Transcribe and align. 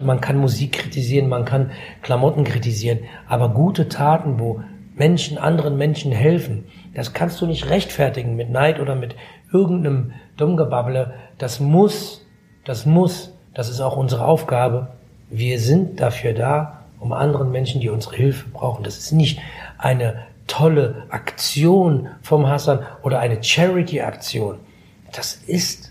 Man 0.00 0.20
kann 0.20 0.38
Musik 0.38 0.72
kritisieren, 0.72 1.28
man 1.28 1.44
kann 1.44 1.70
Klamotten 2.02 2.44
kritisieren, 2.44 3.00
aber 3.28 3.50
gute 3.50 3.88
Taten, 3.88 4.38
wo 4.38 4.62
Menschen 4.94 5.38
anderen 5.38 5.76
Menschen 5.76 6.12
helfen, 6.12 6.64
das 6.94 7.12
kannst 7.12 7.40
du 7.40 7.46
nicht 7.46 7.70
rechtfertigen 7.70 8.36
mit 8.36 8.50
Neid 8.50 8.80
oder 8.80 8.94
mit 8.94 9.14
irgendeinem 9.52 10.12
Dummgebabble. 10.36 11.14
Das 11.38 11.60
muss, 11.60 12.26
das 12.64 12.86
muss, 12.86 13.32
das 13.54 13.68
ist 13.68 13.80
auch 13.80 13.96
unsere 13.96 14.24
Aufgabe. 14.24 14.88
Wir 15.30 15.58
sind 15.58 16.00
dafür 16.00 16.34
da, 16.34 16.84
um 16.98 17.12
anderen 17.12 17.50
Menschen, 17.50 17.80
die 17.80 17.88
unsere 17.88 18.16
Hilfe 18.16 18.48
brauchen. 18.50 18.84
Das 18.84 18.98
ist 18.98 19.12
nicht 19.12 19.38
eine 19.78 20.26
tolle 20.46 21.04
Aktion 21.10 22.08
vom 22.22 22.48
Hassan 22.48 22.80
oder 23.02 23.20
eine 23.20 23.42
Charity-Aktion. 23.42 24.56
Das 25.12 25.34
ist 25.34 25.89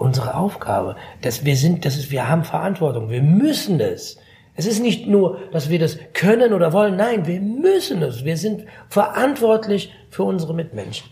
unsere 0.00 0.34
Aufgabe. 0.34 0.96
Das, 1.20 1.44
wir 1.44 1.56
sind, 1.56 1.84
das 1.84 1.96
ist, 1.96 2.10
wir 2.10 2.28
haben 2.28 2.44
Verantwortung. 2.44 3.10
Wir 3.10 3.22
müssen 3.22 3.80
es. 3.80 4.18
Es 4.56 4.66
ist 4.66 4.80
nicht 4.80 5.06
nur, 5.06 5.38
dass 5.52 5.70
wir 5.70 5.78
das 5.78 5.98
können 6.14 6.52
oder 6.52 6.72
wollen. 6.72 6.96
Nein, 6.96 7.26
wir 7.26 7.40
müssen 7.40 8.02
es. 8.02 8.24
Wir 8.24 8.36
sind 8.36 8.64
verantwortlich 8.88 9.92
für 10.08 10.24
unsere 10.24 10.54
Mitmenschen. 10.54 11.08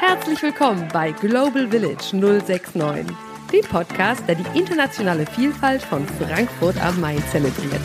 Herzlich 0.00 0.42
willkommen 0.42 0.88
bei 0.92 1.10
Global 1.12 1.68
Village 1.68 2.16
069, 2.16 3.16
dem 3.52 3.64
Podcast, 3.68 4.22
der 4.28 4.36
die 4.36 4.58
internationale 4.58 5.26
Vielfalt 5.26 5.82
von 5.82 6.06
Frankfurt 6.06 6.82
am 6.82 7.00
Main 7.00 7.22
zelebriert. 7.30 7.80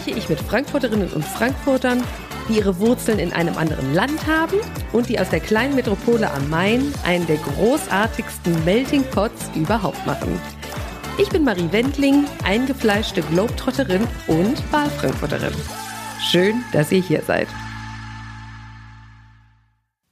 Spreche 0.00 0.18
ich 0.18 0.28
mit 0.30 0.40
Frankfurterinnen 0.40 1.12
und 1.12 1.24
Frankfurtern, 1.24 2.02
die 2.48 2.56
ihre 2.56 2.78
Wurzeln 2.78 3.18
in 3.18 3.34
einem 3.34 3.56
anderen 3.58 3.92
Land 3.92 4.26
haben 4.26 4.56
und 4.92 5.10
die 5.10 5.20
aus 5.20 5.28
der 5.28 5.40
kleinen 5.40 5.74
Metropole 5.74 6.30
am 6.30 6.48
Main 6.48 6.92
einen 7.04 7.26
der 7.26 7.36
großartigsten 7.36 8.64
Melting 8.64 9.04
Pots 9.10 9.50
überhaupt 9.54 10.04
machen. 10.06 10.40
Ich 11.18 11.28
bin 11.28 11.44
Marie 11.44 11.70
Wendling, 11.70 12.24
eingefleischte 12.44 13.20
Globetrotterin 13.22 14.06
und 14.26 14.72
Wahlfrankfurterin. 14.72 15.52
Schön, 16.30 16.64
dass 16.72 16.90
ihr 16.92 17.02
hier 17.02 17.22
seid. 17.22 17.48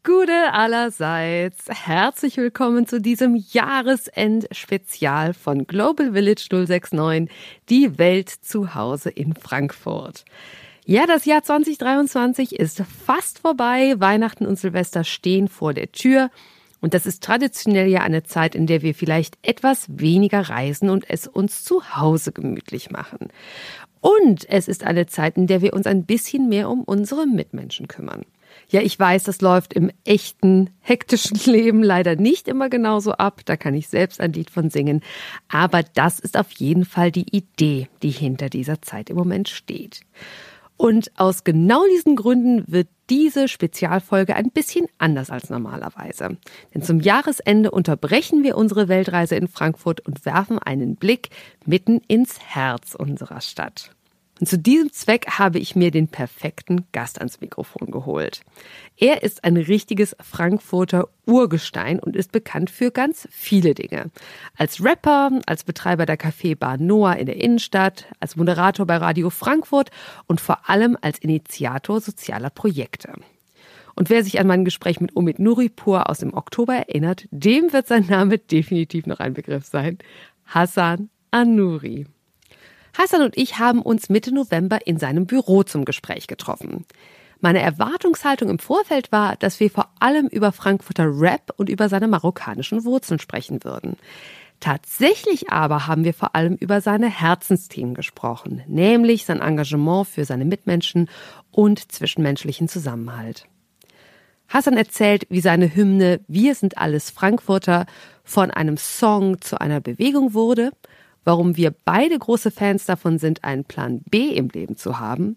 Gute 0.09 0.55
allerseits. 0.55 1.67
Herzlich 1.69 2.39
willkommen 2.39 2.87
zu 2.87 2.99
diesem 2.99 3.37
Jahresend-Spezial 3.37 5.35
von 5.35 5.67
Global 5.67 6.13
Village 6.15 6.47
069, 6.51 7.29
die 7.69 7.99
Welt 7.99 8.31
zu 8.31 8.75
Hause 8.75 9.11
in 9.11 9.35
Frankfurt. 9.35 10.25
Ja, 10.87 11.05
das 11.05 11.27
Jahr 11.27 11.43
2023 11.43 12.59
ist 12.59 12.83
fast 13.05 13.41
vorbei. 13.41 13.97
Weihnachten 13.99 14.47
und 14.47 14.59
Silvester 14.59 15.05
stehen 15.05 15.47
vor 15.47 15.75
der 15.75 15.93
Tür. 15.93 16.31
Und 16.81 16.95
das 16.95 17.05
ist 17.05 17.23
traditionell 17.23 17.89
ja 17.89 18.01
eine 18.01 18.23
Zeit, 18.23 18.55
in 18.55 18.67
der 18.67 18.81
wir 18.81 18.95
vielleicht 18.95 19.37
etwas 19.43 19.89
weniger 19.91 20.41
reisen 20.41 20.89
und 20.89 21.05
es 21.11 21.27
uns 21.27 21.65
zu 21.65 21.97
Hause 21.99 22.33
gemütlich 22.33 22.91
machen. 22.91 23.29
Und 24.01 24.49
es 24.49 24.69
ist 24.69 24.85
eine 24.85 25.07
Zeit, 25.07 25.37
in 25.37 25.47
der 25.47 25.61
wir 25.61 25.75
uns 25.75 25.87
ein 25.87 26.07
bisschen 26.07 26.49
mehr 26.49 26.71
um 26.71 26.83
unsere 26.83 27.27
Mitmenschen 27.27 27.89
kümmern. 27.89 28.25
Ja, 28.71 28.83
ich 28.83 28.99
weiß, 28.99 29.25
das 29.25 29.41
läuft 29.41 29.73
im 29.73 29.91
echten, 30.05 30.71
hektischen 30.81 31.39
Leben 31.53 31.83
leider 31.83 32.17
nicht 32.17 32.49
immer 32.49 32.69
genauso 32.69 33.13
ab. 33.13 33.41
Da 33.47 33.57
kann 33.57 33.75
ich 33.75 33.89
selbst 33.89 34.21
ein 34.21 34.33
Lied 34.33 34.51
von 34.51 34.69
singen. 34.71 35.03
Aber 35.49 35.83
das 35.83 36.19
ist 36.19 36.37
auf 36.37 36.51
jeden 36.53 36.85
Fall 36.85 37.11
die 37.11 37.35
Idee, 37.35 37.89
die 38.03 38.11
hinter 38.11 38.51
dieser 38.51 38.83
Zeit 38.83 39.09
im 39.09 39.17
Moment 39.17 39.49
steht. 39.49 40.01
Und 40.77 41.11
aus 41.19 41.43
genau 41.43 41.83
diesen 41.91 42.15
Gründen 42.15 42.63
wird 42.69 42.89
diese 43.11 43.49
Spezialfolge 43.49 44.37
ein 44.37 44.51
bisschen 44.51 44.87
anders 44.99 45.29
als 45.29 45.51
normalerweise. 45.51 46.37
Denn 46.73 46.83
zum 46.83 47.01
Jahresende 47.01 47.73
unterbrechen 47.73 48.45
wir 48.45 48.57
unsere 48.57 48.87
Weltreise 48.87 49.35
in 49.35 49.49
Frankfurt 49.49 50.01
und 50.07 50.25
werfen 50.25 50.59
einen 50.59 50.95
Blick 50.95 51.31
mitten 51.67 52.01
ins 52.07 52.39
Herz 52.39 52.95
unserer 52.95 53.41
Stadt. 53.41 53.91
Und 54.41 54.47
zu 54.47 54.59
diesem 54.59 54.93
Zweck 54.93 55.39
habe 55.39 55.59
ich 55.59 55.75
mir 55.75 55.91
den 55.91 56.09
perfekten 56.09 56.87
Gast 56.93 57.19
ans 57.19 57.41
Mikrofon 57.41 57.91
geholt. 57.91 58.43
Er 58.97 59.23
ist 59.23 59.45
ein 59.45 59.57
richtiges 59.57 60.17
Frankfurter 60.21 61.09
Urgestein 61.27 61.99
und 61.99 62.17
ist 62.17 62.33
bekannt 62.33 62.71
für 62.71 62.91
ganz 62.91 63.29
viele 63.31 63.75
Dinge. 63.75 64.11
Als 64.57 64.83
Rapper, 64.83 65.31
als 65.47 65.65
Betreiber 65.65 66.07
der 66.07 66.19
Café-Bar 66.19 66.79
Noah 66.79 67.17
in 67.17 67.27
der 67.27 67.37
Innenstadt, 67.37 68.07
als 68.21 68.37
Moderator 68.37 68.87
bei 68.87 68.97
Radio 68.97 69.31
Frankfurt 69.31 69.91
und 70.27 70.41
vor 70.41 70.69
allem 70.69 70.97
als 71.01 71.19
Initiator 71.19 72.01
sozialer 72.01 72.51
Projekte. 72.51 73.13
Und 73.97 74.11
wer 74.11 74.23
sich 74.23 74.39
an 74.39 74.47
mein 74.47 74.65
Gespräch 74.65 75.01
mit 75.01 75.17
Omid 75.17 75.41
Nuripur 75.41 76.09
aus 76.09 76.21
dem 76.21 76.33
Oktober 76.33 76.75
erinnert, 76.75 77.27
dem 77.33 77.73
wird 77.73 77.89
sein 77.89 78.07
Name 78.07 78.39
definitiv 78.39 79.07
noch 79.07 79.19
ein 79.19 79.35
Begriff 79.35 79.67
sein. 79.67 79.99
Hassan 80.47 81.11
Anuri. 81.33 82.07
Hassan 82.99 83.23
und 83.23 83.39
ich 83.39 83.61
haben 83.61 83.81
uns 83.81 84.09
Mitte 84.09 84.35
November 84.35 84.85
in 84.85 84.99
seinem 84.99 85.25
Büro 85.25 85.63
zum 85.63 85.85
Gespräch 85.85 86.27
getroffen. 86.27 86.85
Meine 87.39 87.61
Erwartungshaltung 87.61 88.49
im 88.51 88.59
Vorfeld 88.59 89.13
war, 89.13 89.37
dass 89.37 89.61
wir 89.61 89.71
vor 89.71 89.89
allem 90.01 90.27
über 90.27 90.51
Frankfurter 90.51 91.07
Rap 91.09 91.53
und 91.57 91.69
über 91.69 91.89
seine 91.89 92.09
marokkanischen 92.09 92.85
Wurzeln 92.85 93.21
sprechen 93.21 93.63
würden. 93.63 93.97
Tatsächlich 94.59 95.51
aber 95.51 95.87
haben 95.87 96.03
wir 96.03 96.13
vor 96.13 96.35
allem 96.35 96.57
über 96.57 96.81
seine 96.81 97.09
Herzensthemen 97.09 97.95
gesprochen, 97.95 98.65
nämlich 98.67 99.25
sein 99.25 99.41
Engagement 99.41 100.09
für 100.09 100.25
seine 100.25 100.45
Mitmenschen 100.45 101.09
und 101.53 101.93
zwischenmenschlichen 101.93 102.67
Zusammenhalt. 102.67 103.47
Hassan 104.49 104.77
erzählt, 104.77 105.25
wie 105.31 105.41
seine 105.41 105.73
Hymne 105.73 106.19
Wir 106.27 106.57
sind 106.57 106.79
alles 106.79 107.11
Frankfurter 107.11 107.87
von 108.25 108.51
einem 108.51 108.77
Song 108.77 109.41
zu 109.41 109.61
einer 109.61 109.81
Bewegung 109.81 110.35
wurde 110.35 110.73
warum 111.29 111.59
wir 111.59 111.75
beide 111.85 112.19
große 112.19 112.51
Fans 112.51 112.87
davon 112.87 113.19
sind, 113.19 113.45
einen 113.45 113.65
Plan 113.65 114.01
B 114.09 114.31
im 114.31 114.49
Leben 114.49 114.79
zu 114.79 114.99
haben 114.99 115.37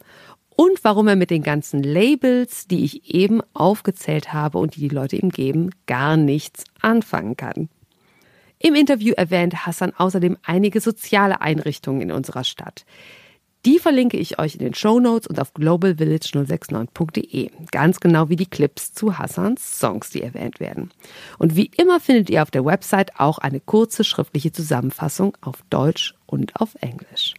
und 0.56 0.86
warum 0.86 1.10
er 1.10 1.18
mit 1.18 1.32
den 1.32 1.44
ganzen 1.44 1.84
Labels, 1.84 2.66
die 2.66 2.86
ich 2.86 3.14
eben 3.14 3.42
aufgezählt 3.54 4.32
habe 4.32 4.58
und 4.58 4.78
die 4.78 4.80
die 4.80 4.96
Leute 4.96 5.18
ihm 5.18 5.32
geben, 5.32 5.72
gar 5.88 6.16
nichts 6.16 6.64
anfangen 6.80 7.36
kann. 7.36 7.68
Im 8.58 8.74
Interview 8.74 9.14
erwähnt 9.18 9.66
Hassan 9.66 9.92
außerdem 9.94 10.38
einige 10.44 10.80
soziale 10.80 11.42
Einrichtungen 11.42 12.00
in 12.00 12.12
unserer 12.14 12.46
Stadt. 12.46 12.86
Die 13.64 13.78
verlinke 13.78 14.18
ich 14.18 14.40
euch 14.40 14.56
in 14.56 14.62
den 14.62 14.74
Show 14.74 15.00
Notes 15.00 15.28
und 15.28 15.40
auf 15.40 15.54
globalvillage069.de. 15.54 17.52
Ganz 17.72 18.00
genau 18.00 18.28
wie 18.30 18.36
die 18.36 18.48
Clips 18.48 18.92
zu 18.94 19.20
Hassans 19.20 19.80
Songs, 19.80 20.10
die 20.10 20.24
erwähnt 20.24 20.60
werden. 20.60 20.90
Und 21.38 21.56
wie 21.56 21.70
immer 21.78 22.00
findet 22.00 22.32
ihr 22.32 22.42
auf 22.42 22.50
der 22.50 22.66
Website 22.66 23.20
auch 23.20 23.38
eine 23.38 23.60
kurze 23.60 24.04
schriftliche 24.04 24.52
Zusammenfassung 24.52 25.38
auf 25.42 25.58
Deutsch 25.70 26.16
und 26.26 26.60
auf 26.60 26.74
Englisch. 26.82 27.36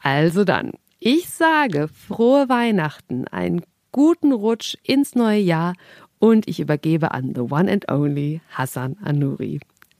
Also 0.00 0.44
dann, 0.44 0.70
ich 1.00 1.28
sage 1.28 1.88
frohe 1.88 2.48
Weihnachten, 2.48 3.26
einen 3.26 3.62
guten 3.90 4.32
Rutsch 4.32 4.76
ins 4.84 5.16
neue 5.16 5.40
Jahr 5.40 5.74
und 6.20 6.48
ich 6.48 6.60
übergebe 6.60 7.10
an 7.10 7.34
the 7.34 7.40
one 7.40 7.70
and 7.70 7.90
only 7.90 8.40
Hassan 8.50 8.96
Anuri. 9.02 9.58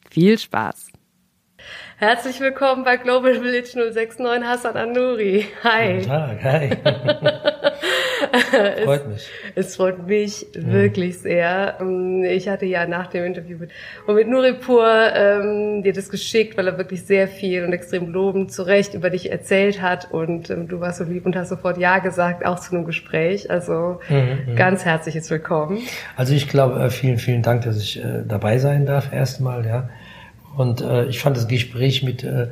Viel 0.09 0.39
Spaß! 0.39 0.93
Herzlich 1.99 2.41
willkommen 2.41 2.85
bei 2.85 2.99
Global 2.99 3.37
Village 3.37 3.71
069 3.75 4.47
Hassan 4.47 4.77
Anuri. 4.77 5.47
Hi. 5.65 5.95
Guten 5.95 6.07
Tag, 6.07 6.45
hi. 6.45 6.71
freut 8.85 9.01
es, 9.01 9.07
mich. 9.07 9.29
Es 9.55 9.77
freut 9.77 10.07
mich 10.07 10.47
ja. 10.55 10.73
wirklich 10.73 11.19
sehr. 11.19 11.79
Ich 12.29 12.49
hatte 12.49 12.67
ja 12.67 12.87
nach 12.87 13.07
dem 13.07 13.25
Interview 13.25 13.59
mit, 13.59 13.71
mit 14.07 14.29
Nuripur 14.29 14.87
ähm, 15.15 15.83
dir 15.83 15.95
das 15.95 16.11
geschickt, 16.11 16.59
weil 16.59 16.69
er 16.69 16.77
wirklich 16.77 17.05
sehr 17.05 17.29
viel 17.29 17.65
und 17.65 17.73
extrem 17.73 18.13
lobend 18.13 18.53
zu 18.53 18.65
Recht 18.65 18.93
über 18.93 19.09
dich 19.09 19.31
erzählt 19.31 19.81
hat 19.81 20.13
und 20.13 20.51
ähm, 20.51 20.69
du 20.69 20.81
warst 20.81 20.99
so 20.99 21.05
lieb 21.05 21.25
und 21.25 21.35
hast 21.35 21.49
sofort 21.49 21.79
Ja 21.79 21.99
gesagt, 21.99 22.45
auch 22.45 22.61
zu 22.61 22.75
einem 22.75 22.85
Gespräch. 22.85 23.51
Also 23.51 24.01
mhm, 24.09 24.53
mhm. 24.53 24.57
ganz 24.57 24.85
herzliches 24.85 25.31
Willkommen. 25.31 25.79
Also 26.15 26.35
ich 26.35 26.49
glaube, 26.49 26.79
äh, 26.79 26.91
vielen, 26.91 27.17
vielen 27.17 27.43
Dank, 27.43 27.63
dass 27.63 27.81
ich 27.81 28.05
äh, 28.05 28.23
dabei 28.27 28.59
sein 28.59 28.85
darf 28.85 29.13
erstmal, 29.13 29.65
ja. 29.65 29.89
Und 30.57 30.81
äh, 30.81 31.05
ich 31.07 31.21
fand 31.21 31.37
das 31.37 31.49
Gespräch 31.49 32.03
mit, 32.03 32.25
äh, 32.25 32.49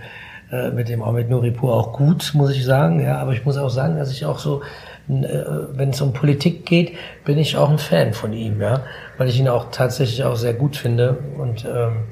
äh, 0.53 0.71
mit 0.71 0.89
dem 0.89 1.03
Ahmed 1.03 1.31
Nuripur 1.31 1.75
auch 1.75 1.93
gut, 1.93 2.33
muss 2.35 2.55
ich 2.55 2.65
sagen. 2.65 3.03
Ja, 3.03 3.19
aber 3.19 3.33
ich 3.33 3.45
muss 3.45 3.57
auch 3.57 3.71
sagen, 3.71 3.97
dass 3.97 4.13
ich 4.13 4.27
auch 4.27 4.39
so, 4.39 4.63
äh, 5.09 5.45
wenn 5.73 5.91
es 5.91 6.01
um 6.01 6.13
Politik 6.13 6.67
geht, 6.67 6.93
bin 7.25 7.39
ich 7.39 7.57
auch 7.57 7.71
ein 7.71 7.79
Fan 7.79 8.13
von 8.13 8.33
ihm, 8.33 8.61
ja, 8.61 8.83
weil 9.17 9.29
ich 9.29 9.41
ihn 9.41 9.49
auch 9.49 9.71
tatsächlich 9.71 10.23
auch 10.25 10.37
sehr 10.37 10.55
gut 10.55 10.77
finde 10.77 11.19
und 11.39 11.65
ähm, 11.65 12.05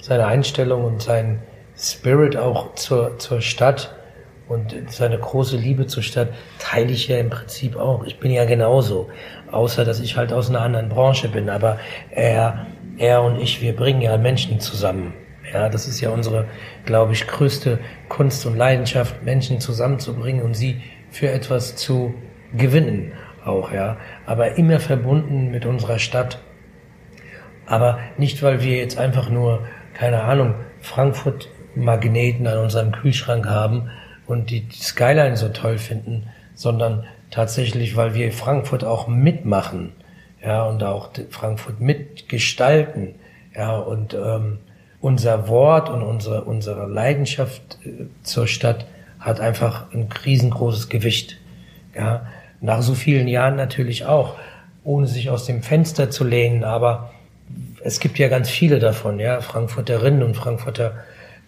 seine 0.00 0.26
Einstellung 0.26 0.84
und 0.84 1.02
sein 1.02 1.40
Spirit 1.76 2.36
auch 2.36 2.74
zur, 2.74 3.18
zur 3.18 3.40
Stadt 3.40 3.94
und 4.48 4.74
seine 4.88 5.18
große 5.18 5.56
Liebe 5.56 5.86
zur 5.86 6.02
Stadt 6.02 6.28
teile 6.58 6.90
ich 6.92 7.08
ja 7.08 7.18
im 7.18 7.30
Prinzip 7.30 7.76
auch. 7.76 8.04
Ich 8.04 8.18
bin 8.18 8.30
ja 8.30 8.44
genauso, 8.46 9.08
außer 9.50 9.84
dass 9.84 10.00
ich 10.00 10.16
halt 10.16 10.32
aus 10.32 10.48
einer 10.48 10.62
anderen 10.62 10.88
Branche 10.88 11.28
bin. 11.28 11.50
Aber 11.50 11.78
er, 12.10 12.66
er 12.96 13.22
und 13.22 13.38
ich, 13.40 13.60
wir 13.60 13.76
bringen 13.76 14.00
ja 14.00 14.16
Menschen 14.16 14.58
zusammen. 14.58 15.12
Ja, 15.52 15.68
das 15.68 15.88
ist 15.88 16.00
ja 16.00 16.10
unsere, 16.10 16.46
glaube 16.84 17.12
ich, 17.12 17.26
größte 17.26 17.78
Kunst 18.08 18.44
und 18.46 18.56
Leidenschaft, 18.56 19.22
Menschen 19.22 19.60
zusammenzubringen 19.60 20.44
und 20.44 20.54
sie 20.54 20.82
für 21.10 21.30
etwas 21.30 21.76
zu 21.76 22.14
gewinnen. 22.56 23.12
auch, 23.44 23.72
ja, 23.72 23.96
aber 24.26 24.58
immer 24.58 24.78
verbunden 24.78 25.50
mit 25.50 25.64
unserer 25.64 25.98
Stadt. 25.98 26.38
Aber 27.66 27.98
nicht, 28.18 28.42
weil 28.42 28.62
wir 28.62 28.76
jetzt 28.76 28.98
einfach 28.98 29.30
nur, 29.30 29.66
keine 29.94 30.22
Ahnung, 30.22 30.54
Frankfurt-Magneten 30.80 32.46
an 32.46 32.58
unserem 32.58 32.92
Kühlschrank 32.92 33.46
haben 33.46 33.90
und 34.26 34.50
die 34.50 34.66
Skyline 34.72 35.36
so 35.36 35.48
toll 35.48 35.78
finden, 35.78 36.28
sondern 36.54 37.04
tatsächlich, 37.30 37.96
weil 37.96 38.14
wir 38.14 38.32
Frankfurt 38.32 38.84
auch 38.84 39.08
mitmachen, 39.08 39.92
ja, 40.42 40.64
und 40.64 40.82
auch 40.82 41.10
Frankfurt 41.30 41.80
mitgestalten, 41.80 43.14
ja, 43.54 43.76
und 43.76 44.14
ähm, 44.14 44.58
unser 45.00 45.48
Wort 45.48 45.88
und 45.90 46.02
unsere, 46.02 46.44
unsere 46.44 46.86
Leidenschaft 46.86 47.78
äh, 47.84 48.06
zur 48.22 48.46
Stadt 48.46 48.86
hat 49.20 49.40
einfach 49.40 49.92
ein 49.92 50.08
riesengroßes 50.24 50.88
Gewicht, 50.88 51.38
ja, 51.94 52.26
nach 52.60 52.82
so 52.82 52.94
vielen 52.94 53.28
Jahren 53.28 53.56
natürlich 53.56 54.04
auch, 54.04 54.36
ohne 54.84 55.06
sich 55.06 55.30
aus 55.30 55.44
dem 55.44 55.62
Fenster 55.62 56.10
zu 56.10 56.24
lehnen, 56.24 56.64
aber 56.64 57.10
es 57.82 58.00
gibt 58.00 58.18
ja 58.18 58.28
ganz 58.28 58.48
viele 58.50 58.78
davon, 58.78 59.20
ja, 59.20 59.40
Frankfurterinnen 59.40 60.22
und 60.22 60.36
Frankfurter, 60.36 60.94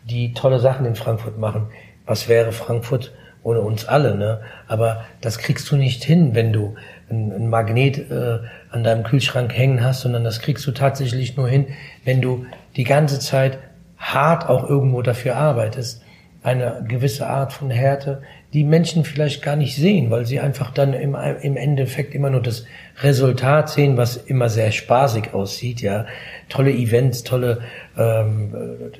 die 0.05 0.35
tolle 0.35 0.61
Sachen 0.61 0.87
in 0.87 0.94
Frankfurt 0.94 1.38
machen. 1.38 1.69
Was 2.06 2.29
wäre 2.29 2.53
Frankfurt 2.53 3.12
ohne 3.43 3.61
uns 3.61 3.87
alle, 3.87 4.17
ne? 4.17 4.41
Aber 4.67 5.05
das 5.20 5.38
kriegst 5.38 5.70
du 5.70 5.76
nicht 5.76 6.05
hin, 6.05 6.35
wenn 6.35 6.53
du 6.53 6.76
ein, 7.10 7.32
ein 7.32 7.48
Magnet 7.48 8.10
äh, 8.10 8.38
an 8.70 8.84
deinem 8.84 9.02
Kühlschrank 9.02 9.52
hängen 9.52 9.82
hast, 9.84 10.02
sondern 10.02 10.24
das 10.24 10.40
kriegst 10.40 10.66
du 10.66 10.72
tatsächlich 10.72 11.36
nur 11.36 11.48
hin, 11.48 11.66
wenn 12.04 12.20
du 12.20 12.46
die 12.76 12.84
ganze 12.84 13.18
Zeit 13.18 13.58
hart 13.98 14.48
auch 14.48 14.68
irgendwo 14.68 15.02
dafür 15.02 15.36
arbeitest. 15.36 16.02
Eine 16.42 16.82
gewisse 16.88 17.26
Art 17.26 17.52
von 17.52 17.70
Härte, 17.70 18.22
die 18.54 18.64
Menschen 18.64 19.04
vielleicht 19.04 19.42
gar 19.42 19.56
nicht 19.56 19.76
sehen, 19.76 20.10
weil 20.10 20.24
sie 20.24 20.40
einfach 20.40 20.70
dann 20.72 20.94
im, 20.94 21.14
im 21.42 21.56
Endeffekt 21.58 22.14
immer 22.14 22.30
nur 22.30 22.40
das 22.40 22.64
Resultat 23.02 23.68
sehen, 23.68 23.98
was 23.98 24.16
immer 24.16 24.48
sehr 24.48 24.72
spaßig 24.72 25.34
aussieht, 25.34 25.82
ja. 25.82 26.06
Tolle 26.48 26.72
Events, 26.72 27.24
tolle 27.24 27.60
ähm, 27.96 28.54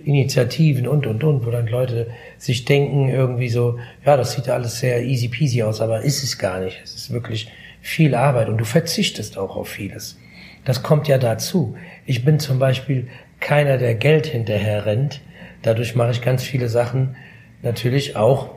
Initiativen 0.05 0.87
und 0.87 1.07
und 1.07 1.25
und, 1.25 1.47
wo 1.47 1.51
dann 1.51 1.67
Leute 1.67 2.09
sich 2.37 2.67
denken 2.67 3.09
irgendwie 3.09 3.49
so, 3.49 3.79
ja, 4.05 4.19
das 4.19 4.33
sieht 4.33 4.51
alles 4.51 4.79
sehr 4.79 5.03
easy 5.03 5.29
peasy 5.29 5.63
aus, 5.63 5.81
aber 5.81 6.03
ist 6.03 6.23
es 6.23 6.39
gar 6.39 6.61
nicht. 6.61 6.79
Es 6.85 6.95
ist 6.95 7.11
wirklich 7.11 7.51
viel 7.81 8.15
Arbeit 8.15 8.49
und 8.49 8.59
du 8.59 8.65
verzichtest 8.65 9.39
auch 9.39 9.57
auf 9.57 9.69
vieles. 9.69 10.19
Das 10.65 10.83
kommt 10.83 11.09
ja 11.09 11.19
dazu. 11.19 11.77
Ich 12.05 12.25
bin 12.25 12.39
zum 12.39 12.59
Beispiel 12.59 13.09
keiner, 13.41 13.79
der 13.79 13.95
Geld 13.95 14.27
hinterher 14.27 14.87
rennt. 14.87 15.21
Dadurch 15.63 15.95
mache 15.95 16.11
ich 16.11 16.23
ganz 16.23 16.43
viele 16.43 16.69
Sachen 16.69 17.17
natürlich 17.63 18.17
auch 18.17 18.51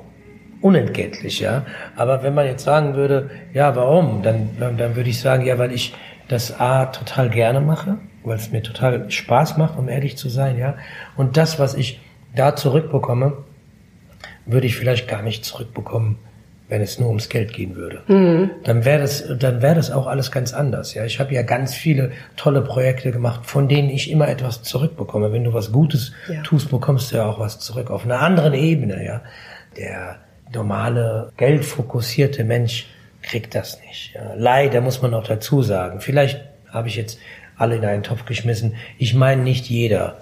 unentgeltlich, 0.62 1.40
ja. 1.40 1.66
Aber 1.96 2.24
wenn 2.24 2.34
man 2.34 2.46
jetzt 2.46 2.64
sagen 2.64 2.96
würde, 2.96 3.30
ja, 3.54 3.76
warum? 3.76 4.24
Dann, 4.24 4.50
dann, 4.60 4.96
würde 4.96 5.10
ich 5.10 5.20
sagen, 5.20 5.46
ja, 5.46 5.58
weil 5.58 5.72
ich 5.72 5.94
das 6.28 6.60
A 6.60 6.86
total 6.86 7.30
gerne 7.30 7.60
mache, 7.60 7.98
weil 8.24 8.38
es 8.38 8.52
mir 8.52 8.64
total 8.64 9.12
Spaß 9.12 9.58
macht, 9.58 9.78
um 9.78 9.90
ehrlich 9.90 10.18
zu 10.18 10.30
sein, 10.30 10.58
ja. 10.58 10.76
Und 11.18 11.36
das, 11.38 11.60
was 11.60 11.74
ich 11.76 12.00
da 12.36 12.56
zurückbekomme, 12.56 13.44
würde 14.46 14.68
ich 14.68 14.76
vielleicht 14.76 15.08
gar 15.08 15.22
nicht 15.22 15.46
zurückbekommen, 15.46 16.18
wenn 16.74 16.82
es 16.82 17.00
nur 17.00 17.10
ums 17.10 17.30
Geld 17.30 17.54
gehen 17.54 17.76
würde. 17.76 18.02
Mhm. 18.08 18.50
Dann 18.64 18.84
wäre 18.84 19.00
das, 19.00 19.24
dann 19.38 19.62
wäre 19.62 19.76
das 19.76 19.92
auch 19.92 20.08
alles 20.08 20.32
ganz 20.32 20.54
anders. 20.54 20.96
Ja, 20.96 21.06
ich 21.06 21.20
habe 21.20 21.32
ja 21.32 21.44
ganz 21.44 21.76
viele 21.76 22.12
tolle 22.36 22.62
Projekte 22.62 23.12
gemacht, 23.12 23.46
von 23.46 23.68
denen 23.68 23.90
ich 23.90 24.10
immer 24.10 24.28
etwas 24.28 24.64
zurückbekomme. 24.64 25.32
Wenn 25.32 25.44
du 25.44 25.54
was 25.54 25.72
Gutes 25.72 26.14
ja. 26.28 26.42
tust, 26.42 26.72
bekommst 26.72 27.12
du 27.12 27.18
ja 27.18 27.28
auch 27.28 27.40
was 27.40 27.60
zurück 27.60 27.92
auf 27.92 28.06
einer 28.06 28.22
anderen 28.22 28.56
Ebene. 28.56 29.06
Ja, 29.06 29.22
der 29.78 30.16
normale, 30.52 31.32
geldfokussierte 31.38 32.44
Mensch 32.44 32.88
kriegt 33.22 33.54
das 33.54 33.80
nicht. 33.82 34.16
Ja. 34.16 34.34
Leider 34.36 34.82
muss 34.82 35.00
man 35.04 35.14
auch 35.14 35.28
dazu 35.28 35.62
sagen. 35.62 36.02
Vielleicht 36.02 36.42
habe 36.70 36.88
ich 36.88 36.96
jetzt 36.96 37.20
alle 37.56 37.76
in 37.76 37.86
einen 37.86 38.02
Topf 38.02 38.26
geschmissen. 38.26 38.74
Ich 38.98 39.14
meine, 39.14 39.44
nicht 39.44 39.70
jeder, 39.70 40.18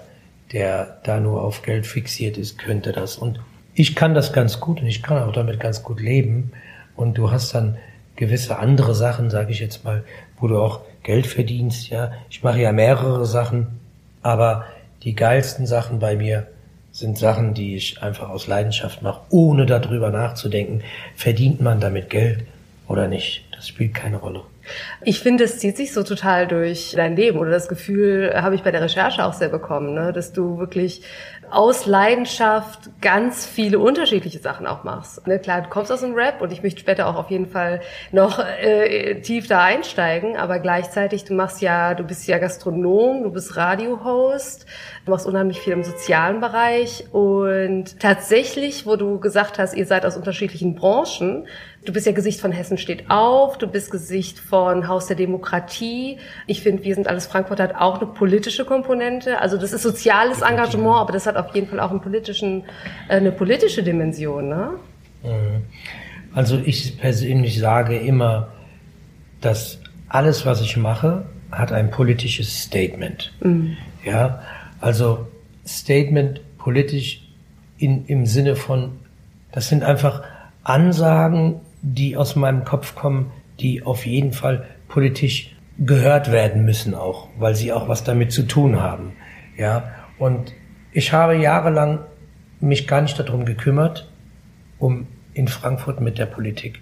der 0.52 0.98
da 1.04 1.18
nur 1.18 1.42
auf 1.42 1.62
Geld 1.62 1.86
fixiert 1.86 2.36
ist, 2.36 2.58
könnte 2.58 2.92
das. 2.92 3.16
Und 3.16 3.40
ich 3.74 3.94
kann 3.94 4.14
das 4.14 4.32
ganz 4.32 4.60
gut 4.60 4.80
und 4.80 4.86
ich 4.86 5.02
kann 5.02 5.22
auch 5.22 5.32
damit 5.32 5.60
ganz 5.60 5.82
gut 5.82 6.00
leben. 6.00 6.52
Und 6.94 7.16
du 7.16 7.30
hast 7.30 7.54
dann 7.54 7.76
gewisse 8.16 8.58
andere 8.58 8.94
Sachen, 8.94 9.30
sage 9.30 9.52
ich 9.52 9.60
jetzt 9.60 9.84
mal, 9.84 10.04
wo 10.38 10.48
du 10.48 10.60
auch 10.60 10.80
Geld 11.02 11.26
verdienst. 11.26 11.88
Ja, 11.88 12.12
ich 12.30 12.42
mache 12.42 12.60
ja 12.60 12.72
mehrere 12.72 13.24
Sachen, 13.26 13.78
aber 14.22 14.66
die 15.02 15.14
geilsten 15.14 15.66
Sachen 15.66 15.98
bei 15.98 16.16
mir 16.16 16.46
sind 16.92 17.18
Sachen, 17.18 17.54
die 17.54 17.74
ich 17.74 18.02
einfach 18.02 18.28
aus 18.28 18.46
Leidenschaft 18.46 19.02
mache, 19.02 19.22
ohne 19.30 19.64
darüber 19.64 20.10
nachzudenken, 20.10 20.82
verdient 21.16 21.60
man 21.60 21.80
damit 21.80 22.10
Geld 22.10 22.44
oder 22.86 23.08
nicht. 23.08 23.44
Das 23.52 23.68
spielt 23.68 23.94
keine 23.94 24.18
Rolle. 24.18 24.42
Ich 25.04 25.20
finde, 25.20 25.44
es 25.44 25.58
zieht 25.58 25.76
sich 25.76 25.92
so 25.92 26.02
total 26.02 26.46
durch 26.46 26.92
dein 26.94 27.16
Leben 27.16 27.38
oder 27.38 27.50
das 27.50 27.68
Gefühl 27.68 28.32
habe 28.34 28.54
ich 28.54 28.62
bei 28.62 28.70
der 28.70 28.82
Recherche 28.82 29.24
auch 29.24 29.32
sehr 29.32 29.48
bekommen, 29.48 29.94
ne? 29.94 30.12
dass 30.12 30.32
du 30.32 30.58
wirklich 30.58 31.02
aus 31.52 31.86
Leidenschaft 31.86 32.90
ganz 33.00 33.46
viele 33.46 33.78
unterschiedliche 33.78 34.38
Sachen 34.38 34.66
auch 34.66 34.84
machst. 34.84 35.26
Ne, 35.26 35.38
klar, 35.38 35.62
du 35.62 35.68
kommst 35.68 35.92
aus 35.92 36.00
dem 36.00 36.14
Rap 36.14 36.40
und 36.40 36.50
ich 36.52 36.62
möchte 36.62 36.80
später 36.80 37.06
auch 37.06 37.16
auf 37.16 37.30
jeden 37.30 37.46
Fall 37.46 37.80
noch 38.10 38.38
äh, 38.38 39.20
tief 39.20 39.48
da 39.48 39.62
einsteigen, 39.62 40.36
aber 40.36 40.58
gleichzeitig, 40.60 41.24
du 41.24 41.34
machst 41.34 41.60
ja, 41.60 41.94
du 41.94 42.04
bist 42.04 42.26
ja 42.26 42.38
Gastronom, 42.38 43.22
du 43.22 43.30
bist 43.30 43.56
Radiohost, 43.56 44.66
du 45.04 45.10
machst 45.10 45.26
unheimlich 45.26 45.60
viel 45.60 45.72
im 45.72 45.84
sozialen 45.84 46.40
Bereich 46.40 47.04
und 47.12 47.98
tatsächlich, 47.98 48.86
wo 48.86 48.96
du 48.96 49.18
gesagt 49.18 49.58
hast, 49.58 49.74
ihr 49.74 49.86
seid 49.86 50.06
aus 50.06 50.16
unterschiedlichen 50.16 50.74
Branchen, 50.74 51.46
Du 51.84 51.92
bist 51.92 52.06
ja 52.06 52.12
Gesicht 52.12 52.40
von 52.40 52.52
Hessen 52.52 52.78
steht 52.78 53.10
auf, 53.10 53.58
du 53.58 53.66
bist 53.66 53.90
Gesicht 53.90 54.38
von 54.38 54.86
Haus 54.86 55.08
der 55.08 55.16
Demokratie. 55.16 56.18
Ich 56.46 56.62
finde, 56.62 56.84
wir 56.84 56.94
sind 56.94 57.08
alles 57.08 57.26
Frankfurt 57.26 57.58
hat 57.58 57.74
auch 57.74 57.96
eine 57.96 58.06
politische 58.06 58.64
Komponente. 58.64 59.40
Also 59.40 59.56
das 59.56 59.72
ist 59.72 59.82
soziales 59.82 60.42
Engagement, 60.42 60.98
aber 60.98 61.12
das 61.12 61.26
hat 61.26 61.36
auf 61.36 61.52
jeden 61.56 61.66
Fall 61.66 61.80
auch 61.80 61.90
einen 61.90 62.00
politischen, 62.00 62.62
äh, 63.08 63.16
eine 63.16 63.32
politische 63.32 63.82
Dimension. 63.82 64.48
Ne? 64.48 64.70
Mhm. 65.24 65.62
Also 66.32 66.60
ich 66.64 66.98
persönlich 66.98 67.58
sage 67.58 67.98
immer, 67.98 68.52
dass 69.40 69.80
alles, 70.08 70.46
was 70.46 70.60
ich 70.60 70.76
mache, 70.76 71.24
hat 71.50 71.72
ein 71.72 71.90
politisches 71.90 72.62
Statement. 72.62 73.32
Mhm. 73.40 73.76
Ja, 74.04 74.40
also 74.82 75.28
Statement 75.66 76.40
politisch 76.58 77.22
in, 77.78 78.04
im 78.06 78.26
Sinne 78.26 78.56
von, 78.56 78.98
das 79.52 79.68
sind 79.68 79.84
einfach 79.84 80.22
Ansagen, 80.64 81.60
die 81.82 82.16
aus 82.16 82.36
meinem 82.36 82.64
Kopf 82.64 82.94
kommen, 82.94 83.30
die 83.60 83.84
auf 83.84 84.06
jeden 84.06 84.32
Fall 84.32 84.66
politisch 84.88 85.54
gehört 85.78 86.30
werden 86.30 86.64
müssen 86.64 86.94
auch, 86.94 87.28
weil 87.38 87.54
sie 87.54 87.72
auch 87.72 87.88
was 87.88 88.04
damit 88.04 88.32
zu 88.32 88.42
tun 88.42 88.80
haben. 88.80 89.12
Ja, 89.56 89.90
und 90.18 90.52
ich 90.92 91.12
habe 91.12 91.36
jahrelang 91.36 92.00
mich 92.60 92.86
gar 92.86 93.00
nicht 93.02 93.18
darum 93.18 93.44
gekümmert, 93.44 94.10
um 94.78 95.06
in 95.32 95.48
Frankfurt 95.48 96.00
mit 96.00 96.18
der 96.18 96.26
Politik 96.26 96.80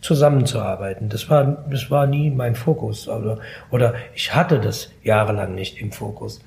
zusammenzuarbeiten. 0.00 1.08
Das 1.08 1.30
war, 1.30 1.64
das 1.70 1.90
war 1.90 2.06
nie 2.06 2.30
mein 2.30 2.54
Fokus, 2.54 3.08
oder, 3.08 3.38
oder 3.70 3.94
ich 4.14 4.34
hatte 4.34 4.60
das 4.60 4.92
jahrelang 5.02 5.54
nicht 5.54 5.80
im 5.80 5.92
Fokus. 5.92 6.40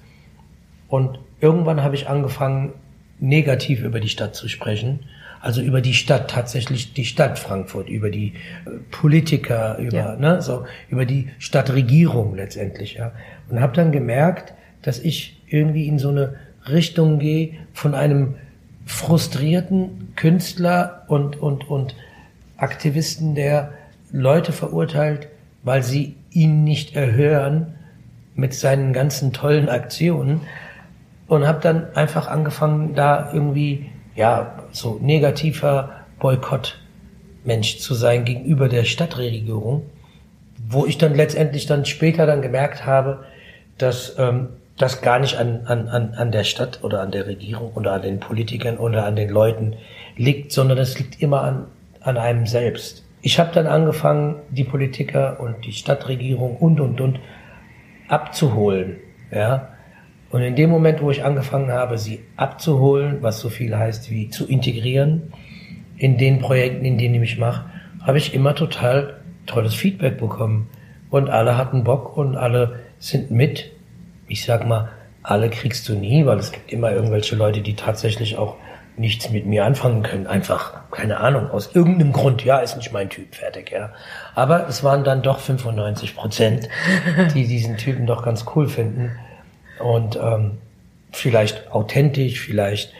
Und 0.89 1.19
irgendwann 1.39 1.81
habe 1.81 1.95
ich 1.95 2.09
angefangen, 2.09 2.73
negativ 3.19 3.81
über 3.81 3.99
die 3.99 4.09
Stadt 4.09 4.35
zu 4.35 4.47
sprechen 4.49 4.99
also 5.41 5.61
über 5.61 5.81
die 5.81 5.93
Stadt, 5.93 6.29
tatsächlich 6.29 6.93
die 6.93 7.05
Stadt 7.05 7.39
Frankfurt, 7.39 7.89
über 7.89 8.09
die 8.09 8.33
äh, 8.65 8.71
Politiker, 8.91 9.77
über, 9.77 9.97
ja. 9.97 10.15
ne, 10.15 10.41
so, 10.41 10.65
über 10.89 11.05
die 11.05 11.29
Stadtregierung 11.39 12.35
letztendlich, 12.35 12.95
ja. 12.95 13.11
Und 13.49 13.61
habe 13.61 13.73
dann 13.75 13.91
gemerkt, 13.91 14.53
dass 14.81 14.99
ich 14.99 15.41
irgendwie 15.47 15.87
in 15.87 15.97
so 15.97 16.09
eine 16.09 16.35
Richtung 16.67 17.19
gehe 17.19 17.53
von 17.73 17.95
einem 17.95 18.35
frustrierten 18.85 20.13
Künstler 20.15 21.03
und, 21.07 21.41
und, 21.41 21.69
und 21.69 21.95
Aktivisten, 22.57 23.35
der 23.35 23.73
Leute 24.11 24.51
verurteilt, 24.51 25.29
weil 25.63 25.83
sie 25.83 26.15
ihn 26.31 26.63
nicht 26.63 26.95
erhören 26.95 27.73
mit 28.35 28.53
seinen 28.53 28.93
ganzen 28.93 29.33
tollen 29.33 29.69
Aktionen 29.69 30.41
und 31.29 31.47
habe 31.47 31.61
dann 31.61 31.95
einfach 31.95 32.27
angefangen, 32.27 32.95
da 32.95 33.31
irgendwie 33.31 33.89
ja, 34.15 34.63
so 34.71 34.99
negativer 35.01 35.91
Boykott-Mensch 36.19 37.77
zu 37.77 37.93
sein 37.93 38.25
gegenüber 38.25 38.67
der 38.67 38.83
Stadtregierung, 38.83 39.83
wo 40.67 40.85
ich 40.85 40.97
dann 40.97 41.15
letztendlich 41.15 41.67
dann 41.67 41.85
später 41.85 42.25
dann 42.25 42.41
gemerkt 42.41 42.85
habe, 42.85 43.23
dass 43.77 44.15
ähm, 44.17 44.49
das 44.77 45.01
gar 45.01 45.19
nicht 45.19 45.37
an, 45.37 45.65
an, 45.67 45.87
an 45.87 46.31
der 46.31 46.43
Stadt 46.43 46.79
oder 46.83 47.01
an 47.01 47.11
der 47.11 47.27
Regierung 47.27 47.73
oder 47.73 47.93
an 47.93 48.01
den 48.01 48.19
Politikern 48.19 48.77
oder 48.77 49.05
an 49.05 49.15
den 49.15 49.29
Leuten 49.29 49.75
liegt, 50.17 50.51
sondern 50.51 50.77
es 50.79 50.97
liegt 50.97 51.21
immer 51.21 51.43
an, 51.43 51.67
an 52.01 52.17
einem 52.17 52.47
selbst. 52.47 53.05
Ich 53.21 53.39
habe 53.39 53.53
dann 53.53 53.67
angefangen, 53.67 54.37
die 54.49 54.63
Politiker 54.63 55.39
und 55.39 55.65
die 55.65 55.73
Stadtregierung 55.73 56.57
und 56.57 56.79
und 56.79 56.99
und 57.01 57.19
abzuholen, 58.07 58.97
ja, 59.31 59.69
und 60.31 60.41
in 60.41 60.55
dem 60.55 60.69
Moment, 60.69 61.01
wo 61.01 61.09
ich 61.09 61.23
angefangen 61.23 61.71
habe, 61.71 61.97
sie 61.97 62.23
abzuholen, 62.37 63.17
was 63.21 63.39
so 63.39 63.49
viel 63.49 63.75
heißt 63.75 64.11
wie 64.11 64.29
zu 64.29 64.47
integrieren, 64.47 65.33
in 65.97 66.17
den 66.17 66.39
Projekten, 66.39 66.85
in 66.85 66.97
denen 66.97 67.15
ich 67.15 67.19
mich 67.19 67.37
mache, 67.37 67.65
habe 68.01 68.17
ich 68.17 68.33
immer 68.33 68.55
total 68.55 69.19
tolles 69.45 69.73
Feedback 69.73 70.17
bekommen. 70.17 70.69
Und 71.09 71.29
alle 71.29 71.57
hatten 71.57 71.83
Bock 71.83 72.15
und 72.15 72.37
alle 72.37 72.79
sind 72.99 73.31
mit. 73.31 73.71
Ich 74.27 74.45
sag 74.45 74.67
mal, 74.67 74.89
alle 75.23 75.49
kriegst 75.49 75.89
du 75.89 75.93
nie, 75.93 76.25
weil 76.25 76.37
es 76.37 76.51
gibt 76.51 76.71
immer 76.71 76.91
irgendwelche 76.91 77.35
Leute, 77.35 77.61
die 77.61 77.75
tatsächlich 77.75 78.37
auch 78.37 78.55
nichts 78.95 79.31
mit 79.31 79.45
mir 79.45 79.65
anfangen 79.65 80.03
können. 80.03 80.27
Einfach, 80.27 80.91
keine 80.91 81.17
Ahnung, 81.17 81.49
aus 81.49 81.73
irgendeinem 81.73 82.13
Grund, 82.13 82.43
ja, 82.45 82.59
ist 82.59 82.77
nicht 82.77 82.91
mein 82.91 83.09
Typ, 83.09 83.33
fertig, 83.33 83.71
ja. 83.71 83.91
Aber 84.35 84.67
es 84.67 84.83
waren 84.83 85.03
dann 85.03 85.23
doch 85.23 85.39
95 85.39 86.15
Prozent, 86.15 86.69
die 87.33 87.47
diesen 87.47 87.77
Typen 87.77 88.05
doch 88.05 88.23
ganz 88.23 88.45
cool 88.55 88.67
finden. 88.67 89.11
Und 89.79 90.19
ähm, 90.21 90.57
vielleicht 91.11 91.71
authentisch, 91.71 92.39
vielleicht 92.39 92.93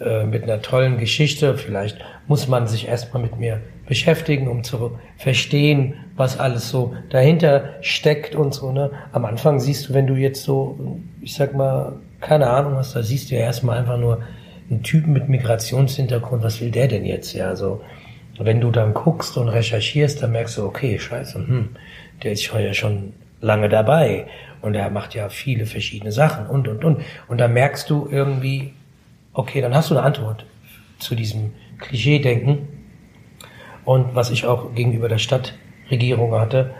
äh, 0.00 0.24
mit 0.24 0.42
einer 0.42 0.60
tollen 0.60 0.98
Geschichte, 0.98 1.56
vielleicht 1.56 1.98
muss 2.26 2.48
man 2.48 2.66
sich 2.66 2.88
erstmal 2.88 3.22
mit 3.22 3.38
mir 3.38 3.60
beschäftigen, 3.86 4.48
um 4.48 4.64
zu 4.64 4.98
verstehen, 5.16 5.94
was 6.16 6.38
alles 6.38 6.70
so 6.70 6.94
dahinter 7.10 7.74
steckt 7.80 8.34
und 8.34 8.54
so. 8.54 8.72
Ne? 8.72 8.90
Am 9.12 9.24
Anfang 9.24 9.60
siehst 9.60 9.88
du, 9.88 9.94
wenn 9.94 10.06
du 10.06 10.14
jetzt 10.14 10.42
so, 10.42 10.98
ich 11.20 11.34
sag 11.34 11.54
mal, 11.54 11.96
keine 12.20 12.48
Ahnung 12.48 12.76
hast, 12.76 12.96
da 12.96 13.02
siehst 13.02 13.30
du 13.30 13.34
ja 13.34 13.42
erstmal 13.42 13.78
einfach 13.78 13.98
nur 13.98 14.22
einen 14.70 14.82
Typen 14.82 15.12
mit 15.12 15.28
Migrationshintergrund, 15.28 16.42
was 16.42 16.60
will 16.60 16.70
der 16.70 16.88
denn 16.88 17.04
jetzt? 17.04 17.34
Ja, 17.34 17.54
so. 17.54 17.82
Wenn 18.38 18.60
du 18.60 18.70
dann 18.72 18.94
guckst 18.94 19.36
und 19.36 19.48
recherchierst, 19.48 20.22
dann 20.22 20.32
merkst 20.32 20.58
du, 20.58 20.64
okay, 20.64 20.98
scheiße, 20.98 21.34
hm, 21.34 21.68
der 22.22 22.32
ist 22.32 22.50
ja 22.52 22.74
schon 22.74 23.12
lange 23.40 23.68
dabei 23.68 24.26
und 24.64 24.74
er 24.74 24.88
macht 24.88 25.14
ja 25.14 25.28
viele 25.28 25.66
verschiedene 25.66 26.10
Sachen 26.10 26.46
und, 26.46 26.66
und, 26.68 26.84
und. 26.84 27.02
Und 27.28 27.38
da 27.38 27.48
merkst 27.48 27.88
du 27.90 28.08
irgendwie, 28.10 28.72
okay, 29.34 29.60
dann 29.60 29.74
hast 29.74 29.90
du 29.90 29.94
eine 29.96 30.04
Antwort 30.04 30.46
zu 30.98 31.14
diesem 31.14 31.52
Klischee-Denken 31.78 32.68
und 33.84 34.14
was 34.14 34.30
ich 34.30 34.46
auch 34.46 34.74
gegenüber 34.74 35.08
der 35.08 35.18
Stadtregierung 35.18 36.34
hatte. 36.34 36.70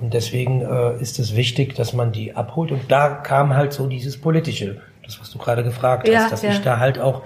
Und 0.00 0.12
deswegen 0.12 0.60
äh, 0.60 1.00
ist 1.00 1.18
es 1.18 1.34
wichtig, 1.34 1.74
dass 1.74 1.94
man 1.94 2.12
die 2.12 2.34
abholt. 2.34 2.72
Und 2.72 2.90
da 2.92 3.08
kam 3.08 3.54
halt 3.54 3.72
so 3.72 3.86
dieses 3.86 4.20
Politische, 4.20 4.82
das, 5.02 5.18
was 5.18 5.30
du 5.30 5.38
gerade 5.38 5.64
gefragt 5.64 6.08
ja, 6.08 6.20
hast, 6.20 6.32
dass 6.32 6.42
ja. 6.42 6.50
ich 6.50 6.60
da 6.60 6.78
halt 6.78 6.98
auch 6.98 7.22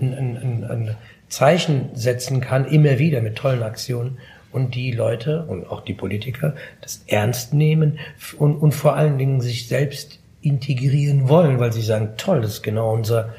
ein, 0.00 0.14
ein, 0.14 0.64
ein 0.64 0.96
Zeichen 1.28 1.90
setzen 1.92 2.40
kann, 2.40 2.64
immer 2.64 2.98
wieder 2.98 3.20
mit 3.20 3.36
tollen 3.36 3.62
Aktionen 3.62 4.16
und 4.52 4.74
die 4.74 4.92
Leute 4.92 5.44
und 5.44 5.70
auch 5.70 5.82
die 5.82 5.94
Politiker 5.94 6.54
das 6.80 7.04
ernst 7.06 7.54
nehmen 7.54 7.98
und, 8.38 8.56
und 8.56 8.72
vor 8.72 8.96
allen 8.96 9.18
Dingen 9.18 9.40
sich 9.40 9.68
selbst 9.68 10.20
integrieren 10.40 11.28
wollen, 11.28 11.58
weil 11.58 11.72
sie 11.72 11.82
sagen, 11.82 12.14
toll, 12.16 12.40
das 12.40 12.54
ist 12.54 12.62
genau 12.62 12.92
unser 12.92 13.34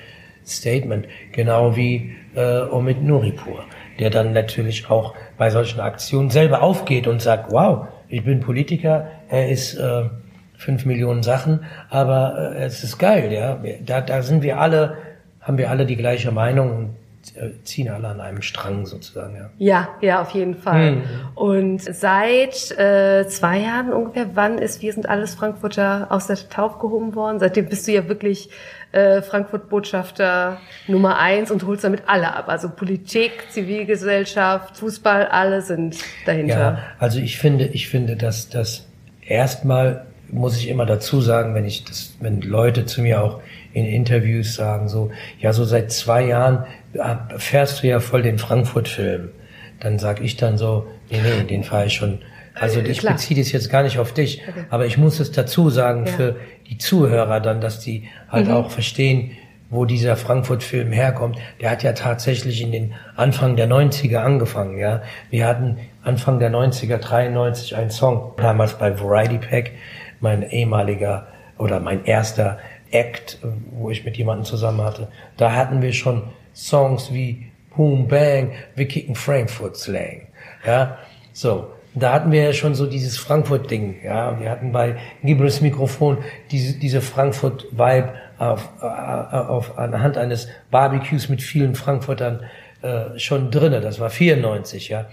Statement, 0.46 1.08
genau 1.32 1.76
wie 1.76 2.16
äh, 2.36 2.62
Omid 2.62 3.04
Nuripur, 3.04 3.66
der 4.00 4.10
dann 4.10 4.34
natürlich 4.34 4.90
auch 4.90 5.14
bei 5.38 5.50
solchen 5.50 5.80
Aktionen 5.80 6.30
selber 6.30 6.62
aufgeht 6.62 7.08
und 7.08 7.22
sagt, 7.22 7.52
wow, 7.52 7.88
ich 8.08 8.24
bin 8.24 8.40
Politiker, 8.40 9.08
er 9.30 9.50
ist 9.50 9.76
äh, 9.76 10.10
fünf 10.58 10.86
Millionen 10.86 11.24
Sachen, 11.24 11.62
aber 11.90 12.56
äh, 12.56 12.66
es 12.66 12.84
ist 12.84 12.98
geil, 12.98 13.32
ja. 13.32 13.60
Da, 13.86 14.02
da 14.02 14.22
sind 14.22 14.44
wir 14.44 14.60
alle, 14.60 14.98
haben 15.40 15.58
wir 15.58 15.70
alle 15.70 15.86
die 15.86 15.96
gleiche 15.96 16.32
Meinung 16.32 16.76
und 16.76 16.96
ziehen 17.64 17.90
alle 17.90 18.08
an 18.08 18.22
einem 18.22 18.42
Strang 18.42 18.86
sozusagen, 18.86 19.36
ja. 19.36 19.50
Ja, 19.58 19.90
ja, 20.02 20.22
auf 20.22 20.32
jeden 20.32 20.56
Fall. 20.56 20.90
Hm. 20.90 21.04
Und 21.36 21.82
seit 21.82 22.72
äh, 22.78 23.28
zwei 23.28 23.60
Jahren 23.60 23.94
ungefähr, 23.94 24.32
wann 24.36 24.58
ist 24.58 24.82
Wir 24.82 24.94
sind 24.94 25.08
alles 25.08 25.36
Frankfurter 25.36 26.08
aus 26.10 26.28
der 26.28 26.38
Taufe 26.50 26.80
gehoben 26.80 27.16
worden? 27.16 27.40
Seitdem 27.40 27.68
bist 27.68 27.88
du 27.88 27.92
ja 27.92 28.08
wirklich 28.08 28.50
äh, 28.92 29.22
Frankfurt-Botschafter 29.22 30.58
Nummer 30.88 31.18
eins 31.20 31.52
und 31.52 31.66
holst 31.66 31.84
damit 31.84 32.04
alle 32.08 32.36
ab. 32.36 32.50
Also 32.50 32.70
Politik, 32.70 33.32
Zivilgesellschaft, 33.50 34.78
Fußball, 34.78 35.28
alle 35.28 35.62
sind 35.62 35.98
dahinter. 36.26 36.60
Ja, 36.60 36.80
also 36.98 37.20
ich 37.20 37.38
finde, 37.38 37.66
ich 37.66 37.88
finde, 37.90 38.16
dass 38.16 38.50
das 38.50 38.88
erstmal 39.22 40.06
muss 40.32 40.58
ich 40.58 40.70
immer 40.70 40.86
dazu 40.86 41.22
sagen, 41.22 41.56
wenn 41.56 41.66
ich 41.66 41.84
das, 41.86 42.16
wenn 42.20 42.42
Leute 42.42 42.86
zu 42.86 43.02
mir 43.02 43.22
auch 43.24 43.42
in 43.74 43.86
Interviews 43.86 44.56
sagen, 44.56 44.88
so, 44.90 45.12
ja, 45.40 45.54
so 45.54 45.64
seit 45.64 45.92
zwei 45.92 46.26
Jahren 46.26 46.66
fährst 47.38 47.84
du 47.84 47.88
ja 47.88 48.00
voll 48.00 48.22
den 48.22 48.40
Frankfurt-Film. 48.40 49.30
Dann 49.80 50.00
sag 50.00 50.22
ich 50.22 50.38
dann 50.38 50.58
so, 50.58 50.88
nee, 51.10 51.20
nee, 51.22 51.44
den 51.44 51.64
fahre 51.64 51.86
ich 51.86 51.94
schon. 51.94 52.20
Also 52.56 52.82
ich 52.82 53.00
Klar. 53.00 53.14
beziehe 53.14 53.40
das 53.40 53.52
jetzt 53.52 53.70
gar 53.70 53.84
nicht 53.84 54.00
auf 54.00 54.14
dich, 54.14 54.42
okay. 54.48 54.66
aber 54.70 54.86
ich 54.86 54.98
muss 54.98 55.20
es 55.20 55.32
dazu 55.32 55.70
sagen 55.70 56.06
ja. 56.06 56.12
für 56.12 56.36
die 56.68 56.78
Zuhörer 56.78 57.40
dann, 57.40 57.62
dass 57.62 57.80
die 57.80 58.10
halt 58.28 58.48
mhm. 58.48 58.54
auch 58.54 58.72
verstehen, 58.72 59.32
wo 59.70 59.86
dieser 59.86 60.18
Frankfurt-Film 60.18 60.92
herkommt. 60.92 61.38
Der 61.62 61.70
hat 61.70 61.84
ja 61.84 61.94
tatsächlich 61.94 62.62
in 62.62 62.72
den 62.72 62.94
Anfang 63.16 63.56
der 63.56 63.70
90er 63.70 64.18
angefangen, 64.18 64.78
ja. 64.78 65.02
Wir 65.30 65.46
hatten 65.46 65.78
Anfang 66.04 66.40
der 66.40 66.52
90er, 66.52 66.98
93 66.98 67.76
einen 67.76 67.92
Song, 67.92 68.34
damals 68.38 68.78
bei 68.78 69.00
Variety 69.00 69.38
Pack, 69.38 69.72
mein 70.20 70.50
ehemaliger 70.50 71.28
oder 71.58 71.80
mein 71.80 72.04
erster 72.06 72.58
Act, 72.92 73.38
wo 73.72 73.92
ich 73.92 74.04
mit 74.04 74.18
jemandem 74.18 74.46
zusammen 74.46 74.82
hatte. 74.82 75.08
Da 75.38 75.54
hatten 75.54 75.82
wir 75.82 75.94
schon 75.94 76.24
Songs 76.54 77.14
wie 77.14 77.52
Boom 77.76 78.08
Bang, 78.08 78.52
wir 78.76 78.88
kicken 78.88 79.16
Frankfurt 79.16 79.78
Slang. 79.78 80.28
Ja, 80.66 80.98
so. 81.32 81.70
Da 81.96 82.14
hatten 82.14 82.32
wir 82.32 82.44
ja 82.44 82.54
schon 82.54 82.76
so 82.76 82.86
dieses 82.86 83.18
Frankfurt-Ding. 83.18 84.04
Ja, 84.04 84.40
wir 84.40 84.52
hatten 84.52 84.72
bei 84.72 84.98
Gibrils 85.24 85.60
Mikrofon 85.62 86.20
diese, 86.52 86.78
diese 86.78 87.02
Frankfurt-Vibe 87.02 88.14
auf, 88.38 88.70
äh, 88.82 88.86
auf, 88.86 89.78
anhand 89.78 90.18
eines 90.18 90.50
Barbecues 90.70 91.30
mit 91.30 91.42
vielen 91.42 91.76
Frankfurtern 91.76 92.42
äh, 92.82 93.18
schon 93.18 93.50
drinne. 93.50 93.82
Das 93.82 94.00
war 94.00 94.10
94, 94.10 94.90
ja. 94.90 95.08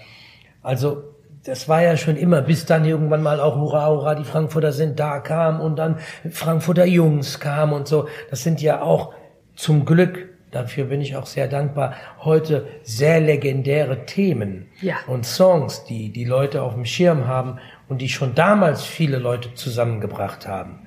Also 0.62 1.04
das 1.44 1.68
war 1.68 1.82
ja 1.82 1.96
schon 1.96 2.16
immer, 2.16 2.42
bis 2.42 2.66
dann 2.66 2.84
irgendwann 2.84 3.22
mal 3.22 3.40
auch 3.40 3.56
Hurra, 3.56 3.88
Hurra, 3.88 4.14
die 4.14 4.24
Frankfurter 4.24 4.72
sind 4.72 4.98
da 4.98 5.20
kam 5.20 5.60
und 5.60 5.76
dann 5.76 5.98
Frankfurter 6.30 6.84
Jungs 6.84 7.40
kam 7.40 7.72
und 7.72 7.88
so. 7.88 8.08
Das 8.30 8.42
sind 8.42 8.60
ja 8.60 8.82
auch 8.82 9.14
zum 9.54 9.84
Glück 9.84 10.25
dafür 10.50 10.84
bin 10.86 11.00
ich 11.00 11.16
auch 11.16 11.26
sehr 11.26 11.48
dankbar, 11.48 11.94
heute 12.20 12.66
sehr 12.82 13.20
legendäre 13.20 14.06
Themen 14.06 14.66
ja. 14.80 14.96
und 15.06 15.26
Songs, 15.26 15.84
die 15.84 16.10
die 16.10 16.24
Leute 16.24 16.62
auf 16.62 16.74
dem 16.74 16.84
Schirm 16.84 17.26
haben 17.26 17.58
und 17.88 18.00
die 18.00 18.08
schon 18.08 18.34
damals 18.34 18.84
viele 18.84 19.18
Leute 19.18 19.54
zusammengebracht 19.54 20.46
haben. 20.46 20.86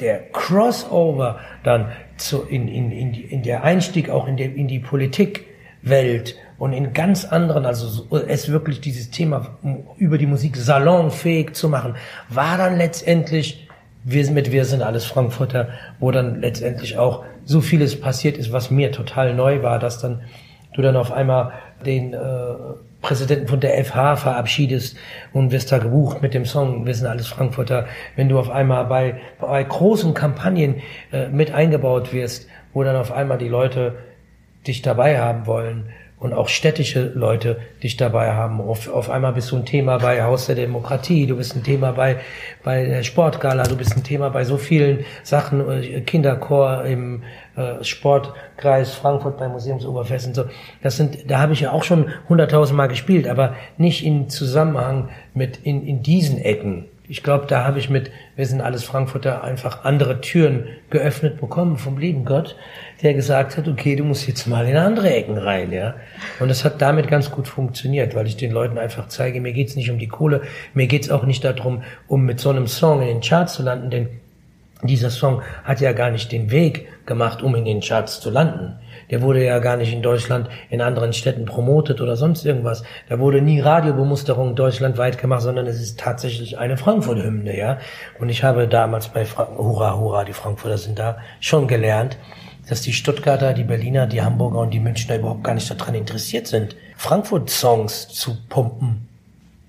Der 0.00 0.30
Crossover 0.30 1.40
dann 1.62 1.90
zu, 2.16 2.42
in, 2.42 2.68
in, 2.68 2.90
in, 2.92 3.12
die, 3.12 3.22
in 3.22 3.42
der 3.42 3.64
Einstieg 3.64 4.10
auch 4.10 4.26
in, 4.26 4.36
der, 4.36 4.54
in 4.54 4.68
die 4.68 4.78
Politikwelt 4.78 6.36
und 6.58 6.72
in 6.72 6.92
ganz 6.92 7.24
anderen, 7.24 7.64
also 7.64 8.06
es 8.26 8.50
wirklich 8.50 8.80
dieses 8.80 9.10
Thema 9.10 9.56
über 9.96 10.18
die 10.18 10.26
Musik 10.26 10.56
salonfähig 10.56 11.54
zu 11.54 11.68
machen, 11.68 11.94
war 12.28 12.58
dann 12.58 12.76
letztendlich 12.76 13.65
wir 14.08 14.30
mit 14.30 14.52
Wir 14.52 14.64
sind 14.64 14.82
alles 14.82 15.04
Frankfurter, 15.04 15.68
wo 15.98 16.12
dann 16.12 16.40
letztendlich 16.40 16.96
auch 16.96 17.24
so 17.44 17.60
vieles 17.60 18.00
passiert 18.00 18.38
ist, 18.38 18.52
was 18.52 18.70
mir 18.70 18.92
total 18.92 19.34
neu 19.34 19.64
war, 19.64 19.80
dass 19.80 19.98
dann 19.98 20.22
du 20.74 20.82
dann 20.82 20.94
auf 20.94 21.10
einmal 21.10 21.52
den 21.84 22.14
äh, 22.14 22.18
Präsidenten 23.02 23.48
von 23.48 23.58
der 23.58 23.84
FH 23.84 24.14
verabschiedest 24.16 24.96
und 25.32 25.50
wirst 25.50 25.72
da 25.72 25.78
gebucht 25.78 26.22
mit 26.22 26.34
dem 26.34 26.44
Song 26.44 26.86
Wir 26.86 26.94
sind 26.94 27.08
alles 27.08 27.26
Frankfurter. 27.26 27.86
Wenn 28.14 28.28
du 28.28 28.38
auf 28.38 28.48
einmal 28.48 28.84
bei, 28.84 29.20
bei 29.40 29.64
großen 29.64 30.14
Kampagnen 30.14 30.82
äh, 31.12 31.28
mit 31.28 31.52
eingebaut 31.52 32.12
wirst, 32.12 32.48
wo 32.74 32.84
dann 32.84 32.94
auf 32.94 33.10
einmal 33.10 33.38
die 33.38 33.48
Leute 33.48 33.96
dich 34.68 34.82
dabei 34.82 35.18
haben 35.18 35.46
wollen, 35.46 35.88
und 36.18 36.32
auch 36.32 36.48
städtische 36.48 37.12
Leute 37.14 37.58
dich 37.82 37.96
dabei 37.96 38.32
haben. 38.32 38.60
Auf, 38.60 38.88
auf 38.88 39.10
einmal 39.10 39.34
bist 39.34 39.50
du 39.50 39.56
ein 39.56 39.66
Thema 39.66 39.98
bei 39.98 40.22
Haus 40.22 40.46
der 40.46 40.54
Demokratie, 40.54 41.26
du 41.26 41.36
bist 41.36 41.54
ein 41.54 41.62
Thema 41.62 41.92
bei, 41.92 42.16
bei 42.64 42.84
der 42.86 43.02
Sportgala, 43.02 43.64
du 43.64 43.76
bist 43.76 43.96
ein 43.96 44.02
Thema 44.02 44.30
bei 44.30 44.44
so 44.44 44.56
vielen 44.56 45.04
Sachen, 45.22 45.68
äh, 45.68 46.00
Kinderchor 46.00 46.84
im 46.84 47.22
äh, 47.56 47.84
Sportkreis 47.84 48.94
Frankfurt 48.94 49.38
beim 49.38 49.52
Museumsoberfest 49.52 50.28
und 50.28 50.34
so. 50.34 50.44
Das 50.82 50.96
sind, 50.96 51.30
da 51.30 51.38
habe 51.38 51.52
ich 51.52 51.60
ja 51.60 51.72
auch 51.72 51.84
schon 51.84 52.10
hunderttausend 52.28 52.76
Mal 52.76 52.88
gespielt, 52.88 53.28
aber 53.28 53.54
nicht 53.76 54.04
in 54.04 54.30
Zusammenhang 54.30 55.10
mit 55.34 55.58
in, 55.58 55.86
in 55.86 56.02
diesen 56.02 56.38
Ecken. 56.38 56.86
Ich 57.08 57.22
glaube, 57.22 57.46
da 57.46 57.64
habe 57.64 57.78
ich 57.78 57.88
mit 57.88 58.10
Wir 58.34 58.46
sind 58.46 58.60
alles 58.60 58.82
Frankfurter 58.82 59.44
einfach 59.44 59.84
andere 59.84 60.20
Türen 60.20 60.66
geöffnet 60.90 61.40
bekommen 61.40 61.78
vom 61.78 61.98
lieben 61.98 62.24
Gott, 62.24 62.56
der 63.02 63.14
gesagt 63.14 63.56
hat, 63.56 63.68
okay, 63.68 63.96
du 63.96 64.04
musst 64.04 64.26
jetzt 64.26 64.46
mal 64.46 64.66
in 64.66 64.76
andere 64.76 65.14
Ecken 65.14 65.38
rein, 65.38 65.72
ja. 65.72 65.94
Und 66.40 66.48
das 66.48 66.64
hat 66.64 66.80
damit 66.80 67.08
ganz 67.08 67.30
gut 67.30 67.48
funktioniert, 67.48 68.14
weil 68.14 68.26
ich 68.26 68.36
den 68.36 68.52
Leuten 68.52 68.78
einfach 68.78 69.08
zeige, 69.08 69.40
mir 69.40 69.52
geht's 69.52 69.76
nicht 69.76 69.90
um 69.90 69.98
die 69.98 70.08
Kohle, 70.08 70.42
mir 70.74 70.86
geht's 70.86 71.10
auch 71.10 71.24
nicht 71.24 71.44
darum, 71.44 71.82
um 72.08 72.24
mit 72.24 72.40
so 72.40 72.50
einem 72.50 72.66
Song 72.66 73.02
in 73.02 73.08
den 73.08 73.20
Charts 73.20 73.54
zu 73.54 73.62
landen, 73.62 73.90
denn 73.90 74.08
dieser 74.82 75.10
Song 75.10 75.42
hat 75.64 75.80
ja 75.80 75.92
gar 75.92 76.10
nicht 76.10 76.32
den 76.32 76.50
Weg 76.50 76.86
gemacht, 77.06 77.42
um 77.42 77.54
in 77.54 77.64
den 77.64 77.80
Charts 77.80 78.20
zu 78.20 78.30
landen. 78.30 78.78
Der 79.10 79.22
wurde 79.22 79.44
ja 79.44 79.58
gar 79.58 79.76
nicht 79.76 79.92
in 79.92 80.02
Deutschland 80.02 80.48
in 80.68 80.82
anderen 80.82 81.12
Städten 81.12 81.44
promotet 81.44 82.00
oder 82.00 82.16
sonst 82.16 82.44
irgendwas. 82.44 82.82
Da 83.08 83.18
wurde 83.18 83.40
nie 83.40 83.60
Radiobemusterung 83.60 84.54
deutschlandweit 84.54 85.18
gemacht, 85.18 85.42
sondern 85.42 85.66
es 85.66 85.80
ist 85.80 85.98
tatsächlich 85.98 86.58
eine 86.58 86.76
Frankfurt-Hymne, 86.76 87.56
ja. 87.56 87.78
Und 88.18 88.28
ich 88.28 88.42
habe 88.42 88.68
damals 88.68 89.08
bei 89.08 89.24
Fra 89.24 89.48
Hurra, 89.56 89.96
Hurra, 89.96 90.24
die 90.24 90.32
Frankfurter 90.32 90.78
sind 90.78 90.98
da, 90.98 91.18
schon 91.40 91.68
gelernt, 91.68 92.18
dass 92.68 92.82
die 92.82 92.92
Stuttgarter, 92.92 93.52
die 93.54 93.64
Berliner, 93.64 94.06
die 94.06 94.22
Hamburger 94.22 94.60
und 94.60 94.70
die 94.70 94.80
Münchner 94.80 95.16
überhaupt 95.16 95.44
gar 95.44 95.54
nicht 95.54 95.70
daran 95.70 95.94
interessiert 95.94 96.46
sind, 96.46 96.76
Frankfurt-Songs 96.96 98.08
zu 98.08 98.36
pumpen. 98.48 99.08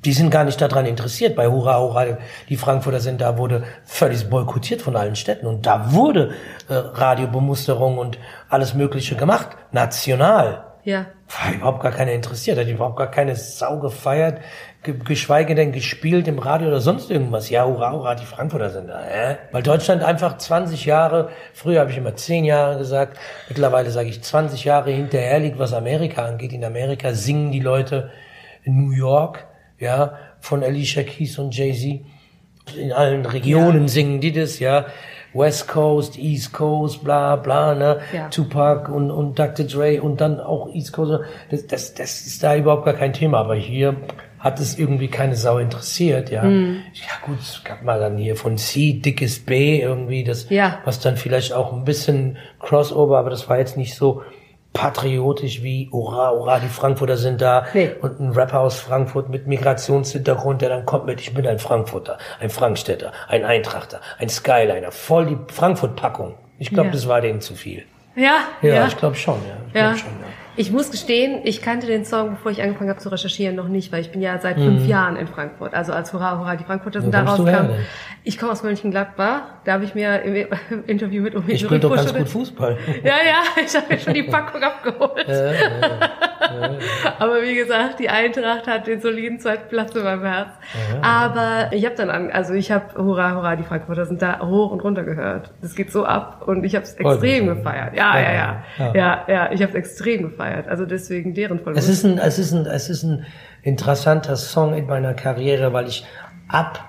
Die 0.06 0.14
sind 0.14 0.30
gar 0.30 0.44
nicht 0.44 0.62
daran 0.62 0.86
interessiert. 0.86 1.36
Bei 1.36 1.48
Hurra, 1.48 1.80
Hurra, 1.80 2.18
die 2.50 2.56
Frankfurter 2.56 3.00
sind 3.00 3.20
da, 3.20 3.38
wurde 3.38 3.64
völlig 3.84 4.30
boykottiert 4.30 4.82
von 4.82 4.96
allen 4.96 5.16
Städten. 5.16 5.48
Und 5.48 5.66
da 5.66 5.92
wurde 5.92 6.32
äh, 6.70 6.74
Radiobemusterung 6.74 7.98
und 7.98 8.18
alles 8.48 8.74
Mögliche 8.74 9.16
gemacht. 9.16 9.50
National. 9.72 10.64
Ja. 10.84 11.08
War 11.28 11.54
überhaupt 11.54 11.82
gar 11.82 11.92
keiner 11.92 12.14
interessiert. 12.14 12.58
Hat 12.58 12.68
überhaupt 12.68 12.96
gar 12.96 13.12
keine 13.12 13.36
Sau 13.36 13.80
gefeiert. 13.80 14.40
Geschweige 14.84 15.54
denn 15.54 15.74
gespielt 15.74 16.28
im 16.28 16.40
Radio 16.40 16.70
oder 16.70 16.80
sonst 16.80 17.12
irgendwas. 17.12 17.50
Ja, 17.50 17.66
hurra, 17.66 17.92
hurra, 17.92 18.16
die 18.16 18.26
Frankfurter 18.26 18.70
sind 18.70 18.88
da. 18.88 19.06
Äh? 19.06 19.38
Weil 19.52 19.62
Deutschland 19.62 20.02
einfach 20.02 20.38
20 20.38 20.86
Jahre, 20.86 21.30
früher 21.54 21.82
habe 21.82 21.92
ich 21.92 21.98
immer 21.98 22.16
10 22.16 22.46
Jahre 22.46 22.78
gesagt, 22.78 23.18
mittlerweile 23.50 23.92
sage 23.92 24.08
ich 24.08 24.22
20 24.22 24.64
Jahre 24.64 24.92
hinterher 24.92 25.40
liegt, 25.40 25.60
was 25.60 25.74
Amerika 25.74 26.24
angeht. 26.24 26.54
In 26.54 26.64
Amerika 26.64 27.14
singen 27.14 27.52
die 27.52 27.60
Leute 27.60 28.12
in 28.64 28.78
New 28.78 28.92
York, 28.92 29.48
ja, 29.80 30.14
von 30.40 30.64
Alicia 30.64 31.04
Keys 31.04 31.38
und 31.38 31.56
Jay-Z. 31.56 32.02
In 32.78 32.94
allen 32.94 33.26
Regionen 33.26 33.84
ja. 33.84 33.88
singen 33.88 34.22
die 34.22 34.32
das, 34.32 34.60
ja. 34.60 34.86
West 35.34 35.68
Coast, 35.68 36.18
East 36.18 36.54
Coast, 36.54 37.04
bla 37.04 37.36
bla, 37.36 37.76
ne? 37.76 38.00
Ja. 38.14 38.30
Tupac 38.30 38.90
und, 38.92 39.12
und 39.12 39.38
Dr. 39.38 39.66
Dre 39.66 40.02
und 40.02 40.22
dann 40.22 40.40
auch 40.40 40.74
East 40.74 40.94
Coast. 40.94 41.24
Das, 41.52 41.68
das, 41.68 41.94
das 41.94 42.22
ist 42.22 42.44
da 42.44 42.56
überhaupt 42.56 42.86
gar 42.86 42.94
kein 42.94 43.14
Thema. 43.14 43.40
Aber 43.40 43.56
hier 43.56 43.96
hat 44.40 44.60
es 44.60 44.78
irgendwie 44.78 45.08
keine 45.08 45.36
Sau 45.36 45.58
interessiert, 45.58 46.30
ja. 46.30 46.44
Mhm. 46.44 46.84
Ja 46.94 47.26
gut, 47.26 47.40
es 47.40 47.64
gab 47.64 47.84
mal 47.84 48.00
dann 48.00 48.18
hier 48.18 48.36
von 48.36 48.58
C, 48.58 48.94
dickes 48.94 49.40
B 49.40 49.82
irgendwie, 49.82 50.24
das, 50.24 50.50
ja. 50.50 50.80
was 50.86 51.00
dann 51.00 51.18
vielleicht 51.18 51.54
auch 51.54 51.74
ein 51.74 51.84
bisschen 51.84 52.38
Crossover, 52.60 53.18
aber 53.18 53.30
das 53.30 53.50
war 53.50 53.58
jetzt 53.58 53.78
nicht 53.78 53.96
so 53.96 54.24
patriotisch 54.74 55.64
wie 55.64 55.90
Hurra, 55.92 56.32
Hurra, 56.32 56.60
die 56.60 56.68
Frankfurter 56.68 57.18
sind 57.18 57.42
da 57.42 57.66
nee. 57.74 57.90
und 58.00 58.20
ein 58.20 58.32
Rapper 58.32 58.60
aus 58.60 58.80
Frankfurt 58.80 59.30
mit 59.30 59.48
Migrationshintergrund, 59.48 60.62
der 60.62 60.70
dann 60.70 60.86
kommt 60.86 61.08
mit, 61.08 61.20
ich 61.20 61.34
bin 61.34 61.48
ein 61.48 61.58
Frankfurter, 61.58 62.20
ein 62.40 62.52
Frankstädter, 62.52 63.12
ein 63.28 63.44
Eintrachter, 63.44 64.02
ein 64.20 64.30
Skyliner, 64.30 64.92
voll 64.92 65.26
die 65.26 65.38
Frankfurt-Packung. 65.52 66.36
Ich 66.60 66.70
glaube, 66.70 66.90
ja. 66.90 66.94
das 66.94 67.08
war 67.08 67.22
denen 67.22 67.42
zu 67.42 67.56
viel. 67.56 67.86
Ja, 68.16 68.40
ja, 68.62 68.76
ja. 68.76 68.88
ich 68.88 68.98
glaube 68.98 69.16
schon, 69.16 69.36
ja. 69.48 69.56
Ich 69.68 69.74
ja. 69.74 69.90
Glaub 69.90 69.98
schon, 70.00 70.20
ja. 70.20 70.28
Ich 70.60 70.72
muss 70.72 70.90
gestehen, 70.90 71.42
ich 71.44 71.62
kannte 71.62 71.86
den 71.86 72.04
Song, 72.04 72.32
bevor 72.32 72.52
ich 72.52 72.64
angefangen 72.64 72.90
habe 72.90 73.00
zu 73.00 73.10
recherchieren, 73.10 73.56
noch 73.56 73.68
nicht, 73.68 73.92
weil 73.92 74.02
ich 74.02 74.12
bin 74.12 74.22
ja 74.22 74.40
seit 74.40 74.58
mhm. 74.58 74.64
fünf 74.64 74.88
Jahren 74.88 75.16
in 75.16 75.28
Frankfurt. 75.28 75.76
Also 75.76 75.94
als 75.94 76.12
Hurra, 76.14 76.40
Hurra, 76.40 76.56
die 76.56 76.64
Frankfurter 76.64 77.02
sind 77.02 77.14
da 77.14 77.22
rauskam. 77.22 77.76
Ich 78.24 78.40
komme 78.40 78.52
aus 78.52 78.64
Mönchengladbach. 78.64 79.42
Da 79.66 79.74
habe 79.74 79.84
ich 79.84 79.94
mir 79.94 80.24
im, 80.24 80.48
Interview 80.88 81.22
mit 81.22 81.36
Umi 81.36 81.54
Ich 81.54 81.62
spiele 81.62 81.80
doch 81.80 81.96
ganz 81.96 82.14
gut 82.14 82.28
Fußball. 82.28 82.78
Ja, 83.04 83.14
ja, 83.26 83.64
ich 83.64 83.76
habe 83.76 83.86
mir 83.88 84.00
schon 84.00 84.14
die 84.16 84.24
Packung 84.24 84.64
abgeholt. 84.64 85.28
Ja, 85.28 85.46
ja, 85.46 85.52
ja, 85.54 86.00
Aber 87.20 87.42
wie 87.42 87.56
gesagt, 87.56 88.00
die 88.00 88.10
Eintracht 88.10 88.68
hat 88.68 88.88
den 88.88 89.02
soliden 89.02 89.40
zweiten 89.40 89.68
Platz 89.70 89.96
in 89.96 90.04
meinem 90.04 90.24
Herz. 90.24 90.50
Aber 91.02 91.72
ich 91.72 91.86
habe 91.86 91.96
dann, 91.96 92.10
an, 92.10 92.32
also 92.32 92.54
ich 92.54 92.72
habe 92.72 92.96
Hurra, 92.96 93.34
Hurra, 93.34 93.56
die 93.56 93.64
Frankfurter 93.64 94.06
sind 94.06 94.22
da 94.22 94.40
hoch 94.40 94.72
und 94.72 94.82
runter 94.82 95.04
gehört. 95.04 95.52
Das 95.62 95.76
geht 95.76 95.92
so 95.92 96.06
ab 96.06 96.44
und 96.46 96.64
ich 96.64 96.76
habe 96.76 96.84
es 96.84 96.94
extrem 96.94 97.48
gefeiert. 97.48 97.96
Ja, 97.96 98.20
ja, 98.20 98.34
ja, 98.34 98.94
ja, 98.94 99.26
ja, 99.28 99.52
ich 99.52 99.62
habe 99.62 99.72
es 99.72 99.76
extrem 99.76 100.24
gefeiert 100.24 100.38
gefeiert. 100.38 100.68
Also 100.68 100.86
deswegen 100.86 101.34
deren 101.34 101.60
Verlust. 101.60 101.84
Es 101.84 101.90
ist 101.90 102.04
ein, 102.06 102.18
es 102.18 102.40
ist 102.40 102.54
ein, 102.54 102.66
es 102.66 102.90
ist 102.90 103.04
ein 103.04 103.26
interessanter 103.64 104.36
Song 104.36 104.74
in 104.74 104.86
meiner 104.86 105.14
Karriere, 105.14 105.74
weil 105.74 105.88
ich 105.88 106.06
ab 106.48 106.88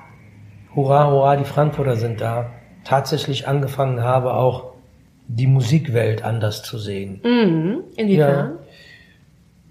Hurra, 0.74 1.10
Hurra, 1.10 1.36
die 1.36 1.44
Frankfurter 1.44 1.96
sind 1.96 2.20
da 2.20 2.50
tatsächlich 2.84 3.48
angefangen 3.48 4.02
habe, 4.02 4.34
auch 4.34 4.74
die 5.26 5.46
Musikwelt 5.46 6.24
anders 6.24 6.62
zu 6.62 6.78
sehen. 6.78 7.20
Mhm. 7.24 7.84
Inwiefern? 7.96 8.50
Ja. 8.50 8.57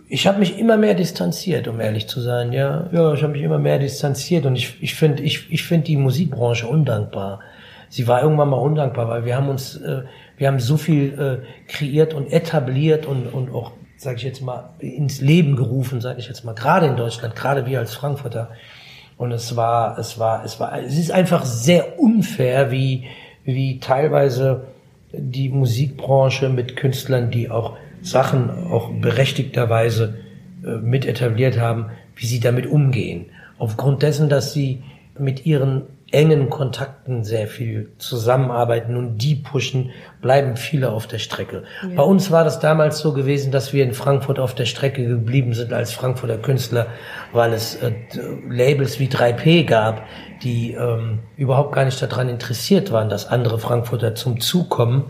Ich 0.10 0.26
habe 0.26 0.40
mich 0.40 0.58
immer 0.58 0.78
mehr 0.78 0.94
distanziert, 0.94 1.68
um 1.68 1.80
ehrlich 1.80 2.08
zu 2.08 2.22
sein. 2.22 2.54
Ja, 2.54 2.88
ja, 2.92 3.14
ich 3.14 3.24
habe 3.24 3.34
mich 3.34 3.42
immer 3.42 3.60
mehr 3.60 3.78
distanziert 3.78 4.46
und 4.46 4.56
ich, 4.56 4.82
ich 4.82 4.96
finde, 4.96 5.24
ich, 5.24 5.52
ich 5.52 5.64
finde 5.64 5.86
die 5.86 5.98
Musikbranche 5.98 6.68
undankbar. 6.68 7.42
Sie 7.90 8.08
war 8.08 8.22
irgendwann 8.22 8.50
mal 8.50 8.58
undankbar, 8.58 9.08
weil 9.10 9.26
wir 9.26 9.36
haben 9.36 9.50
uns 9.50 9.76
äh, 9.76 10.04
wir 10.38 10.48
haben 10.48 10.60
so 10.60 10.78
viel 10.78 11.20
äh, 11.20 11.68
kreiert 11.68 12.14
und 12.14 12.32
etabliert 12.32 13.06
und, 13.06 13.34
und 13.34 13.54
auch, 13.54 13.72
sage 13.98 14.18
ich 14.18 14.24
jetzt 14.24 14.42
mal, 14.42 14.70
ins 14.80 15.20
Leben 15.20 15.56
gerufen, 15.56 16.00
sage 16.00 16.20
ich 16.20 16.28
jetzt 16.28 16.46
mal, 16.46 16.54
gerade 16.54 16.86
in 16.86 16.96
Deutschland, 16.96 17.36
gerade 17.36 17.66
wir 17.66 17.80
als 17.80 17.96
Frankfurter. 17.96 18.52
Und 19.18 19.32
es 19.32 19.56
war, 19.56 19.98
es 19.98 20.20
war, 20.20 20.46
es 20.46 20.60
war, 20.60 20.80
es 20.80 20.98
ist 20.98 21.12
einfach 21.12 21.44
sehr 21.44 22.00
unfair, 22.00 22.70
wie, 22.70 23.06
wie 23.44 23.80
teilweise 23.80 24.68
die 25.12 25.50
Musikbranche 25.50 26.50
mit 26.50 26.76
Künstlern, 26.76 27.32
die 27.32 27.50
auch 27.50 27.78
Sachen 28.02 28.50
auch 28.50 28.92
berechtigterweise 28.92 30.18
äh, 30.64 30.78
mit 30.78 31.06
etabliert 31.06 31.60
haben, 31.60 31.88
wie 32.16 32.26
sie 32.26 32.40
damit 32.40 32.68
umgehen. 32.68 33.28
Aufgrund 33.58 34.04
dessen, 34.04 34.30
dass 34.30 34.54
sie 34.54 34.84
mit 35.18 35.46
ihren 35.46 35.84
engen 36.12 36.50
Kontakten 36.50 37.24
sehr 37.26 37.48
viel 37.48 37.92
zusammenarbeiten 37.98 38.96
und 38.96 39.18
die 39.18 39.36
pushen, 39.36 39.92
bleiben 40.22 40.56
viele 40.56 40.92
auf 40.92 41.06
der 41.06 41.20
Strecke. 41.20 41.64
Ja. 41.84 41.96
Bei 41.98 42.04
uns 42.04 42.32
war 42.32 42.46
das 42.46 42.60
damals 42.60 43.00
so 43.00 43.12
gewesen, 43.12 43.52
dass 43.52 43.74
wir 43.74 43.84
in 43.84 43.94
Frankfurt 43.94 44.40
auf 44.40 44.56
der 44.56 44.66
Strecke 44.66 45.06
geblieben 45.06 45.54
sind 45.54 45.74
als 45.74 45.92
Frankfurter 45.92 46.38
Künstler, 46.38 46.88
weil 47.34 47.52
es 47.52 47.76
äh, 47.76 47.92
Labels 48.50 49.00
wie 49.00 49.08
3P 49.08 49.66
gab, 49.66 50.04
die 50.44 50.74
ähm, 50.74 51.20
überhaupt 51.36 51.74
gar 51.74 51.84
nicht 51.84 52.02
daran 52.02 52.30
interessiert 52.30 52.92
waren, 52.92 53.10
dass 53.10 53.28
andere 53.28 53.60
Frankfurter 53.60 54.16
zum 54.16 54.40
Zug 54.40 54.70
kommen. 54.70 55.06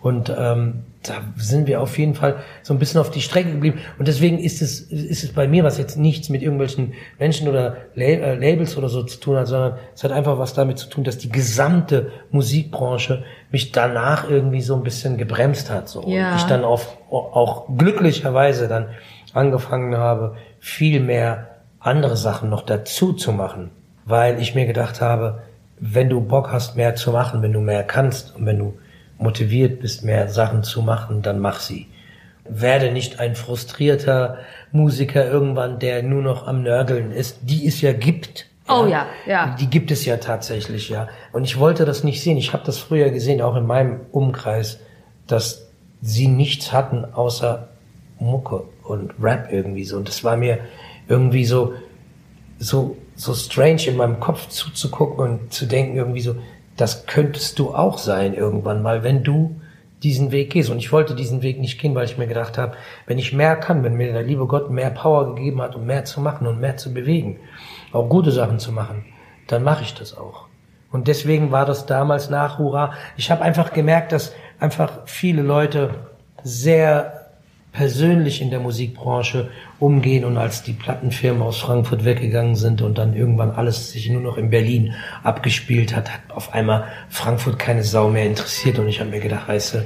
Und 0.00 0.34
ähm, 0.36 0.82
da 1.02 1.22
sind 1.36 1.66
wir 1.66 1.80
auf 1.80 1.98
jeden 1.98 2.14
Fall 2.14 2.36
so 2.62 2.72
ein 2.72 2.78
bisschen 2.78 3.00
auf 3.00 3.10
die 3.10 3.20
Strecke 3.20 3.50
geblieben. 3.50 3.80
Und 3.98 4.08
deswegen 4.08 4.38
ist 4.38 4.62
es, 4.62 4.80
ist 4.80 5.24
es 5.24 5.32
bei 5.32 5.48
mir, 5.48 5.64
was 5.64 5.78
jetzt 5.78 5.96
nichts 5.96 6.28
mit 6.28 6.42
irgendwelchen 6.42 6.94
Menschen 7.18 7.48
oder 7.48 7.76
äh, 7.96 8.34
Labels 8.34 8.76
oder 8.76 8.88
so 8.88 9.02
zu 9.02 9.18
tun 9.18 9.36
hat, 9.36 9.48
sondern 9.48 9.78
es 9.94 10.04
hat 10.04 10.12
einfach 10.12 10.38
was 10.38 10.54
damit 10.54 10.78
zu 10.78 10.88
tun, 10.88 11.02
dass 11.02 11.18
die 11.18 11.30
gesamte 11.30 12.12
Musikbranche 12.30 13.24
mich 13.50 13.72
danach 13.72 14.30
irgendwie 14.30 14.62
so 14.62 14.76
ein 14.76 14.82
bisschen 14.82 15.18
gebremst 15.18 15.70
hat. 15.70 15.88
So. 15.88 16.06
Ja. 16.06 16.32
Und 16.32 16.36
ich 16.38 16.44
dann 16.44 16.64
auf, 16.64 16.96
auch 17.10 17.66
glücklicherweise 17.76 18.68
dann 18.68 18.86
angefangen 19.34 19.96
habe, 19.96 20.36
viel 20.60 21.00
mehr 21.00 21.48
andere 21.80 22.16
Sachen 22.16 22.48
noch 22.48 22.62
dazu 22.62 23.12
zu 23.12 23.32
machen. 23.32 23.70
Weil 24.04 24.40
ich 24.40 24.54
mir 24.54 24.66
gedacht 24.66 25.00
habe, 25.00 25.42
wenn 25.78 26.08
du 26.08 26.20
Bock 26.20 26.52
hast, 26.52 26.76
mehr 26.76 26.94
zu 26.94 27.10
machen, 27.10 27.42
wenn 27.42 27.52
du 27.52 27.60
mehr 27.60 27.82
kannst 27.82 28.36
und 28.36 28.46
wenn 28.46 28.58
du 28.58 28.74
motiviert 29.22 29.80
bist, 29.80 30.04
mehr 30.04 30.28
Sachen 30.28 30.62
zu 30.62 30.82
machen, 30.82 31.22
dann 31.22 31.38
mach 31.38 31.60
sie. 31.60 31.88
Werde 32.48 32.90
nicht 32.90 33.20
ein 33.20 33.34
frustrierter 33.34 34.38
Musiker 34.72 35.24
irgendwann, 35.30 35.78
der 35.78 36.02
nur 36.02 36.22
noch 36.22 36.46
am 36.46 36.62
Nörgeln 36.62 37.12
ist, 37.12 37.38
die 37.42 37.66
es 37.66 37.80
ja 37.80 37.92
gibt. 37.92 38.46
Oh 38.68 38.86
ja, 38.86 39.06
ja. 39.26 39.56
Die 39.58 39.68
gibt 39.68 39.90
es 39.90 40.04
ja 40.04 40.16
tatsächlich, 40.16 40.88
ja. 40.88 41.08
Und 41.32 41.44
ich 41.44 41.58
wollte 41.58 41.84
das 41.84 42.04
nicht 42.04 42.22
sehen. 42.22 42.36
Ich 42.36 42.52
habe 42.52 42.64
das 42.64 42.78
früher 42.78 43.10
gesehen, 43.10 43.42
auch 43.42 43.56
in 43.56 43.66
meinem 43.66 44.00
Umkreis, 44.12 44.80
dass 45.26 45.68
sie 46.00 46.28
nichts 46.28 46.72
hatten 46.72 47.04
außer 47.04 47.68
Mucke 48.18 48.64
und 48.84 49.14
Rap 49.20 49.48
irgendwie 49.50 49.84
so. 49.84 49.96
Und 49.96 50.08
das 50.08 50.24
war 50.24 50.36
mir 50.36 50.58
irgendwie 51.08 51.44
so, 51.44 51.74
so, 52.58 52.96
so 53.14 53.34
strange 53.34 53.86
in 53.86 53.96
meinem 53.96 54.20
Kopf 54.20 54.48
zuzugucken 54.48 55.18
und 55.18 55.52
zu 55.52 55.66
denken 55.66 55.96
irgendwie 55.96 56.20
so, 56.20 56.36
das 56.82 57.06
könntest 57.06 57.60
du 57.60 57.76
auch 57.76 57.96
sein 57.96 58.34
irgendwann 58.34 58.82
mal, 58.82 59.04
wenn 59.04 59.22
du 59.22 59.54
diesen 60.02 60.32
Weg 60.32 60.50
gehst. 60.50 60.68
Und 60.68 60.78
ich 60.78 60.90
wollte 60.90 61.14
diesen 61.14 61.40
Weg 61.40 61.60
nicht 61.60 61.80
gehen, 61.80 61.94
weil 61.94 62.06
ich 62.06 62.18
mir 62.18 62.26
gedacht 62.26 62.58
habe, 62.58 62.72
wenn 63.06 63.18
ich 63.18 63.32
mehr 63.32 63.54
kann, 63.54 63.84
wenn 63.84 63.94
mir 63.94 64.12
der 64.12 64.24
liebe 64.24 64.48
Gott 64.48 64.68
mehr 64.68 64.90
Power 64.90 65.32
gegeben 65.32 65.62
hat, 65.62 65.76
um 65.76 65.86
mehr 65.86 66.04
zu 66.04 66.20
machen 66.20 66.44
und 66.44 66.60
mehr 66.60 66.76
zu 66.76 66.92
bewegen, 66.92 67.38
auch 67.92 68.08
gute 68.08 68.32
Sachen 68.32 68.58
zu 68.58 68.72
machen, 68.72 69.04
dann 69.46 69.62
mache 69.62 69.84
ich 69.84 69.94
das 69.94 70.18
auch. 70.18 70.46
Und 70.90 71.06
deswegen 71.06 71.52
war 71.52 71.66
das 71.66 71.86
damals 71.86 72.30
nach 72.30 72.58
Hurra. 72.58 72.94
Ich 73.16 73.30
habe 73.30 73.42
einfach 73.42 73.72
gemerkt, 73.72 74.10
dass 74.10 74.34
einfach 74.58 75.02
viele 75.04 75.42
Leute 75.42 75.90
sehr 76.42 77.21
persönlich 77.72 78.42
in 78.42 78.50
der 78.50 78.60
Musikbranche 78.60 79.50
umgehen 79.78 80.24
und 80.24 80.36
als 80.36 80.62
die 80.62 80.74
Plattenfirmen 80.74 81.42
aus 81.42 81.58
Frankfurt 81.58 82.04
weggegangen 82.04 82.54
sind 82.54 82.82
und 82.82 82.98
dann 82.98 83.16
irgendwann 83.16 83.50
alles 83.50 83.92
sich 83.92 84.10
nur 84.10 84.20
noch 84.20 84.36
in 84.36 84.50
Berlin 84.50 84.92
abgespielt 85.22 85.96
hat, 85.96 86.12
hat 86.12 86.20
auf 86.28 86.52
einmal 86.52 86.84
Frankfurt 87.08 87.58
keine 87.58 87.82
Sau 87.82 88.10
mehr 88.10 88.26
interessiert 88.26 88.78
und 88.78 88.88
ich 88.88 89.00
habe 89.00 89.10
mir 89.10 89.20
gedacht, 89.20 89.48
du, 89.48 89.84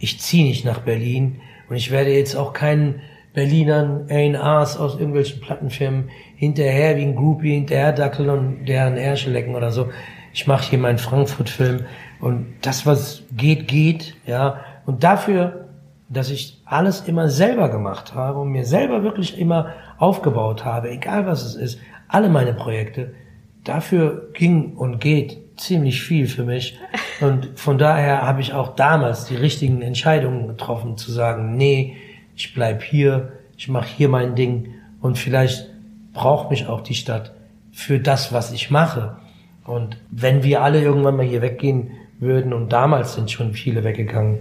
ich 0.00 0.18
ziehe 0.18 0.44
nicht 0.44 0.64
nach 0.64 0.80
Berlin 0.80 1.40
und 1.68 1.76
ich 1.76 1.92
werde 1.92 2.10
jetzt 2.10 2.34
auch 2.34 2.52
keinen 2.52 3.00
Berlinern 3.32 4.08
A&Rs 4.10 4.76
aus 4.76 4.94
irgendwelchen 4.94 5.40
Plattenfirmen 5.40 6.10
hinterher 6.34 6.96
wie 6.96 7.02
ein 7.02 7.14
Groupie 7.14 7.54
hinterher 7.54 7.92
dackeln 7.92 8.28
und 8.28 8.64
deren 8.64 8.96
Ärsche 8.96 9.30
lecken 9.30 9.54
oder 9.54 9.70
so. 9.70 9.88
Ich 10.32 10.48
mache 10.48 10.70
hier 10.70 10.78
meinen 10.80 10.98
Frankfurt-Film 10.98 11.84
und 12.20 12.46
das, 12.62 12.86
was 12.86 13.22
geht, 13.36 13.68
geht, 13.68 14.16
ja. 14.26 14.60
Und 14.84 15.04
dafür 15.04 15.69
dass 16.10 16.28
ich 16.28 16.60
alles 16.64 17.02
immer 17.02 17.28
selber 17.28 17.70
gemacht 17.70 18.14
habe 18.14 18.40
und 18.40 18.50
mir 18.50 18.64
selber 18.64 19.04
wirklich 19.04 19.38
immer 19.38 19.68
aufgebaut 19.96 20.64
habe, 20.64 20.90
egal 20.90 21.24
was 21.24 21.44
es 21.44 21.54
ist, 21.54 21.78
alle 22.08 22.28
meine 22.28 22.52
Projekte, 22.52 23.14
dafür 23.62 24.28
ging 24.34 24.74
und 24.74 25.00
geht 25.00 25.38
ziemlich 25.56 26.02
viel 26.02 26.26
für 26.26 26.44
mich. 26.44 26.78
Und 27.20 27.50
von 27.58 27.76
daher 27.76 28.22
habe 28.22 28.40
ich 28.40 28.54
auch 28.54 28.74
damals 28.76 29.26
die 29.26 29.36
richtigen 29.36 29.82
Entscheidungen 29.82 30.48
getroffen, 30.48 30.96
zu 30.96 31.12
sagen, 31.12 31.54
nee, 31.58 31.98
ich 32.34 32.54
bleib 32.54 32.82
hier, 32.82 33.32
ich 33.58 33.68
mache 33.68 33.88
hier 33.94 34.08
mein 34.08 34.34
Ding 34.34 34.72
und 35.02 35.18
vielleicht 35.18 35.68
braucht 36.14 36.48
mich 36.48 36.66
auch 36.66 36.80
die 36.80 36.94
Stadt 36.94 37.34
für 37.72 38.00
das, 38.00 38.32
was 38.32 38.52
ich 38.52 38.70
mache. 38.70 39.18
Und 39.66 39.98
wenn 40.10 40.42
wir 40.42 40.62
alle 40.62 40.80
irgendwann 40.80 41.16
mal 41.16 41.26
hier 41.26 41.42
weggehen 41.42 41.90
würden, 42.18 42.54
und 42.54 42.72
damals 42.72 43.14
sind 43.14 43.30
schon 43.30 43.52
viele 43.52 43.84
weggegangen 43.84 44.40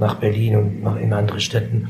nach 0.00 0.16
Berlin 0.16 0.56
und 0.56 0.82
nach 0.82 0.96
in 0.96 1.12
andere 1.12 1.40
Städten, 1.40 1.88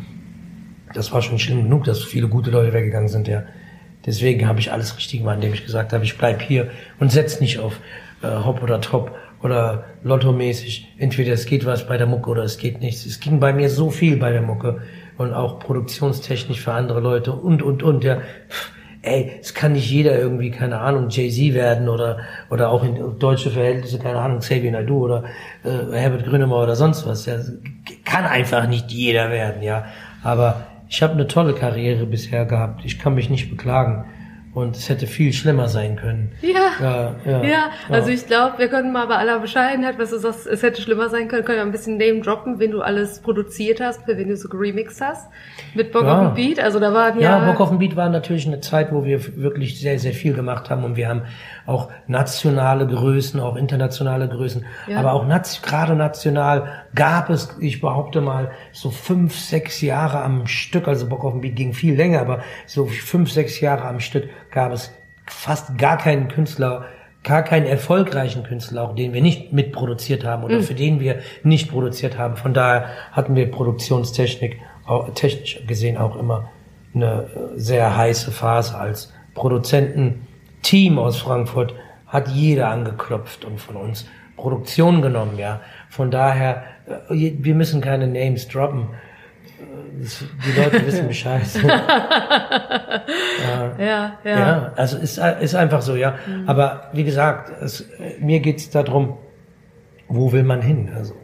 das 0.92 1.12
war 1.12 1.22
schon 1.22 1.38
schlimm 1.38 1.62
genug, 1.62 1.84
dass 1.84 2.02
viele 2.02 2.28
gute 2.28 2.50
Leute 2.50 2.72
weggegangen 2.72 3.08
sind, 3.08 3.28
ja. 3.28 3.44
Deswegen 4.06 4.48
habe 4.48 4.60
ich 4.60 4.72
alles 4.72 4.96
richtig 4.96 5.20
gemacht, 5.20 5.36
indem 5.36 5.52
ich 5.52 5.64
gesagt 5.64 5.92
habe, 5.92 6.04
ich 6.04 6.16
bleib 6.16 6.40
hier 6.42 6.70
und 6.98 7.12
setz 7.12 7.40
nicht 7.40 7.58
auf 7.58 7.80
äh, 8.22 8.28
Hop 8.28 8.62
oder 8.62 8.80
Top 8.80 9.14
oder 9.42 9.84
Lotto-mäßig. 10.02 10.94
Entweder 10.98 11.34
es 11.34 11.46
geht 11.46 11.66
was 11.66 11.86
bei 11.86 11.98
der 11.98 12.06
Mucke 12.06 12.30
oder 12.30 12.42
es 12.42 12.58
geht 12.58 12.80
nichts. 12.80 13.04
Es 13.04 13.20
ging 13.20 13.40
bei 13.40 13.52
mir 13.52 13.68
so 13.68 13.90
viel 13.90 14.16
bei 14.16 14.32
der 14.32 14.42
Mucke 14.42 14.82
und 15.18 15.34
auch 15.34 15.58
produktionstechnisch 15.58 16.60
für 16.60 16.72
andere 16.72 17.00
Leute 17.00 17.32
und, 17.32 17.62
und, 17.62 17.82
und, 17.82 18.04
ja. 18.04 18.22
Ey, 19.02 19.38
es 19.40 19.54
kann 19.54 19.72
nicht 19.72 19.90
jeder 19.90 20.18
irgendwie, 20.18 20.50
keine 20.50 20.78
Ahnung, 20.78 21.08
Jay-Z 21.08 21.54
werden 21.54 21.88
oder, 21.88 22.18
oder 22.50 22.68
auch 22.68 22.84
in 22.84 23.18
deutsche 23.18 23.50
Verhältnisse, 23.50 23.98
keine 23.98 24.18
Ahnung, 24.18 24.40
Xavier 24.40 24.72
Naidoo 24.72 25.04
oder 25.04 25.24
äh, 25.64 25.96
Herbert 25.96 26.24
Grönemeyer 26.26 26.64
oder 26.64 26.76
sonst 26.76 27.06
was. 27.06 27.24
Ja. 27.24 27.36
Kann 28.04 28.24
einfach 28.24 28.66
nicht 28.66 28.90
jeder 28.90 29.30
werden, 29.30 29.62
ja. 29.62 29.86
Aber 30.22 30.66
ich 30.88 31.02
habe 31.02 31.14
eine 31.14 31.26
tolle 31.26 31.54
Karriere 31.54 32.06
bisher 32.06 32.44
gehabt. 32.44 32.84
Ich 32.84 32.98
kann 32.98 33.14
mich 33.14 33.30
nicht 33.30 33.50
beklagen. 33.50 34.06
Und 34.52 34.76
es 34.76 34.88
hätte 34.88 35.06
viel 35.06 35.32
schlimmer 35.32 35.68
sein 35.68 35.94
können. 35.94 36.32
Ja. 36.42 36.72
Ja, 36.80 37.14
ja, 37.24 37.44
ja. 37.44 37.70
also 37.88 38.10
ich 38.10 38.26
glaube, 38.26 38.58
wir 38.58 38.66
können 38.66 38.92
mal 38.92 39.06
bei 39.06 39.14
aller 39.14 39.38
Bescheidenheit, 39.38 39.96
was 39.98 40.10
du 40.10 40.18
sagst, 40.18 40.44
es 40.46 40.64
hätte 40.64 40.82
schlimmer 40.82 41.08
sein 41.08 41.28
können, 41.28 41.44
können 41.44 41.58
wir 41.58 41.62
ein 41.62 41.70
bisschen 41.70 41.98
name 41.98 42.20
droppen, 42.20 42.58
wenn 42.58 42.72
du 42.72 42.80
alles 42.80 43.20
produziert 43.20 43.80
hast, 43.80 44.04
für 44.04 44.18
wen 44.18 44.28
du 44.28 44.36
so 44.36 44.48
geremixed 44.48 45.00
hast. 45.00 45.30
Mit 45.74 45.92
Bock 45.92 46.02
ja. 46.02 46.18
auf 46.18 46.34
den 46.34 46.34
Beat. 46.34 46.58
Also 46.58 46.80
da 46.80 46.92
waren 46.92 47.20
ja. 47.20 47.38
Ja, 47.38 47.52
Bock 47.52 47.60
auf 47.60 47.68
den 47.68 47.78
Beat 47.78 47.94
war 47.94 48.08
natürlich 48.08 48.44
eine 48.48 48.60
Zeit, 48.60 48.92
wo 48.92 49.04
wir 49.04 49.20
wirklich 49.36 49.78
sehr, 49.78 50.00
sehr 50.00 50.14
viel 50.14 50.32
gemacht 50.32 50.68
haben 50.68 50.82
und 50.82 50.96
wir 50.96 51.08
haben 51.08 51.22
auch 51.66 51.88
nationale 52.08 52.88
Größen, 52.88 53.38
auch 53.38 53.54
internationale 53.54 54.28
Größen, 54.28 54.64
ja. 54.88 54.98
aber 54.98 55.12
auch 55.12 55.26
gerade 55.62 55.94
national 55.94 56.68
gab 56.94 57.30
es, 57.30 57.56
ich 57.60 57.80
behaupte 57.80 58.20
mal, 58.20 58.50
so 58.72 58.90
fünf, 58.90 59.38
sechs 59.38 59.80
Jahre 59.80 60.22
am 60.22 60.46
Stück, 60.46 60.88
also 60.88 61.08
Bock 61.08 61.24
auf 61.24 61.32
den 61.32 61.40
Beat 61.40 61.56
ging 61.56 61.72
viel 61.72 61.94
länger, 61.94 62.20
aber 62.20 62.40
so 62.66 62.86
fünf, 62.86 63.30
sechs 63.30 63.60
Jahre 63.60 63.84
am 63.84 64.00
Stück 64.00 64.28
gab 64.50 64.72
es 64.72 64.92
fast 65.26 65.78
gar 65.78 65.98
keinen 65.98 66.28
Künstler, 66.28 66.86
gar 67.22 67.42
keinen 67.42 67.66
erfolgreichen 67.66 68.42
Künstler, 68.42 68.82
auch 68.82 68.94
den 68.94 69.12
wir 69.12 69.22
nicht 69.22 69.52
mitproduziert 69.52 70.24
haben 70.24 70.42
oder 70.42 70.56
mhm. 70.56 70.62
für 70.62 70.74
den 70.74 71.00
wir 71.00 71.20
nicht 71.42 71.70
produziert 71.70 72.18
haben. 72.18 72.36
Von 72.36 72.54
daher 72.54 72.88
hatten 73.12 73.36
wir 73.36 73.50
Produktionstechnik, 73.50 74.58
auch, 74.86 75.12
technisch 75.14 75.60
gesehen 75.66 75.96
auch 75.96 76.16
immer 76.16 76.50
eine 76.94 77.28
sehr 77.56 77.96
heiße 77.96 78.32
Phase 78.32 78.76
als 78.76 79.12
Produzententeam 79.34 80.98
aus 80.98 81.18
Frankfurt 81.18 81.74
hat 82.06 82.28
jeder 82.28 82.68
angeklopft 82.68 83.44
und 83.44 83.60
von 83.60 83.76
uns 83.76 84.06
Produktion 84.36 85.02
genommen, 85.02 85.38
ja. 85.38 85.60
Von 85.90 86.10
daher, 86.10 86.64
äh, 87.10 87.32
wir 87.38 87.54
müssen 87.54 87.82
keine 87.82 88.06
Names 88.06 88.48
droppen 88.48 88.88
die 90.00 90.60
Leute 90.60 90.86
wissen 90.86 91.08
Bescheid. 91.08 91.42
ja, 91.62 93.72
ja, 93.78 94.18
ja. 94.24 94.26
ja, 94.38 94.72
also 94.76 94.98
ist, 94.98 95.18
ist 95.18 95.54
einfach 95.54 95.82
so, 95.82 95.96
ja. 95.96 96.14
Mhm. 96.26 96.48
Aber 96.48 96.90
wie 96.92 97.04
gesagt, 97.04 97.52
es, 97.62 97.88
mir 98.18 98.40
geht's 98.40 98.70
darum, 98.70 99.18
wo 100.08 100.32
will 100.32 100.42
man 100.42 100.62
hin? 100.62 100.90
Also, 100.94 101.14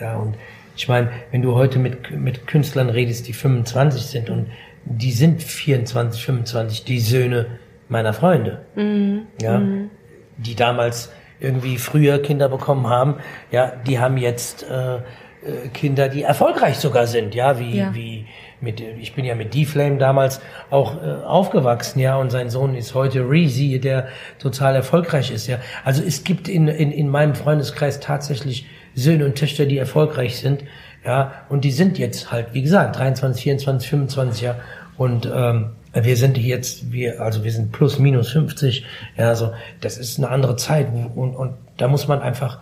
ja, 0.00 0.16
und 0.16 0.36
ich 0.76 0.88
meine, 0.88 1.10
wenn 1.30 1.42
du 1.42 1.54
heute 1.54 1.78
mit, 1.78 2.10
mit 2.10 2.46
Künstlern 2.46 2.90
redest, 2.90 3.28
die 3.28 3.32
25 3.32 4.02
sind 4.02 4.30
und 4.30 4.46
die 4.84 5.12
sind 5.12 5.42
24, 5.42 6.24
25, 6.24 6.84
die 6.84 7.00
Söhne 7.00 7.46
meiner 7.88 8.12
Freunde, 8.12 8.60
mhm. 8.76 9.22
ja, 9.40 9.58
mhm. 9.58 9.90
die 10.36 10.54
damals 10.54 11.10
irgendwie 11.40 11.78
früher 11.78 12.20
Kinder 12.20 12.48
bekommen 12.48 12.88
haben, 12.88 13.16
ja, 13.50 13.72
die 13.86 13.98
haben 13.98 14.16
jetzt 14.16 14.62
äh, 14.62 14.96
äh, 14.96 15.68
Kinder, 15.72 16.08
die 16.08 16.22
erfolgreich 16.22 16.76
sogar 16.76 17.06
sind, 17.06 17.34
ja, 17.34 17.58
wie, 17.58 17.78
ja. 17.78 17.94
wie 17.94 18.26
mit, 18.60 18.80
ich 18.80 19.14
bin 19.14 19.24
ja 19.24 19.34
mit 19.34 19.54
D-Flame 19.54 19.96
damals 19.96 20.40
auch 20.68 21.02
äh, 21.02 21.24
aufgewachsen, 21.24 21.98
ja, 21.98 22.16
und 22.16 22.30
sein 22.30 22.50
Sohn 22.50 22.74
ist 22.74 22.94
heute 22.94 23.20
Reezy, 23.20 23.80
der 23.80 24.08
total 24.38 24.76
erfolgreich 24.76 25.30
ist, 25.30 25.46
ja. 25.46 25.58
Also 25.82 26.02
es 26.02 26.24
gibt 26.24 26.46
in, 26.46 26.68
in, 26.68 26.92
in 26.92 27.08
meinem 27.08 27.34
Freundeskreis 27.34 28.00
tatsächlich 28.00 28.66
Söhne 28.94 29.24
und 29.24 29.36
Töchter, 29.36 29.64
die 29.64 29.78
erfolgreich 29.78 30.38
sind, 30.38 30.64
ja, 31.06 31.32
und 31.48 31.64
die 31.64 31.72
sind 31.72 31.98
jetzt 31.98 32.30
halt, 32.30 32.52
wie 32.52 32.60
gesagt, 32.60 32.98
23, 32.98 33.42
24, 33.42 33.88
25, 33.88 34.42
ja, 34.42 34.56
und 34.98 35.30
ähm, 35.34 35.70
wir 35.92 36.16
sind 36.16 36.38
jetzt, 36.38 36.92
wir, 36.92 37.20
also 37.20 37.44
wir 37.44 37.52
sind 37.52 37.72
plus 37.72 37.98
minus 37.98 38.30
50, 38.30 38.84
ja, 39.16 39.28
also 39.28 39.52
das 39.80 39.98
ist 39.98 40.18
eine 40.18 40.28
andere 40.28 40.56
Zeit 40.56 40.88
und, 40.92 41.34
und 41.34 41.54
da 41.76 41.88
muss 41.88 42.06
man 42.06 42.20
einfach 42.20 42.60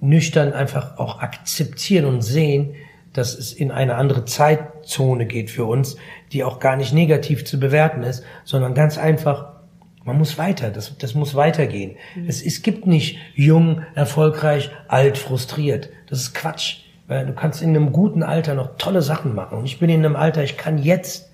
nüchtern 0.00 0.52
einfach 0.52 0.98
auch 0.98 1.20
akzeptieren 1.20 2.04
und 2.04 2.22
sehen, 2.22 2.74
dass 3.12 3.34
es 3.34 3.52
in 3.52 3.70
eine 3.70 3.94
andere 3.94 4.26
Zeitzone 4.26 5.26
geht 5.26 5.50
für 5.50 5.64
uns, 5.64 5.96
die 6.32 6.44
auch 6.44 6.60
gar 6.60 6.76
nicht 6.76 6.92
negativ 6.92 7.46
zu 7.46 7.58
bewerten 7.58 8.02
ist, 8.02 8.22
sondern 8.44 8.74
ganz 8.74 8.98
einfach, 8.98 9.54
man 10.04 10.18
muss 10.18 10.36
weiter, 10.36 10.70
das, 10.70 10.98
das 10.98 11.14
muss 11.14 11.34
weitergehen. 11.34 11.96
Mhm. 12.14 12.28
Es, 12.28 12.44
es 12.44 12.62
gibt 12.62 12.86
nicht 12.86 13.18
jung, 13.34 13.82
erfolgreich, 13.94 14.70
alt, 14.88 15.16
frustriert. 15.16 15.88
Das 16.08 16.20
ist 16.20 16.34
Quatsch. 16.34 16.82
Weil 17.08 17.24
du 17.24 17.32
kannst 17.32 17.62
in 17.62 17.70
einem 17.70 17.92
guten 17.92 18.22
Alter 18.22 18.54
noch 18.54 18.76
tolle 18.78 19.00
Sachen 19.00 19.34
machen. 19.34 19.58
Und 19.58 19.64
ich 19.64 19.78
bin 19.78 19.88
in 19.88 20.04
einem 20.04 20.16
Alter, 20.16 20.42
ich 20.42 20.56
kann 20.56 20.76
jetzt 20.76 21.25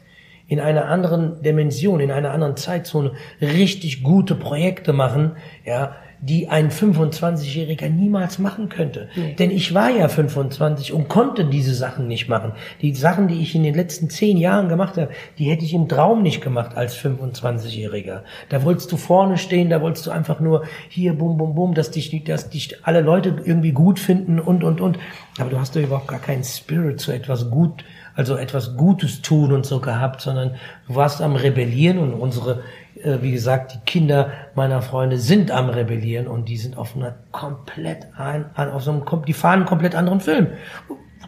in 0.53 0.61
einer 0.61 0.85
anderen 0.85 1.41
Dimension, 1.41 1.99
in 2.01 2.11
einer 2.11 2.31
anderen 2.31 2.59
Zeitzone 2.59 3.13
richtig 3.41 4.03
gute 4.03 4.35
Projekte 4.35 4.93
machen, 4.93 5.33
ja, 5.65 5.97
die 6.21 6.49
ein 6.49 6.71
25-Jähriger 6.71 7.89
niemals 7.89 8.39
machen 8.39 8.69
könnte. 8.69 9.09
Nee. 9.17 9.35
Denn 9.39 9.51
ich 9.51 9.73
war 9.73 9.89
ja 9.89 10.09
25 10.09 10.93
und 10.93 11.09
konnte 11.09 11.47
diese 11.47 11.75
Sachen 11.75 12.07
nicht 12.07 12.29
machen. 12.29 12.53
Die 12.83 12.95
Sachen, 12.95 13.29
die 13.29 13.41
ich 13.41 13.55
in 13.55 13.63
den 13.63 13.75
letzten 13.75 14.11
zehn 14.11 14.37
Jahren 14.37 14.69
gemacht 14.69 14.99
habe, 14.99 15.09
die 15.39 15.51
hätte 15.51 15.65
ich 15.65 15.73
im 15.73 15.89
Traum 15.89 16.23
nicht 16.23 16.43
gemacht 16.43 16.77
als 16.77 16.97
25-Jähriger. 16.99 18.21
Da 18.51 18.63
wolltest 18.63 18.93
du 18.93 18.99
vorne 18.99 19.39
stehen, 19.39 19.71
da 19.71 19.81
wolltest 19.81 20.07
du 20.07 20.11
einfach 20.11 20.39
nur 20.39 20.65
hier 20.91 21.15
bum 21.15 21.39
bum 21.39 21.55
bum, 21.55 21.73
dass 21.73 21.91
dich, 21.91 22.23
dass 22.25 22.51
dich 22.51 22.77
alle 22.87 23.01
Leute 23.01 23.37
irgendwie 23.43 23.73
gut 23.73 23.99
finden 23.99 24.39
und 24.39 24.65
und 24.65 24.83
und. 24.83 24.99
Aber 25.39 25.49
du 25.49 25.59
hast 25.59 25.75
doch 25.75 25.81
überhaupt 25.81 26.09
gar 26.09 26.21
keinen 26.21 26.45
Spirit 26.45 27.01
zu 27.01 27.11
etwas 27.11 27.51
gut, 27.51 27.85
also 28.15 28.37
etwas 28.37 28.77
Gutes 28.77 29.23
tun 29.23 29.53
und 29.53 29.65
so 29.65 29.81
gehabt, 29.81 30.21
sondern 30.21 30.57
du 30.87 30.95
warst 30.95 31.23
am 31.23 31.37
Rebellieren 31.37 31.99
und 31.99 32.15
unsere 32.15 32.63
äh, 33.03 33.19
wie 33.21 33.33
gesagt, 33.33 33.75
die 33.75 33.79
Kinder 33.85 34.31
meiner 34.55 34.83
Freunde 34.83 35.19
sind 35.19 35.51
am 35.51 35.69
Rebellieren 35.69 36.27
und 36.27 36.49
die 36.49 36.57
sind 36.57 36.77
auf 36.77 36.97
einer 36.97 37.15
komplett 37.33 38.09
ein, 38.17 38.47
auf 38.55 38.83
so 38.83 38.93
einem, 38.93 39.25
die 39.27 39.33
fahren 39.33 39.61
einen 39.61 39.67
komplett 39.67 39.95
anderen 39.95 40.21
Film. 40.21 40.49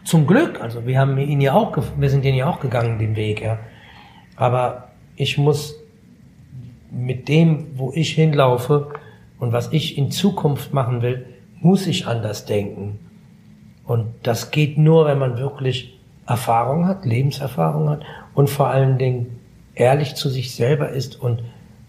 Zum 0.05 0.27
Glück, 0.27 0.61
also 0.61 0.87
wir 0.87 0.99
haben 0.99 1.17
ihn 1.19 1.41
ja 1.41 1.55
auch, 1.55 1.77
wir 1.97 2.11
sind 2.11 2.25
ihn 2.25 2.35
ja 2.35 2.49
auch 2.49 2.61
gegangen, 2.61 2.99
den 2.99 3.17
Weg, 3.17 3.41
ja. 3.41 3.59
Aber 4.37 4.91
ich 5.17 5.39
muss 5.39 5.77
mit 6.91 7.29
dem, 7.29 7.67
wo 7.77 7.93
ich 7.93 8.11
hinlaufe 8.13 8.91
und 9.39 9.53
was 9.53 9.73
ich 9.73 9.97
in 9.97 10.11
Zukunft 10.11 10.75
machen 10.75 11.03
will, 11.03 11.27
muss 11.61 11.87
ich 11.87 12.07
anders 12.07 12.45
denken. 12.45 12.99
Und 13.85 14.07
das 14.23 14.51
geht 14.51 14.79
nur, 14.79 15.07
wenn 15.07 15.19
man 15.19 15.39
wirklich 15.39 15.94
Erfahrung 16.27 16.87
hat, 16.87 17.05
Lebenserfahrung 17.05 17.91
hat 17.91 18.03
und 18.35 18.51
vor 18.51 18.69
allen 18.69 18.99
Dingen 18.99 19.39
ehrlich 19.75 20.15
zu 20.15 20.29
sich 20.29 20.55
selber 20.55 20.91
ist 20.91 21.21
und 21.21 21.43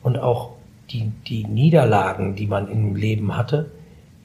und 0.06 0.20
auch 0.20 0.52
die, 0.92 1.12
die 1.28 1.46
Niederlagen, 1.46 2.36
die 2.36 2.46
man 2.46 2.70
im 2.70 2.96
Leben 2.96 3.36
hatte, 3.36 3.72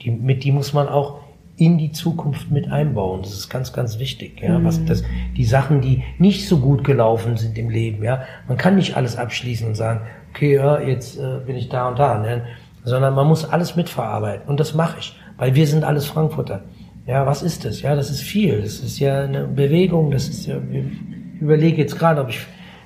die, 0.03 0.11
mit 0.11 0.45
die 0.45 0.53
muss 0.53 0.75
man 0.75 0.89
auch 0.89 1.21
in 1.57 1.79
die 1.79 1.91
Zukunft 1.93 2.51
mit 2.51 2.71
einbauen. 2.71 3.23
Das 3.23 3.33
ist 3.33 3.49
ganz, 3.49 3.73
ganz 3.73 3.99
wichtig. 3.99 4.41
Ja, 4.43 4.59
mhm. 4.59 4.65
was 4.65 4.85
das, 4.85 5.03
die 5.37 5.45
Sachen, 5.45 5.81
die 5.81 6.03
nicht 6.19 6.49
so 6.49 6.59
gut 6.59 6.85
gelaufen 6.85 7.39
sind 7.39 7.57
im 7.57 7.71
Leben. 7.71 8.03
Ja, 8.05 8.23
man 8.47 8.57
kann 8.57 8.77
nicht 8.77 8.97
alles 8.97 9.17
abschließen 9.17 9.67
und 9.67 9.75
sagen, 9.75 10.03
okay, 10.31 10.55
ja, 10.55 10.81
jetzt 10.81 11.19
äh, 11.19 11.39
bin 11.47 11.57
ich 11.57 11.71
da 11.71 11.89
und 11.89 11.99
da, 11.99 12.19
ne? 12.19 12.45
sondern 12.85 13.15
man 13.15 13.27
muss 13.27 13.45
alles 13.45 13.77
mitverarbeiten. 13.77 14.49
Und 14.49 14.61
das 14.61 14.75
mache 14.75 14.99
ich, 15.01 15.19
weil 15.37 15.55
wir 15.55 15.67
sind 15.67 15.85
alles 15.85 16.07
Frankfurter. 16.07 16.63
Ja, 17.11 17.27
was 17.27 17.43
ist 17.43 17.65
das? 17.65 17.83
Ja, 17.83 17.97
das 17.97 18.09
ist 18.09 18.23
viel. 18.23 18.63
Das 18.63 18.79
ist 18.79 19.01
ja 19.01 19.25
eine 19.25 19.49
Bewegung. 19.49 20.13
Das 20.13 20.29
ist 20.29 20.47
ja. 20.47 20.59
Ich 20.71 21.41
überlege 21.41 21.83
jetzt 21.83 21.99
gerade, 21.99 22.21
ob 22.21 22.29
ich 22.29 22.39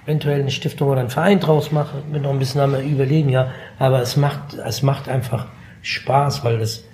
eventuell 0.06 0.40
eine 0.40 0.50
Stiftung 0.50 0.88
oder 0.88 1.00
einen 1.00 1.10
Verein 1.10 1.40
draus 1.40 1.72
mache, 1.72 1.98
bin 2.10 2.22
noch 2.22 2.30
ein 2.30 2.38
bisschen 2.38 2.62
am 2.62 2.74
überlegen, 2.74 3.28
ja. 3.28 3.50
Aber 3.78 4.00
es 4.00 4.16
macht, 4.16 4.54
es 4.54 4.82
macht 4.82 5.10
einfach 5.10 5.46
Spaß, 5.82 6.42
weil 6.42 6.58
das 6.58 6.84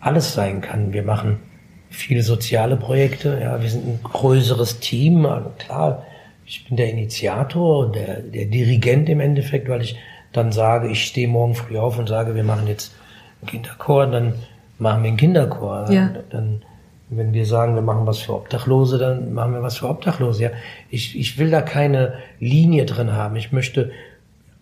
alles 0.00 0.34
sein 0.34 0.60
kann. 0.60 0.92
Wir 0.92 1.02
machen 1.02 1.40
viele 1.88 2.22
soziale 2.22 2.76
Projekte, 2.76 3.38
ja. 3.40 3.62
Wir 3.62 3.70
sind 3.70 3.86
ein 3.86 4.00
größeres 4.02 4.80
Team, 4.80 5.24
also 5.24 5.52
klar. 5.58 6.04
Ich 6.44 6.66
bin 6.68 6.76
der 6.76 6.90
Initiator 6.90 7.86
und 7.86 7.96
der, 7.96 8.20
der 8.20 8.44
Dirigent 8.44 9.08
im 9.08 9.20
Endeffekt, 9.20 9.70
weil 9.70 9.80
ich 9.80 9.96
dann 10.32 10.52
sage, 10.52 10.88
ich 10.88 11.04
stehe 11.04 11.28
morgen 11.28 11.54
früh 11.54 11.78
auf 11.78 11.98
und 11.98 12.10
sage, 12.10 12.34
wir 12.34 12.44
machen 12.44 12.66
jetzt 12.66 12.94
einen 13.40 13.50
Kinderchor, 13.50 14.06
dann 14.06 14.34
machen 14.78 15.02
wir 15.02 15.08
einen 15.08 15.16
Kinderchor. 15.16 15.90
Ja. 15.90 16.10
Dann 16.28 16.62
wenn 17.16 17.32
wir 17.32 17.46
sagen, 17.46 17.74
wir 17.74 17.82
machen 17.82 18.06
was 18.06 18.18
für 18.18 18.34
Obdachlose, 18.34 18.98
dann 18.98 19.32
machen 19.34 19.54
wir 19.54 19.62
was 19.62 19.78
für 19.78 19.88
Obdachlose. 19.88 20.42
Ja, 20.42 20.50
ich, 20.90 21.18
ich 21.18 21.38
will 21.38 21.50
da 21.50 21.62
keine 21.62 22.14
Linie 22.40 22.84
drin 22.84 23.12
haben. 23.12 23.36
Ich 23.36 23.52
möchte 23.52 23.90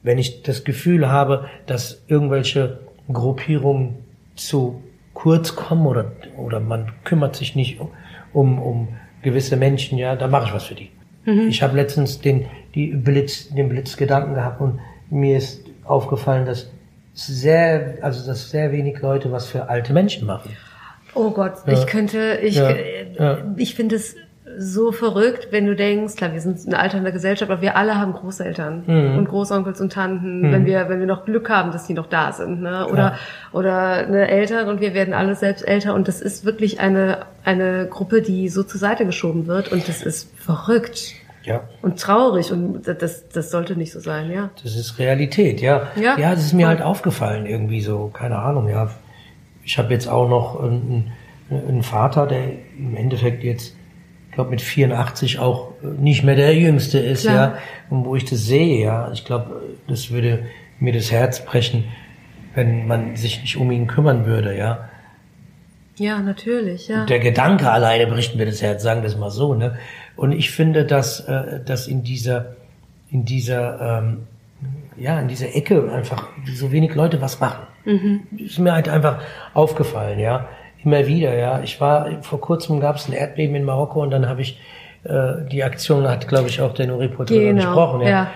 wenn 0.03 0.19
ich 0.19 0.43
das 0.43 0.65
Gefühl 0.65 1.09
habe, 1.09 1.49
dass 1.67 2.03
irgendwelche 2.09 2.81
Gruppierungen 3.13 3.97
zu 4.35 4.83
kurz 5.15 5.55
kommen 5.55 5.87
oder, 5.87 6.13
oder 6.37 6.61
man 6.61 6.93
kümmert 7.05 7.37
sich 7.37 7.55
nicht 7.55 7.81
um, 8.33 8.61
um 8.61 8.89
gewisse 9.23 9.57
Menschen, 9.57 9.99
ja, 9.99 10.17
dann 10.17 10.31
mache 10.31 10.47
ich 10.47 10.55
was 10.55 10.65
für 10.65 10.75
die. 10.75 10.91
Mhm. 11.25 11.49
Ich 11.49 11.63
habe 11.63 11.77
letztens 11.77 12.21
den, 12.21 12.47
die 12.75 12.89
Blitz, 12.89 13.49
den 13.51 13.69
Blitzgedanken 13.69 14.35
gehabt 14.35 14.61
und 14.61 14.81
mir 15.11 15.37
ist 15.37 15.65
aufgefallen, 15.85 16.47
dass 16.47 16.71
sehr, 17.15 17.99
also 18.01 18.27
dass 18.27 18.51
sehr 18.51 18.73
wenig 18.73 19.01
Leute 19.01 19.31
was 19.31 19.47
für 19.47 19.69
alte 19.69 19.93
Menschen 19.93 20.27
machen. 20.27 20.57
Oh 21.15 21.31
Gott, 21.31 21.55
ja. 21.67 21.73
ich 21.73 21.87
könnte, 21.87 22.39
ich, 22.43 22.57
ja. 22.57 22.75
Ja. 23.19 23.39
ich 23.57 23.75
finde 23.75 23.97
es 23.97 24.17
so 24.59 24.93
verrückt, 24.93 25.49
wenn 25.51 25.67
du 25.67 25.75
denkst, 25.75 26.17
klar, 26.17 26.33
wir 26.33 26.41
sind 26.41 26.67
eine 26.67 26.79
alternde 26.79 27.13
Gesellschaft, 27.13 27.51
aber 27.51 27.63
wir 27.63 27.77
alle 27.77 27.99
haben 27.99 28.13
Großeltern 28.13 28.85
mhm. 28.87 29.19
und 29.19 29.29
Großonkels 29.29 29.81
und 29.81 29.93
Tanten, 29.93 30.41
mhm. 30.41 30.53
wenn 30.53 30.67
wir, 30.67 30.89
wenn 30.89 31.01
wir 31.01 31.07
noch 31.07 31.25
Glück 31.25 31.49
haben, 31.49 31.73
dass 31.73 31.87
die 31.87 31.95
noch 31.95 32.07
da 32.07 32.33
sind, 32.33 32.61
ne? 32.61 32.87
Oder, 32.87 33.03
ja. 33.03 33.19
oder 33.53 33.75
eine 34.07 34.29
Eltern 34.29 34.69
und 34.69 34.81
wir 34.81 34.95
werden 34.95 35.15
alle 35.15 35.35
selbst 35.35 35.67
älter 35.67 35.95
und 35.95 36.09
das 36.09 36.21
ist 36.21 36.45
wirklich 36.45 36.81
eine, 36.81 37.27
eine 37.45 37.87
Gruppe, 37.87 38.23
die 38.23 38.49
so 38.49 38.63
zur 38.63 38.81
Seite 38.81 39.07
geschoben 39.07 39.47
wird 39.47 39.71
und 39.73 39.89
das 39.89 40.03
ist 40.03 40.31
verrückt. 40.39 41.15
Ja. 41.45 41.65
Und 41.81 41.99
traurig 41.99 42.53
und 42.53 42.87
das, 42.87 43.29
das 43.29 43.51
sollte 43.51 43.75
nicht 43.75 43.93
so 43.93 43.99
sein, 43.99 44.31
ja. 44.31 44.51
Das 44.63 44.77
ist 44.77 44.99
Realität, 44.99 45.61
ja. 45.61 45.89
Ja, 45.97 46.17
ja 46.17 46.35
das 46.35 46.45
ist 46.45 46.53
mir 46.53 46.69
halt 46.69 46.83
aufgefallen 46.83 47.47
irgendwie 47.47 47.81
so, 47.81 48.11
keine 48.13 48.39
Ahnung, 48.39 48.69
ja. 48.69 48.91
Ich 49.65 49.79
habe 49.79 49.93
jetzt 49.93 50.09
auch 50.09 50.29
noch 50.29 50.61
einen, 50.61 51.13
einen 51.51 51.83
Vater, 51.83 52.27
der 52.27 52.53
im 52.77 52.97
Endeffekt 52.97 53.45
jetzt 53.45 53.77
ich 54.33 54.37
glaube, 54.37 54.49
mit 54.49 54.63
84 54.63 55.41
auch 55.41 55.73
nicht 55.83 56.25
mehr 56.25 56.37
der 56.37 56.57
Jüngste 56.57 56.99
ist, 56.99 57.25
Klar. 57.25 57.35
ja. 57.35 57.59
Und 57.91 58.07
wo 58.07 58.17
ich 58.17 58.25
das 58.25 58.47
sehe, 58.47 58.83
ja, 58.83 59.13
ich 59.13 59.27
glaube, 59.27 59.61
das 59.87 60.11
würde 60.11 60.47
mir 60.79 60.95
das 60.95 61.13
Herz 61.13 61.45
brechen, 61.45 61.85
wenn 62.55 62.87
man 62.87 63.15
sich 63.15 63.43
nicht 63.43 63.59
um 63.59 63.71
ihn 63.71 63.87
kümmern 63.87 64.25
würde, 64.25 64.57
ja. 64.57 64.89
Ja, 65.99 66.21
natürlich, 66.21 66.89
ja. 66.89 67.03
Und 67.03 67.11
der 67.11 67.19
Gedanke 67.19 67.71
alleine 67.71 68.07
bricht 68.07 68.35
mir 68.35 68.47
das 68.47 68.63
Herz, 68.63 68.83
sagen 68.83 69.03
wir 69.03 69.09
es 69.09 69.19
mal 69.19 69.31
so, 69.31 69.53
ne. 69.53 69.77
Und 70.17 70.33
ich 70.33 70.51
finde, 70.51 70.87
dass, 70.87 71.21
äh, 71.21 71.63
dass 71.63 71.87
in 71.87 72.03
dieser, 72.03 72.57
in 73.11 73.27
dieser, 73.27 73.99
ähm, 73.99 74.27
ja, 74.97 75.19
in 75.21 75.29
dieser 75.29 75.55
Ecke 75.55 75.91
einfach 75.93 76.29
so 76.55 76.73
wenig 76.73 76.95
Leute 76.95 77.21
was 77.21 77.41
machen. 77.41 77.67
Mhm. 77.85 78.21
Ist 78.37 78.59
mir 78.59 78.73
halt 78.73 78.89
einfach 78.89 79.21
aufgefallen, 79.55 80.19
ja. 80.19 80.49
Immer 80.85 81.07
wieder, 81.07 81.37
ja. 81.37 81.61
Ich 81.63 81.81
war, 81.81 82.23
vor 82.23 82.41
kurzem 82.41 82.81
gab 82.81 82.97
es 82.97 83.09
ein 83.09 83.13
Erdbeben 83.13 83.55
in 83.55 83.65
Marokko 83.65 84.03
und 84.03 84.11
dann 84.11 84.29
habe 84.29 84.43
ich, 84.43 84.61
äh, 85.05 85.49
die 85.51 85.63
Aktion 85.63 86.09
hat, 86.09 86.29
glaube 86.29 86.49
ich, 86.49 86.61
auch 86.61 86.75
der 86.75 86.87
Nuri-Reporter 86.89 87.35
genau, 87.35 87.55
gesprochen, 87.55 88.01
ja. 88.03 88.09
ja. 88.09 88.31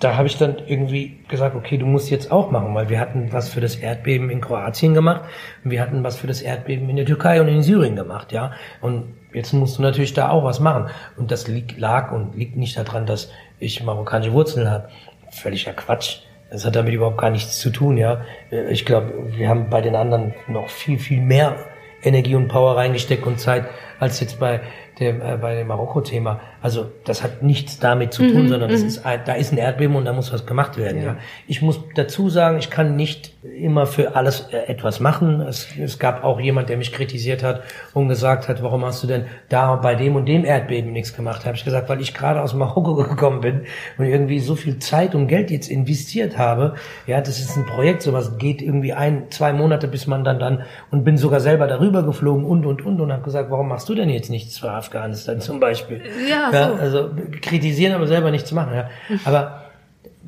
Da 0.00 0.16
habe 0.16 0.26
ich 0.26 0.36
dann 0.36 0.56
irgendwie 0.66 1.20
gesagt, 1.28 1.54
okay, 1.54 1.78
du 1.78 1.86
musst 1.86 2.10
jetzt 2.10 2.30
auch 2.30 2.50
machen, 2.50 2.74
weil 2.74 2.88
wir 2.88 2.98
hatten 2.98 3.32
was 3.32 3.48
für 3.48 3.60
das 3.60 3.76
Erdbeben 3.76 4.28
in 4.28 4.40
Kroatien 4.40 4.92
gemacht 4.92 5.22
und 5.64 5.70
wir 5.70 5.80
hatten 5.80 6.02
was 6.02 6.16
für 6.16 6.26
das 6.26 6.42
Erdbeben 6.42 6.90
in 6.90 6.96
der 6.96 7.06
Türkei 7.06 7.40
und 7.40 7.48
in 7.48 7.62
Syrien 7.62 7.96
gemacht, 7.96 8.32
ja. 8.32 8.52
Und 8.80 9.04
jetzt 9.32 9.52
musst 9.52 9.78
du 9.78 9.82
natürlich 9.82 10.14
da 10.14 10.30
auch 10.30 10.44
was 10.44 10.60
machen. 10.60 10.86
Und 11.16 11.30
das 11.30 11.48
liegt, 11.48 11.78
lag 11.78 12.12
und 12.12 12.36
liegt 12.36 12.56
nicht 12.56 12.76
daran, 12.76 13.06
dass 13.06 13.30
ich 13.58 13.82
marokkanische 13.82 14.32
Wurzeln 14.32 14.70
habe. 14.70 14.88
Völliger 15.34 15.72
Quatsch. 15.72 16.20
Das 16.50 16.64
hat 16.64 16.76
damit 16.76 16.94
überhaupt 16.94 17.18
gar 17.18 17.30
nichts 17.30 17.58
zu 17.58 17.70
tun, 17.70 17.96
ja. 17.96 18.22
Ich 18.70 18.84
glaube, 18.84 19.12
wir 19.36 19.48
haben 19.48 19.70
bei 19.70 19.80
den 19.80 19.96
anderen 19.96 20.34
noch 20.46 20.68
viel, 20.68 20.98
viel 20.98 21.20
mehr 21.20 21.56
Energie 22.02 22.34
und 22.34 22.48
Power 22.48 22.76
reingesteckt 22.76 23.26
und 23.26 23.40
Zeit 23.40 23.66
als 23.98 24.20
jetzt 24.20 24.38
bei 24.38 24.60
dem, 25.00 25.20
äh, 25.20 25.36
bei 25.36 25.56
dem 25.56 25.66
Marokko-Thema. 25.68 26.40
Also 26.62 26.90
das 27.04 27.22
hat 27.22 27.42
nichts 27.42 27.78
damit 27.78 28.12
zu 28.12 28.22
tun, 28.22 28.44
mhm, 28.44 28.48
sondern 28.48 28.70
das 28.70 28.82
mhm. 28.82 28.86
ist 28.86 29.06
ein, 29.06 29.20
da 29.24 29.34
ist 29.34 29.52
ein 29.52 29.58
Erdbeben 29.58 29.96
und 29.96 30.04
da 30.04 30.12
muss 30.12 30.32
was 30.32 30.46
gemacht 30.46 30.76
werden. 30.76 30.98
Ja. 30.98 31.04
ja. 31.04 31.16
Ich 31.46 31.62
muss 31.62 31.80
dazu 31.94 32.28
sagen, 32.28 32.58
ich 32.58 32.70
kann 32.70 32.94
nicht 32.96 33.33
immer 33.44 33.86
für 33.86 34.16
alles 34.16 34.48
äh, 34.52 34.56
etwas 34.68 35.00
machen. 35.00 35.40
Es, 35.42 35.68
es 35.78 35.98
gab 35.98 36.24
auch 36.24 36.40
jemand, 36.40 36.70
der 36.70 36.78
mich 36.78 36.92
kritisiert 36.92 37.42
hat 37.42 37.62
und 37.92 38.08
gesagt 38.08 38.48
hat, 38.48 38.62
warum 38.62 38.84
hast 38.84 39.02
du 39.02 39.06
denn 39.06 39.26
da 39.50 39.76
bei 39.76 39.94
dem 39.94 40.16
und 40.16 40.26
dem 40.26 40.44
Erdbeben 40.44 40.92
nichts 40.92 41.14
gemacht? 41.14 41.44
Habe 41.44 41.56
ich 41.56 41.64
gesagt, 41.64 41.88
weil 41.90 42.00
ich 42.00 42.14
gerade 42.14 42.40
aus 42.40 42.54
Marokko 42.54 42.94
gekommen 43.08 43.42
bin 43.42 43.62
und 43.98 44.06
irgendwie 44.06 44.40
so 44.40 44.56
viel 44.56 44.78
Zeit 44.78 45.14
und 45.14 45.28
Geld 45.28 45.50
jetzt 45.50 45.68
investiert 45.68 46.38
habe. 46.38 46.74
Ja, 47.06 47.20
das 47.20 47.38
ist 47.38 47.56
ein 47.56 47.66
Projekt, 47.66 48.02
sowas 48.02 48.38
geht 48.38 48.62
irgendwie 48.62 48.94
ein, 48.94 49.30
zwei 49.30 49.52
Monate, 49.52 49.88
bis 49.88 50.06
man 50.06 50.24
dann 50.24 50.38
dann 50.38 50.62
und 50.90 51.04
bin 51.04 51.18
sogar 51.18 51.40
selber 51.40 51.66
darüber 51.66 52.02
geflogen 52.02 52.44
und 52.44 52.64
und 52.64 52.84
und 52.84 53.00
und 53.00 53.12
habe 53.12 53.22
gesagt, 53.22 53.50
warum 53.50 53.68
machst 53.68 53.88
du 53.88 53.94
denn 53.94 54.08
jetzt 54.08 54.30
nichts 54.30 54.58
für 54.58 54.70
Afghanistan 54.70 55.40
zum 55.40 55.60
Beispiel? 55.60 56.00
Ja, 56.28 56.50
ja 56.50 56.68
so. 56.68 56.74
also 56.74 57.10
kritisieren, 57.42 57.92
aber 57.94 58.06
selber 58.06 58.30
nichts 58.30 58.52
machen. 58.52 58.74
Ja. 58.74 58.88
Aber 59.24 59.64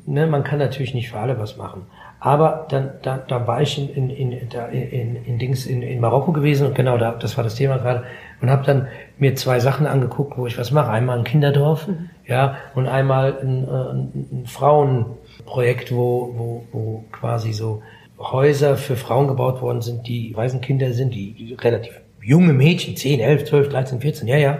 ne, 0.05 0.27
man 0.27 0.43
kann 0.43 0.59
natürlich 0.59 0.93
nicht 0.93 1.09
für 1.09 1.17
alle 1.17 1.39
was 1.39 1.57
machen. 1.57 1.87
Aber 2.19 2.65
dann, 2.69 2.91
dann, 3.03 3.21
dann 3.27 3.45
war 3.45 3.61
ich 3.61 3.77
in, 3.77 4.09
in, 4.09 4.31
in, 4.31 4.49
in, 4.71 5.15
in, 5.23 5.37
Dings 5.37 5.67
in, 5.67 5.83
in 5.83 5.99
Marokko 5.99 6.31
gewesen 6.31 6.67
und 6.67 6.75
genau 6.75 6.97
da, 6.97 7.11
das 7.11 7.37
war 7.37 7.43
das 7.43 7.55
Thema 7.55 7.77
gerade 7.77 8.05
und 8.41 8.49
habe 8.49 8.65
dann 8.65 8.87
mir 9.17 9.35
zwei 9.35 9.59
Sachen 9.59 9.85
angeguckt, 9.85 10.37
wo 10.37 10.47
ich 10.47 10.57
was 10.57 10.71
mache. 10.71 10.89
Einmal 10.89 11.19
ein 11.19 11.23
Kinderdorf, 11.23 11.87
mhm. 11.87 12.09
ja, 12.25 12.57
und 12.73 12.87
einmal 12.87 13.37
ein, 13.39 13.69
ein, 13.69 14.27
ein 14.31 14.45
Frauenprojekt, 14.47 15.91
wo, 15.91 16.33
wo, 16.35 16.63
wo 16.71 17.05
quasi 17.11 17.53
so 17.53 17.83
Häuser 18.17 18.77
für 18.77 18.95
Frauen 18.95 19.27
gebaut 19.27 19.61
worden 19.61 19.81
sind, 19.81 20.07
die 20.07 20.35
Waisenkinder 20.35 20.93
sind, 20.93 21.13
die, 21.13 21.33
die 21.33 21.53
relativ 21.53 22.01
junge 22.21 22.53
Mädchen, 22.53 22.95
10, 22.95 23.19
11, 23.19 23.45
12, 23.45 23.69
13, 23.69 24.01
14, 24.01 24.27
ja, 24.27 24.37
ja. 24.37 24.59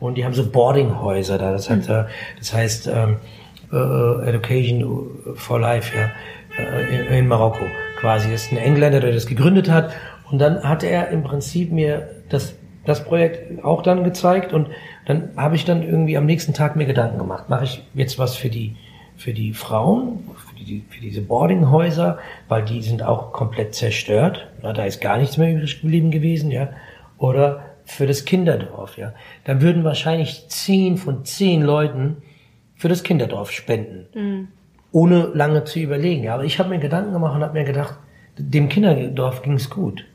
Und 0.00 0.16
die 0.16 0.24
haben 0.24 0.34
so 0.34 0.50
Boardinghäuser 0.50 1.38
da. 1.38 1.52
Das, 1.52 1.68
hat, 1.70 1.88
mhm. 1.88 2.06
das 2.38 2.52
heißt 2.52 2.88
ähm, 2.88 3.16
äh, 3.72 4.28
Education 4.28 5.34
for 5.34 5.60
Life, 5.60 5.96
ja, 5.96 6.10
äh, 6.58 7.18
in, 7.18 7.28
Marokko 7.28 7.64
quasi. 7.98 8.30
Das 8.30 8.44
ist 8.44 8.52
ein 8.52 8.58
Engländer, 8.58 9.00
der 9.00 9.12
das 9.12 9.26
gegründet 9.26 9.70
hat. 9.70 9.92
Und 10.30 10.38
dann 10.38 10.62
hat 10.62 10.82
er 10.82 11.08
im 11.08 11.22
Prinzip 11.22 11.70
mir 11.70 12.08
das, 12.28 12.54
das 12.84 13.04
Projekt 13.04 13.64
auch 13.64 13.82
dann 13.82 14.04
gezeigt. 14.04 14.52
Und 14.52 14.68
dann 15.06 15.30
habe 15.36 15.56
ich 15.56 15.64
dann 15.64 15.82
irgendwie 15.82 16.16
am 16.16 16.26
nächsten 16.26 16.54
Tag 16.54 16.76
mir 16.76 16.86
Gedanken 16.86 17.18
gemacht. 17.18 17.48
Mache 17.48 17.64
ich 17.64 17.84
jetzt 17.94 18.18
was 18.18 18.36
für 18.36 18.48
die, 18.48 18.76
für 19.16 19.32
die 19.32 19.52
Frauen, 19.52 20.24
für, 20.48 20.64
die, 20.64 20.84
für 20.88 21.00
diese 21.00 21.22
Boardinghäuser, 21.22 22.18
weil 22.48 22.64
die 22.64 22.82
sind 22.82 23.02
auch 23.02 23.32
komplett 23.32 23.74
zerstört. 23.74 24.48
Na, 24.62 24.72
da 24.72 24.84
ist 24.84 25.00
gar 25.00 25.18
nichts 25.18 25.36
mehr 25.36 25.52
übrig 25.52 25.80
geblieben 25.80 26.10
gewesen, 26.10 26.50
ja 26.50 26.70
oder 27.18 27.64
für 27.84 28.06
das 28.06 28.24
Kinderdorf, 28.24 28.96
ja, 28.96 29.12
dann 29.44 29.60
würden 29.60 29.84
wahrscheinlich 29.84 30.48
zehn 30.48 30.96
von 30.96 31.24
zehn 31.24 31.62
Leuten 31.62 32.18
für 32.76 32.88
das 32.88 33.02
Kinderdorf 33.02 33.50
spenden, 33.50 34.06
mhm. 34.14 34.48
Ohne 34.94 35.32
lange 35.34 35.64
zu 35.64 35.80
überlegen. 35.80 36.22
Ja, 36.22 36.34
aber 36.34 36.44
ich 36.44 36.58
habe 36.58 36.70
mir 36.70 36.78
Gedanken 36.78 37.12
gemacht 37.12 37.34
und 37.34 37.42
habe 37.42 37.58
mir 37.58 37.64
gedacht, 37.64 37.96
dem 38.38 38.68
Kinderdorf 38.68 39.42
ging 39.42 39.54
es 39.54 39.68
gut 39.68 40.06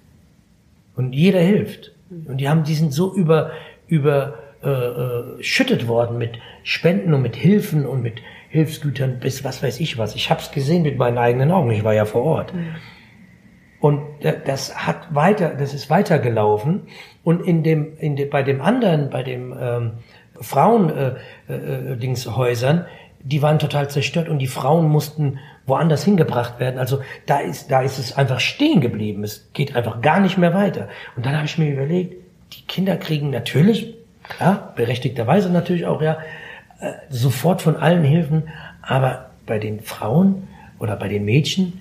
und 0.95 1.13
jeder 1.13 1.41
hilft 1.41 1.91
und 2.09 2.37
die 2.37 2.49
haben, 2.49 2.63
die 2.63 2.73
sind 2.73 2.93
so 2.93 3.13
über 3.13 3.51
über 3.87 4.35
äh, 4.63 4.69
äh, 4.69 5.43
schüttet 5.43 5.87
worden 5.87 6.17
mit 6.17 6.39
Spenden 6.63 7.13
und 7.13 7.21
mit 7.21 7.35
Hilfen 7.35 7.85
und 7.85 8.01
mit 8.01 8.21
Hilfsgütern 8.49 9.19
bis 9.19 9.43
was 9.43 9.61
weiß 9.61 9.79
ich 9.79 9.97
was. 9.97 10.15
Ich 10.15 10.29
habe 10.29 10.41
es 10.41 10.51
gesehen 10.51 10.83
mit 10.83 10.97
meinen 10.97 11.17
eigenen 11.17 11.51
Augen. 11.51 11.71
Ich 11.71 11.83
war 11.83 11.93
ja 11.93 12.05
vor 12.05 12.23
Ort. 12.23 12.53
Mhm. 12.53 12.75
Und 13.81 14.01
das 14.45 14.85
hat 14.85 15.15
weiter, 15.15 15.55
das 15.57 15.73
ist 15.73 15.89
weitergelaufen. 15.89 16.81
Und 17.23 17.41
in 17.45 17.63
dem, 17.63 17.97
in 17.97 18.17
dem, 18.17 18.29
bei 18.29 18.43
dem 18.43 18.61
anderen, 18.61 19.09
bei 19.09 19.23
dem 19.23 19.55
ähm, 19.57 19.91
Frauen 20.41 20.89
äh, 20.89 21.13
äh, 21.47 21.95
Dingshäusern, 21.95 22.85
die 23.21 23.41
waren 23.41 23.59
total 23.59 23.89
zerstört 23.89 24.29
und 24.29 24.39
die 24.39 24.47
Frauen 24.47 24.87
mussten 24.87 25.39
woanders 25.65 26.03
hingebracht 26.03 26.59
werden. 26.59 26.79
Also 26.79 27.01
da 27.25 27.39
ist, 27.39 27.69
da 27.71 27.81
ist 27.81 27.99
es 27.99 28.17
einfach 28.17 28.39
stehen 28.39 28.81
geblieben. 28.81 29.23
Es 29.23 29.49
geht 29.53 29.75
einfach 29.75 30.01
gar 30.01 30.19
nicht 30.19 30.37
mehr 30.37 30.53
weiter. 30.53 30.89
Und 31.15 31.25
dann 31.25 31.35
habe 31.35 31.45
ich 31.45 31.57
mir 31.57 31.71
überlegt, 31.71 32.15
die 32.53 32.61
Kinder 32.63 32.97
kriegen 32.97 33.29
natürlich, 33.29 33.95
klar, 34.23 34.73
berechtigterweise 34.75 35.49
natürlich 35.49 35.85
auch, 35.85 36.01
ja, 36.01 36.17
äh, 36.79 36.93
sofort 37.09 37.61
von 37.61 37.75
allen 37.75 38.03
Hilfen, 38.03 38.49
aber 38.81 39.29
bei 39.45 39.59
den 39.59 39.81
Frauen 39.81 40.47
oder 40.79 40.95
bei 40.95 41.07
den 41.07 41.25
Mädchen, 41.25 41.79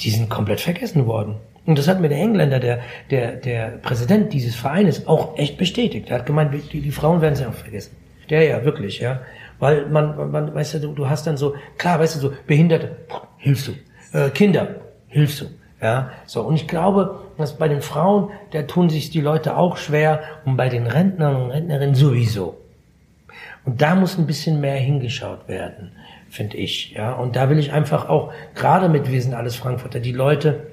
die 0.00 0.10
sind 0.10 0.28
komplett 0.28 0.60
vergessen 0.60 1.06
worden. 1.06 1.36
Und 1.66 1.78
das 1.78 1.88
hat 1.88 2.00
mir 2.00 2.08
der 2.08 2.18
Engländer, 2.18 2.60
der, 2.60 2.80
der, 3.10 3.32
der 3.32 3.68
Präsident 3.68 4.32
dieses 4.32 4.54
Vereines, 4.54 5.06
auch 5.06 5.38
echt 5.38 5.56
bestätigt. 5.56 6.10
Er 6.10 6.18
hat 6.18 6.26
gemeint, 6.26 6.52
die, 6.72 6.80
die 6.80 6.90
Frauen 6.90 7.22
werden 7.22 7.36
sie 7.36 7.46
auch 7.46 7.54
vergessen. 7.54 7.96
Der 8.28 8.42
ja, 8.44 8.64
wirklich, 8.64 8.98
ja. 9.00 9.20
Weil 9.58 9.86
man, 9.86 10.30
man 10.30 10.54
weißt 10.54 10.74
du, 10.74 10.88
du 10.88 11.08
hast 11.08 11.26
dann 11.26 11.36
so, 11.36 11.54
klar, 11.78 12.00
weißt 12.00 12.16
du, 12.16 12.20
so 12.20 12.32
Behinderte, 12.46 12.96
hilfst 13.38 13.68
du. 13.68 13.72
Äh, 14.18 14.30
Kinder, 14.30 14.76
hilfst 15.08 15.40
du. 15.40 15.46
Ja, 15.80 16.10
so. 16.26 16.42
Und 16.42 16.54
ich 16.54 16.66
glaube, 16.66 17.20
dass 17.36 17.58
bei 17.58 17.68
den 17.68 17.82
Frauen, 17.82 18.30
da 18.52 18.62
tun 18.62 18.88
sich 18.88 19.10
die 19.10 19.20
Leute 19.20 19.56
auch 19.56 19.76
schwer 19.76 20.22
und 20.44 20.56
bei 20.56 20.68
den 20.68 20.86
Rentnern 20.86 21.36
und 21.36 21.50
Rentnerinnen 21.50 21.94
sowieso. 21.94 22.58
Und 23.64 23.82
da 23.82 23.94
muss 23.94 24.18
ein 24.18 24.26
bisschen 24.26 24.60
mehr 24.60 24.76
hingeschaut 24.76 25.48
werden 25.48 25.92
finde 26.34 26.56
ich. 26.56 26.92
Ja, 26.92 27.12
und 27.12 27.36
da 27.36 27.48
will 27.48 27.58
ich 27.58 27.72
einfach 27.72 28.08
auch 28.08 28.32
gerade 28.54 28.88
mit 28.88 29.06
sind 29.06 29.34
alles 29.34 29.54
Frankfurter 29.54 30.00
die 30.00 30.12
Leute 30.12 30.66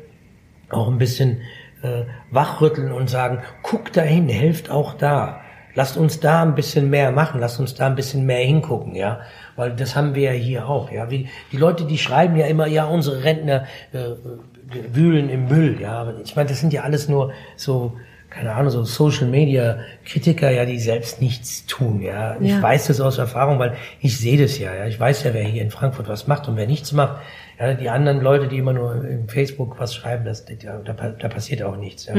auch 0.69 0.87
ein 0.87 0.97
bisschen 0.97 1.41
äh, 1.83 2.03
wachrütteln 2.31 2.91
und 2.91 3.09
sagen, 3.09 3.43
guck 3.61 3.93
dahin, 3.93 4.27
helft 4.27 4.71
auch 4.71 4.95
da. 4.95 5.41
Lasst 5.75 5.97
uns 5.97 6.19
da 6.19 6.41
ein 6.43 6.55
bisschen 6.55 6.89
mehr 6.89 7.11
machen, 7.11 7.39
lasst 7.39 7.59
uns 7.59 7.73
da 7.75 7.87
ein 7.87 7.95
bisschen 7.95 8.25
mehr 8.25 8.39
hingucken, 8.45 8.95
ja, 8.95 9.21
weil 9.55 9.71
das 9.75 9.95
haben 9.95 10.15
wir 10.15 10.33
ja 10.33 10.37
hier 10.39 10.67
auch, 10.67 10.91
ja. 10.91 11.09
Wie, 11.09 11.29
die 11.51 11.57
Leute, 11.57 11.85
die 11.85 11.97
schreiben 11.97 12.35
ja 12.35 12.45
immer, 12.47 12.67
ja, 12.67 12.85
unsere 12.85 13.23
Rentner 13.23 13.65
äh, 13.93 13.99
wühlen 14.93 15.29
im 15.29 15.47
Müll, 15.47 15.77
ja. 15.81 16.13
Ich 16.23 16.35
meine, 16.35 16.49
das 16.49 16.59
sind 16.59 16.73
ja 16.73 16.81
alles 16.83 17.07
nur 17.09 17.31
so, 17.55 17.93
keine 18.29 18.53
Ahnung, 18.53 18.71
so 18.71 18.83
Social 18.85 19.27
Media 19.27 19.79
Kritiker, 20.05 20.49
ja, 20.51 20.63
die 20.65 20.79
selbst 20.79 21.21
nichts 21.21 21.65
tun, 21.65 22.01
ja. 22.01 22.37
Ich 22.39 22.51
Ja. 22.51 22.61
weiß 22.61 22.87
das 22.87 23.01
aus 23.01 23.17
Erfahrung, 23.17 23.59
weil 23.59 23.75
ich 23.99 24.17
sehe 24.17 24.37
das 24.41 24.57
ja, 24.59 24.73
ja. 24.73 24.85
Ich 24.87 24.99
weiß 24.99 25.23
ja, 25.23 25.33
wer 25.33 25.43
hier 25.43 25.61
in 25.61 25.71
Frankfurt 25.71 26.07
was 26.07 26.27
macht 26.27 26.47
und 26.47 26.55
wer 26.55 26.67
nichts 26.67 26.91
macht. 26.93 27.17
Ja, 27.61 27.75
die 27.75 27.91
anderen 27.91 28.21
Leute, 28.21 28.47
die 28.47 28.57
immer 28.57 28.73
nur 28.73 29.05
in 29.05 29.29
Facebook 29.29 29.79
was 29.79 29.93
schreiben, 29.93 30.25
das, 30.25 30.45
da, 30.45 30.79
da, 30.79 31.27
passiert 31.29 31.61
auch 31.61 31.77
nichts. 31.77 32.07
Ja. 32.07 32.15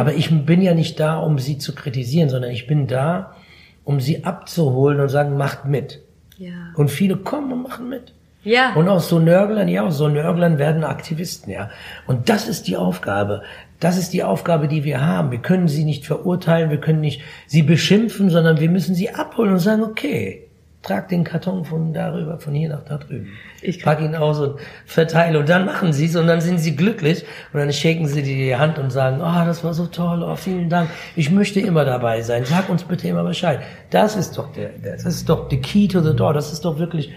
Aber 0.00 0.14
ich 0.14 0.30
bin 0.44 0.62
ja 0.62 0.74
nicht 0.74 0.98
da, 0.98 1.18
um 1.18 1.38
sie 1.38 1.58
zu 1.58 1.76
kritisieren, 1.76 2.28
sondern 2.28 2.50
ich 2.50 2.66
bin 2.66 2.88
da, 2.88 3.36
um 3.84 4.00
sie 4.00 4.24
abzuholen 4.24 4.98
und 4.98 5.08
sagen, 5.08 5.36
macht 5.36 5.64
mit. 5.64 6.02
Ja. 6.38 6.72
Und 6.74 6.90
viele 6.90 7.16
kommen 7.16 7.52
und 7.52 7.62
machen 7.62 7.88
mit. 7.88 8.14
Ja. 8.42 8.74
Und 8.74 8.88
aus 8.88 9.08
so 9.08 9.20
Nörglern, 9.20 9.68
ja, 9.68 9.84
aus 9.84 9.96
so 9.96 10.08
Nörglern 10.08 10.58
werden 10.58 10.82
Aktivisten, 10.82 11.52
ja. 11.52 11.70
Und 12.08 12.28
das 12.28 12.48
ist 12.48 12.66
die 12.66 12.76
Aufgabe. 12.76 13.42
Das 13.78 13.96
ist 13.96 14.12
die 14.12 14.24
Aufgabe, 14.24 14.66
die 14.66 14.82
wir 14.82 15.06
haben. 15.06 15.30
Wir 15.30 15.38
können 15.38 15.68
sie 15.68 15.84
nicht 15.84 16.04
verurteilen, 16.04 16.70
wir 16.70 16.80
können 16.80 17.00
nicht 17.00 17.22
sie 17.46 17.62
beschimpfen, 17.62 18.28
sondern 18.28 18.58
wir 18.58 18.70
müssen 18.70 18.96
sie 18.96 19.14
abholen 19.14 19.52
und 19.52 19.58
sagen, 19.60 19.84
okay, 19.84 20.49
trag 20.82 21.08
den 21.08 21.24
Karton 21.24 21.64
von 21.66 21.92
darüber, 21.92 22.38
von 22.38 22.54
hier 22.54 22.70
nach 22.70 22.82
da 22.84 22.96
drüben. 22.96 23.28
Ich- 23.60 23.82
pack 23.82 24.00
ihn 24.00 24.14
aus 24.14 24.38
und 24.40 24.58
verteile. 24.86 25.38
Und 25.38 25.48
dann 25.48 25.66
machen 25.66 25.92
sie 25.92 26.06
es 26.06 26.16
und 26.16 26.26
dann 26.26 26.40
sind 26.40 26.58
sie 26.58 26.74
glücklich. 26.74 27.24
Und 27.52 27.60
dann 27.60 27.70
shaken 27.72 28.06
sie 28.06 28.22
dir 28.22 28.34
die 28.36 28.56
Hand 28.56 28.78
und 28.78 28.90
sagen, 28.90 29.18
oh, 29.20 29.44
das 29.44 29.62
war 29.62 29.74
so 29.74 29.86
toll, 29.86 30.22
oh, 30.22 30.36
vielen 30.36 30.70
Dank. 30.70 30.88
Ich 31.16 31.30
möchte 31.30 31.60
immer 31.60 31.84
dabei 31.84 32.22
sein. 32.22 32.44
Sag 32.46 32.70
uns 32.70 32.84
bitte 32.84 33.08
immer 33.08 33.24
Bescheid. 33.24 33.60
Das 33.90 34.16
ist 34.16 34.38
doch 34.38 34.52
der, 34.52 34.70
der- 34.70 34.92
das 34.96 35.04
ist 35.04 35.28
doch 35.28 35.50
the 35.50 35.58
key 35.60 35.86
to 35.86 36.00
the 36.00 36.16
door. 36.16 36.32
Das 36.32 36.50
ist 36.52 36.64
doch 36.64 36.78
wirklich 36.78 37.10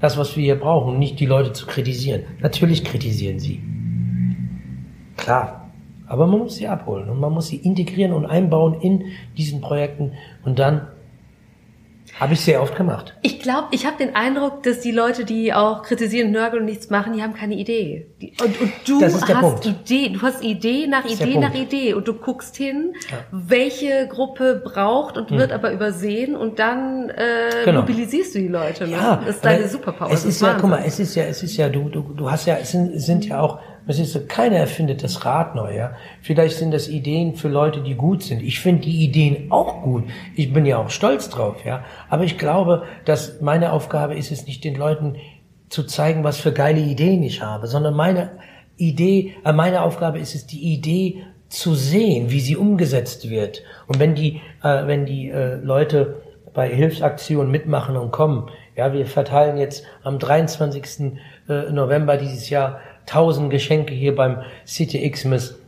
das, 0.00 0.16
was 0.16 0.34
wir 0.34 0.42
hier 0.44 0.58
brauchen, 0.58 0.98
nicht 0.98 1.20
die 1.20 1.26
Leute 1.26 1.52
zu 1.52 1.66
kritisieren. 1.66 2.22
Natürlich 2.40 2.84
kritisieren 2.84 3.38
sie. 3.38 3.62
Klar. 5.16 5.56
Aber 6.06 6.26
man 6.26 6.40
muss 6.40 6.56
sie 6.56 6.66
abholen 6.66 7.08
und 7.08 7.20
man 7.20 7.32
muss 7.32 7.48
sie 7.48 7.56
integrieren 7.56 8.12
und 8.12 8.26
einbauen 8.26 8.80
in 8.80 9.04
diesen 9.36 9.60
Projekten. 9.60 10.12
Und 10.44 10.58
dann 10.58 10.88
habe 12.18 12.34
ich 12.34 12.40
sehr 12.40 12.60
oft 12.62 12.76
gemacht. 12.76 13.14
Ich 13.22 13.40
glaube, 13.40 13.68
ich 13.70 13.86
habe 13.86 13.96
den 13.98 14.14
Eindruck, 14.14 14.62
dass 14.62 14.80
die 14.80 14.90
Leute, 14.90 15.24
die 15.24 15.52
auch 15.54 15.82
kritisieren, 15.82 16.30
nörgeln 16.32 16.62
und 16.62 16.68
nichts 16.68 16.90
machen, 16.90 17.12
die 17.14 17.22
haben 17.22 17.34
keine 17.34 17.54
Idee. 17.54 18.06
Die, 18.20 18.32
und, 18.42 18.60
und 18.60 18.72
du 18.86 19.00
ist 19.02 19.22
hast 19.28 19.40
Punkt. 19.40 19.66
Idee, 19.66 20.10
du 20.10 20.20
hast 20.22 20.42
Idee 20.44 20.86
nach 20.86 21.04
ist 21.04 21.20
Idee 21.20 21.38
nach 21.38 21.52
Punkt. 21.52 21.72
Idee 21.72 21.94
und 21.94 22.06
du 22.08 22.14
guckst 22.14 22.56
hin, 22.56 22.94
Ja. 23.10 23.18
welche 23.30 24.08
Gruppe 24.08 24.62
braucht 24.64 25.16
und 25.16 25.30
wird 25.30 25.52
aber 25.52 25.72
übersehen 25.72 26.34
und 26.36 26.58
dann 26.58 27.10
äh, 27.10 27.64
Genau. 27.64 27.80
mobilisierst 27.80 28.34
du 28.34 28.38
die 28.40 28.48
Leute. 28.48 28.84
Ne? 28.84 28.92
Ja, 28.92 29.16
das 29.24 29.36
ist 29.36 29.44
deine 29.44 29.68
Superpower. 29.68 30.08
Es 30.12 30.22
das 30.22 30.34
ist 30.34 30.42
ja, 30.42 30.56
guck 30.60 30.70
mal, 30.70 30.82
es 30.84 30.98
ist 31.00 31.14
ja, 31.14 31.24
es 31.24 31.42
ist 31.42 31.56
ja, 31.56 31.68
du, 31.68 31.88
du, 31.88 32.02
du 32.14 32.30
hast 32.30 32.46
ja, 32.46 32.56
es 32.56 32.72
sind, 32.72 32.94
es 32.94 33.06
sind 33.06 33.26
ja 33.26 33.40
auch, 33.40 33.60
es 33.90 33.98
ist 33.98 34.12
so, 34.12 34.20
keiner 34.26 34.56
erfindet 34.56 35.02
das 35.02 35.24
Rad 35.24 35.54
neu, 35.54 35.74
ja. 35.76 35.92
Vielleicht 36.22 36.56
sind 36.56 36.72
das 36.72 36.88
Ideen 36.88 37.34
für 37.34 37.48
Leute, 37.48 37.82
die 37.82 37.94
gut 37.94 38.22
sind. 38.22 38.42
Ich 38.42 38.60
finde 38.60 38.82
die 38.82 39.04
Ideen 39.04 39.50
auch 39.50 39.82
gut. 39.82 40.04
Ich 40.34 40.52
bin 40.52 40.66
ja 40.66 40.78
auch 40.78 40.90
stolz 40.90 41.28
drauf, 41.28 41.64
ja. 41.64 41.84
Aber 42.08 42.24
ich 42.24 42.38
glaube, 42.38 42.84
dass 43.04 43.40
meine 43.40 43.72
Aufgabe 43.72 44.14
ist 44.14 44.32
es 44.32 44.46
nicht, 44.46 44.64
den 44.64 44.74
Leuten 44.74 45.16
zu 45.68 45.84
zeigen, 45.84 46.24
was 46.24 46.38
für 46.38 46.52
geile 46.52 46.80
Ideen 46.80 47.22
ich 47.22 47.42
habe, 47.42 47.66
sondern 47.66 47.94
meine 47.94 48.32
Idee, 48.76 49.34
äh, 49.44 49.52
meine 49.52 49.82
Aufgabe 49.82 50.18
ist 50.18 50.34
es, 50.34 50.46
die 50.46 50.72
Idee 50.72 51.24
zu 51.48 51.74
sehen, 51.74 52.30
wie 52.30 52.40
sie 52.40 52.56
umgesetzt 52.56 53.28
wird. 53.28 53.62
Und 53.86 53.98
wenn 53.98 54.14
die, 54.14 54.40
äh, 54.62 54.86
wenn 54.86 55.04
die 55.04 55.30
äh, 55.30 55.56
Leute 55.56 56.22
bei 56.54 56.68
Hilfsaktionen 56.68 57.50
mitmachen 57.50 57.96
und 57.96 58.10
kommen, 58.10 58.50
ja, 58.76 58.92
wir 58.92 59.06
verteilen 59.06 59.58
jetzt 59.58 59.84
am 60.02 60.18
23. 60.18 61.12
äh, 61.48 61.70
November 61.70 62.16
dieses 62.16 62.50
Jahr 62.50 62.80
1000 63.10 63.50
Geschenke 63.50 63.94
hier 63.94 64.14
beim 64.14 64.42
City 64.66 65.10
Xmas 65.10 65.58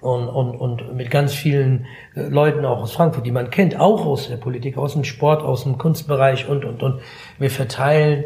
und, 0.00 0.28
und, 0.28 0.56
und 0.56 0.94
mit 0.94 1.10
ganz 1.10 1.34
vielen 1.34 1.86
äh, 2.14 2.22
Leuten 2.22 2.64
auch 2.64 2.80
aus 2.80 2.92
Frankfurt, 2.92 3.26
die 3.26 3.32
man 3.32 3.50
kennt, 3.50 3.78
auch 3.78 4.04
aus 4.04 4.28
der 4.28 4.36
Politik, 4.36 4.76
aus 4.76 4.92
dem 4.92 5.04
Sport, 5.04 5.42
aus 5.42 5.62
dem 5.62 5.78
Kunstbereich 5.78 6.48
und, 6.48 6.64
und, 6.64 6.82
und. 6.82 7.00
Wir 7.38 7.50
verteilen 7.50 8.24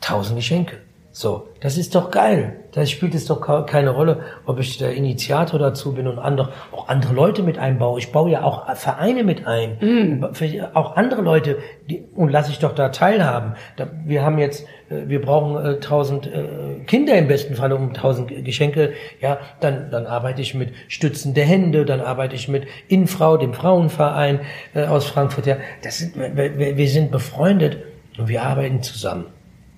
tausend 0.00 0.36
Geschenke. 0.36 0.78
So, 1.18 1.48
das 1.60 1.78
ist 1.78 1.94
doch 1.94 2.10
geil. 2.10 2.56
Da 2.72 2.84
spielt 2.84 3.14
es 3.14 3.24
doch 3.24 3.40
keine 3.66 3.88
Rolle, 3.88 4.20
ob 4.44 4.60
ich 4.60 4.76
der 4.76 4.92
Initiator 4.92 5.58
dazu 5.58 5.94
bin 5.94 6.06
und 6.08 6.18
andere, 6.18 6.52
auch 6.72 6.88
andere 6.88 7.14
Leute 7.14 7.42
mit 7.42 7.56
einbaue. 7.56 7.98
Ich 7.98 8.12
baue 8.12 8.30
ja 8.32 8.42
auch 8.42 8.70
Vereine 8.76 9.24
mit 9.24 9.46
ein. 9.46 10.28
Für- 10.34 10.72
Auch 10.76 10.94
andere 10.96 11.22
Leute, 11.22 11.56
die, 11.88 12.04
und 12.14 12.28
lasse 12.28 12.50
ich 12.50 12.58
doch 12.58 12.74
da 12.74 12.90
teilhaben. 12.90 13.54
Da, 13.78 13.86
wir 14.04 14.22
haben 14.26 14.36
jetzt, 14.38 14.66
äh, 14.90 15.08
wir 15.08 15.22
brauchen 15.22 15.56
äh, 15.64 15.80
tausend 15.80 16.26
äh, 16.26 16.80
Kinder 16.86 17.16
im 17.16 17.28
besten 17.28 17.54
Fall 17.54 17.72
um 17.72 17.94
tausend 17.94 18.28
Geschenke. 18.44 18.92
Ja, 19.22 19.38
dann, 19.60 19.90
dann 19.90 20.04
arbeite 20.04 20.42
ich 20.42 20.52
mit 20.54 20.74
Stützen 20.88 21.32
der 21.32 21.46
Hände, 21.46 21.86
dann 21.86 22.02
arbeite 22.02 22.34
ich 22.34 22.46
mit 22.46 22.66
Infrau, 22.88 23.38
dem 23.38 23.54
Frauenverein 23.54 24.40
äh, 24.74 24.84
aus 24.84 25.06
Frankfurt. 25.06 25.46
Ja, 25.46 25.56
das 25.82 25.96
sind, 25.96 26.14
wir, 26.14 26.58
wir 26.58 26.76
wir 26.76 26.88
sind 26.90 27.10
befreundet 27.10 27.78
und 28.18 28.28
wir 28.28 28.42
arbeiten 28.42 28.82
zusammen. 28.82 29.24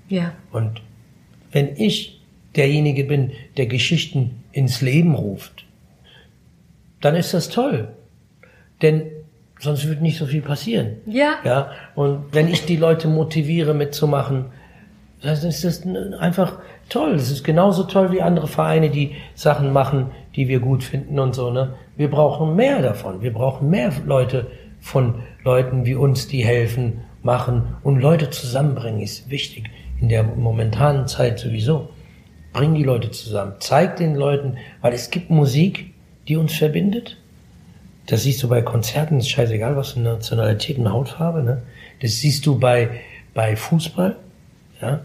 Ja. 0.09 0.33
Und 0.51 0.83
wenn 1.52 1.76
ich 1.76 2.20
derjenige 2.56 3.04
bin, 3.04 3.32
der 3.56 3.66
Geschichten 3.66 4.42
ins 4.52 4.80
Leben 4.80 5.14
ruft, 5.14 5.64
dann 7.00 7.14
ist 7.14 7.34
das 7.34 7.48
toll. 7.48 7.88
Denn 8.82 9.02
sonst 9.58 9.88
wird 9.88 10.02
nicht 10.02 10.18
so 10.18 10.26
viel 10.26 10.42
passieren. 10.42 10.96
Ja. 11.06 11.37
Ja. 11.44 11.70
Und 11.94 12.32
wenn 12.32 12.48
ich 12.48 12.64
die 12.64 12.76
Leute 12.76 13.08
motiviere 13.08 13.74
mitzumachen, 13.74 14.46
dann 15.22 15.37
ist 15.37 15.64
das 15.64 15.84
einfach 16.20 16.58
toll. 16.88 17.14
Das 17.14 17.30
ist 17.30 17.44
genauso 17.44 17.84
toll 17.84 18.12
wie 18.12 18.22
andere 18.22 18.46
Vereine, 18.46 18.90
die 18.90 19.16
Sachen 19.34 19.72
machen, 19.72 20.11
die 20.37 20.48
wir 20.48 20.61
gut 20.61 20.84
finden 20.84 21.18
und 21.18 21.34
so, 21.34 21.50
ne? 21.50 21.74
Wir 21.96 22.08
brauchen 22.08 22.54
mehr 22.54 22.80
davon. 22.80 23.22
Wir 23.22 23.32
brauchen 23.32 23.68
mehr 23.68 23.92
Leute 24.06 24.46
von 24.80 25.16
Leuten 25.42 25.84
wie 25.84 25.96
uns, 25.96 26.28
die 26.28 26.44
helfen, 26.44 27.00
machen 27.22 27.76
und 27.82 28.00
Leute 28.00 28.30
zusammenbringen 28.30 29.00
ist 29.00 29.28
wichtig. 29.28 29.68
In 30.00 30.08
der 30.08 30.22
momentanen 30.22 31.08
Zeit 31.08 31.38
sowieso. 31.38 31.90
Bring 32.52 32.74
die 32.74 32.84
Leute 32.84 33.11
zusammen. 33.11 33.54
Zeig 33.58 33.96
den 33.96 34.14
Leuten, 34.14 34.56
weil 34.80 34.92
es 34.92 35.11
gibt 35.11 35.30
Musik, 35.30 35.92
die 36.28 36.37
uns 36.37 36.54
verbindet. 36.54 37.16
Das 38.06 38.22
siehst 38.22 38.42
du 38.42 38.48
bei 38.48 38.62
Konzerten, 38.62 39.18
ist 39.18 39.28
scheißegal, 39.28 39.76
was 39.76 39.92
für 39.92 40.00
Nationalität 40.00 40.78
und 40.78 40.90
Hautfarbe, 40.90 41.42
ne? 41.42 41.62
Das 42.00 42.12
siehst 42.12 42.46
du 42.46 42.58
bei, 42.58 43.00
bei 43.34 43.54
Fußball, 43.54 44.16
ja? 44.80 45.00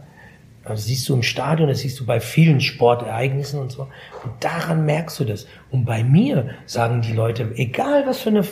Das 0.66 0.86
siehst 0.86 1.10
du 1.10 1.14
im 1.14 1.24
Stadion, 1.24 1.68
das 1.68 1.80
siehst 1.80 2.00
du 2.00 2.06
bei 2.06 2.22
vielen 2.22 2.62
Sportereignissen 2.62 3.60
und 3.60 3.72
so. 3.72 3.88
Und 4.24 4.32
daran 4.40 4.86
merkst 4.86 5.20
du 5.20 5.26
das. 5.26 5.46
Und 5.72 5.84
bei 5.84 6.06
mir 6.06 6.52
sagen 6.66 7.02
die 7.02 7.12
Leute, 7.12 7.52
egal 7.56 8.06
was 8.08 8.22
für, 8.22 8.30
eine, 8.30 8.44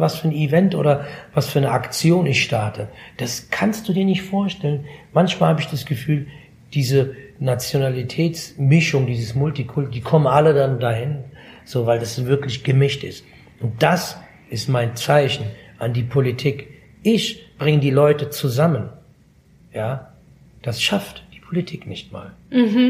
was 0.00 0.18
für 0.18 0.28
ein 0.28 0.34
Event 0.34 0.74
oder 0.74 1.06
was 1.32 1.46
für 1.46 1.60
eine 1.60 1.70
Aktion 1.70 2.26
ich 2.26 2.42
starte, 2.42 2.88
das 3.18 3.50
kannst 3.50 3.88
du 3.88 3.92
dir 3.92 4.04
nicht 4.04 4.22
vorstellen. 4.22 4.84
Manchmal 5.12 5.50
habe 5.50 5.60
ich 5.60 5.68
das 5.68 5.86
Gefühl, 5.86 6.26
diese 6.74 7.14
Nationalitätsmischung, 7.38 9.06
dieses 9.06 9.36
Multikult, 9.36 9.94
die 9.94 10.00
kommen 10.00 10.26
alle 10.26 10.54
dann 10.54 10.80
dahin, 10.80 11.24
so, 11.64 11.86
weil 11.86 12.00
das 12.00 12.26
wirklich 12.26 12.64
gemischt 12.64 13.04
ist. 13.04 13.24
Und 13.60 13.80
das 13.80 14.16
ist 14.48 14.68
mein 14.68 14.96
Zeichen 14.96 15.46
an 15.78 15.92
die 15.92 16.02
Politik. 16.02 16.68
Ich 17.02 17.56
bringe 17.58 17.78
die 17.78 17.90
Leute 17.90 18.30
zusammen. 18.30 18.88
Ja, 19.72 20.12
das 20.62 20.82
schafft 20.82 21.22
Politik 21.50 21.88
nicht 21.88 22.12
mal. 22.12 22.30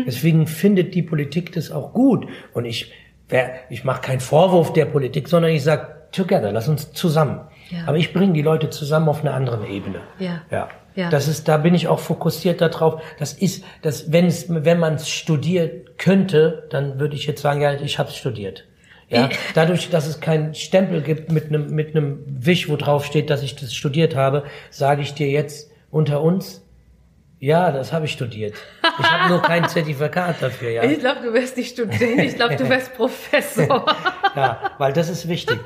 Deswegen 0.07 0.47
findet 0.47 0.95
die 0.95 1.03
Politik 1.03 1.51
das 1.53 1.71
auch 1.71 1.95
gut. 1.95 2.27
Und 2.53 2.67
ich, 2.67 2.93
ich 3.71 3.85
mache 3.85 4.03
keinen 4.03 4.21
Vorwurf 4.21 4.75
der 4.75 4.85
Politik, 4.85 5.29
sondern 5.29 5.51
ich 5.51 5.63
sage, 5.63 5.89
together, 6.13 6.53
lass 6.53 6.69
uns 6.69 6.93
zusammen. 6.93 7.41
Ja. 7.71 7.79
Aber 7.87 7.97
ich 7.97 8.13
bringe 8.13 8.35
die 8.35 8.43
Leute 8.43 8.69
zusammen 8.69 9.09
auf 9.09 9.23
einer 9.23 9.33
anderen 9.33 9.67
Ebene. 9.67 10.01
Ja. 10.19 10.43
Ja. 10.51 10.69
Ja. 10.95 11.09
Das 11.09 11.27
ist, 11.27 11.49
da 11.49 11.57
bin 11.57 11.75
ich 11.75 11.89
auch 11.89 12.01
fokussiert 12.01 12.61
darauf. 12.61 13.01
Das 13.19 13.33
ist, 13.33 13.65
das, 13.81 14.13
wenn 14.13 14.27
es, 14.27 14.47
wenn 14.49 14.79
man 14.79 14.97
es 14.97 15.09
studiert 15.09 15.97
könnte, 15.97 16.67
dann 16.69 17.01
würde 17.01 17.15
ich 17.15 17.27
jetzt 17.27 17.41
sagen, 17.41 17.63
ja, 17.63 17.73
ich 17.73 17.99
habe 17.99 18.11
es 18.11 18.17
studiert. 18.17 18.67
Ja, 19.09 19.31
dadurch, 19.55 19.89
dass 19.89 20.07
es 20.07 20.21
keinen 20.21 20.55
Stempel 20.55 21.01
gibt 21.01 21.33
mit 21.33 21.47
einem 21.47 21.75
mit 21.75 21.97
einem 21.97 22.23
Wisch, 22.27 22.69
wo 22.69 22.77
drauf 22.77 23.07
steht, 23.07 23.31
dass 23.31 23.43
ich 23.43 23.57
das 23.57 23.75
studiert 23.75 24.15
habe, 24.15 24.45
sage 24.71 25.01
ich 25.03 25.15
dir 25.15 25.29
jetzt 25.29 25.71
unter 25.91 26.21
uns, 26.21 26.63
ja, 27.41 27.73
das 27.73 27.93
habe 27.93 28.05
ich 28.05 28.13
studiert. 28.13 28.55
Ich 28.99 29.11
habe 29.11 29.31
nur 29.31 29.43
kein 29.43 29.67
Zertifikat 29.69 30.37
dafür, 30.41 30.71
ja. 30.71 30.85
Ich 30.85 30.99
glaube, 31.01 31.21
du 31.23 31.33
wärst 31.33 31.57
nicht 31.57 31.73
Student, 31.73 32.21
ich 32.21 32.37
glaube, 32.37 32.57
du 32.57 32.69
wärst 32.69 32.95
Professor. 32.97 33.87
Ja, 34.37 34.73
weil 34.79 34.93
das 34.93 35.09
ist 35.09 35.27
wichtig. 35.27 35.59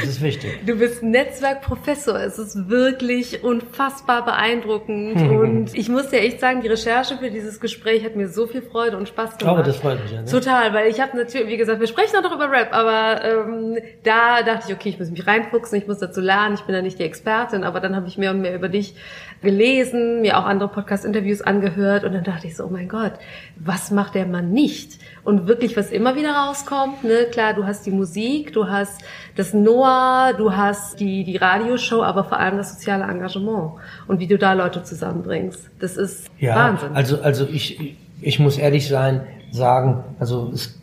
Das 0.00 0.08
ist 0.08 0.22
wichtig. 0.22 0.66
Du 0.66 0.76
bist 0.76 1.02
Netzwerkprofessor. 1.02 2.18
Es 2.20 2.38
ist 2.38 2.68
wirklich 2.68 3.44
unfassbar 3.44 4.24
beeindruckend. 4.24 5.16
und 5.30 5.74
ich 5.74 5.88
muss 5.88 6.08
dir 6.08 6.20
echt 6.20 6.40
sagen, 6.40 6.60
die 6.60 6.68
Recherche 6.68 7.16
für 7.18 7.30
dieses 7.30 7.60
Gespräch 7.60 8.04
hat 8.04 8.16
mir 8.16 8.28
so 8.28 8.46
viel 8.46 8.62
Freude 8.62 8.96
und 8.96 9.08
Spaß 9.08 9.38
gemacht. 9.38 9.58
Oh, 9.60 9.62
das 9.62 9.76
freut 9.76 10.02
mich. 10.02 10.12
Ja, 10.12 10.22
ne? 10.22 10.28
Total, 10.28 10.74
weil 10.74 10.88
ich 10.88 11.00
habe 11.00 11.16
natürlich, 11.16 11.48
wie 11.48 11.56
gesagt, 11.56 11.80
wir 11.80 11.86
sprechen 11.86 12.16
auch 12.16 12.22
noch 12.22 12.34
über 12.34 12.50
Rap, 12.50 12.72
aber 12.72 13.24
ähm, 13.24 13.78
da 14.02 14.42
dachte 14.42 14.66
ich, 14.68 14.74
okay, 14.74 14.88
ich 14.88 14.98
muss 14.98 15.10
mich 15.10 15.26
reinfuchsen, 15.26 15.78
ich 15.78 15.86
muss 15.86 15.98
dazu 15.98 16.20
lernen, 16.20 16.54
ich 16.54 16.62
bin 16.62 16.74
da 16.74 16.82
nicht 16.82 16.98
die 16.98 17.04
Expertin, 17.04 17.62
aber 17.62 17.80
dann 17.80 17.94
habe 17.94 18.08
ich 18.08 18.18
mehr 18.18 18.32
und 18.32 18.40
mehr 18.40 18.54
über 18.54 18.68
dich 18.68 18.94
gelesen, 19.42 20.20
mir 20.20 20.38
auch 20.38 20.44
andere 20.44 20.68
Podcast-Interviews 20.68 21.40
angehört 21.40 22.04
und 22.04 22.12
dann 22.12 22.24
dachte 22.24 22.46
ich 22.46 22.56
so, 22.56 22.64
oh 22.64 22.70
mein 22.70 22.88
Gott, 22.88 23.12
was 23.56 23.90
macht 23.90 24.14
der 24.14 24.26
Mann 24.26 24.50
nicht? 24.50 24.98
Und 25.24 25.46
wirklich, 25.46 25.76
was 25.76 25.90
immer 25.90 26.16
wieder 26.16 26.32
rauskommt, 26.32 27.04
ne, 27.04 27.26
klar, 27.30 27.54
du 27.54 27.64
hast 27.64 27.86
die 27.86 27.90
Musik, 27.90 28.52
du 28.52 28.68
hast 28.68 29.00
das 29.36 29.54
Noah, 29.62 30.32
du 30.36 30.54
hast 30.54 31.00
die, 31.00 31.24
die 31.24 31.36
Radioshow, 31.36 32.02
aber 32.02 32.24
vor 32.24 32.38
allem 32.38 32.56
das 32.56 32.72
soziale 32.72 33.04
Engagement 33.04 33.72
und 34.08 34.20
wie 34.20 34.26
du 34.26 34.38
da 34.38 34.52
Leute 34.52 34.82
zusammenbringst. 34.82 35.70
Das 35.78 35.96
ist 35.96 36.28
ja, 36.38 36.54
Wahnsinn. 36.54 36.90
Also, 36.94 37.20
also 37.20 37.46
ich, 37.50 37.96
ich 38.20 38.38
muss 38.38 38.58
ehrlich 38.58 38.88
sein, 38.88 39.22
sagen, 39.50 40.04
also 40.18 40.50
es, 40.52 40.78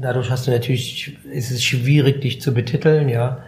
dadurch 0.00 0.30
hast 0.30 0.46
du 0.46 0.50
natürlich, 0.50 1.16
ist 1.30 1.50
es 1.50 1.62
schwierig, 1.64 2.20
dich 2.20 2.40
zu 2.40 2.52
betiteln, 2.52 3.08
ja 3.08 3.38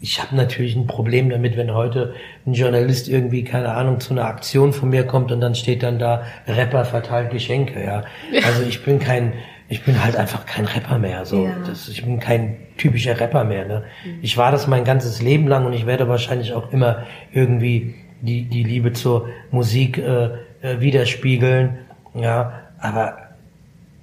ich 0.00 0.20
habe 0.20 0.34
natürlich 0.34 0.74
ein 0.76 0.86
Problem 0.86 1.28
damit, 1.28 1.56
wenn 1.56 1.74
heute 1.74 2.14
ein 2.46 2.54
Journalist 2.54 3.08
irgendwie, 3.08 3.44
keine 3.44 3.72
Ahnung, 3.74 4.00
zu 4.00 4.12
einer 4.12 4.24
Aktion 4.24 4.72
von 4.72 4.88
mir 4.88 5.04
kommt 5.04 5.30
und 5.30 5.40
dann 5.40 5.54
steht 5.54 5.82
dann 5.82 5.98
da, 5.98 6.22
Rapper 6.48 6.86
verteilt 6.86 7.30
Geschenke, 7.30 7.84
ja. 7.84 8.04
Also 8.44 8.62
ich 8.62 8.82
bin 8.82 8.98
kein, 8.98 9.34
ich 9.70 9.84
bin 9.84 10.02
halt 10.02 10.16
einfach 10.16 10.46
kein 10.46 10.64
Rapper 10.64 10.98
mehr, 10.98 11.24
so. 11.24 11.46
Ja. 11.46 11.54
Das, 11.64 11.88
ich 11.88 12.04
bin 12.04 12.18
kein 12.18 12.56
typischer 12.76 13.18
Rapper 13.18 13.44
mehr, 13.44 13.66
ne. 13.66 13.84
Mhm. 14.04 14.18
Ich 14.20 14.36
war 14.36 14.50
das 14.50 14.66
mein 14.66 14.84
ganzes 14.84 15.22
Leben 15.22 15.46
lang 15.46 15.64
und 15.64 15.72
ich 15.72 15.86
werde 15.86 16.08
wahrscheinlich 16.08 16.52
auch 16.52 16.72
immer 16.72 17.06
irgendwie 17.32 17.94
die, 18.20 18.42
die 18.42 18.64
Liebe 18.64 18.92
zur 18.92 19.28
Musik 19.52 19.96
äh, 19.96 20.30
äh, 20.60 20.80
widerspiegeln, 20.80 21.78
ja. 22.14 22.60
Aber 22.80 23.18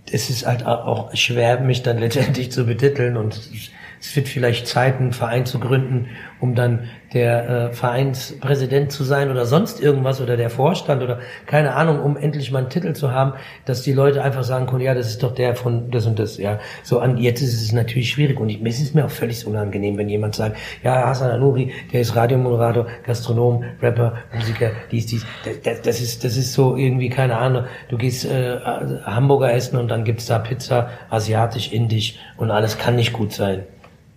es 0.09 0.29
ist 0.29 0.47
halt 0.47 0.65
auch 0.65 1.13
schwer, 1.13 1.59
mich 1.59 1.83
dann 1.83 1.97
letztendlich 1.97 2.49
zu 2.49 2.65
betiteln 2.65 3.17
und 3.17 3.37
ich, 3.53 3.71
es 3.99 4.15
wird 4.15 4.27
vielleicht 4.27 4.67
Zeit, 4.67 4.99
einen 4.99 5.13
Verein 5.13 5.45
zu 5.45 5.59
gründen, 5.59 6.07
um 6.39 6.55
dann 6.55 6.89
der 7.13 7.49
äh, 7.49 7.73
Vereinspräsident 7.73 8.91
zu 8.91 9.03
sein 9.03 9.31
oder 9.31 9.45
sonst 9.45 9.81
irgendwas 9.81 10.21
oder 10.21 10.37
der 10.37 10.49
Vorstand 10.49 11.01
oder 11.01 11.19
keine 11.45 11.73
Ahnung, 11.73 12.01
um 12.01 12.17
endlich 12.17 12.51
mal 12.51 12.59
einen 12.59 12.69
Titel 12.69 12.93
zu 12.93 13.11
haben, 13.11 13.33
dass 13.65 13.81
die 13.81 13.93
Leute 13.93 14.23
einfach 14.23 14.43
sagen 14.43 14.67
können, 14.67 14.81
ja, 14.81 14.93
das 14.93 15.07
ist 15.07 15.23
doch 15.23 15.33
der 15.33 15.55
von 15.55 15.89
das 15.89 16.05
und 16.05 16.19
das, 16.19 16.37
ja. 16.37 16.59
So 16.83 16.99
an 16.99 17.17
jetzt 17.17 17.41
ist 17.41 17.61
es 17.61 17.71
natürlich 17.71 18.09
schwierig 18.09 18.39
und 18.39 18.49
ich, 18.49 18.61
es 18.63 18.81
ist 18.81 18.93
mir 18.93 19.05
auch 19.05 19.09
völlig 19.09 19.47
unangenehm, 19.47 19.97
wenn 19.97 20.09
jemand 20.09 20.35
sagt, 20.35 20.57
ja, 20.83 21.07
Hassan 21.07 21.31
Anuri, 21.31 21.71
der 21.93 22.01
ist 22.01 22.15
Radiomoderator, 22.15 22.87
Gastronom, 23.05 23.63
Rapper, 23.81 24.13
Musiker, 24.33 24.71
dies, 24.91 25.05
dies. 25.07 25.25
Das, 25.63 25.81
das 25.81 26.01
ist 26.01 26.23
das 26.23 26.37
ist 26.37 26.53
so 26.53 26.75
irgendwie 26.75 27.09
keine 27.09 27.37
Ahnung. 27.37 27.63
Du 27.89 27.97
gehst 27.97 28.25
äh, 28.25 28.57
Hamburger 28.59 29.53
essen 29.53 29.77
und 29.77 29.87
dann 29.87 30.03
gibt's 30.03 30.25
da 30.25 30.39
Pizza, 30.39 30.89
asiatisch, 31.09 31.71
indisch 31.71 32.19
und 32.35 32.51
alles 32.51 32.77
kann 32.77 32.95
nicht 32.95 33.13
gut 33.13 33.33
sein. 33.33 33.63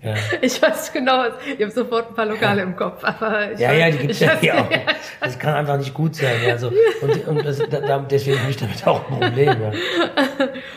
Ja. 0.02 0.14
Ich 0.42 0.60
weiß 0.62 0.92
genau, 0.92 1.24
ich 1.46 1.60
habe 1.62 1.70
sofort 1.70 2.08
ein 2.08 2.14
paar 2.14 2.26
Lokale 2.26 2.58
ja. 2.58 2.64
im 2.64 2.76
Kopf. 2.76 3.04
Aber 3.04 3.52
ja, 3.52 3.68
weiß, 3.68 3.78
ja, 3.78 3.90
die 3.90 3.98
gibt's 3.98 4.20
ja 4.20 4.36
hier 4.40 4.54
auch. 4.58 4.68
Das 5.20 5.38
kann 5.38 5.54
einfach 5.54 5.76
nicht 5.76 5.92
gut 5.92 6.16
sein. 6.16 6.36
Ja, 6.46 6.56
so. 6.56 6.72
Und, 7.02 7.28
und 7.28 7.44
das, 7.44 7.58
da, 7.58 7.98
deswegen 7.98 8.40
habe 8.40 8.50
ich 8.50 8.56
damit 8.56 8.86
auch 8.86 9.06
ein 9.10 9.20
Problem. 9.20 9.56
Ja. 9.62 9.72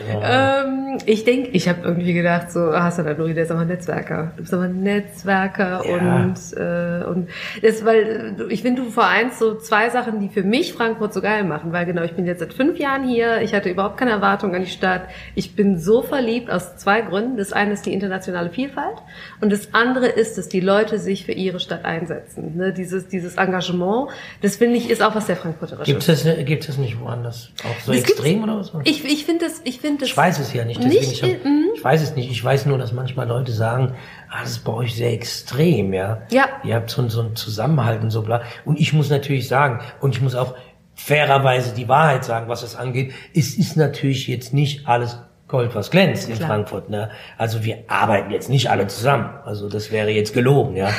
Ähm, 0.06 0.98
ich 1.06 1.24
denke, 1.24 1.50
ich 1.50 1.68
habe 1.68 1.80
irgendwie 1.84 2.14
gedacht, 2.14 2.52
so 2.52 2.74
hast 2.74 3.00
du 3.00 3.04
da 3.04 3.14
Nuri, 3.14 3.34
der 3.34 3.44
ist 3.44 3.52
aber 3.52 3.62
ein 3.62 3.68
Netzwerker. 3.68 4.34
Du 4.36 4.42
bist 4.42 4.54
aber 4.54 4.64
ein 4.64 4.82
Netzwerker 4.82 5.84
und 5.86 6.36
äh, 6.58 7.04
und 7.06 7.30
das, 7.62 7.86
weil 7.86 8.36
ich 8.50 8.62
finde, 8.62 8.84
du 8.84 8.90
vereinst 8.90 9.40
so 9.40 9.56
zwei 9.56 9.90
Sachen, 9.90 10.20
die 10.20 10.30
für 10.30 10.44
mich 10.44 10.74
Frankfurt 10.74 11.14
so 11.14 11.22
geil 11.22 11.44
machen, 11.46 11.72
weil 11.72 11.86
genau, 11.86 12.04
ich 12.04 12.14
bin 12.14 12.26
jetzt 12.26 12.40
seit 12.40 12.54
fünf 12.54 12.78
Jahren 12.78 13.08
hier. 13.08 13.42
Ich 13.42 13.54
hatte 13.54 13.70
überhaupt 13.70 13.98
keine 13.98 14.12
Erwartung 14.12 14.54
an 14.56 14.62
die 14.62 14.70
Stadt. 14.70 15.04
Ich 15.36 15.56
bin 15.56 15.80
so 15.80 16.02
verliebt 16.02 16.52
aus 16.52 16.76
zwei 16.78 17.02
Gründen. 17.02 17.38
Das 17.38 17.54
eine 17.54 17.74
ist 17.74 17.86
die 17.86 17.94
internationale 17.94 18.50
Vielfalt. 18.50 18.98
Und 19.42 19.52
das 19.52 19.74
andere 19.74 20.08
ist, 20.08 20.38
dass 20.38 20.50
die 20.50 20.60
Leute 20.60 21.00
sich 21.00 21.26
für 21.26 21.32
ihre 21.32 21.60
Stadt 21.60 21.86
einsetzen. 21.86 22.58
Ne? 22.58 22.74
Dieses, 22.74 23.08
dieses 23.08 23.36
Engagement, 23.36 24.10
das 24.42 24.58
finde 24.58 24.78
ich, 24.78 24.90
ist 24.90 25.02
auch 25.02 25.16
was 25.16 25.28
sehr 25.28 25.38
Frankfurterisch 25.38 25.94
gibt 25.94 26.10
es, 26.10 26.46
gibt 26.46 26.70
es 26.70 26.78
nicht 26.78 27.00
woanders? 27.00 27.50
Auch 27.64 27.80
so 27.80 27.92
das 27.92 28.02
extrem 28.02 28.44
oder 28.44 28.58
was? 28.58 28.72
Ich, 28.84 29.04
ich 29.06 29.26
finde 29.26 29.46
das, 29.46 29.62
ich 29.64 29.80
finde 29.80 30.02
das. 30.02 30.10
Ich 30.10 30.18
weiß 30.18 30.40
es 30.40 30.54
ja 30.54 30.66
nicht. 30.66 30.84
Deswegen 30.84 31.00
nicht 31.00 31.12
ich, 31.12 31.24
hab, 31.24 31.46
mhm. 31.46 31.70
ich 31.76 31.84
weiß 31.84 32.02
es 32.02 32.16
nicht. 32.16 32.32
Ich 32.32 32.44
weiß 32.44 32.66
nur, 32.66 32.78
dass 32.78 32.92
manchmal 32.92 33.28
Leute 33.28 33.52
sagen, 33.52 33.94
ah, 34.30 34.42
das 34.42 34.52
ist 34.52 34.64
bei 34.64 34.74
euch 34.74 34.96
sehr 34.96 35.14
extrem, 35.14 35.94
ja. 35.94 36.22
Ja. 36.32 36.48
Ihr 36.64 36.76
habt 36.76 36.90
so, 36.90 37.08
so 37.10 37.22
ein 37.22 37.36
Zusammenhalt 37.36 38.02
und 38.02 38.10
so 38.10 38.22
bla. 38.22 38.42
Und 38.66 38.80
ich 38.80 38.94
muss 38.94 39.10
natürlich 39.10 39.48
sagen, 39.48 39.80
und 40.02 40.16
ich 40.16 40.22
muss 40.22 40.36
auch 40.36 40.56
fairerweise 40.96 41.74
die 41.74 41.88
Wahrheit 41.88 42.24
sagen, 42.24 42.48
was 42.48 42.62
das 42.62 42.76
angeht, 42.76 43.14
es 43.34 43.58
ist 43.58 43.78
natürlich 43.78 44.28
jetzt 44.28 44.54
nicht 44.54 44.88
alles 44.88 45.18
Gold, 45.54 45.76
was 45.76 45.92
glänzt 45.92 46.28
in 46.30 46.36
Klar. 46.36 46.50
Frankfurt. 46.50 46.90
Ne? 46.90 47.12
Also 47.38 47.64
wir 47.64 47.84
arbeiten 47.86 48.32
jetzt 48.32 48.50
nicht 48.50 48.72
alle 48.72 48.88
zusammen. 48.88 49.30
Also 49.46 49.70
das 49.70 49.92
wäre 49.92 50.10
jetzt 50.10 50.34
gelogen, 50.34 50.76
ja. 50.76 50.90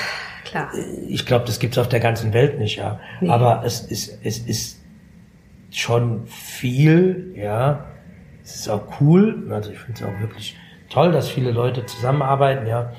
Klar. 0.44 0.70
Ich 1.08 1.26
glaube, 1.26 1.44
das 1.44 1.58
gibt's 1.58 1.76
auf 1.76 1.88
der 1.88 1.98
ganzen 1.98 2.32
Welt 2.32 2.60
nicht, 2.60 2.76
ja. 2.76 3.00
Nee. 3.20 3.30
Aber 3.30 3.64
es 3.64 3.80
ist, 3.80 4.16
es 4.22 4.38
ist 4.38 4.80
schon 5.72 6.28
viel, 6.28 7.34
ja. 7.34 7.84
Es 8.44 8.54
ist 8.54 8.68
auch 8.68 9.00
cool. 9.00 9.44
Also 9.50 9.72
ich 9.72 9.80
finde 9.80 10.00
es 10.00 10.06
auch 10.06 10.20
wirklich 10.20 10.56
toll, 10.88 11.10
dass 11.10 11.28
viele 11.28 11.50
Leute 11.50 11.84
zusammenarbeiten, 11.86 12.68
ja. 12.68 12.92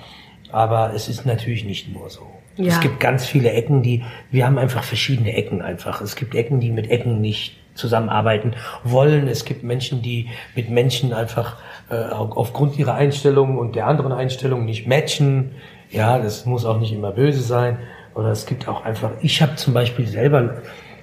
Aber 0.51 0.93
es 0.93 1.08
ist 1.08 1.26
natürlich 1.26 1.64
nicht 1.64 1.88
nur 1.88 2.10
so. 2.10 2.28
Ja. 2.58 2.68
Es 2.68 2.82
gibt 2.82 2.99
ganz 2.99 3.26
viele 3.26 3.51
Ecken, 3.51 3.82
die, 3.82 4.03
wir 4.30 4.45
haben 4.45 4.58
einfach 4.58 4.84
verschiedene 4.84 5.34
Ecken 5.34 5.62
einfach. 5.62 6.01
Es 6.01 6.18
gibt 6.18 6.36
Ecken, 6.36 6.60
die 6.60 6.72
mit 6.72 6.89
Ecken 6.89 7.22
nicht 7.22 7.56
zusammenarbeiten 7.76 8.53
wollen. 8.84 9.28
Es 9.28 9.45
gibt 9.45 9.63
Menschen, 9.63 10.01
die 10.01 10.30
mit 10.55 10.69
Menschen 10.69 11.13
einfach 11.13 11.57
äh, 11.89 11.95
aufgrund 11.95 12.78
ihrer 12.80 12.95
Einstellungen 12.95 13.57
und 13.57 13.76
der 13.76 13.88
anderen 13.88 14.11
Einstellungen 14.11 14.65
nicht 14.65 14.88
matchen. 14.88 15.51
Ja, 15.91 16.17
das 16.17 16.45
muss 16.45 16.65
auch 16.65 16.80
nicht 16.80 16.93
immer 16.93 17.11
böse 17.11 17.41
sein. 17.41 17.78
Oder 18.15 18.30
es 18.30 18.45
gibt 18.45 18.67
auch 18.67 18.84
einfach, 18.86 19.11
ich 19.21 19.41
habe 19.41 19.55
zum 19.55 19.73
Beispiel 19.73 20.07
selber 20.07 20.61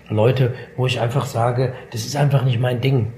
Leute, 0.09 0.55
wo 0.77 0.87
ich 0.87 1.01
einfach 1.01 1.27
sage, 1.27 1.75
das 1.93 2.05
ist 2.05 2.17
einfach 2.17 2.45
nicht 2.45 2.59
mein 2.59 2.81
Ding. 2.81 3.13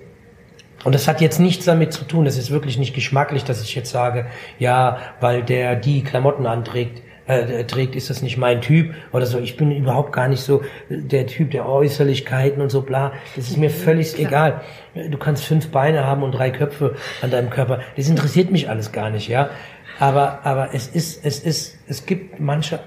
Und 0.84 0.94
das 0.94 1.09
hat 1.09 1.20
jetzt 1.20 1.40
nichts 1.40 1.64
damit 1.64 1.92
zu 1.92 2.05
tun, 2.05 2.26
es 2.26 2.36
ist 2.36 2.50
wirklich 2.50 2.76
nicht 2.78 2.94
geschmacklich, 2.94 3.44
dass 3.44 3.62
ich 3.62 3.74
jetzt 3.74 3.90
sage, 3.90 4.26
ja, 4.59 4.98
weil 5.20 5.42
der 5.42 5.76
die 5.76 6.02
Klamotten 6.02 6.46
anträgt, 6.46 7.02
äh, 7.27 7.64
trägt, 7.64 7.97
ist 7.97 8.11
das 8.11 8.22
nicht 8.22 8.37
mein 8.37 8.61
Typ 8.61 8.95
oder 9.12 9.27
so. 9.27 9.39
Ich 9.39 9.57
bin 9.57 9.70
überhaupt 9.70 10.12
gar 10.12 10.29
nicht 10.29 10.43
so 10.43 10.62
der 10.89 11.27
Typ 11.27 11.51
der 11.51 11.68
Äußerlichkeiten 11.68 12.61
und 12.61 12.70
so 12.70 12.83
bla. 12.83 13.12
Das 13.37 13.49
ist 13.49 13.57
mir 13.57 13.70
völlig 13.70 14.18
egal. 14.18 14.61
Du 14.95 15.16
kannst 15.18 15.45
fünf 15.45 15.70
Beine 15.70 16.05
haben 16.07 16.22
und 16.22 16.33
drei 16.33 16.51
Köpfe 16.51 16.97
an 17.22 17.31
deinem 17.31 17.51
Körper. 17.51 17.81
Das 17.97 18.09
interessiert 18.09 18.51
mich 18.51 18.68
alles 18.68 18.93
gar 18.93 19.11
nicht, 19.11 19.29
ja. 19.29 19.51
Aber, 19.99 20.45
aber 20.45 20.75
es 20.75 20.89
ist, 20.89 21.25
es 21.25 21.39
ist, 21.41 21.79
es 21.87 22.05
gibt 22.05 22.41
manche 22.41 22.81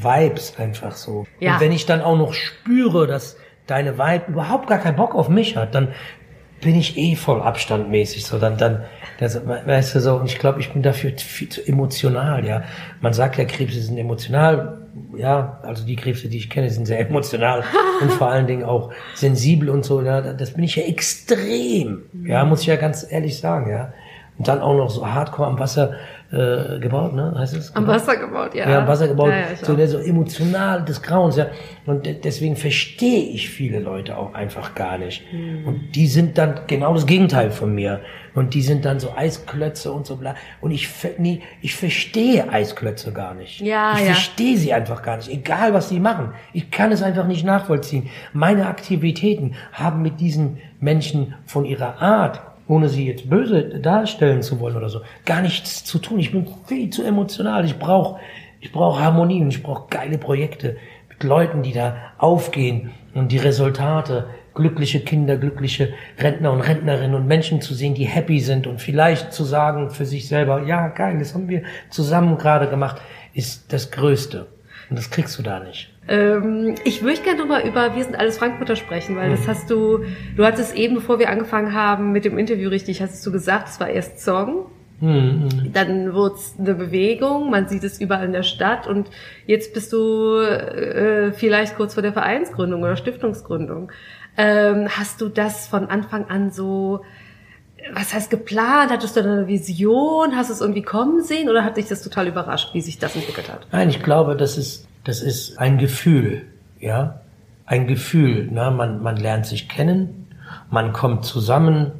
Vibes 0.00 0.58
einfach 0.58 0.92
so. 0.92 1.26
Ja. 1.40 1.54
Und 1.54 1.60
wenn 1.60 1.72
ich 1.72 1.86
dann 1.86 2.00
auch 2.00 2.16
noch 2.16 2.32
spüre, 2.32 3.06
dass 3.06 3.36
deine 3.66 3.98
Vibe 3.98 4.24
überhaupt 4.28 4.68
gar 4.68 4.78
keinen 4.78 4.96
Bock 4.96 5.14
auf 5.14 5.28
mich 5.28 5.56
hat, 5.56 5.74
dann 5.74 5.88
bin 6.60 6.76
ich 6.76 6.96
eh 6.96 7.14
voll 7.14 7.40
abstandmäßig, 7.40 8.24
so 8.24 8.38
dann, 8.38 8.56
dann, 8.56 8.84
das, 9.18 9.44
weißt 9.44 9.96
du 9.96 10.00
so, 10.00 10.14
und 10.16 10.26
ich 10.26 10.38
glaube, 10.38 10.60
ich 10.60 10.72
bin 10.72 10.82
dafür 10.82 11.10
viel 11.16 11.48
zu 11.48 11.66
emotional, 11.66 12.44
ja. 12.46 12.62
Man 13.00 13.12
sagt 13.12 13.36
ja, 13.36 13.44
Krebse 13.44 13.82
sind 13.82 13.98
emotional, 13.98 14.86
ja, 15.16 15.58
also 15.62 15.84
die 15.84 15.96
Krebse, 15.96 16.28
die 16.28 16.38
ich 16.38 16.48
kenne, 16.48 16.70
sind 16.70 16.86
sehr 16.86 17.00
emotional 17.08 17.64
und 18.00 18.12
vor 18.12 18.28
allen 18.28 18.46
Dingen 18.46 18.62
auch 18.62 18.92
sensibel 19.14 19.70
und 19.70 19.84
so, 19.84 20.02
ja, 20.02 20.20
das 20.20 20.52
bin 20.52 20.62
ich 20.62 20.76
ja 20.76 20.84
extrem, 20.84 22.02
ja, 22.24 22.44
muss 22.44 22.60
ich 22.60 22.68
ja 22.68 22.76
ganz 22.76 23.04
ehrlich 23.10 23.38
sagen, 23.38 23.70
ja. 23.70 23.92
Und 24.38 24.46
dann 24.46 24.60
auch 24.60 24.76
noch 24.76 24.88
so 24.88 25.04
hardcore 25.04 25.48
am 25.48 25.58
Wasser 25.58 25.94
äh, 26.30 26.78
gebaut, 26.78 27.14
ne? 27.14 27.34
Heißt 27.38 27.56
es? 27.56 27.74
Am 27.74 27.86
Wasser 27.86 28.16
gebaut, 28.16 28.54
ja. 28.54 28.68
Ja, 28.68 28.78
am 28.80 28.86
Wasser 28.86 29.08
gebaut. 29.08 29.30
Ja, 29.30 29.38
ja, 29.38 29.56
so, 29.56 29.74
der 29.74 29.88
so 29.88 29.98
emotional 29.98 30.84
des 30.84 31.00
Grauens, 31.00 31.36
ja. 31.36 31.46
Und 31.86 32.06
deswegen 32.22 32.54
verstehe 32.54 33.30
ich 33.30 33.48
viele 33.48 33.78
Leute 33.78 34.16
auch 34.18 34.34
einfach 34.34 34.74
gar 34.74 34.98
nicht. 34.98 35.22
Mhm. 35.32 35.66
Und 35.66 35.96
die 35.96 36.06
sind 36.06 36.36
dann 36.36 36.60
genau 36.66 36.92
das 36.92 37.06
Gegenteil 37.06 37.50
von 37.50 37.74
mir. 37.74 38.00
Und 38.34 38.52
die 38.52 38.60
sind 38.60 38.84
dann 38.84 39.00
so 39.00 39.14
Eisklötze 39.16 39.90
und 39.90 40.06
so 40.06 40.16
bla. 40.16 40.34
Und 40.60 40.70
ich, 40.70 40.90
nee, 41.16 41.40
ich 41.62 41.74
verstehe 41.74 42.52
Eisklötze 42.52 43.12
gar 43.12 43.32
nicht. 43.32 43.62
Ja, 43.62 43.94
ich 43.94 44.00
ja. 44.00 44.12
verstehe 44.12 44.58
sie 44.58 44.74
einfach 44.74 45.02
gar 45.02 45.16
nicht. 45.16 45.30
Egal, 45.30 45.72
was 45.72 45.88
sie 45.88 45.98
machen. 45.98 46.34
Ich 46.52 46.70
kann 46.70 46.92
es 46.92 47.02
einfach 47.02 47.26
nicht 47.26 47.44
nachvollziehen. 47.44 48.10
Meine 48.34 48.66
Aktivitäten 48.66 49.54
haben 49.72 50.02
mit 50.02 50.20
diesen 50.20 50.58
Menschen 50.78 51.34
von 51.46 51.64
ihrer 51.64 52.02
Art 52.02 52.42
ohne 52.68 52.88
sie 52.88 53.06
jetzt 53.06 53.28
böse 53.28 53.80
darstellen 53.80 54.42
zu 54.42 54.60
wollen 54.60 54.76
oder 54.76 54.88
so, 54.88 55.00
gar 55.24 55.40
nichts 55.40 55.84
zu 55.84 55.98
tun. 55.98 56.20
Ich 56.20 56.32
bin 56.32 56.46
viel 56.66 56.90
zu 56.90 57.02
emotional. 57.02 57.64
Ich 57.64 57.78
brauche 57.78 58.20
ich 58.60 58.72
brauch 58.72 59.00
Harmonie 59.00 59.40
und 59.40 59.50
ich 59.50 59.62
brauche 59.62 59.88
geile 59.88 60.18
Projekte 60.18 60.76
mit 61.08 61.22
Leuten, 61.22 61.62
die 61.62 61.72
da 61.72 61.96
aufgehen 62.18 62.90
und 63.14 63.30
die 63.30 63.38
Resultate 63.38 64.26
glückliche 64.54 65.00
Kinder, 65.00 65.36
glückliche 65.36 65.94
Rentner 66.18 66.50
und 66.50 66.60
Rentnerinnen 66.60 67.14
und 67.14 67.28
Menschen 67.28 67.60
zu 67.60 67.74
sehen, 67.74 67.94
die 67.94 68.06
happy 68.06 68.40
sind 68.40 68.66
und 68.66 68.80
vielleicht 68.80 69.32
zu 69.32 69.44
sagen 69.44 69.90
für 69.90 70.04
sich 70.04 70.26
selber, 70.26 70.64
ja, 70.64 70.88
geil, 70.88 71.20
das 71.20 71.34
haben 71.34 71.48
wir 71.48 71.62
zusammen 71.90 72.36
gerade 72.38 72.68
gemacht, 72.68 73.00
ist 73.32 73.72
das 73.72 73.92
Größte. 73.92 74.48
Und 74.90 74.98
das 74.98 75.10
kriegst 75.10 75.38
du 75.38 75.42
da 75.42 75.60
nicht. 75.60 75.92
Ähm, 76.08 76.74
ich 76.84 77.02
würde 77.02 77.20
gerne 77.20 77.38
nochmal 77.38 77.66
über 77.66 77.94
Wir 77.94 78.04
sind 78.04 78.18
alles 78.18 78.38
Frankfurter 78.38 78.76
sprechen, 78.76 79.16
weil 79.16 79.30
das 79.30 79.46
hast 79.46 79.70
du, 79.70 80.04
du 80.36 80.44
hattest 80.44 80.74
eben, 80.74 80.94
bevor 80.94 81.18
wir 81.18 81.28
angefangen 81.28 81.74
haben 81.74 82.12
mit 82.12 82.24
dem 82.24 82.38
Interview 82.38 82.70
richtig, 82.70 83.02
hast 83.02 83.24
du 83.24 83.30
gesagt, 83.30 83.68
es 83.68 83.78
war 83.80 83.88
erst 83.88 84.20
Song. 84.20 84.66
Mhm. 85.00 85.72
Dann 85.72 86.14
wurde 86.14 86.34
es 86.36 86.54
eine 86.58 86.74
Bewegung, 86.74 87.50
man 87.50 87.68
sieht 87.68 87.84
es 87.84 88.00
überall 88.00 88.24
in 88.24 88.32
der 88.32 88.42
Stadt 88.42 88.88
und 88.88 89.10
jetzt 89.46 89.72
bist 89.72 89.92
du 89.92 90.40
äh, 90.40 91.32
vielleicht 91.32 91.76
kurz 91.76 91.94
vor 91.94 92.02
der 92.02 92.12
Vereinsgründung 92.12 92.82
oder 92.82 92.96
Stiftungsgründung. 92.96 93.92
Ähm, 94.36 94.88
hast 94.88 95.20
du 95.20 95.28
das 95.28 95.68
von 95.68 95.88
Anfang 95.88 96.26
an 96.28 96.50
so, 96.50 97.04
was 97.92 98.12
heißt 98.12 98.30
geplant? 98.30 98.90
Hattest 98.90 99.16
du 99.16 99.20
eine 99.20 99.46
Vision? 99.46 100.36
Hast 100.36 100.50
du 100.50 100.54
es 100.54 100.60
irgendwie 100.60 100.82
kommen 100.82 101.22
sehen 101.22 101.48
oder 101.48 101.64
hat 101.64 101.76
dich 101.76 101.86
das 101.86 102.02
total 102.02 102.26
überrascht, 102.26 102.74
wie 102.74 102.80
sich 102.80 102.98
das 102.98 103.14
entwickelt 103.14 103.52
hat? 103.52 103.66
Nein, 103.70 103.90
ich 103.90 104.02
glaube, 104.02 104.36
das 104.36 104.58
ist, 104.58 104.88
das 105.08 105.22
ist 105.22 105.58
ein 105.58 105.78
Gefühl, 105.78 106.44
ja, 106.80 107.22
ein 107.64 107.86
Gefühl. 107.86 108.46
Ne? 108.52 108.70
Man, 108.70 109.02
man 109.02 109.16
lernt 109.16 109.46
sich 109.46 109.66
kennen, 109.66 110.28
man 110.70 110.92
kommt 110.92 111.24
zusammen, 111.24 111.92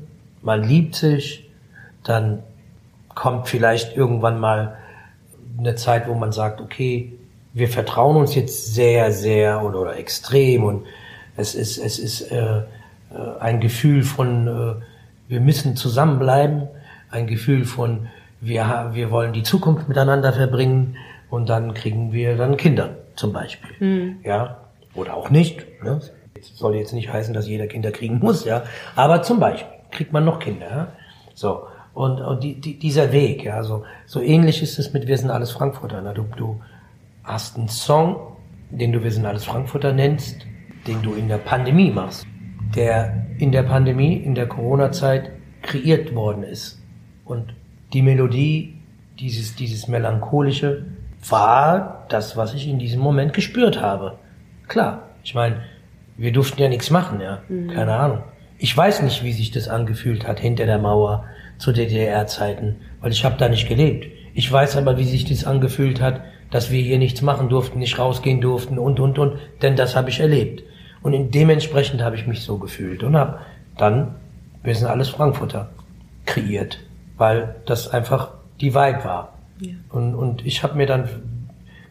man 0.43 0.63
liebt 0.63 0.95
sich, 0.95 1.49
dann 2.05 2.43
kommt 3.15 3.49
vielleicht 3.49 3.97
irgendwann 3.97 4.39
mal 4.39 4.77
eine 5.59 5.75
Zeit, 5.75 6.07
wo 6.07 6.13
man 6.13 6.33
sagt, 6.33 6.61
okay, 6.61 7.15
wir 7.55 7.71
vertrauen 7.71 8.19
uns 8.19 8.35
jetzt 8.35 8.75
sehr, 8.75 9.11
sehr 9.11 9.65
oder, 9.65 9.81
oder 9.81 9.97
extrem 9.97 10.65
und 10.65 10.85
es 11.35 11.55
ist, 11.55 11.79
es 11.79 11.99
ist 11.99 12.31
äh, 12.31 12.59
äh 12.59 12.65
ein 13.41 13.61
Gefühl 13.61 14.03
von, 14.03 14.49
äh, 14.49 14.75
wir 15.29 15.41
müssen 15.41 15.77
zusammenbleiben, 15.77 16.69
ein 17.11 17.27
Gefühl 17.27 17.65
von, 17.65 18.09
wir, 18.43 18.91
wir 18.93 19.11
wollen 19.11 19.33
die 19.33 19.45
Zukunft 19.45 19.89
miteinander 19.89 20.35
verbringen 20.35 20.99
und 21.31 21.49
dann 21.49 21.73
kriegen 21.73 22.13
wir 22.13 22.37
dann 22.37 22.59
Kinder 22.59 22.98
zum 23.19 23.33
Beispiel. 23.33 23.71
Mhm. 23.81 24.17
Ja, 24.25 24.59
oder 24.95 25.15
auch 25.15 25.31
nicht. 25.31 25.67
Ne? 25.83 26.01
Das 26.35 26.57
soll 26.57 26.77
jetzt 26.77 26.93
nicht 26.93 27.13
heißen, 27.13 27.35
dass 27.35 27.49
jeder 27.49 27.67
Kinder 27.67 27.91
kriegen 27.91 28.19
muss, 28.19 28.45
ja. 28.45 28.63
Aber 28.95 29.23
zum 29.23 29.41
Beispiel 29.41 29.73
kriegt 29.91 30.13
man 30.13 30.25
noch 30.25 30.39
Kinder. 30.39 30.67
Ja? 30.71 30.89
So. 31.35 31.67
Und, 31.95 32.21
und 32.21 32.45
die, 32.45 32.61
die, 32.61 32.79
dieser 32.79 33.11
Weg, 33.11 33.45
ja, 33.45 33.65
so, 33.65 33.85
so 34.07 34.21
ähnlich 34.21 34.63
ist 34.63 34.79
es 34.79 34.93
mit 34.93 35.09
Wir 35.09 35.19
sind 35.19 35.31
alles 35.31 35.51
Frankfurter. 35.51 36.01
Na, 36.01 36.13
du, 36.13 36.27
du 36.37 36.61
hast 37.25 37.59
einen 37.59 37.69
Song, 37.69 38.37
den 38.71 38.93
du 38.93 39.03
Wir 39.03 39.11
sind 39.11 39.27
alles 39.27 39.45
Frankfurter 39.45 39.93
nennst, 39.93 40.47
den 40.87 41.03
du 41.03 41.15
in 41.15 41.27
der 41.29 41.39
Pandemie 41.39 41.91
machst, 41.91 42.25
der 42.77 43.27
in 43.39 43.51
der 43.51 43.65
Pandemie, 43.65 44.15
in 44.15 44.37
der 44.37 44.47
Corona-Zeit 44.47 45.33
kreiert 45.63 46.15
worden 46.15 46.45
ist. 46.45 46.81
Und 47.25 47.55
die 47.93 48.03
Melodie, 48.03 48.79
dieses, 49.19 49.57
dieses 49.57 49.89
melancholische, 49.89 50.85
war 51.29 52.07
das, 52.09 52.37
was 52.37 52.55
ich 52.55 52.69
in 52.69 52.79
diesem 52.79 53.01
Moment 53.01 53.33
gespürt 53.33 53.81
habe. 53.81 54.19
Klar, 54.67 55.03
ich 55.25 55.35
meine, 55.35 55.63
wir 56.17 56.33
durften 56.33 56.61
ja 56.61 56.69
nichts 56.69 56.91
machen, 56.91 57.21
ja, 57.21 57.43
mhm. 57.49 57.71
keine 57.71 57.95
Ahnung. 57.95 58.23
Ich 58.59 58.77
weiß 58.77 59.03
nicht, 59.03 59.23
wie 59.23 59.33
sich 59.33 59.51
das 59.51 59.69
angefühlt 59.69 60.27
hat 60.27 60.41
hinter 60.41 60.67
der 60.67 60.79
Mauer, 60.79 61.25
zu 61.59 61.73
DDR-Zeiten, 61.73 62.77
weil 63.01 63.13
ich 63.13 63.25
habe 63.25 63.37
da 63.37 63.49
nicht 63.49 63.69
gelebt. 63.69 64.07
Ich 64.35 64.51
weiß 64.51 64.77
aber, 64.77 64.97
wie 64.97 65.05
sich 65.05 65.25
das 65.25 65.45
angefühlt 65.45 66.01
hat, 66.01 66.23
dass 66.51 66.71
wir 66.71 66.81
hier 66.81 66.99
nichts 66.99 67.21
machen 67.21 67.49
durften, 67.49 67.79
nicht 67.81 67.99
rausgehen 67.99 68.41
durften 68.41 68.79
und, 68.79 69.01
und, 69.01 69.19
und, 69.19 69.39
denn 69.61 69.77
das 69.77 69.97
habe 69.97 70.09
ich 70.09 70.21
erlebt. 70.21 70.63
Und 71.03 71.13
in 71.13 71.31
dementsprechend 71.31 72.03
habe 72.03 72.17
ich 72.17 72.27
mich 72.27 72.43
so 72.43 72.59
gefühlt 72.59 73.03
und 73.03 73.17
habe 73.17 73.41
dann, 73.77 74.15
wir 74.63 74.75
sind 74.75 74.87
alles 74.87 75.09
Frankfurter, 75.09 75.71
kreiert, 76.27 76.79
weil 77.17 77.57
das 77.67 77.89
einfach 77.89 78.31
die 78.61 78.75
Vibe 78.75 79.05
war. 79.05 79.38
Ja. 79.61 79.73
Und, 79.91 80.15
und 80.15 80.47
ich 80.47 80.63
habe 80.63 80.77
mir 80.77 80.87
dann 80.87 81.09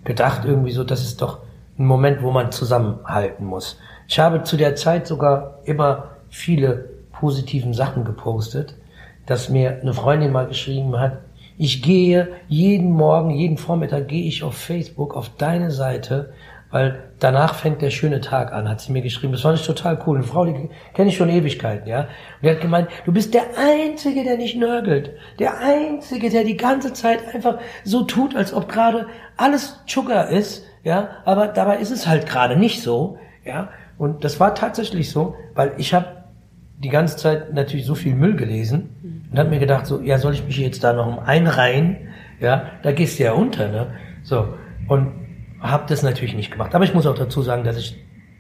gedacht, 0.04 0.46
irgendwie 0.46 0.72
so, 0.72 0.84
das 0.84 1.02
ist 1.02 1.22
doch 1.22 1.40
ein 1.78 1.86
Moment, 1.86 2.22
wo 2.22 2.32
man 2.32 2.52
zusammenhalten 2.52 3.46
muss. 3.46 3.78
Ich 4.08 4.20
habe 4.20 4.44
zu 4.44 4.58
der 4.58 4.76
Zeit 4.76 5.08
sogar 5.08 5.60
immer 5.66 6.12
viele 6.30 6.90
positiven 7.12 7.74
Sachen 7.74 8.06
gepostet, 8.06 8.76
dass 9.26 9.50
mir 9.50 9.80
eine 9.82 9.94
Freundin 9.94 10.32
mal 10.32 10.48
geschrieben 10.48 10.98
hat, 10.98 11.20
ich 11.60 11.82
gehe 11.82 12.28
jeden 12.48 12.92
Morgen, 12.92 13.32
jeden 13.32 13.58
Vormittag 13.58 14.08
gehe 14.08 14.26
ich 14.26 14.44
auf 14.44 14.56
Facebook 14.56 15.16
auf 15.16 15.32
deine 15.38 15.72
Seite, 15.72 16.34
weil 16.70 17.12
danach 17.20 17.56
fängt 17.56 17.82
der 17.82 17.92
schöne 17.92 18.20
Tag 18.20 18.52
an, 18.52 18.68
hat 18.68 18.82
sie 18.82 18.92
mir 18.92 19.02
geschrieben. 19.02 19.34
Das 19.34 19.42
fand 19.42 19.60
ich 19.60 19.66
total 19.66 20.00
cool. 20.06 20.18
Eine 20.18 20.26
Frau, 20.26 20.46
die 20.46 20.70
kenne 20.94 21.10
ich 21.10 21.16
schon 21.16 21.30
Ewigkeiten, 21.30 21.88
ja. 21.88 22.02
Und 22.02 22.08
die 22.44 22.50
hat 22.50 22.62
gemeint, 22.62 22.90
du 23.06 23.14
bist 23.14 23.34
der 23.34 23.46
Einzige, 23.58 24.24
der 24.24 24.38
nicht 24.38 24.58
nörgelt. 24.58 25.12
Der 25.40 25.60
Einzige, 25.60 26.30
der 26.30 26.44
die 26.44 26.58
ganze 26.58 26.94
Zeit 26.94 27.20
einfach 27.34 27.60
so 27.84 28.04
tut, 28.04 28.36
als 28.36 28.54
ob 28.54 28.68
gerade 28.70 29.08
alles 29.38 29.82
Sugar 29.86 30.30
ist, 30.30 30.66
ja. 30.84 31.10
Aber 31.26 31.48
dabei 31.48 31.78
ist 31.78 31.92
es 31.92 32.08
halt 32.08 32.28
gerade 32.28 32.58
nicht 32.58 32.82
so, 32.82 33.18
ja. 33.46 33.70
Und 33.98 34.24
das 34.24 34.40
war 34.40 34.54
tatsächlich 34.54 35.10
so, 35.10 35.36
weil 35.56 35.74
ich 35.78 35.94
habe 35.94 36.18
die 36.78 36.90
ganze 36.90 37.18
Zeit 37.18 37.54
natürlich 37.54 37.86
so 37.86 37.96
viel 37.96 38.14
Müll 38.14 38.36
gelesen 38.36 39.26
und 39.32 39.40
habe 39.40 39.50
mir 39.50 39.60
gedacht, 39.60 39.88
so, 39.88 40.02
ja, 40.02 40.20
soll 40.20 40.34
ich 40.34 40.46
mich 40.46 40.58
jetzt 40.58 40.84
da 40.84 40.94
noch 40.94 41.26
einreihen? 41.26 41.98
Ja, 42.40 42.66
da 42.84 42.92
gehst 42.92 43.18
du 43.18 43.24
ja 43.24 43.32
unter, 43.32 43.70
ne? 43.70 43.88
So, 44.22 44.54
und 44.88 45.27
habe 45.72 45.86
das 45.88 46.04
natürlich 46.04 46.36
nicht 46.36 46.52
gemacht. 46.52 46.74
Aber 46.76 46.84
ich 46.84 46.94
muss 46.94 47.06
auch 47.06 47.16
dazu 47.16 47.42
sagen, 47.42 47.64
dass 47.64 47.78
ich 47.78 47.98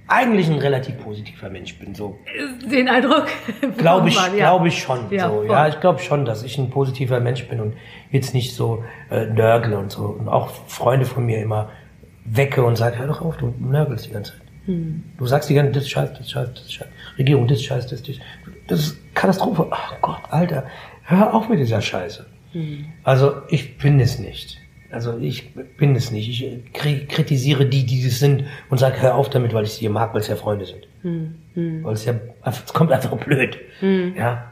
eigentlich 0.07 0.49
ein 0.49 0.59
relativ 0.59 0.97
positiver 0.99 1.49
Mensch 1.49 1.77
bin. 1.77 1.93
So. 1.93 2.17
Den 2.71 2.87
Eindruck 2.87 3.27
glaube 3.77 4.09
ich, 4.09 4.15
ja. 4.15 4.29
glaube 4.29 4.69
ich 4.69 4.81
schon. 4.81 5.11
Ja, 5.11 5.29
so. 5.29 5.43
ja 5.43 5.67
ich 5.67 5.79
glaube 5.79 5.99
schon, 5.99 6.25
dass 6.25 6.43
ich 6.43 6.57
ein 6.57 6.69
positiver 6.69 7.19
Mensch 7.19 7.47
bin 7.47 7.59
und 7.59 7.73
jetzt 8.11 8.33
nicht 8.33 8.55
so 8.55 8.83
äh, 9.09 9.25
nörgle 9.25 9.77
und 9.77 9.91
so. 9.91 10.05
Und 10.05 10.29
auch 10.29 10.49
Freunde 10.67 11.05
von 11.05 11.25
mir 11.25 11.41
immer 11.41 11.69
wecke 12.23 12.63
und 12.63 12.77
sage, 12.77 12.99
hör 12.99 13.07
doch 13.07 13.21
auf, 13.21 13.37
du 13.37 13.53
nörgelst 13.59 14.07
die 14.07 14.11
ganze 14.11 14.33
Zeit. 14.33 14.41
Hm. 14.65 15.03
Du 15.17 15.25
sagst 15.25 15.49
die 15.49 15.55
ganze 15.55 15.71
Zeit, 15.71 15.75
das 15.77 15.83
ist 15.83 15.91
scheiße, 15.91 16.11
das 16.13 16.21
ist 16.21 16.31
scheiße, 16.31 16.51
das 16.53 16.61
ist 16.63 16.73
scheiße. 16.73 16.91
Regierung, 17.17 17.47
das 17.47 17.57
ist 17.57 17.65
scheiße, 17.65 17.89
das 17.89 18.01
ist 18.01 18.19
das 18.67 18.79
ist 18.79 19.15
Katastrophe. 19.15 19.67
Ach 19.71 19.93
Gott, 20.01 20.21
Alter, 20.29 20.65
hör 21.03 21.33
auf 21.33 21.49
mit 21.49 21.59
dieser 21.59 21.81
Scheiße. 21.81 22.25
Hm. 22.51 22.85
Also 23.03 23.41
ich 23.49 23.77
bin 23.77 23.99
es 23.99 24.19
nicht. 24.19 24.61
Also 24.89 25.17
ich 25.17 25.53
bin 25.53 25.95
es 25.95 26.11
nicht. 26.11 26.29
Ich 26.29 27.07
kritisiere 27.07 27.65
die, 27.65 27.85
die 27.85 28.05
es 28.05 28.19
sind 28.19 28.45
und 28.69 28.77
sage, 28.77 29.01
hör 29.01 29.15
auf 29.15 29.29
damit, 29.29 29.53
weil 29.53 29.65
ich 29.65 29.73
sie 29.73 29.89
mag, 29.89 30.13
weil 30.13 30.21
es 30.21 30.27
ja 30.27 30.35
Freunde 30.35 30.65
sind. 30.65 30.87
Hm. 31.01 31.35
Hm. 31.53 31.83
Weil 31.83 31.93
es 31.93 32.05
ja, 32.05 32.15
es 32.45 32.73
kommt 32.73 32.91
einfach 32.91 33.15
blöd. 33.17 33.57
Hm. 33.79 34.15
Ja. 34.15 34.51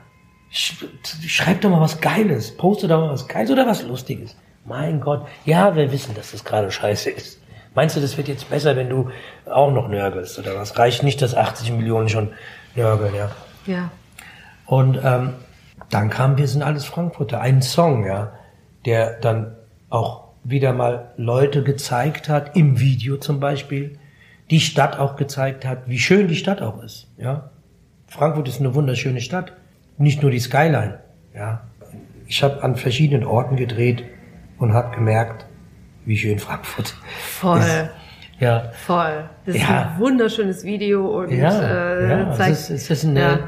Schreib 0.49 1.61
doch 1.61 1.69
mal 1.69 1.81
was 1.81 2.01
Geiles. 2.01 2.55
Poste 2.55 2.88
doch 2.88 2.99
mal 2.99 3.11
was 3.11 3.27
Geiles 3.27 3.49
oder 3.51 3.65
was 3.65 3.83
Lustiges. 3.83 4.36
Mein 4.65 4.99
Gott. 4.99 5.27
Ja, 5.45 5.75
wir 5.75 5.91
wissen, 5.91 6.15
dass 6.15 6.31
das 6.31 6.43
gerade 6.43 6.71
scheiße 6.71 7.09
ist. 7.11 7.41
Meinst 7.73 7.95
du, 7.95 7.99
das 7.99 8.17
wird 8.17 8.27
jetzt 8.27 8.49
besser, 8.49 8.75
wenn 8.75 8.89
du 8.89 9.09
auch 9.45 9.71
noch 9.71 9.88
nörgelst 9.89 10.39
oder 10.39 10.55
was? 10.55 10.77
Reicht 10.77 11.03
nicht, 11.03 11.21
dass 11.21 11.36
80 11.36 11.71
Millionen 11.73 12.09
schon 12.09 12.31
nörgeln, 12.73 13.13
ja? 13.13 13.31
Ja. 13.65 13.91
Und 14.65 14.99
ähm, 15.03 15.33
dann 15.89 16.09
kam 16.09 16.38
Wir 16.38 16.47
sind 16.47 16.63
alles 16.63 16.86
Frankfurter, 16.86 17.41
ein 17.41 17.61
Song, 17.61 18.05
ja, 18.05 18.33
der 18.86 19.19
dann 19.19 19.55
auch 19.89 20.24
wieder 20.46 20.74
mal 20.74 21.12
Leute 21.18 21.64
gezeigt 21.64 22.30
hat, 22.30 22.56
im 22.56 22.80
Video 22.80 23.18
zum 23.18 23.39
Beispiel, 23.39 23.98
die 24.50 24.60
Stadt 24.60 25.00
auch 25.00 25.16
gezeigt 25.16 25.66
hat, 25.66 25.89
wie 25.89 26.00
schön 26.00 26.28
die 26.28 26.36
Stadt 26.36 26.62
auch 26.62 26.82
ist, 26.82 27.12
ja. 27.18 27.50
Frankfurt 28.08 28.48
ist 28.48 28.60
eine 28.60 28.76
wunderschöne 28.76 29.20
Stadt, 29.20 29.54
nicht 29.98 30.22
nur 30.22 30.32
die 30.32 30.39
Skyline, 30.39 31.00
ja. 31.34 31.62
Ich 32.28 32.43
habe 32.43 32.64
an 32.64 32.76
verschiedenen 32.76 33.26
Orten 33.26 33.56
gedreht 33.56 34.04
und 34.58 34.74
habe 34.74 34.96
gemerkt, 34.96 35.46
wie 36.06 36.18
schön 36.18 36.39
Frankfurt 36.39 36.96
Voll. 37.20 37.60
ist. 37.60 37.89
Ja. 38.39 38.72
Voll. 38.86 39.30
Das 39.46 39.56
ist 39.56 39.62
ja. 39.62 39.93
ein 39.93 40.00
wunderschönes 40.00 40.64
Video 40.64 41.20
und 41.20 41.32
ja, 41.32 41.62
äh, 41.62 42.10
ja. 42.10 42.32
zeigt. 42.34 42.52
Es 42.52 42.70
ist, 42.70 42.91
es 42.91 43.04
ist 43.04 43.06
eine, 43.06 43.20
ja. 43.20 43.39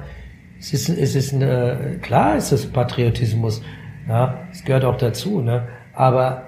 es 0.59 0.73
ist, 0.73 0.89
es 0.89 1.15
ist 1.15 1.33
eine, 1.33 1.99
klar 2.01 2.37
ist 2.37 2.51
das 2.51 2.65
Patriotismus. 2.65 3.61
Ja, 4.07 4.39
es 4.51 4.63
gehört 4.63 4.85
auch 4.85 4.97
dazu, 4.97 5.41
ne? 5.41 5.67
Aber 5.93 6.46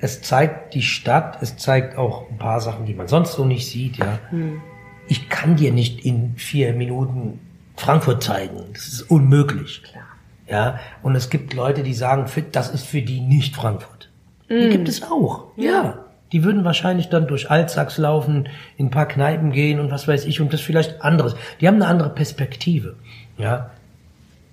es 0.00 0.22
zeigt 0.22 0.74
die 0.74 0.82
Stadt, 0.82 1.38
es 1.42 1.56
zeigt 1.56 1.96
auch 1.96 2.28
ein 2.30 2.38
paar 2.38 2.60
Sachen, 2.60 2.86
die 2.86 2.94
man 2.94 3.08
sonst 3.08 3.32
so 3.32 3.44
nicht 3.44 3.68
sieht, 3.68 3.98
ja. 3.98 4.18
Hm. 4.30 4.60
Ich 5.08 5.28
kann 5.28 5.56
dir 5.56 5.72
nicht 5.72 6.04
in 6.04 6.34
vier 6.36 6.72
Minuten 6.72 7.40
Frankfurt 7.76 8.22
zeigen. 8.22 8.60
Das 8.72 8.86
ist 8.86 9.02
unmöglich. 9.02 9.82
Klar. 9.82 10.04
Ja. 10.48 10.78
Und 11.02 11.16
es 11.16 11.30
gibt 11.30 11.52
Leute, 11.54 11.82
die 11.82 11.94
sagen, 11.94 12.26
das 12.52 12.70
ist 12.70 12.86
für 12.86 13.02
die 13.02 13.20
nicht 13.20 13.56
Frankfurt. 13.56 14.08
Die 14.48 14.68
mm. 14.68 14.70
gibt 14.70 14.88
es 14.88 15.02
auch. 15.02 15.46
Ja. 15.56 15.70
ja. 15.70 15.98
Die 16.32 16.44
würden 16.44 16.64
wahrscheinlich 16.64 17.08
dann 17.08 17.26
durch 17.26 17.50
Altsachs 17.50 17.98
laufen, 17.98 18.48
in 18.76 18.86
ein 18.86 18.90
paar 18.90 19.06
Kneipen 19.06 19.50
gehen 19.50 19.80
und 19.80 19.90
was 19.90 20.06
weiß 20.06 20.26
ich 20.26 20.40
und 20.40 20.52
das 20.52 20.60
vielleicht 20.60 21.02
anderes. 21.02 21.34
Die 21.60 21.66
haben 21.66 21.76
eine 21.76 21.86
andere 21.86 22.10
Perspektive. 22.10 22.94
Ja. 23.36 23.70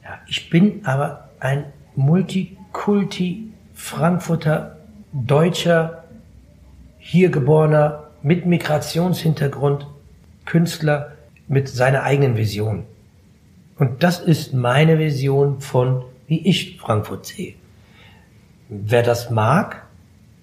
Ja, 0.03 0.19
ich 0.27 0.49
bin 0.49 0.85
aber 0.85 1.29
ein 1.39 1.65
Multikulti 1.95 3.51
Frankfurter 3.75 4.76
Deutscher, 5.13 6.03
hier 6.99 7.29
geborener, 7.29 8.03
mit 8.21 8.45
Migrationshintergrund, 8.45 9.87
Künstler. 10.45 11.13
mit 11.47 11.69
seiner 11.69 12.03
eigenen 12.03 12.35
Vision. 12.35 12.83
Und 13.77 14.03
das 14.03 14.19
ist 14.19 14.53
meine 14.53 14.99
Vision 14.99 15.61
von, 15.61 16.03
wie 16.27 16.45
ich 16.45 16.77
Frankfurt 16.77 17.25
sehe. 17.25 17.53
Wer 18.69 19.03
das 19.03 19.29
mag, 19.29 19.83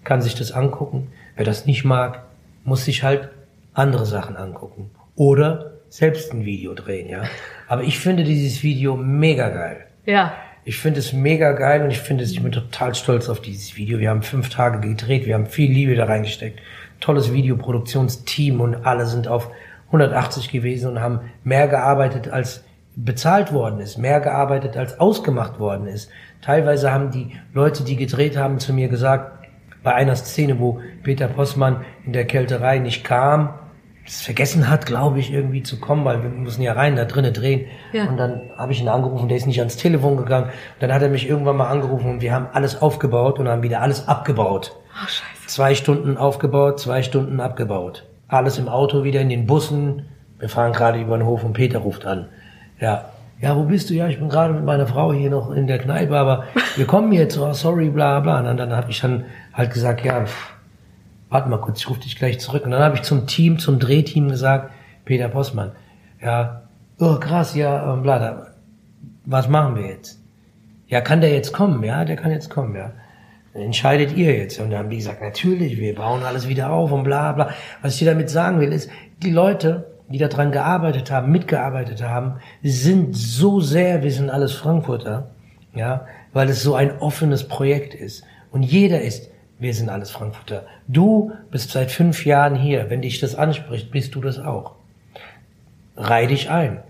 kann 0.02 0.22
sich 0.22 0.34
das 0.34 0.52
angucken. 0.52 1.08
Wer 1.36 1.44
das 1.44 1.66
nicht 1.66 1.84
mag, 1.84 2.22
muss 2.64 2.84
sich 2.84 3.02
halt 3.02 3.28
andere 3.74 4.06
Sachen 4.06 4.36
angucken. 4.36 4.90
Oder 5.16 5.72
selbst 5.88 6.32
ein 6.32 6.44
Video 6.44 6.74
drehen, 6.74 7.08
ja. 7.08 7.24
Aber 7.68 7.82
ich 7.82 7.98
finde 7.98 8.24
dieses 8.24 8.62
Video 8.62 8.96
mega 8.96 9.48
geil. 9.50 9.86
Ja. 10.06 10.32
Ich 10.66 10.78
finde 10.78 11.00
es 11.00 11.12
mega 11.12 11.52
geil 11.52 11.82
und 11.82 11.90
ich 11.90 12.00
finde 12.00 12.24
es, 12.24 12.32
ich 12.32 12.42
bin 12.42 12.50
total 12.50 12.94
stolz 12.94 13.28
auf 13.28 13.42
dieses 13.42 13.76
Video. 13.76 13.98
Wir 13.98 14.08
haben 14.08 14.22
fünf 14.22 14.48
Tage 14.48 14.80
gedreht, 14.80 15.26
wir 15.26 15.34
haben 15.34 15.44
viel 15.44 15.70
Liebe 15.70 15.94
da 15.94 16.06
reingesteckt. 16.06 16.58
Tolles 17.00 17.34
Videoproduktionsteam 17.34 18.62
und 18.62 18.86
alle 18.86 19.04
sind 19.04 19.28
auf 19.28 19.50
180 19.88 20.50
gewesen 20.50 20.92
und 20.92 21.00
haben 21.00 21.20
mehr 21.42 21.68
gearbeitet 21.68 22.28
als 22.28 22.64
bezahlt 22.96 23.52
worden 23.52 23.80
ist, 23.80 23.98
mehr 23.98 24.20
gearbeitet 24.20 24.76
als 24.76 24.98
ausgemacht 25.00 25.58
worden 25.58 25.86
ist. 25.86 26.10
Teilweise 26.40 26.92
haben 26.92 27.10
die 27.10 27.32
Leute, 27.52 27.84
die 27.84 27.96
gedreht 27.96 28.38
haben, 28.38 28.58
zu 28.58 28.72
mir 28.72 28.88
gesagt, 28.88 29.46
bei 29.82 29.94
einer 29.94 30.16
Szene, 30.16 30.60
wo 30.60 30.80
Peter 31.02 31.28
Possmann 31.28 31.84
in 32.06 32.14
der 32.14 32.24
Kälterei 32.24 32.78
nicht 32.78 33.04
kam, 33.04 33.50
es 34.06 34.20
vergessen 34.20 34.68
hat, 34.68 34.86
glaube 34.86 35.18
ich, 35.18 35.32
irgendwie 35.32 35.62
zu 35.62 35.80
kommen, 35.80 36.04
weil 36.04 36.22
wir 36.22 36.28
müssen 36.28 36.62
ja 36.62 36.74
rein, 36.74 36.96
da 36.96 37.04
drinnen 37.04 37.32
drehen. 37.32 37.66
Ja. 37.92 38.04
Und 38.04 38.18
dann 38.18 38.50
habe 38.56 38.72
ich 38.72 38.80
ihn 38.80 38.88
angerufen, 38.88 39.28
der 39.28 39.38
ist 39.38 39.46
nicht 39.46 39.60
ans 39.60 39.76
Telefon 39.76 40.16
gegangen. 40.16 40.46
Und 40.46 40.82
dann 40.82 40.92
hat 40.92 41.02
er 41.02 41.08
mich 41.08 41.28
irgendwann 41.28 41.56
mal 41.56 41.68
angerufen 41.68 42.10
und 42.10 42.20
wir 42.20 42.32
haben 42.32 42.46
alles 42.52 42.82
aufgebaut 42.82 43.38
und 43.38 43.48
haben 43.48 43.62
wieder 43.62 43.80
alles 43.80 44.06
abgebaut. 44.06 44.76
Oh, 44.90 45.06
scheiße. 45.06 45.46
Zwei 45.46 45.74
Stunden 45.74 46.16
aufgebaut, 46.16 46.80
zwei 46.80 47.02
Stunden 47.02 47.40
abgebaut. 47.40 48.04
Alles 48.28 48.58
im 48.58 48.68
Auto 48.68 49.04
wieder 49.04 49.20
in 49.20 49.30
den 49.30 49.46
Bussen. 49.46 50.06
Wir 50.38 50.48
fahren 50.48 50.72
gerade 50.72 51.00
über 51.00 51.16
den 51.16 51.26
Hof 51.26 51.42
und 51.42 51.54
Peter 51.54 51.78
ruft 51.78 52.04
an. 52.04 52.28
Ja. 52.80 53.06
Ja, 53.40 53.56
wo 53.56 53.64
bist 53.64 53.90
du? 53.90 53.94
Ja, 53.94 54.06
ich 54.08 54.18
bin 54.18 54.28
gerade 54.28 54.54
mit 54.54 54.64
meiner 54.64 54.86
Frau 54.86 55.12
hier 55.12 55.28
noch 55.28 55.50
in 55.50 55.66
der 55.66 55.78
Kneipe, 55.78 56.16
aber 56.16 56.44
wir 56.76 56.86
kommen 56.86 57.12
jetzt. 57.12 57.36
Oh, 57.36 57.52
sorry, 57.52 57.90
bla 57.90 58.20
bla. 58.20 58.38
Und 58.38 58.44
dann, 58.44 58.56
dann 58.56 58.76
habe 58.76 58.90
ich 58.90 59.00
dann 59.00 59.24
halt 59.52 59.72
gesagt, 59.72 60.04
ja, 60.04 60.24
pff, 60.24 60.53
warte 61.30 61.48
mal 61.48 61.60
kurz, 61.60 61.80
ich 61.80 61.90
rufe 61.90 62.00
dich 62.00 62.16
gleich 62.16 62.40
zurück. 62.40 62.64
Und 62.64 62.70
dann 62.70 62.82
habe 62.82 62.96
ich 62.96 63.02
zum 63.02 63.26
Team, 63.26 63.58
zum 63.58 63.78
Drehteam 63.78 64.28
gesagt, 64.28 64.72
Peter 65.04 65.28
Postmann, 65.28 65.72
ja, 66.22 66.62
oh 66.98 67.16
krass, 67.16 67.54
ja, 67.54 67.92
ähm, 67.92 68.02
bla, 68.02 68.18
da, 68.18 68.46
was 69.24 69.48
machen 69.48 69.76
wir 69.76 69.86
jetzt? 69.86 70.20
Ja, 70.86 71.00
kann 71.00 71.20
der 71.20 71.32
jetzt 71.32 71.52
kommen? 71.52 71.82
Ja, 71.82 72.04
der 72.04 72.16
kann 72.16 72.30
jetzt 72.30 72.50
kommen, 72.50 72.76
ja. 72.76 72.92
Entscheidet 73.54 74.16
ihr 74.16 74.36
jetzt. 74.36 74.60
Und 74.60 74.70
dann 74.70 74.80
haben 74.80 74.90
die 74.90 74.96
gesagt, 74.96 75.22
natürlich, 75.22 75.78
wir 75.78 75.94
bauen 75.94 76.24
alles 76.24 76.48
wieder 76.48 76.70
auf 76.70 76.90
und 76.92 77.04
bla 77.04 77.32
bla. 77.32 77.50
Was 77.82 77.94
ich 77.94 78.00
dir 78.00 78.10
damit 78.10 78.28
sagen 78.28 78.60
will, 78.60 78.72
ist, 78.72 78.90
die 79.22 79.30
Leute, 79.30 79.94
die 80.08 80.18
daran 80.18 80.52
gearbeitet 80.52 81.10
haben, 81.10 81.32
mitgearbeitet 81.32 82.02
haben, 82.02 82.34
sind 82.62 83.16
so 83.16 83.60
sehr, 83.60 84.02
wir 84.02 84.12
sind 84.12 84.28
alles 84.28 84.52
Frankfurter, 84.52 85.30
ja, 85.74 86.06
weil 86.32 86.48
es 86.48 86.62
so 86.62 86.74
ein 86.74 86.98
offenes 86.98 87.46
Projekt 87.48 87.94
ist. 87.94 88.24
Und 88.50 88.62
jeder 88.62 89.00
ist 89.00 89.30
wir 89.58 89.72
sind 89.72 89.88
alles 89.88 90.10
Frankfurter. 90.10 90.66
Du 90.88 91.32
bist 91.50 91.70
seit 91.70 91.90
fünf 91.90 92.26
Jahren 92.26 92.56
hier. 92.56 92.90
Wenn 92.90 93.02
dich 93.02 93.20
das 93.20 93.34
anspricht, 93.34 93.90
bist 93.90 94.14
du 94.14 94.20
das 94.20 94.38
auch. 94.38 94.74
Reih 95.96 96.26
dich 96.26 96.50
ein. 96.50 96.82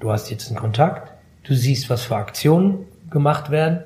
Du 0.00 0.12
hast 0.12 0.30
jetzt 0.30 0.48
einen 0.48 0.58
Kontakt. 0.58 1.12
Du 1.44 1.54
siehst, 1.54 1.88
was 1.88 2.04
für 2.04 2.16
Aktionen 2.16 2.86
gemacht 3.10 3.50
werden. 3.50 3.80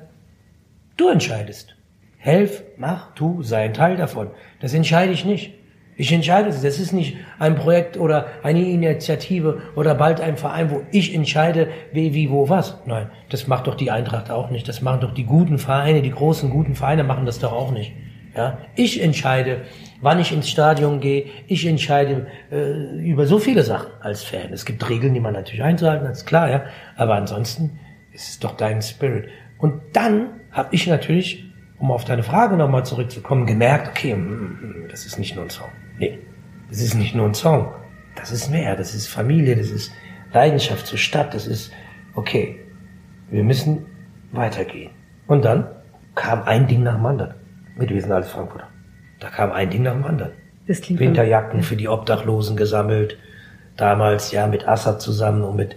Du 0.97 1.09
entscheidest. 1.09 1.75
Helf, 2.17 2.63
mach, 2.77 3.13
tu, 3.13 3.41
sei 3.43 3.63
ein 3.63 3.73
Teil 3.73 3.97
davon. 3.97 4.31
Das 4.59 4.73
entscheide 4.73 5.13
ich 5.13 5.25
nicht. 5.25 5.53
Ich 5.97 6.11
entscheide 6.11 6.49
es. 6.49 6.61
Das 6.61 6.79
ist 6.79 6.91
nicht 6.91 7.15
ein 7.39 7.55
Projekt 7.55 7.95
oder 7.97 8.27
eine 8.43 8.67
Initiative 8.67 9.61
oder 9.75 9.95
bald 9.95 10.19
ein 10.19 10.35
Verein, 10.35 10.71
wo 10.71 10.81
ich 10.91 11.15
entscheide, 11.15 11.69
wie, 11.93 12.13
wie, 12.13 12.29
wo, 12.29 12.49
was. 12.49 12.77
Nein, 12.85 13.09
das 13.29 13.47
macht 13.47 13.67
doch 13.67 13.75
die 13.75 13.91
Eintracht 13.91 14.29
auch 14.29 14.49
nicht. 14.49 14.67
Das 14.67 14.81
machen 14.81 14.99
doch 15.01 15.13
die 15.13 15.23
guten 15.23 15.57
Vereine, 15.57 16.01
die 16.01 16.11
großen 16.11 16.49
guten 16.49 16.75
Vereine 16.75 17.05
machen 17.05 17.25
das 17.25 17.39
doch 17.39 17.53
auch 17.53 17.71
nicht. 17.71 17.93
Ja, 18.35 18.57
ich 18.75 19.01
entscheide, 19.01 19.61
wann 20.01 20.19
ich 20.19 20.33
ins 20.33 20.49
Stadion 20.49 20.99
gehe. 20.99 21.27
Ich 21.47 21.65
entscheide 21.65 22.27
äh, 22.51 22.99
über 22.99 23.27
so 23.27 23.39
viele 23.39 23.63
Sachen 23.63 23.91
als 24.01 24.23
Fan. 24.23 24.51
Es 24.51 24.65
gibt 24.65 24.87
Regeln, 24.89 25.13
die 25.13 25.21
man 25.21 25.33
natürlich 25.33 25.63
einzuhalten, 25.63 26.05
das 26.05 26.19
ist 26.19 26.25
klar, 26.25 26.49
ja. 26.49 26.65
Aber 26.97 27.15
ansonsten 27.15 27.79
ist 28.11 28.27
es 28.29 28.39
doch 28.39 28.57
dein 28.57 28.81
Spirit. 28.81 29.29
Und 29.57 29.81
dann 29.93 30.41
habe 30.51 30.75
ich 30.75 30.85
natürlich, 30.85 31.45
um 31.79 31.91
auf 31.91 32.03
deine 32.03 32.23
Frage 32.23 32.57
nochmal 32.57 32.85
zurückzukommen, 32.85 33.45
gemerkt, 33.45 33.87
okay, 33.87 34.13
mm, 34.13 34.19
mm, 34.19 34.87
das 34.89 35.05
ist 35.05 35.17
nicht 35.17 35.35
nur 35.35 35.45
ein 35.45 35.49
Song. 35.49 35.69
Nee, 35.97 36.19
das 36.69 36.81
ist 36.81 36.95
nicht 36.95 37.15
nur 37.15 37.27
ein 37.27 37.33
Song. 37.33 37.73
Das 38.17 38.31
ist 38.31 38.51
mehr. 38.51 38.75
Das 38.75 38.93
ist 38.93 39.07
Familie. 39.07 39.55
Das 39.55 39.69
ist 39.69 39.93
Leidenschaft 40.33 40.87
zur 40.87 40.97
Stadt. 40.97 41.33
Das 41.33 41.47
ist 41.47 41.71
okay. 42.15 42.59
Wir 43.29 43.43
müssen 43.43 43.85
weitergehen. 44.33 44.91
Und 45.25 45.45
dann 45.45 45.67
kam 46.15 46.43
ein 46.43 46.67
Ding 46.67 46.83
nach 46.83 46.95
dem 46.95 47.05
anderen 47.05 47.44
mit 47.77 47.89
Wir 47.89 48.01
sind 48.01 48.11
alles 48.11 48.29
Frankfurter. 48.29 48.67
Da 49.19 49.29
kam 49.29 49.51
ein 49.51 49.69
Ding 49.69 49.83
nach 49.83 49.93
dem 49.93 50.03
anderen. 50.03 50.31
Das 50.67 50.81
klingt 50.81 50.99
Winterjacken 50.99 51.61
für 51.61 51.75
die 51.75 51.87
Obdachlosen 51.87 52.57
gesammelt. 52.57 53.17
Damals 53.77 54.31
ja 54.31 54.47
mit 54.47 54.67
Assad 54.67 55.01
zusammen 55.01 55.43
und 55.43 55.55
mit 55.55 55.75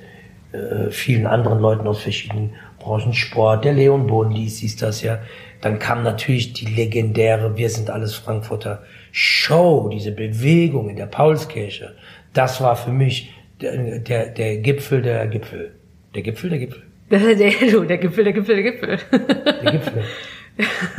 äh, 0.52 0.90
vielen 0.90 1.26
anderen 1.26 1.60
Leuten 1.60 1.86
aus 1.86 2.02
verschiedenen 2.02 2.54
Branchen, 2.78 3.12
Sport, 3.12 3.64
der 3.64 3.74
Leon 3.74 4.06
Bondis 4.06 4.58
hieß 4.58 4.76
das 4.76 5.02
ja. 5.02 5.18
Dann 5.60 5.78
kam 5.78 6.04
natürlich 6.04 6.52
die 6.52 6.66
legendäre 6.66 7.56
Wir 7.56 7.68
sind 7.68 7.90
alles 7.90 8.14
Frankfurter 8.14 8.82
Show, 9.10 9.90
diese 9.92 10.12
Bewegung 10.12 10.88
in 10.88 10.96
der 10.96 11.06
Paulskirche. 11.06 11.96
Das 12.32 12.60
war 12.60 12.76
für 12.76 12.92
mich 12.92 13.34
der, 13.60 13.98
der, 13.98 14.26
der 14.28 14.58
Gipfel 14.58 15.02
der 15.02 15.26
Gipfel. 15.26 15.74
Der 16.14 16.22
Gipfel 16.22 16.50
der 16.50 16.58
Gipfel. 16.58 16.82
Der, 17.10 17.20
der, 17.20 17.36
der 17.36 17.96
Gipfel 17.96 18.24
der 18.24 18.34
Gipfel 18.34 18.54
der 18.54 18.62
Gipfel. 18.64 18.98
Der 19.62 19.72
Gipfel. 19.72 20.04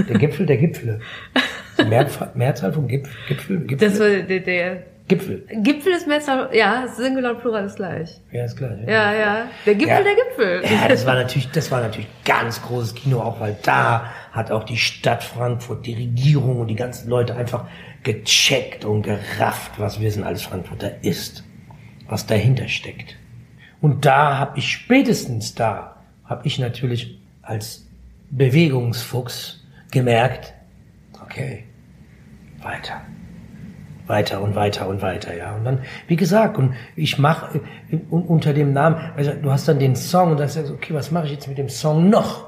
Der 0.07 0.17
Gipfel 0.17 0.45
der 0.45 0.57
Gipfel. 0.57 0.99
Die 1.77 1.85
Mehrzahl 1.85 2.73
von 2.73 2.87
Gipfel, 2.87 3.13
Gipfel, 3.27 3.59
Gipfel. 3.59 3.89
Das 3.89 3.99
war 3.99 4.09
der, 4.09 4.39
der 4.39 4.83
Gipfel. 5.09 5.43
Gipfel 5.63 5.93
ist 5.93 6.07
Mehrzahl, 6.07 6.49
ja, 6.53 6.87
Singular 6.87 7.33
und 7.33 7.41
Plural 7.41 7.65
ist 7.65 7.77
gleich. 7.77 8.21
Ja, 8.31 8.45
ist 8.45 8.55
gleich. 8.55 8.79
Ja, 8.85 9.11
ja. 9.11 9.19
ja. 9.19 9.45
Der 9.65 9.75
Gipfel, 9.75 9.97
ja. 9.97 10.03
der 10.03 10.15
Gipfel. 10.15 10.61
Ja, 10.71 10.87
das 10.87 11.05
war 11.05 11.15
natürlich, 11.15 11.49
das 11.49 11.71
war 11.71 11.81
natürlich 11.81 12.07
ganz 12.23 12.61
großes 12.61 12.93
Kino, 12.93 13.19
auch 13.19 13.39
weil 13.39 13.57
da 13.63 14.05
hat 14.31 14.51
auch 14.51 14.63
die 14.63 14.77
Stadt 14.77 15.23
Frankfurt, 15.23 15.85
die 15.85 15.95
Regierung 15.95 16.59
und 16.59 16.67
die 16.67 16.75
ganzen 16.75 17.09
Leute 17.09 17.35
einfach 17.35 17.65
gecheckt 18.03 18.85
und 18.85 19.01
gerafft, 19.01 19.71
was 19.77 19.99
wir 19.99 20.11
sind 20.11 20.23
alles 20.23 20.43
Frankfurter 20.43 21.03
ist, 21.03 21.43
was 22.07 22.27
dahinter 22.27 22.67
steckt. 22.67 23.17
Und 23.81 24.05
da 24.05 24.37
habe 24.37 24.59
ich 24.59 24.71
spätestens 24.71 25.55
da, 25.55 26.03
habe 26.23 26.45
ich 26.45 26.59
natürlich 26.59 27.19
als 27.41 27.88
Bewegungsfuchs 28.31 29.65
gemerkt, 29.91 30.53
okay, 31.23 31.65
weiter, 32.61 33.01
weiter 34.07 34.41
und 34.41 34.55
weiter 34.55 34.87
und 34.87 35.01
weiter, 35.01 35.35
ja. 35.35 35.55
Und 35.55 35.65
dann, 35.65 35.79
wie 36.07 36.15
gesagt, 36.15 36.57
und 36.57 36.73
ich 36.95 37.17
mache 37.17 37.61
unter 38.09 38.53
dem 38.53 38.73
Namen, 38.73 38.97
also 39.15 39.31
du 39.33 39.51
hast 39.51 39.67
dann 39.67 39.79
den 39.79 39.95
Song 39.95 40.31
und 40.31 40.39
dann 40.39 40.47
sagst 40.47 40.69
du, 40.69 40.73
okay, 40.73 40.93
was 40.93 41.11
mache 41.11 41.25
ich 41.25 41.31
jetzt 41.33 41.47
mit 41.47 41.57
dem 41.57 41.69
Song 41.69 42.09
noch? 42.09 42.47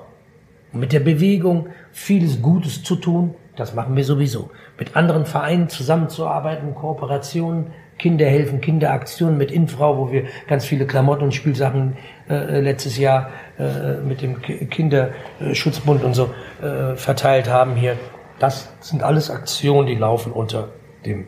Und 0.74 0.80
mit 0.80 0.94
der 0.94 1.02
Bewegung 1.02 1.68
vieles 1.92 2.42
Gutes 2.42 2.84
zu 2.84 2.96
tun, 2.96 3.36
das 3.56 3.76
machen 3.76 3.96
wir 3.96 4.06
sowieso. 4.06 4.50
Mit 4.78 4.96
anderen 4.96 5.26
Vereinen 5.26 5.68
zusammenzuarbeiten, 5.68 6.74
Kooperationen, 6.74 7.68
Kinder 7.98 8.26
helfen, 8.26 8.62
Kinderaktionen 8.62 9.38
mit 9.38 9.52
Infrau, 9.52 9.98
wo 9.98 10.12
wir 10.12 10.24
ganz 10.48 10.66
viele 10.66 10.88
Klamotten 10.88 11.26
und 11.26 11.34
Spielsachen 11.34 11.98
äh, 12.32 12.62
letztes 12.62 12.98
Jahr 12.98 13.30
äh, 13.60 14.02
mit 14.02 14.22
dem 14.22 14.42
Kinderschutzbund 14.42 16.04
und 16.04 16.14
so 16.14 16.34
äh, 16.62 16.96
verteilt 16.96 17.50
haben 17.50 17.76
hier. 17.76 17.98
Das 18.40 18.74
sind 18.80 19.04
alles 19.04 19.30
Aktionen, 19.30 19.88
die 19.88 19.96
laufen 19.96 20.32
unter 20.32 20.70
dem 21.06 21.26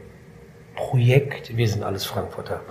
Projekt 0.76 1.56
Wir 1.56 1.68
sind 1.68 1.84
alles 1.84 2.06
Frankfurter. 2.06 2.62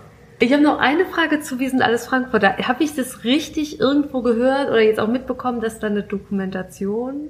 Ich 0.41 0.53
habe 0.53 0.63
noch 0.63 0.79
eine 0.79 1.05
Frage 1.05 1.39
zu 1.41 1.61
Wir 1.61 1.71
sind 1.71 1.83
alles 1.83 2.07
Frankfurter. 2.07 2.57
Habe 2.57 2.83
ich 2.83 2.97
das 2.97 3.23
richtig 3.23 3.79
irgendwo 3.79 4.23
gehört 4.23 4.71
oder 4.71 4.81
jetzt 4.81 4.99
auch 4.99 5.07
mitbekommen, 5.07 5.61
dass 5.61 5.79
da 5.79 5.87
eine 5.87 6.03
Dokumentation 6.03 7.29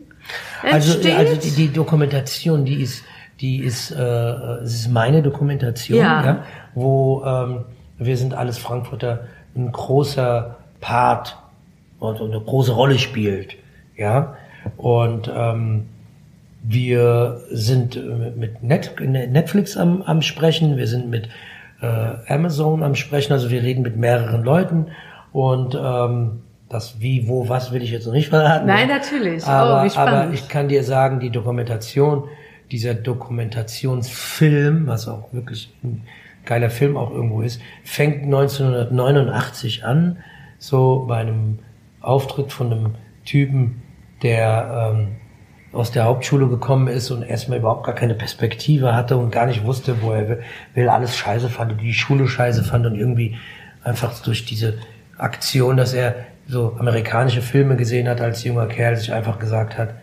entsteht? 0.62 1.14
Also, 1.14 1.30
also 1.30 1.36
die, 1.36 1.50
die 1.50 1.72
Dokumentation, 1.72 2.64
die 2.64 2.80
ist 2.82 3.05
die 3.42 3.59
ist, 3.59 3.90
äh, 3.90 4.03
es 4.62 4.74
ist 4.74 4.88
meine 4.88 5.20
Dokumentation, 5.20 5.98
ja. 5.98 6.24
ja 6.24 6.44
wo 6.74 7.24
ähm, 7.24 7.64
wir 7.98 8.16
sind 8.16 8.34
alles 8.34 8.57
Frankfurter 8.57 9.26
ein 9.55 9.72
großer 9.72 10.59
Part 10.83 11.39
und, 11.99 12.20
und 12.20 12.30
eine 12.30 12.41
große 12.41 12.72
Rolle 12.72 12.99
spielt, 12.99 13.57
ja. 13.97 14.37
Und 14.76 15.33
ähm, 15.35 15.89
wir 16.62 17.41
sind 17.51 17.99
mit 18.37 18.62
Net, 18.62 18.95
Netflix 19.01 19.78
am, 19.78 20.03
am 20.03 20.20
Sprechen, 20.20 20.76
wir 20.76 20.87
sind 20.87 21.09
mit 21.09 21.28
äh, 21.80 21.87
Amazon 22.28 22.83
am 22.83 22.95
Sprechen, 22.95 23.33
also 23.33 23.51
wir 23.51 23.62
reden 23.62 23.83
mit 23.83 23.97
mehreren 23.97 24.45
Leuten 24.45 24.89
und 25.33 25.74
ähm, 25.74 26.43
das 26.68 27.01
wie, 27.01 27.26
wo, 27.26 27.49
was 27.49 27.72
will 27.72 27.83
ich 27.83 27.91
jetzt 27.91 28.07
noch 28.07 28.12
nicht 28.12 28.28
verraten. 28.28 28.66
Nein, 28.66 28.89
natürlich. 28.89 29.45
Aber, 29.45 29.85
oh, 29.85 29.99
aber 29.99 30.33
ich 30.33 30.49
kann 30.49 30.68
dir 30.68 30.85
sagen, 30.85 31.20
die 31.20 31.30
Dokumentation 31.30 32.24
dieser 32.70 32.95
Dokumentationsfilm, 32.95 34.87
was 34.87 35.09
auch 35.09 35.33
wirklich 35.33 35.72
in 35.83 36.03
geiler 36.45 36.70
Film 36.70 36.97
auch 36.97 37.11
irgendwo 37.11 37.43
ist, 37.43 37.61
fängt 37.85 38.24
1989 38.24 39.85
an, 39.85 40.18
so 40.62 41.06
bei 41.08 41.16
einem 41.16 41.58
Auftritt 42.00 42.52
von 42.52 42.72
einem 42.72 42.94
Typen, 43.24 43.82
der 44.22 44.92
ähm, 44.94 45.08
aus 45.72 45.90
der 45.90 46.04
Hauptschule 46.04 46.46
gekommen 46.46 46.86
ist 46.86 47.10
und 47.10 47.22
erstmal 47.22 47.58
überhaupt 47.58 47.84
gar 47.84 47.96
keine 47.96 48.14
Perspektive 48.14 48.94
hatte 48.94 49.16
und 49.16 49.32
gar 49.32 49.46
nicht 49.46 49.64
wusste, 49.64 50.02
wo 50.02 50.12
er 50.12 50.38
will, 50.74 50.88
alles 50.88 51.16
scheiße 51.16 51.48
fand 51.48 51.72
und 51.72 51.80
die 51.80 51.92
Schule 51.92 52.28
scheiße 52.28 52.62
fand 52.62 52.86
und 52.86 52.94
irgendwie 52.94 53.36
einfach 53.82 54.16
durch 54.22 54.44
diese 54.44 54.78
Aktion, 55.18 55.76
dass 55.76 55.94
er 55.94 56.14
so 56.46 56.76
amerikanische 56.78 57.42
Filme 57.42 57.74
gesehen 57.74 58.08
hat 58.08 58.20
als 58.20 58.44
junger 58.44 58.66
Kerl, 58.66 58.96
sich 58.96 59.12
einfach 59.12 59.40
gesagt 59.40 59.76
hat, 59.76 59.94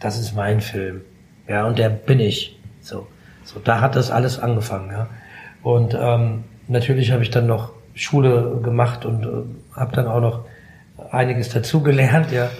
das 0.00 0.18
ist 0.18 0.34
mein 0.34 0.60
Film. 0.60 1.02
Ja, 1.46 1.66
und 1.66 1.78
der 1.78 1.90
bin 1.90 2.18
ich. 2.18 2.58
So, 2.80 3.06
so 3.44 3.60
da 3.60 3.80
hat 3.80 3.94
das 3.94 4.10
alles 4.10 4.40
angefangen. 4.40 4.90
Ja. 4.90 5.08
Und 5.62 5.96
ähm, 5.96 6.42
natürlich 6.66 7.12
habe 7.12 7.22
ich 7.22 7.30
dann 7.30 7.46
noch 7.46 7.74
Schule 7.94 8.60
gemacht 8.62 9.04
und 9.04 9.24
äh, 9.24 9.76
habe 9.76 9.94
dann 9.94 10.06
auch 10.06 10.20
noch 10.20 10.44
einiges 11.10 11.48
dazugelernt, 11.50 12.32
ja. 12.32 12.50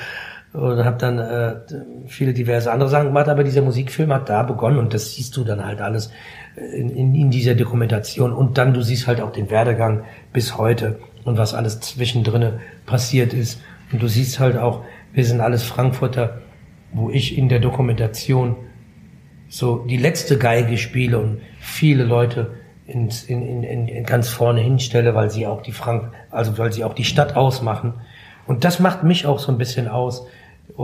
Und 0.52 0.84
habe 0.84 0.98
dann 0.98 1.18
äh, 1.18 1.56
viele 2.06 2.32
diverse 2.32 2.70
andere 2.70 2.88
Sachen 2.88 3.08
gemacht, 3.08 3.28
aber 3.28 3.42
dieser 3.42 3.62
Musikfilm 3.62 4.12
hat 4.12 4.28
da 4.28 4.44
begonnen 4.44 4.78
und 4.78 4.94
das 4.94 5.12
siehst 5.12 5.36
du 5.36 5.42
dann 5.42 5.64
halt 5.64 5.80
alles 5.80 6.12
in, 6.56 6.90
in, 6.90 7.14
in 7.14 7.30
dieser 7.30 7.56
Dokumentation. 7.56 8.32
Und 8.32 8.56
dann, 8.56 8.72
du 8.72 8.80
siehst 8.80 9.08
halt 9.08 9.20
auch 9.20 9.32
den 9.32 9.50
Werdegang 9.50 10.04
bis 10.32 10.56
heute 10.56 11.00
und 11.24 11.38
was 11.38 11.54
alles 11.54 11.80
zwischendrin 11.80 12.60
passiert 12.86 13.32
ist. 13.32 13.60
Und 13.90 14.02
du 14.02 14.08
siehst 14.08 14.38
halt 14.38 14.56
auch, 14.56 14.84
wir 15.12 15.24
sind 15.24 15.40
alles 15.40 15.64
Frankfurter, 15.64 16.38
wo 16.92 17.10
ich 17.10 17.36
in 17.36 17.48
der 17.48 17.58
Dokumentation 17.58 18.56
so 19.48 19.78
die 19.78 19.96
letzte 19.96 20.38
Geige 20.38 20.78
spiele 20.78 21.18
und 21.18 21.40
viele 21.58 22.04
Leute 22.04 22.52
ins, 22.86 23.24
in, 23.24 23.62
in, 23.64 23.88
in 23.88 24.04
ganz 24.04 24.28
vorne 24.28 24.60
hinstelle, 24.60 25.14
weil 25.14 25.30
sie 25.30 25.46
auch 25.46 25.62
die 25.62 25.72
Frank, 25.72 26.12
also 26.30 26.58
weil 26.58 26.72
sie 26.72 26.84
auch 26.84 26.94
die 26.94 27.04
Stadt 27.04 27.36
ausmachen. 27.36 27.94
Und 28.46 28.64
das 28.64 28.78
macht 28.78 29.04
mich 29.04 29.26
auch 29.26 29.38
so 29.38 29.50
ein 29.50 29.58
bisschen 29.58 29.88
aus, 29.88 30.26
äh, 30.78 30.82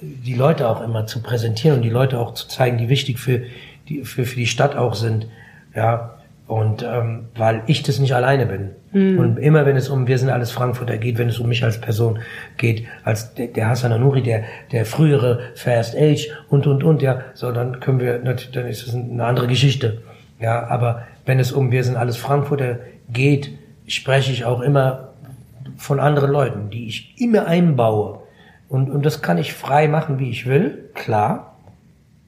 die 0.00 0.34
Leute 0.34 0.68
auch 0.68 0.82
immer 0.82 1.06
zu 1.06 1.22
präsentieren 1.22 1.78
und 1.78 1.82
die 1.82 1.90
Leute 1.90 2.18
auch 2.18 2.34
zu 2.34 2.48
zeigen, 2.48 2.78
die 2.78 2.88
wichtig 2.88 3.18
für 3.18 3.42
die, 3.88 4.04
für, 4.04 4.24
für 4.24 4.36
die 4.36 4.46
Stadt 4.46 4.76
auch 4.76 4.94
sind. 4.94 5.26
Ja, 5.74 6.14
und 6.46 6.82
ähm, 6.82 7.26
weil 7.36 7.62
ich 7.66 7.82
das 7.82 7.98
nicht 7.98 8.14
alleine 8.14 8.46
bin. 8.46 8.70
Mhm. 8.92 9.18
Und 9.18 9.36
immer 9.38 9.66
wenn 9.66 9.76
es 9.76 9.90
um 9.90 10.06
wir 10.06 10.16
sind 10.16 10.30
alles 10.30 10.50
Frankfurter 10.50 10.96
geht, 10.96 11.18
wenn 11.18 11.28
es 11.28 11.38
um 11.38 11.48
mich 11.48 11.62
als 11.62 11.78
Person 11.78 12.20
geht, 12.56 12.86
als 13.04 13.34
der, 13.34 13.48
der 13.48 13.68
Hassan 13.68 13.92
Anuri, 13.92 14.22
der, 14.22 14.44
der 14.72 14.86
frühere 14.86 15.40
Fast 15.54 15.94
Age 15.94 16.30
und 16.48 16.66
und 16.66 16.82
und, 16.82 17.02
ja, 17.02 17.20
so 17.34 17.52
dann 17.52 17.80
können 17.80 18.00
wir 18.00 18.18
natürlich, 18.18 18.52
dann 18.52 18.66
ist 18.66 18.86
es 18.86 18.94
eine 18.94 19.24
andere 19.24 19.46
Geschichte. 19.46 20.00
Ja, 20.40 20.66
aber 20.68 21.02
wenn 21.28 21.38
es 21.38 21.52
um 21.52 21.70
wir 21.70 21.84
sind 21.84 21.96
alles 21.96 22.16
Frankfurter 22.16 22.80
geht, 23.12 23.50
spreche 23.86 24.32
ich 24.32 24.44
auch 24.44 24.60
immer 24.60 25.10
von 25.76 26.00
anderen 26.00 26.32
Leuten, 26.32 26.70
die 26.70 26.88
ich 26.88 27.14
immer 27.20 27.46
einbaue. 27.46 28.20
Und, 28.68 28.90
und 28.90 29.06
das 29.06 29.22
kann 29.22 29.38
ich 29.38 29.54
frei 29.54 29.86
machen, 29.86 30.18
wie 30.18 30.30
ich 30.30 30.46
will, 30.46 30.90
klar 30.94 31.48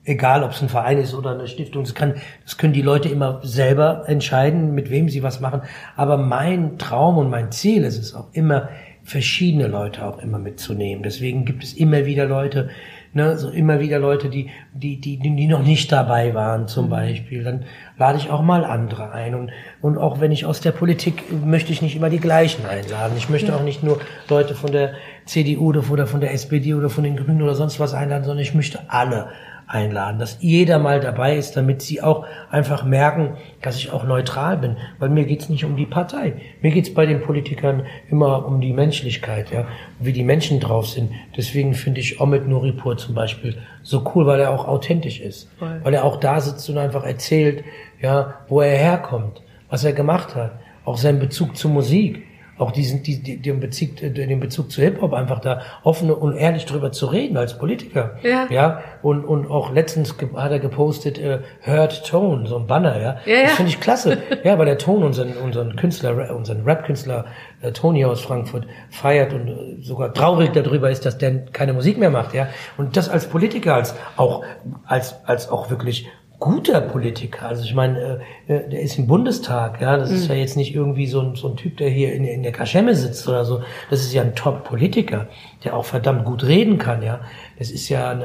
egal 0.05 0.43
ob 0.43 0.53
es 0.53 0.63
ein 0.63 0.69
Verein 0.69 0.99
ist 0.99 1.15
oder 1.15 1.33
eine 1.33 1.47
Stiftung, 1.47 1.85
das, 1.85 1.95
kann, 1.95 2.15
das 2.45 2.59
können 2.59 2.73
die 2.73 2.83
Leute 2.83 3.09
immer 3.09 3.41
selber 3.43 4.05
entscheiden, 4.07 4.75
mit 4.75 4.91
wem 4.91 5.09
sie 5.09 5.23
was 5.23 5.41
machen. 5.41 5.63
Aber 5.97 6.17
mein 6.17 6.79
Traum 6.79 7.19
und 7.19 7.31
mein 7.31 7.53
Ziel 7.53 7.85
ist 7.85 7.99
es 7.99 8.15
auch 8.15 8.29
immer, 8.33 8.69
verschiedene 9.03 9.67
Leute 9.67 10.05
auch 10.05 10.19
immer 10.19 10.39
mitzunehmen. 10.39 11.03
Deswegen 11.03 11.45
gibt 11.45 11.65
es 11.65 11.73
immer 11.73 12.07
wieder 12.07 12.27
Leute, 12.27 12.71
ne, 13.13 13.37
so 13.39 13.51
immer 13.51 13.81
wieder 13.81 13.99
Leute, 13.99 14.29
die, 14.29 14.51
die, 14.73 15.01
die, 15.01 15.19
die 15.19 15.47
noch 15.47 15.63
nicht 15.63 15.91
dabei 15.91 16.35
waren, 16.35 16.69
zum 16.69 16.87
mhm. 16.87 16.91
Beispiel. 16.91 17.45
Dann 17.45 17.65
lade 17.99 18.19
ich 18.19 18.31
auch 18.31 18.43
mal 18.43 18.65
andere 18.65 19.13
ein. 19.13 19.35
Und, 19.35 19.51
und 19.81 19.99
auch 19.99 20.21
wenn 20.21 20.33
ich 20.33 20.47
aus 20.47 20.61
der 20.61 20.73
Politik, 20.73 21.25
möchte 21.45 21.73
ich 21.73 21.83
nicht 21.83 21.97
immer 21.97 22.11
die 22.11 22.21
gleichen 22.21 22.67
einladen. 22.67 23.15
Ich 23.17 23.29
möchte 23.29 23.49
ja. 23.49 23.57
auch 23.57 23.63
nicht 23.63 23.83
nur 23.83 24.01
Leute 24.29 24.55
von 24.55 24.73
der 24.73 24.93
CDU 25.27 25.69
oder 25.69 26.07
von 26.07 26.21
der 26.21 26.33
SPD 26.33 26.75
oder 26.75 26.91
von 26.91 27.05
den 27.05 27.17
Grünen 27.17 27.43
oder 27.43 27.55
sonst 27.55 27.81
was 27.81 27.95
einladen, 27.95 28.25
sondern 28.25 28.43
ich 28.43 28.55
möchte 28.55 28.81
alle 28.89 29.29
einladen, 29.71 30.19
dass 30.19 30.39
jeder 30.41 30.79
mal 30.79 31.01
dabei 31.01 31.37
ist, 31.37 31.57
damit 31.57 31.81
sie 31.83 32.03
auch 32.03 32.27
einfach 32.51 32.85
merken, 32.85 33.37
dass 33.63 33.77
ich 33.77 33.93
auch 33.93 34.05
neutral 34.05 34.57
bin. 34.57 34.77
Weil 34.99 35.11
mir 35.11 35.25
geht's 35.25 35.49
nicht 35.49 35.65
um 35.65 35.77
die 35.77 35.87
Partei. 35.87 36.35
Mir 36.61 36.73
geht's 36.73 36.93
bei 36.93 37.07
den 37.07 37.21
Politikern 37.21 37.87
immer 38.11 38.47
um 38.47 38.61
die 38.61 38.73
Menschlichkeit, 38.73 39.51
ja, 39.51 39.67
wie 39.99 40.13
die 40.13 40.25
Menschen 40.25 40.61
drauf 40.61 40.89
sind. 40.89 41.13
Deswegen 41.37 41.75
finde 41.75 42.01
ich 42.01 42.21
Omid 42.21 42.49
Nuripur 42.49 42.97
zum 42.97 43.15
Beispiel 43.15 43.57
so 43.83 44.05
cool, 44.15 44.27
weil 44.27 44.41
er 44.41 44.51
auch 44.51 44.67
authentisch 44.67 45.21
ist. 45.21 45.49
Voll. 45.59 45.81
Weil 45.83 45.95
er 45.95 46.05
auch 46.05 46.19
da 46.19 46.41
sitzt 46.41 46.69
und 46.69 46.79
einfach 46.79 47.05
erzählt, 47.05 47.65
ja, 48.01 48.35
wo 48.49 48.61
er 48.61 48.77
herkommt, 48.77 49.43
was 49.69 49.85
er 49.85 49.93
gemacht 49.93 50.35
hat, 50.35 50.53
auch 50.85 50.97
seinen 50.97 51.21
Bezug 51.21 51.57
zur 51.57 51.71
Musik 51.71 52.25
auch 52.61 52.71
diesen, 52.71 53.03
die, 53.03 53.23
die, 53.23 53.37
den, 53.41 53.61
Bezug, 53.61 53.97
den 53.97 54.41
Bezug 54.41 54.71
zu 54.71 54.83
Hip-Hop 54.83 55.13
einfach 55.13 55.41
da 55.41 55.63
offen 55.83 56.11
und 56.11 56.37
ehrlich 56.37 56.67
drüber 56.67 56.93
zu 56.93 57.07
reden 57.07 57.37
als 57.37 57.59
Politiker. 57.59 58.17
Ja. 58.23 58.47
ja? 58.51 58.83
Und, 59.03 59.25
und 59.25 59.51
auch 59.51 59.73
letztens 59.73 60.15
hat 60.37 60.53
er 60.53 60.59
gepostet, 60.59 61.19
äh, 61.19 61.41
Heard 61.61 62.07
Tone, 62.07 62.47
so 62.47 62.57
ein 62.57 62.67
Banner, 62.67 63.01
ja. 63.01 63.17
ja, 63.25 63.35
ja. 63.35 63.43
Das 63.45 63.53
finde 63.53 63.71
ich 63.71 63.81
klasse. 63.81 64.19
ja, 64.45 64.59
weil 64.59 64.67
der 64.67 64.79
Ton 64.79 65.03
unseren, 65.03 65.37
unseren 65.37 65.77
Künstler, 65.77 66.35
unseren 66.35 66.65
Rap-Künstler 66.65 67.27
äh, 67.63 67.73
Tony 67.73 68.05
aus 68.05 68.21
Frankfurt 68.21 68.67
feiert 68.91 69.33
und 69.33 69.49
äh, 69.49 69.83
sogar 69.83 70.13
traurig 70.13 70.53
darüber 70.53 70.91
ist, 70.91 71.07
dass 71.07 71.19
der 71.19 71.47
keine 71.47 71.73
Musik 71.73 71.99
mehr 71.99 72.11
macht, 72.11 72.35
ja. 72.35 72.49
Und 72.77 72.97
das 72.97 73.09
als 73.09 73.27
Politiker, 73.27 73.75
als 73.75 73.95
auch, 74.17 74.45
als, 74.85 75.25
als 75.25 75.51
auch 75.51 75.71
wirklich 75.71 76.09
guter 76.41 76.81
Politiker. 76.81 77.47
Also 77.47 77.63
ich 77.65 77.75
meine, 77.75 78.21
äh, 78.49 78.55
äh, 78.55 78.69
der 78.69 78.81
ist 78.81 78.99
im 78.99 79.07
Bundestag, 79.07 79.81
ja. 79.81 79.97
Das 79.97 80.11
mhm. 80.11 80.17
ist 80.17 80.29
ja 80.29 80.35
jetzt 80.35 80.57
nicht 80.57 80.75
irgendwie 80.75 81.07
so 81.07 81.21
ein, 81.21 81.37
so 81.37 81.49
ein 81.49 81.57
Typ, 81.57 81.77
der 81.77 81.91
hier 81.91 82.13
in, 82.15 82.25
in 82.25 82.43
der 82.43 82.53
Kaschemme 82.53 82.95
sitzt 82.95 83.29
oder 83.29 83.45
so. 83.45 83.63
Das 83.91 84.01
ist 84.01 84.13
ja 84.13 84.23
ein 84.23 84.35
Top-Politiker, 84.35 85.29
der 85.63 85.77
auch 85.77 85.85
verdammt 85.85 86.25
gut 86.25 86.43
reden 86.45 86.79
kann, 86.79 87.03
ja. 87.03 87.21
Das 87.59 87.71
ist 87.71 87.89
ja 87.91 88.19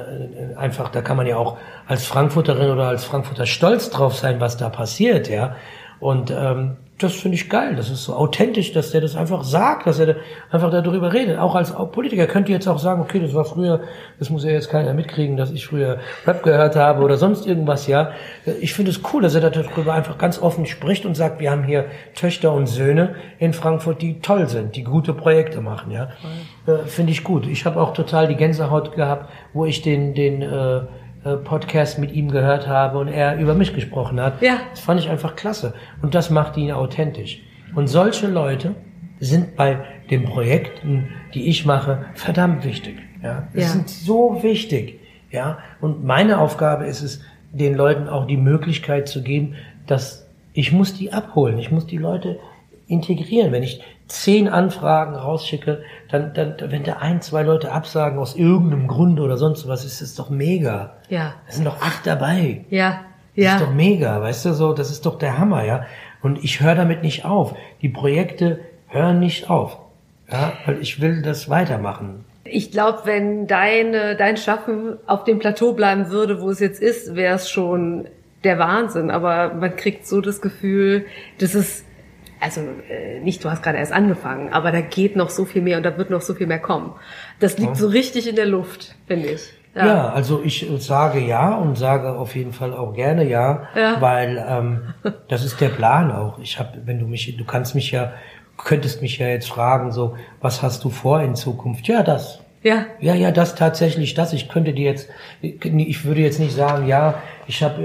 einfach, 0.56 0.90
da 0.90 1.02
kann 1.02 1.18
man 1.18 1.28
ja 1.28 1.36
auch 1.38 1.58
als 1.86 2.06
Frankfurterin 2.06 2.72
oder 2.72 2.88
als 2.88 3.04
Frankfurter 3.04 3.46
stolz 3.46 3.90
drauf 3.90 4.16
sein, 4.16 4.40
was 4.40 4.58
da 4.58 4.70
passiert, 4.70 5.30
ja. 5.30 5.56
Und 6.00 6.32
ähm, 6.32 6.78
das 6.98 7.14
finde 7.14 7.36
ich 7.36 7.50
geil. 7.50 7.76
Das 7.76 7.90
ist 7.90 8.06
so 8.06 8.14
authentisch, 8.14 8.72
dass 8.72 8.92
der 8.92 9.02
das 9.02 9.18
einfach 9.18 9.44
sagt, 9.44 9.86
dass 9.86 10.00
er 10.00 10.16
einfach 10.50 10.72
darüber 10.72 11.12
redet. 11.12 11.38
Auch 11.40 11.54
als 11.56 11.74
Politiker 11.92 12.26
könnte 12.26 12.54
jetzt 12.54 12.68
auch 12.68 12.80
sagen, 12.80 13.02
okay, 13.02 13.20
das 13.20 13.34
war 13.34 13.44
früher, 13.44 13.82
das 14.18 14.30
muss 14.30 14.46
ja 14.46 14.52
jetzt 14.52 14.70
keiner 14.70 14.94
mitkriegen, 14.94 15.36
dass 15.36 15.52
ich 15.52 15.68
früher 15.68 16.00
Rap 16.26 16.42
gehört 16.44 16.78
habe 16.78 17.04
oder 17.04 17.18
sonst 17.18 17.46
irgendwas, 17.46 17.88
ja. 17.88 18.12
Ich 18.62 18.74
finde 18.74 18.92
es 18.92 19.02
cool, 19.12 19.22
dass 19.22 19.36
er 19.36 19.50
darüber 19.50 19.94
einfach 19.94 20.18
ganz 20.18 20.42
offen 20.42 20.66
spricht 20.66 21.06
und 21.06 21.16
sagt, 21.16 21.42
wir 21.42 21.52
haben 21.52 21.64
hier 21.64 21.86
Töchter 22.14 22.54
und 22.54 22.68
Söhne 22.68 23.16
in 23.40 23.52
Frankfurt, 23.52 24.02
die 24.02 24.22
toll 24.22 24.48
sind, 24.48 24.78
die 24.78 24.84
gute 24.84 25.14
Projekte 25.14 25.60
machen, 25.60 25.92
ja. 25.92 26.10
Äh, 26.66 26.86
finde 26.86 27.12
ich 27.12 27.26
gut. 27.26 27.46
Ich 27.46 27.66
habe 27.66 27.82
auch 27.82 27.94
total 27.94 28.30
die 28.30 28.36
Gänsehaut 28.36 28.94
gehabt, 28.94 29.30
wo 29.54 29.66
ich 29.66 29.82
den, 29.82 30.14
den 30.14 30.42
äh, 30.42 30.82
Podcast 31.26 31.98
mit 31.98 32.12
ihm 32.12 32.30
gehört 32.30 32.68
habe 32.68 33.00
und 33.00 33.08
er 33.08 33.38
über 33.38 33.56
mich 33.56 33.74
gesprochen 33.74 34.22
hat. 34.22 34.42
Ja. 34.42 34.60
Das 34.70 34.82
fand 34.82 35.00
ich 35.00 35.10
einfach 35.10 35.36
klasse. 35.36 35.74
Und 36.02 36.14
das 36.14 36.30
macht 36.30 36.56
ihn 36.58 36.72
authentisch. 36.72 37.42
Und 37.74 37.88
solche 37.88 38.28
Leute 38.28 38.76
sind 39.20 39.56
bei 39.56 39.80
den 40.12 40.26
Projekten, 40.26 41.10
die 41.34 41.48
ich 41.48 41.66
mache, 41.66 42.06
verdammt 42.14 42.64
wichtig. 42.64 42.98
Ja, 43.24 43.48
das 43.54 43.64
ja. 43.64 43.70
sind 43.70 43.90
so 43.90 44.44
wichtig. 44.44 45.00
Ja, 45.32 45.58
und 45.82 46.04
meine 46.06 46.38
Aufgabe 46.38 46.86
ist 46.86 47.02
es, 47.02 47.22
den 47.52 47.74
Leuten 47.74 48.08
auch 48.08 48.28
die 48.28 48.38
Möglichkeit 48.38 49.08
zu 49.08 49.24
geben, 49.24 49.56
dass 49.88 50.28
ich 50.54 50.72
muss 50.72 50.94
die 50.94 51.12
abholen. 51.12 51.58
Ich 51.58 51.72
muss 51.72 51.88
die 51.88 51.98
Leute 51.98 52.40
integrieren. 52.88 53.52
Wenn 53.52 53.64
ich 53.64 53.82
zehn 54.08 54.48
Anfragen 54.48 55.16
rausschicke, 55.16 55.84
dann, 56.10 56.34
dann, 56.34 56.56
wenn 56.60 56.84
da 56.84 56.98
ein, 56.98 57.22
zwei 57.22 57.44
Leute 57.44 57.72
absagen 57.72 58.20
aus 58.20 58.36
irgendeinem 58.36 58.88
Grund 58.88 59.20
oder 59.20 59.38
sonst 59.38 59.68
was, 59.68 59.84
ist 59.84 60.02
das 60.02 60.16
doch 60.16 60.30
mega. 60.30 60.94
Ja. 61.10 61.34
Es 61.48 61.56
sind 61.56 61.66
doch 61.66 61.82
acht 61.82 62.06
dabei. 62.06 62.66
Ja. 62.70 63.02
Ja. 63.34 63.54
Das 63.54 63.62
ist 63.62 63.68
doch 63.68 63.74
mega, 63.74 64.22
weißt 64.22 64.46
du, 64.46 64.54
so, 64.54 64.74
das 64.74 64.92
ist 64.92 65.06
doch 65.06 65.18
der 65.18 65.38
Hammer, 65.38 65.66
ja. 65.66 65.86
Und 66.22 66.44
ich 66.44 66.62
höre 66.62 66.76
damit 66.76 67.04
nicht 67.04 67.26
auf. 67.26 67.54
Die 67.82 67.90
Projekte 67.90 68.60
hören 68.88 69.20
nicht 69.20 69.50
auf. 69.50 69.78
Ja, 70.32 70.54
weil 70.66 70.82
ich 70.82 71.02
will 71.02 71.22
das 71.22 71.50
weitermachen. 71.50 72.26
Ich 72.46 72.72
glaube, 72.72 73.02
wenn 73.06 73.48
deine, 73.48 74.16
dein 74.16 74.38
Schaffen 74.38 74.98
auf 75.06 75.24
dem 75.24 75.40
Plateau 75.40 75.74
bleiben 75.74 76.10
würde, 76.10 76.42
wo 76.42 76.50
es 76.50 76.60
jetzt 76.60 76.82
ist, 76.82 77.16
wäre 77.16 77.36
es 77.36 77.50
schon 77.50 78.08
der 78.44 78.58
Wahnsinn. 78.60 79.12
Aber 79.12 79.54
man 79.54 79.76
kriegt 79.76 80.08
so 80.08 80.22
das 80.22 80.42
Gefühl, 80.42 81.06
dass 81.40 81.56
es 81.56 81.84
also 82.46 82.62
äh, 82.62 83.20
nicht, 83.22 83.44
du 83.44 83.50
hast 83.50 83.64
gerade 83.64 83.80
erst 83.80 83.92
angefangen, 83.92 84.54
aber 84.54 84.72
da 84.72 84.82
geht 84.82 85.16
noch 85.16 85.32
so 85.32 85.46
viel 85.46 85.64
mehr 85.64 85.78
und 85.78 85.84
da 85.84 85.98
wird 85.98 86.12
noch 86.12 86.22
so 86.22 86.36
viel 86.36 86.46
mehr 86.46 86.60
kommen. 86.60 86.94
Das 87.40 87.58
liegt 87.58 87.72
ja. 87.72 87.76
so 87.76 87.88
richtig 87.88 88.30
in 88.30 88.36
der 88.36 88.46
Luft, 88.46 88.96
finde 89.08 89.30
ich. 89.30 89.52
Ja. 89.74 89.86
ja. 89.88 90.10
also 90.10 90.42
ich 90.44 90.68
sage 90.78 91.20
ja 91.20 91.56
und 91.56 91.76
sage 91.76 92.14
auf 92.14 92.36
jeden 92.36 92.54
Fall 92.54 92.74
auch 92.74 92.94
gerne 92.94 93.28
ja, 93.28 93.68
ja. 93.76 94.00
weil 94.00 94.46
ähm, 94.48 95.12
das 95.28 95.44
ist 95.44 95.60
der 95.60 95.70
Plan 95.70 96.12
auch. 96.12 96.38
Ich 96.38 96.60
habe, 96.60 96.82
wenn 96.86 97.00
du 97.00 97.08
mich, 97.08 97.36
du 97.36 97.46
kannst 97.46 97.74
mich 97.74 97.90
ja, 97.90 98.14
könntest 98.58 99.02
mich 99.02 99.18
ja 99.18 99.28
jetzt 99.28 99.50
fragen, 99.50 99.92
so, 99.92 100.16
was 100.40 100.62
hast 100.62 100.84
du 100.84 100.92
vor 100.92 101.22
in 101.22 101.36
Zukunft? 101.36 101.88
Ja, 101.88 102.04
das. 102.04 102.40
Ja. 102.62 102.86
Ja, 103.00 103.14
ja, 103.14 103.32
das 103.32 103.56
tatsächlich, 103.56 104.14
das. 104.14 104.34
Ich 104.34 104.50
könnte 104.50 104.74
dir 104.74 104.86
jetzt, 104.86 105.10
ich 105.42 106.06
würde 106.06 106.22
jetzt 106.22 106.40
nicht 106.40 106.56
sagen, 106.56 106.88
ja, 106.88 107.16
ich 107.48 107.62
habe, 107.62 107.84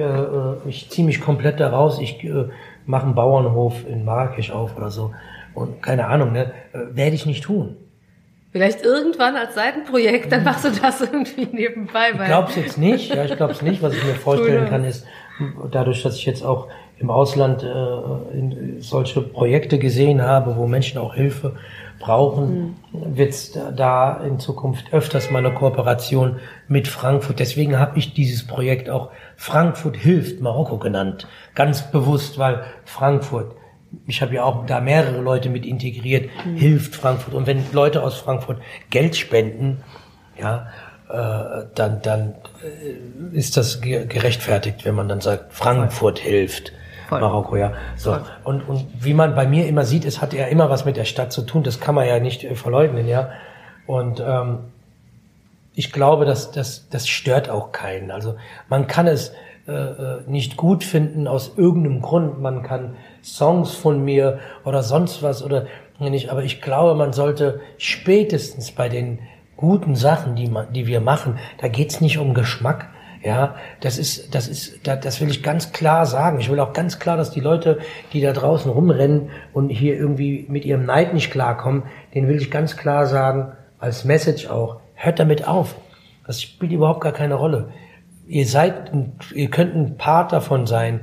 äh, 0.65 0.67
äh, 0.67 0.71
ich 0.71 0.91
ziehe 0.91 1.07
mich 1.07 1.21
komplett 1.21 1.61
da 1.61 1.69
raus, 1.71 1.99
ich 2.01 2.25
äh, 2.25 2.47
mache 2.87 3.07
einen 3.07 3.15
Bauernhof 3.15 3.87
in 3.89 4.05
Marrakesch 4.05 4.51
auf 4.51 4.77
oder 4.77 4.91
so. 4.91 5.13
Und 5.55 5.83
keine 5.83 6.07
Ahnung, 6.07 6.33
ne, 6.33 6.53
äh, 6.73 6.79
werde 6.93 7.15
ich 7.15 7.27
nicht 7.27 7.45
tun. 7.45 7.77
Vielleicht 8.53 8.85
irgendwann 8.85 9.37
als 9.37 9.55
Seitenprojekt, 9.55 10.33
dann 10.33 10.43
machst 10.43 10.65
du 10.65 10.71
das 10.71 11.01
irgendwie 11.01 11.49
nebenbei. 11.53 12.11
Ich 12.13 12.25
glaube 12.25 12.49
es 12.49 12.57
jetzt 12.57 12.79
nicht. 12.79 13.15
Ja, 13.15 13.25
ich 13.25 13.37
glaube 13.37 13.53
es 13.53 13.63
nicht. 13.63 13.83
Was 13.83 13.95
ich 13.95 14.05
mir 14.05 14.15
vorstellen 14.15 14.69
kann, 14.69 14.85
ist 14.85 15.07
dadurch, 15.71 16.03
dass 16.03 16.17
ich 16.17 16.27
jetzt 16.27 16.45
auch 16.45 16.69
im 16.99 17.11
Ausland 17.11 17.63
äh, 17.63 18.81
solche 18.81 19.23
Projekte 19.23 19.79
gesehen 19.79 20.23
habe, 20.23 20.57
wo 20.57 20.67
Menschen 20.67 20.99
auch 20.99 21.15
Hilfe 21.15 21.57
brauchen, 22.01 22.77
mhm. 22.93 23.17
wird 23.17 23.31
es 23.31 23.53
da 23.77 24.17
in 24.25 24.41
Zukunft 24.41 24.93
öfters 24.93 25.31
mal 25.31 25.39
eine 25.39 25.55
Kooperation 25.55 26.41
mit 26.67 26.89
Frankfurt. 26.89 27.39
Deswegen 27.39 27.79
habe 27.79 27.99
ich 27.99 28.15
dieses 28.15 28.45
Projekt 28.47 28.91
auch 28.91 29.11
Frankfurt 29.37 29.97
hilft 29.97 30.41
Marokko 30.41 30.79
genannt. 30.79 31.29
Ganz 31.55 31.91
bewusst, 31.93 32.39
weil 32.39 32.65
Frankfurt 32.85 33.55
ich 34.07 34.23
habe 34.23 34.35
ja 34.35 34.45
auch 34.45 34.67
da 34.67 34.81
mehrere 34.81 35.21
Leute 35.21 35.49
mit 35.49 35.67
integriert, 35.67 36.31
mhm. 36.45 36.57
hilft 36.57 36.95
Frankfurt. 36.95 37.35
Und 37.35 37.47
wenn 37.47 37.65
Leute 37.73 38.03
aus 38.03 38.19
Frankfurt 38.19 38.59
Geld 38.89 39.17
spenden, 39.17 39.83
ja, 40.41 40.69
äh, 41.09 41.67
dann, 41.75 42.01
dann 42.03 42.35
äh, 42.63 43.37
ist 43.37 43.57
das 43.57 43.81
gerechtfertigt, 43.81 44.85
wenn 44.85 44.95
man 44.95 45.09
dann 45.09 45.21
sagt, 45.21 45.53
Frankfurt 45.53 46.21
hilft. 46.21 46.73
Voll. 47.11 47.21
Marokko, 47.21 47.57
ja. 47.57 47.73
So. 47.97 48.17
Und, 48.45 48.63
und 48.69 48.87
wie 49.01 49.15
man 49.15 49.35
bei 49.35 49.45
mir 49.45 49.67
immer 49.67 49.85
sieht, 49.85 50.05
es 50.05 50.23
hat 50.23 50.33
ja 50.33 50.47
immer 50.47 50.71
was 50.71 50.85
mit 50.85 50.97
der 50.97 51.05
Stadt 51.05 51.33
zu 51.33 51.43
tun, 51.43 51.65
das 51.65 51.81
kann 51.81 51.97
man 51.97 52.07
ja 52.07 52.21
nicht 52.21 52.45
äh, 52.45 52.55
verleugnen, 52.55 53.09
ja. 53.09 53.31
Und 53.89 54.23
ähm, 54.25 54.59
ich 55.75 55.91
glaube, 55.91 56.25
dass 56.25 56.53
das, 56.53 56.89
das 56.89 57.09
stört 57.09 57.51
auch 57.51 57.73
keinen. 57.73 58.13
Also 58.13 58.37
man 58.69 58.87
kann 58.87 59.09
es 59.09 59.33
äh, 59.67 59.73
äh 59.73 60.21
nicht 60.29 60.57
gut 60.57 60.85
finden 60.85 61.27
aus 61.27 61.55
irgendeinem 61.57 62.01
Grund. 62.01 62.41
Man 62.41 62.63
kann 62.63 62.95
Songs 63.25 63.75
von 63.75 64.05
mir 64.05 64.39
oder 64.65 64.85
sonst 64.85 65.21
was 65.21 65.43
oder 65.43 65.67
nicht. 65.99 66.31
Aber 66.31 66.45
ich 66.45 66.63
glaube, 66.63 66.95
man 66.95 67.13
sollte 67.13 67.61
spätestens 67.77 68.71
bei 68.71 68.89
den 68.89 69.19
guten 69.57 69.97
Sachen, 69.97 70.37
die, 70.37 70.47
man, 70.47 70.73
die 70.73 70.87
wir 70.87 71.01
machen, 71.01 71.41
da 71.59 71.67
geht's 71.67 72.01
nicht 72.01 72.19
um 72.19 72.35
Geschmack. 72.35 72.89
Ja, 73.23 73.57
das 73.81 73.99
ist, 73.99 74.35
das 74.35 74.49
ist, 74.49 74.87
das 74.87 75.21
will 75.21 75.29
ich 75.29 75.43
ganz 75.43 75.73
klar 75.73 76.07
sagen. 76.07 76.41
Ich 76.41 76.51
will 76.51 76.59
auch 76.59 76.73
ganz 76.73 76.99
klar, 76.99 77.19
dass 77.19 77.31
die 77.31 77.41
Leute, 77.41 77.79
die 78.15 78.23
da 78.23 78.33
draußen 78.33 78.71
rumrennen 78.71 79.29
und 79.53 79.69
hier 79.69 79.95
irgendwie 79.95 80.47
mit 80.49 80.65
ihrem 80.65 80.87
Neid 80.87 81.13
nicht 81.13 81.31
klarkommen, 81.31 81.83
den 82.15 82.29
will 82.29 82.37
ich 82.37 82.51
ganz 82.51 82.77
klar 82.77 83.07
sagen, 83.07 83.53
als 83.79 84.05
Message 84.05 84.49
auch, 84.49 84.81
hört 84.95 85.19
damit 85.19 85.47
auf. 85.47 85.75
Das 86.27 86.41
spielt 86.41 86.73
überhaupt 86.73 87.03
gar 87.03 87.13
keine 87.13 87.35
Rolle. 87.35 87.69
Ihr 88.27 88.47
seid, 88.47 88.93
ihr 89.35 89.51
könnt 89.51 89.75
ein 89.75 89.97
Part 89.99 90.33
davon 90.33 90.67
sein, 90.67 91.01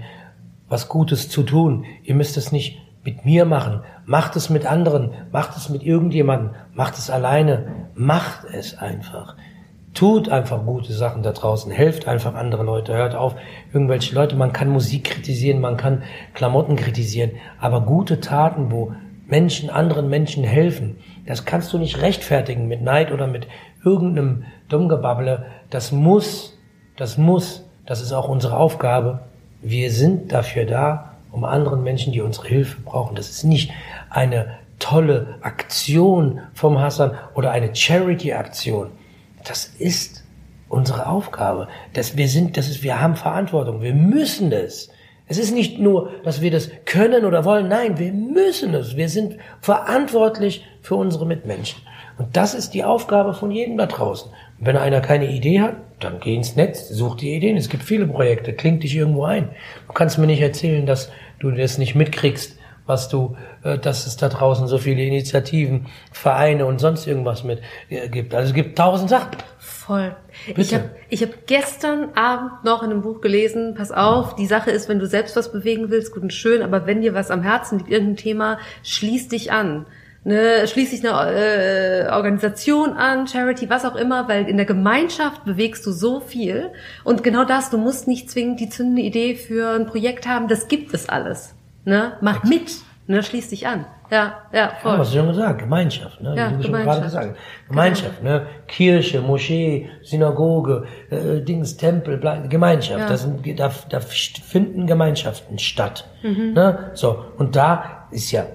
was 0.70 0.90
Gutes 0.90 1.30
zu 1.30 1.44
tun. 1.44 1.86
Ihr 2.04 2.16
müsst 2.16 2.38
es 2.38 2.52
nicht 2.52 2.80
mit 3.04 3.26
mir 3.26 3.46
machen. 3.46 3.82
Macht 4.06 4.36
es 4.36 4.50
mit 4.50 4.66
anderen. 4.66 5.12
Macht 5.32 5.56
es 5.56 5.70
mit 5.70 5.84
irgendjemandem. 5.84 6.56
Macht 6.74 6.98
es 6.98 7.10
alleine. 7.10 7.88
Macht 7.96 8.46
es 8.46 8.78
einfach. 8.78 9.36
Tut 9.98 10.30
einfach 10.30 10.64
gute 10.64 10.94
Sachen 10.94 11.24
da 11.24 11.32
draußen. 11.32 11.72
Helft 11.72 12.08
einfach 12.08 12.36
andere 12.36 12.62
Leute. 12.62 12.94
Hört 12.94 13.16
auf 13.16 13.34
irgendwelche 13.74 14.14
Leute. 14.14 14.36
Man 14.36 14.54
kann 14.54 14.70
Musik 14.70 15.06
kritisieren. 15.06 15.60
Man 15.60 15.76
kann 15.76 16.04
Klamotten 16.36 16.76
kritisieren. 16.76 17.32
Aber 17.60 17.82
gute 17.82 18.20
Taten, 18.20 18.72
wo 18.72 18.94
Menschen 19.26 19.72
anderen 19.72 20.08
Menschen 20.08 20.44
helfen, 20.44 20.98
das 21.26 21.46
kannst 21.46 21.74
du 21.74 21.80
nicht 21.80 22.00
rechtfertigen 22.00 22.68
mit 22.68 22.84
Neid 22.84 23.12
oder 23.12 23.26
mit 23.26 23.48
irgendeinem 23.84 24.44
Dummgebabble. 24.70 25.48
Das 25.72 25.92
muss, 25.92 26.56
das 26.96 27.18
muss, 27.18 27.66
das 27.88 28.00
ist 28.00 28.12
auch 28.14 28.30
unsere 28.30 28.56
Aufgabe, 28.56 29.22
wir 29.64 29.90
sind 29.90 30.32
dafür 30.32 30.66
da, 30.66 31.16
um 31.32 31.44
anderen 31.44 31.82
Menschen, 31.82 32.14
die 32.14 32.22
unsere 32.22 32.48
Hilfe 32.48 32.82
brauchen. 32.82 33.16
Das 33.16 33.32
ist 33.32 33.46
nicht 33.46 33.72
eine 34.12 34.60
tolle 34.78 35.40
Aktion 35.42 36.42
vom 36.54 36.80
Hassan 36.80 37.14
oder 37.34 37.50
eine 37.50 37.76
Charity-Aktion. 37.76 38.92
Das 39.48 39.72
ist 39.80 40.24
unsere 40.70 41.08
Aufgabe. 41.08 41.68
Das, 41.94 42.18
wir 42.18 42.28
sind, 42.28 42.58
das 42.58 42.70
ist, 42.70 42.84
wir 42.84 43.00
haben 43.00 43.16
Verantwortung. 43.16 43.82
Wir 43.82 43.94
müssen 43.94 44.52
es. 44.52 44.90
Es 45.28 45.38
ist 45.38 45.54
nicht 45.54 45.80
nur, 45.80 46.12
dass 46.24 46.42
wir 46.42 46.52
das 46.52 46.70
können 46.86 47.26
oder 47.26 47.46
wollen. 47.46 47.68
Nein, 47.68 47.98
wir 47.98 48.12
müssen 48.12 48.74
es. 48.74 48.96
Wir 48.96 49.10
sind 49.10 49.38
verantwortlich 49.62 50.66
für 50.82 50.96
unsere 50.96 51.26
Mitmenschen. 51.26 51.82
Und 52.18 52.36
das 52.36 52.54
ist 52.54 52.74
die 52.74 52.84
Aufgabe 52.84 53.34
von 53.34 53.52
jedem 53.52 53.78
da 53.78 53.86
draußen. 53.86 54.32
Und 54.60 54.66
wenn 54.66 54.78
einer 54.78 55.02
keine 55.02 55.30
Idee 55.32 55.62
hat, 55.62 55.76
dann 56.00 56.20
geh 56.20 56.36
ins 56.36 56.56
Netz, 56.56 56.90
such 56.90 57.16
die 57.16 57.34
Ideen. 57.34 57.58
Es 57.58 57.70
gibt 57.70 57.84
viele 57.84 58.08
Projekte, 58.08 58.54
klingt 58.54 58.84
dich 58.84 58.96
irgendwo 58.96 59.26
ein. 59.26 59.50
Du 59.88 59.94
kannst 59.94 60.18
mir 60.18 60.28
nicht 60.28 60.42
erzählen, 60.42 60.86
dass 60.86 61.12
du 61.40 61.52
das 61.52 61.78
nicht 61.78 61.96
mitkriegst, 61.96 62.58
was 62.88 63.10
du, 63.10 63.38
äh, 63.64 63.78
dass 63.78 64.08
es 64.08 64.18
da 64.18 64.30
draußen 64.30 64.68
so 64.68 64.78
viele 64.78 65.04
Initiativen, 65.04 65.88
Vereine 66.12 66.66
und 66.66 66.80
sonst 66.80 67.06
irgendwas 67.06 67.44
mit 67.44 67.62
äh, 67.90 68.10
gibt. 68.10 68.34
Also 68.34 68.50
es 68.50 68.54
gibt 68.56 68.78
tausend 68.78 69.10
Sachen. 69.10 69.32
Voll. 69.60 70.16
Bitte. 70.48 70.62
Ich 70.62 70.74
habe 70.74 70.90
ich 71.10 71.22
hab 71.22 71.48
gestern 71.48 72.14
Abend 72.16 72.64
noch 72.64 72.84
in 72.84 72.92
einem 72.92 73.02
Buch 73.02 73.22
gelesen, 73.22 73.76
pass 73.76 73.92
auf, 73.92 74.36
die 74.36 74.48
Sache 74.48 74.72
ist, 74.72 74.90
wenn 74.90 75.00
du 75.00 75.08
selbst 75.08 75.36
was 75.36 75.52
bewegen 75.52 75.90
willst, 75.90 76.14
gut 76.14 76.24
und 76.24 76.34
schön, 76.34 76.62
aber 76.62 76.88
wenn 76.88 77.02
dir 77.02 77.14
was 77.14 77.32
am 77.32 77.44
Herzen 77.44 77.80
liegt, 77.80 77.92
irgendein 77.92 78.18
Thema, 78.18 78.60
schließ 78.84 79.30
dich 79.30 79.52
an 79.52 79.86
ne, 80.28 80.68
schließ 80.68 80.92
dich 80.92 81.08
eine 81.08 81.32
äh, 81.32 82.10
Organisation 82.12 82.94
an, 82.94 83.28
Charity, 83.28 83.70
was 83.70 83.86
auch 83.86 83.96
immer, 83.96 84.28
weil 84.28 84.48
in 84.48 84.58
der 84.58 84.66
Gemeinschaft 84.66 85.46
bewegst 85.46 85.86
du 85.86 85.92
so 85.92 86.20
viel. 86.20 86.72
Und 87.04 87.24
genau 87.24 87.46
das, 87.46 87.70
du 87.70 87.78
musst 87.78 88.08
nicht 88.08 88.30
zwingend 88.30 88.60
die 88.60 88.70
zündende 88.70 89.02
Idee 89.02 89.36
für 89.36 89.72
ein 89.72 89.88
Projekt 89.88 90.28
haben, 90.28 90.48
das 90.48 90.68
gibt 90.68 90.94
es 90.94 91.10
alles. 91.10 91.56
Ne? 91.88 92.18
Mach 92.20 92.44
mit, 92.44 92.70
ne? 93.08 93.24
schließ 93.24 93.50
dich 93.50 93.66
an. 93.66 93.86
Ja, 94.12 94.40
ja, 94.52 94.74
voll. 94.82 94.92
Ja, 94.92 95.00
was 95.00 95.12
du 95.12 95.18
schon 95.18 95.28
gesagt, 95.30 95.60
Gemeinschaft, 95.60 96.20
ne? 96.20 96.36
Ja, 96.36 96.52
Wie 96.52 96.58
du 96.58 96.64
schon 96.64 96.74
gerade 96.74 97.02
gesagt 97.02 97.38
Gemeinschaft, 97.70 98.20
genau. 98.20 98.40
ne? 98.40 98.46
Kirche, 98.68 99.22
Moschee, 99.22 99.90
Synagoge, 100.04 100.84
äh, 101.10 101.40
Dings, 101.40 101.78
Tempel, 101.78 102.20
Gemeinschaft. 102.50 103.00
Ja. 103.00 103.08
Das 103.08 103.22
sind, 103.22 103.58
da, 103.58 103.72
da 103.90 104.00
finden 104.02 104.86
Gemeinschaften 104.86 105.60
statt. 105.60 106.10
Mhm. 106.24 106.54
Ne? 106.54 106.92
So, 106.94 107.24
und 107.38 107.56
da 107.56 108.08
ist 108.12 108.32
ja 108.32 108.46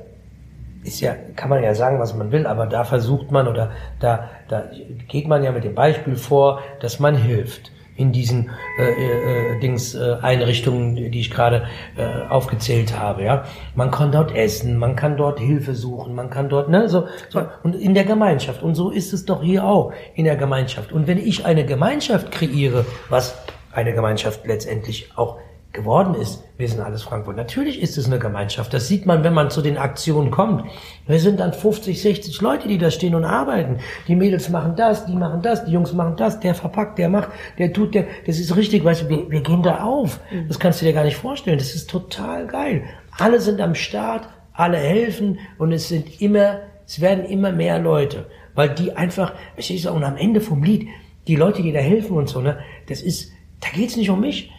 ist 0.85 1.01
ja, 1.01 1.15
kann 1.37 1.49
man 1.49 1.63
ja 1.63 1.75
sagen, 1.75 2.01
was 2.01 2.15
man 2.15 2.33
will, 2.33 2.47
aber 2.47 2.67
da 2.67 2.85
versucht 2.85 3.31
man 3.31 3.47
oder 3.47 3.71
da, 4.01 4.29
da 4.49 4.65
geht 5.09 5.29
man 5.29 5.45
ja 5.45 5.53
mit 5.53 5.65
dem 5.65 5.77
Beispiel 5.77 6.17
vor, 6.17 6.61
dass 6.81 6.99
man 6.99 7.15
hilft 7.15 7.71
in 8.03 8.13
diesen 8.13 8.51
äh, 8.79 9.55
äh, 9.55 9.61
Dings 9.61 9.95
äh, 9.95 10.17
Einrichtungen, 10.21 10.97
die 10.97 11.21
ich 11.21 11.31
gerade 11.31 11.67
äh, 11.97 12.29
aufgezählt 12.29 12.99
habe. 12.99 13.23
Ja, 13.23 13.45
man 13.75 13.91
kann 13.91 14.11
dort 14.11 14.35
essen, 14.35 14.77
man 14.77 14.97
kann 14.97 15.17
dort 15.17 15.39
Hilfe 15.39 15.75
suchen, 15.75 16.15
man 16.15 16.29
kann 16.29 16.49
dort 16.49 16.69
ne 16.69 16.89
so, 16.89 17.07
so 17.29 17.43
und 17.63 17.75
in 17.77 17.95
der 17.95 18.05
Gemeinschaft 18.05 18.63
und 18.63 18.75
so 18.75 18.91
ist 18.91 19.13
es 19.13 19.25
doch 19.25 19.43
hier 19.43 19.65
auch 19.65 19.93
in 20.15 20.25
der 20.25 20.37
Gemeinschaft. 20.37 20.93
Und 20.93 21.07
wenn 21.07 21.19
ich 21.19 21.47
eine 21.47 21.65
Gemeinschaft 21.65 22.33
kreiere, 22.33 22.85
was 23.09 23.37
eine 23.71 23.95
Gemeinschaft 23.95 24.47
letztendlich 24.47 25.11
auch 25.17 25.39
geworden 25.73 26.15
ist. 26.15 26.45
Wir 26.59 26.69
sind 26.69 26.81
alles 26.81 27.03
Frankfurt. 27.03 27.37
Natürlich 27.37 27.81
ist 27.81 27.97
es 27.97 28.07
eine 28.07 28.19
Gemeinschaft. 28.19 28.75
Das 28.75 28.89
sieht 28.89 29.07
man, 29.07 29.25
wenn 29.25 29.33
man 29.33 29.51
zu 29.51 29.63
den 29.63 29.79
Aktionen 29.79 30.31
kommt. 30.31 30.65
Wir 31.07 31.19
sind 31.19 31.41
dann 31.41 31.53
50, 31.53 32.01
60 32.01 32.41
Leute, 32.43 32.69
die 32.69 32.79
da 32.79 32.91
stehen 32.91 33.15
und 33.15 33.25
arbeiten. 33.25 33.79
Die 34.07 34.15
Mädels 34.15 34.51
machen 34.51 34.77
das, 34.77 35.07
die 35.07 35.15
machen 35.15 35.41
das, 35.41 35.65
die 35.65 35.73
Jungs 35.73 35.93
machen 35.95 36.17
das, 36.17 36.41
der 36.41 36.55
verpackt, 36.55 36.99
der 36.99 37.09
macht, 37.09 37.31
der 37.59 37.73
tut, 37.73 37.95
der, 37.95 38.07
das 38.27 38.39
ist 38.39 38.55
richtig, 38.55 38.85
weißt 38.85 39.03
du, 39.03 39.09
wir, 39.09 39.31
wir 39.31 39.41
gehen 39.41 39.63
da 39.63 39.83
auf. 39.83 40.21
Mhm. 40.31 40.49
Das 40.49 40.59
kannst 40.59 40.83
du 40.83 40.85
dir 40.85 40.93
gar 40.93 41.05
nicht 41.05 41.17
vorstellen. 41.17 41.59
Das 41.59 41.75
ist 41.75 41.89
total 41.89 42.47
geil. 42.47 42.85
Alle 43.19 43.41
sind 43.41 43.61
am 43.61 43.75
Start, 43.75 44.29
alle 44.53 44.77
helfen 44.77 45.39
und 45.59 45.73
es 45.73 45.89
sind 45.89 46.21
immer, 46.21 46.61
es 46.87 47.01
werden 47.01 47.25
immer 47.25 47.51
mehr 47.51 47.79
Leute. 47.79 48.27
Weil 48.55 48.69
die 48.75 48.93
einfach, 48.93 49.33
ich 49.57 49.69
sehe 49.69 49.91
und 49.91 50.05
am 50.05 50.19
Ende 50.19 50.43
vom 50.43 50.63
Lied, 50.63 50.89
die 51.27 51.37
Leute, 51.37 51.63
die 51.63 51.73
da 51.73 51.79
helfen 51.79 52.17
und 52.17 52.29
so, 52.29 52.43
ne, 52.43 52.59
das 52.89 53.01
ist, 53.01 53.33
da 53.61 53.69
geht's 53.75 53.97
nicht 53.97 54.11
um 54.11 54.21
mich? 54.21 54.51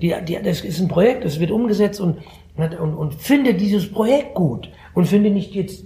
Die, 0.00 0.14
die, 0.24 0.42
das 0.42 0.62
ist 0.62 0.80
ein 0.80 0.88
Projekt, 0.88 1.24
das 1.24 1.38
wird 1.38 1.52
umgesetzt 1.52 2.00
und, 2.00 2.18
und, 2.56 2.94
und 2.94 3.14
finde 3.14 3.54
dieses 3.54 3.90
Projekt 3.90 4.34
gut. 4.34 4.68
Und 4.94 5.06
finde 5.06 5.30
nicht 5.30 5.54
jetzt 5.54 5.84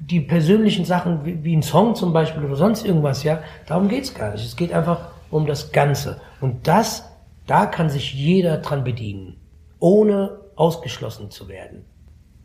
die 0.00 0.20
persönlichen 0.20 0.84
Sachen 0.84 1.24
wie, 1.24 1.42
wie 1.44 1.56
ein 1.56 1.62
Song 1.62 1.94
zum 1.94 2.12
Beispiel 2.12 2.44
oder 2.44 2.56
sonst 2.56 2.84
irgendwas, 2.84 3.22
ja. 3.22 3.40
Darum 3.66 3.88
geht's 3.88 4.12
gar 4.12 4.32
nicht. 4.32 4.44
Es 4.44 4.56
geht 4.56 4.72
einfach 4.72 5.08
um 5.30 5.46
das 5.46 5.72
Ganze. 5.72 6.20
Und 6.40 6.66
das, 6.66 7.08
da 7.46 7.66
kann 7.66 7.88
sich 7.88 8.12
jeder 8.12 8.58
dran 8.58 8.84
bedienen, 8.84 9.36
ohne 9.78 10.40
ausgeschlossen 10.56 11.30
zu 11.30 11.48
werden. 11.48 11.84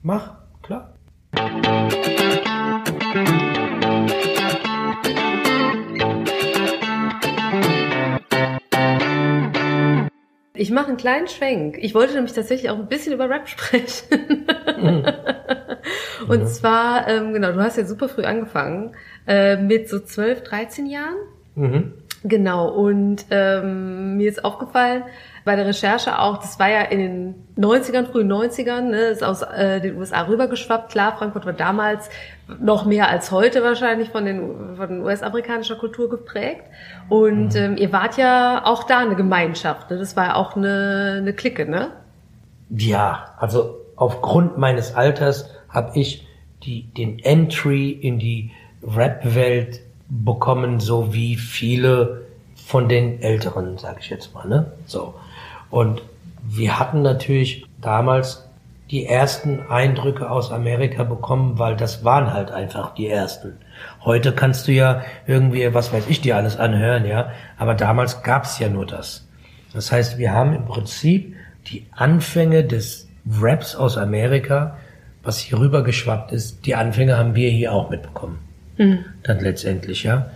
Mach, 0.01 0.35
klar. 0.61 0.93
Ich 10.59 10.71
mache 10.71 10.87
einen 10.89 10.97
kleinen 10.97 11.29
Schwenk. 11.29 11.77
Ich 11.79 11.95
wollte 11.95 12.15
nämlich 12.15 12.33
tatsächlich 12.33 12.69
auch 12.69 12.77
ein 12.77 12.87
bisschen 12.87 13.13
über 13.13 13.29
Rap 13.29 13.47
sprechen. 13.47 14.45
Mhm. 14.77 15.05
Und 16.27 16.41
mhm. 16.41 16.47
zwar, 16.47 17.07
ähm, 17.07 17.33
genau, 17.33 17.53
du 17.53 17.61
hast 17.61 17.77
ja 17.77 17.85
super 17.85 18.09
früh 18.09 18.23
angefangen, 18.23 18.93
äh, 19.25 19.55
mit 19.55 19.87
so 19.87 19.99
12, 19.99 20.43
13 20.43 20.87
Jahren. 20.87 21.15
Mhm. 21.55 21.93
Genau, 22.25 22.67
und 22.67 23.25
ähm, 23.31 24.17
mir 24.17 24.27
ist 24.27 24.43
aufgefallen, 24.43 25.03
bei 25.45 25.55
der 25.55 25.65
Recherche 25.65 26.19
auch, 26.19 26.39
das 26.39 26.59
war 26.59 26.69
ja 26.69 26.81
in 26.81 26.99
den 26.99 27.35
90ern, 27.57 28.05
frühen 28.07 28.29
90ern, 28.29 28.81
ne, 28.81 28.97
ist 29.03 29.23
aus 29.23 29.41
äh, 29.41 29.79
den 29.79 29.97
USA 29.97 30.23
rübergeschwappt. 30.23 30.91
Klar, 30.91 31.15
Frankfurt 31.17 31.45
war 31.45 31.53
damals 31.53 32.09
noch 32.59 32.85
mehr 32.85 33.09
als 33.09 33.31
heute 33.31 33.63
wahrscheinlich 33.63 34.09
von 34.09 34.25
den 34.25 34.75
von 34.75 35.01
US-amerikanischer 35.01 35.75
Kultur 35.75 36.09
geprägt. 36.09 36.63
Und 37.09 37.53
mhm. 37.53 37.59
ähm, 37.59 37.77
ihr 37.77 37.91
wart 37.91 38.17
ja 38.17 38.65
auch 38.65 38.83
da 38.83 38.99
eine 38.99 39.15
Gemeinschaft, 39.15 39.91
ne? 39.91 39.97
Das 39.97 40.15
war 40.15 40.25
ja 40.25 40.35
auch 40.35 40.55
eine, 40.55 41.17
eine 41.19 41.33
Clique, 41.33 41.69
ne? 41.69 41.91
Ja, 42.69 43.35
also 43.37 43.77
aufgrund 43.95 44.57
meines 44.57 44.95
Alters 44.95 45.49
habe 45.69 45.97
ich 45.99 46.27
die, 46.63 46.83
den 46.93 47.19
Entry 47.19 47.91
in 47.91 48.19
die 48.19 48.51
Rap-Welt 48.83 49.81
bekommen, 50.09 50.79
so 50.79 51.13
wie 51.13 51.35
viele 51.35 52.25
von 52.55 52.89
den 52.89 53.21
Älteren, 53.21 53.77
sage 53.77 53.97
ich 54.01 54.09
jetzt 54.09 54.33
mal. 54.33 54.47
Ne? 54.47 54.71
So. 54.85 55.13
Und 55.69 56.01
wir 56.43 56.79
hatten 56.79 57.01
natürlich 57.01 57.65
damals 57.81 58.48
die 58.91 59.05
ersten 59.05 59.59
Eindrücke 59.69 60.29
aus 60.29 60.51
Amerika 60.51 61.03
bekommen, 61.03 61.59
weil 61.59 61.75
das 61.75 62.03
waren 62.03 62.33
halt 62.33 62.51
einfach 62.51 62.95
die 62.95 63.07
ersten. 63.07 63.57
Heute 64.03 64.33
kannst 64.33 64.67
du 64.67 64.71
ja 64.71 65.03
irgendwie, 65.27 65.73
was 65.73 65.93
weiß 65.93 66.05
ich, 66.07 66.21
dir 66.21 66.35
alles 66.37 66.57
anhören, 66.57 67.05
ja. 67.05 67.31
Aber 67.57 67.75
damals 67.75 68.23
gab's 68.23 68.57
ja 68.57 68.67
nur 68.67 68.87
das. 68.87 69.27
Das 69.73 69.91
heißt, 69.91 70.17
wir 70.17 70.31
haben 70.31 70.53
im 70.53 70.65
Prinzip 70.65 71.35
die 71.67 71.85
Anfänge 71.91 72.63
des 72.63 73.07
Raps 73.39 73.75
aus 73.75 73.97
Amerika, 73.97 74.77
was 75.21 75.37
hier 75.37 75.59
rüber 75.59 75.83
geschwappt 75.83 76.31
ist, 76.31 76.65
die 76.65 76.73
Anfänge 76.73 77.17
haben 77.17 77.35
wir 77.35 77.51
hier 77.51 77.73
auch 77.73 77.91
mitbekommen. 77.91 78.39
Mhm. 78.77 79.05
Dann 79.23 79.39
letztendlich, 79.39 80.03
ja. 80.03 80.31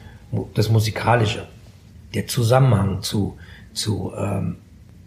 Das 0.54 0.70
Musikalische, 0.70 1.48
der 2.14 2.28
Zusammenhang 2.28 3.02
zu, 3.02 3.38
zu 3.74 4.14
ähm, 4.16 4.58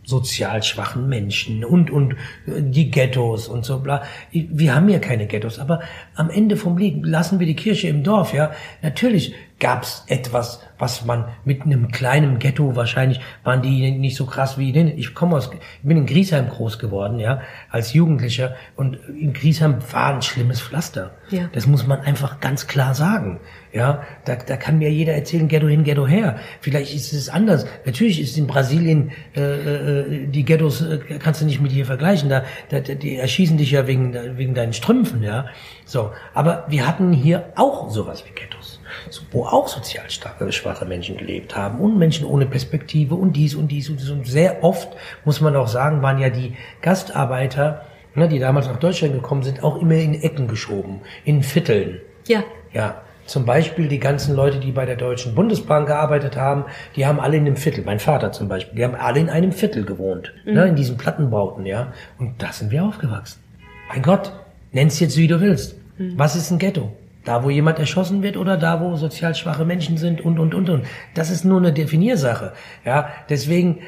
sozial 0.06 0.62
schwachen 0.62 1.08
Menschen 1.08 1.64
und, 1.64 1.90
und 1.90 2.14
die 2.46 2.90
Ghettos 2.90 3.48
und 3.48 3.64
so 3.64 3.80
bla. 3.80 4.04
Wir 4.30 4.74
haben 4.74 4.88
ja 4.88 5.00
keine 5.00 5.26
Ghettos, 5.26 5.58
aber 5.58 5.80
am 6.14 6.30
Ende 6.30 6.56
vom 6.56 6.78
Lied 6.78 7.04
lassen 7.04 7.40
wir 7.40 7.46
die 7.46 7.56
Kirche 7.56 7.88
im 7.88 8.04
Dorf, 8.04 8.32
ja. 8.32 8.52
Natürlich 8.82 9.34
gab's 9.58 10.04
etwas, 10.06 10.60
was 10.78 11.04
man 11.04 11.26
mit 11.44 11.62
einem 11.62 11.88
kleinen 11.88 12.38
Ghetto 12.38 12.76
wahrscheinlich 12.76 13.20
waren 13.42 13.62
die 13.62 13.90
nicht 13.92 14.16
so 14.16 14.26
krass 14.26 14.58
wie 14.58 14.72
denn 14.72 14.88
ich 14.88 15.14
komme 15.14 15.36
aus 15.36 15.50
ich 15.52 15.88
bin 15.88 15.96
in 15.96 16.06
Griesheim 16.06 16.48
groß 16.48 16.78
geworden 16.78 17.18
ja 17.18 17.40
als 17.70 17.94
Jugendlicher. 17.94 18.54
Und 18.76 18.98
in 19.08 19.32
Griesheim 19.32 19.78
war 19.92 20.14
ein 20.14 20.22
schlimmes 20.22 20.60
Pflaster. 20.60 21.12
Ja. 21.30 21.48
das 21.52 21.66
muss 21.66 21.86
man 21.86 22.00
einfach 22.00 22.38
ganz 22.40 22.66
klar 22.66 22.94
sagen 22.94 23.40
ja. 23.76 24.02
Da, 24.24 24.36
da 24.36 24.56
kann 24.56 24.78
mir 24.78 24.90
jeder 24.90 25.12
erzählen 25.12 25.46
Ghetto 25.48 25.68
hin 25.68 25.84
Ghetto 25.84 26.06
her. 26.06 26.38
Vielleicht 26.60 26.94
ist 26.94 27.12
es 27.12 27.28
anders. 27.28 27.66
Natürlich 27.84 28.20
ist 28.20 28.36
in 28.36 28.46
Brasilien 28.46 29.12
äh, 29.36 29.40
äh, 29.40 30.26
die 30.26 30.44
Ghettos 30.44 30.80
äh, 30.80 30.98
kannst 31.18 31.42
du 31.42 31.44
nicht 31.44 31.60
mit 31.60 31.70
hier 31.70 31.86
vergleichen. 31.86 32.28
Da, 32.28 32.42
da 32.70 32.80
die 32.80 33.16
erschießen 33.16 33.58
dich 33.58 33.70
ja 33.70 33.86
wegen 33.86 34.14
wegen 34.36 34.54
deinen 34.54 34.72
Strümpfen 34.72 35.22
ja. 35.22 35.46
So. 35.84 36.10
Aber 36.34 36.64
wir 36.68 36.86
hatten 36.86 37.12
hier 37.12 37.52
auch 37.54 37.90
sowas 37.90 38.24
wie 38.26 38.32
Ghettos 38.34 38.55
wo 39.30 39.44
auch 39.44 39.68
sozial 39.68 40.08
starke, 40.10 40.50
schwache 40.52 40.84
Menschen 40.84 41.16
gelebt 41.16 41.56
haben 41.56 41.80
und 41.80 41.98
Menschen 41.98 42.26
ohne 42.26 42.46
Perspektive 42.46 43.14
und 43.14 43.32
dies 43.34 43.54
und 43.54 43.68
dies 43.68 43.88
und 43.90 44.00
dies. 44.00 44.10
Und 44.10 44.26
sehr 44.26 44.62
oft, 44.64 44.88
muss 45.24 45.40
man 45.40 45.56
auch 45.56 45.68
sagen, 45.68 46.02
waren 46.02 46.18
ja 46.18 46.30
die 46.30 46.54
Gastarbeiter, 46.82 47.82
ne, 48.14 48.28
die 48.28 48.38
damals 48.38 48.66
nach 48.66 48.78
Deutschland 48.78 49.14
gekommen 49.14 49.42
sind, 49.42 49.62
auch 49.62 49.80
immer 49.80 49.94
in 49.94 50.14
Ecken 50.14 50.48
geschoben, 50.48 51.00
in 51.24 51.42
Vierteln. 51.42 52.00
Ja. 52.26 52.44
Ja. 52.72 53.02
Zum 53.26 53.44
Beispiel 53.44 53.88
die 53.88 53.98
ganzen 53.98 54.36
Leute, 54.36 54.60
die 54.60 54.70
bei 54.70 54.86
der 54.86 54.94
Deutschen 54.94 55.34
Bundesbahn 55.34 55.84
gearbeitet 55.84 56.36
haben, 56.36 56.64
die 56.94 57.06
haben 57.06 57.18
alle 57.18 57.36
in 57.36 57.44
einem 57.44 57.56
Viertel. 57.56 57.82
Mein 57.84 57.98
Vater 57.98 58.30
zum 58.30 58.46
Beispiel, 58.46 58.76
die 58.76 58.84
haben 58.84 58.94
alle 58.94 59.18
in 59.18 59.28
einem 59.28 59.50
Viertel 59.50 59.84
gewohnt, 59.84 60.32
ne, 60.44 60.52
mhm. 60.52 60.58
ne, 60.58 60.66
in 60.68 60.76
diesen 60.76 60.96
Plattenbauten, 60.96 61.66
ja. 61.66 61.92
Und 62.18 62.40
da 62.40 62.52
sind 62.52 62.70
wir 62.70 62.84
aufgewachsen. 62.84 63.40
Mein 63.88 64.02
Gott, 64.02 64.32
nenn's 64.72 65.00
jetzt 65.00 65.16
wie 65.16 65.26
du 65.26 65.40
willst. 65.40 65.76
Mhm. 65.98 66.14
Was 66.16 66.36
ist 66.36 66.50
ein 66.50 66.58
Ghetto? 66.58 66.92
Da, 67.26 67.42
wo 67.42 67.50
jemand 67.50 67.80
erschossen 67.80 68.22
wird 68.22 68.36
oder 68.36 68.56
da, 68.56 68.80
wo 68.80 68.94
sozial 68.94 69.34
schwache 69.34 69.64
Menschen 69.64 69.98
sind 69.98 70.20
und, 70.20 70.38
und, 70.38 70.54
und, 70.54 70.70
und. 70.70 70.86
Das 71.14 71.28
ist 71.28 71.44
nur 71.44 71.58
eine 71.58 71.72
Definiersache. 71.72 72.52
Ja, 72.84 73.08
deswegen, 73.28 73.80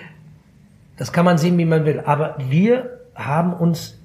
das 0.97 1.13
kann 1.13 1.25
man 1.25 1.39
sehen, 1.39 1.57
wie 1.57 1.65
man 1.65 1.85
will. 1.85 2.01
Aber 2.05 2.37
wir 2.49 2.99
haben 3.15 3.53
uns 3.53 3.97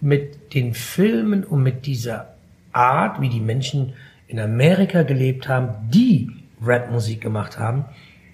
mit 0.00 0.54
den 0.54 0.74
Filmen 0.74 1.42
und 1.42 1.64
mit 1.64 1.86
dieser 1.86 2.34
Art, 2.72 3.20
wie 3.20 3.28
die 3.28 3.40
Menschen 3.40 3.94
in 4.28 4.38
Amerika 4.38 5.02
gelebt 5.02 5.48
haben, 5.48 5.90
die 5.90 6.30
Rapmusik 6.62 7.20
gemacht 7.20 7.58
haben, 7.58 7.84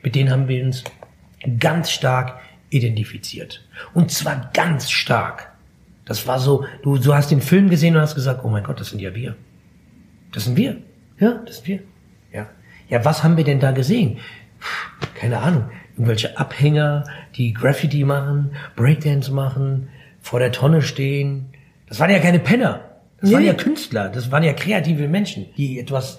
mit 0.02 0.14
denen 0.14 0.30
haben 0.30 0.46
wir 0.46 0.62
uns 0.62 0.84
ganz 1.58 1.90
stark 1.90 2.34
identifiziert. 2.68 3.64
Und 3.94 4.10
zwar 4.10 4.50
ganz 4.52 4.90
stark. 4.90 5.52
Das 6.04 6.26
war 6.26 6.38
so, 6.38 6.66
du, 6.82 6.98
du 6.98 7.14
hast 7.14 7.30
den 7.30 7.40
Film 7.40 7.70
gesehen 7.70 7.96
und 7.96 8.02
hast 8.02 8.14
gesagt, 8.14 8.44
oh 8.44 8.50
mein 8.50 8.64
Gott, 8.64 8.78
das 8.78 8.90
sind 8.90 9.00
ja 9.00 9.14
wir. 9.14 9.36
Das 10.34 10.44
sind 10.44 10.56
wir. 10.56 10.76
Ja, 11.18 11.40
das 11.46 11.56
sind 11.56 11.68
wir. 11.68 11.78
Ja. 12.32 12.46
Ja, 12.88 13.04
was 13.04 13.22
haben 13.22 13.36
wir 13.36 13.44
denn 13.44 13.60
da 13.60 13.70
gesehen? 13.70 14.18
Keine 15.14 15.38
Ahnung. 15.38 15.70
Irgendwelche 15.94 16.36
Abhänger, 16.36 17.04
die 17.36 17.52
Graffiti 17.52 18.04
machen, 18.04 18.50
Breakdance 18.74 19.32
machen, 19.32 19.88
vor 20.20 20.40
der 20.40 20.50
Tonne 20.50 20.82
stehen. 20.82 21.46
Das 21.88 22.00
waren 22.00 22.10
ja 22.10 22.18
keine 22.18 22.40
Penner. 22.40 22.80
Das 23.20 23.30
nee. 23.30 23.36
waren 23.36 23.44
ja 23.44 23.54
Künstler. 23.54 24.08
Das 24.08 24.32
waren 24.32 24.42
ja 24.42 24.52
kreative 24.52 25.06
Menschen, 25.06 25.46
die 25.56 25.78
etwas 25.78 26.18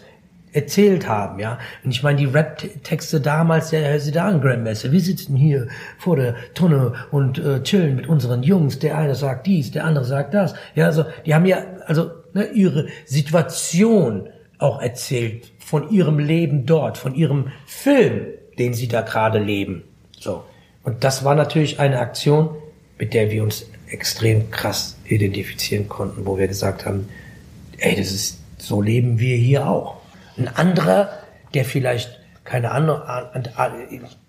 erzählt 0.53 1.07
haben, 1.09 1.37
ja. 1.39 1.59
Und 1.83 1.91
ich 1.91 2.01
meine, 2.01 2.17
die 2.17 2.25
Rap-Texte 2.25 3.19
damals 3.19 3.71
der 3.71 3.81
Herr 3.81 3.99
Sedan 3.99 4.39
Grandmaster, 4.39 4.93
wir 4.93 5.01
sitzen 5.01 5.35
hier 5.35 5.67
vor 5.97 6.15
der 6.15 6.35
Tonne 6.53 6.93
und 7.11 7.37
äh, 7.37 7.61
chillen 7.61 7.97
mit 7.97 8.07
unseren 8.07 8.41
Jungs. 8.41 8.79
Der 8.79 8.97
eine 8.97 9.15
sagt 9.15 9.47
dies, 9.47 9.71
der 9.71 9.83
andere 9.83 10.05
sagt 10.05 10.33
das. 10.33 10.55
Ja, 10.73 10.85
also 10.85 11.03
die 11.25 11.35
haben 11.35 11.45
ja, 11.45 11.57
also 11.85 12.09
ne, 12.35 12.49
ihre 12.53 12.87
Situation 13.05 14.29
auch 14.59 14.81
erzählt, 14.81 15.51
von 15.57 15.89
ihrem 15.89 16.19
Leben 16.19 16.65
dort, 16.65 16.97
von 16.97 17.15
ihrem 17.15 17.51
Film, 17.65 18.27
den 18.59 18.73
sie 18.73 18.87
da 18.87 19.01
gerade 19.01 19.39
leben. 19.39 19.83
So. 20.19 20.43
Und 20.83 21.03
das 21.03 21.25
war 21.25 21.33
natürlich 21.33 21.79
eine 21.79 21.99
Aktion, 21.99 22.49
mit 22.99 23.13
der 23.13 23.31
wir 23.31 23.41
uns 23.41 23.65
extrem 23.87 24.51
krass 24.51 24.97
identifizieren 25.05 25.89
konnten, 25.89 26.25
wo 26.25 26.37
wir 26.37 26.47
gesagt 26.47 26.85
haben, 26.85 27.09
ey, 27.77 27.95
das 27.95 28.11
ist, 28.11 28.39
so 28.57 28.81
leben 28.81 29.19
wir 29.19 29.35
hier 29.35 29.67
auch. 29.67 29.97
Ein 30.37 30.47
anderer, 30.47 31.09
der 31.53 31.65
vielleicht 31.65 32.19
keine 32.43 32.69
Ahnung, 32.69 33.01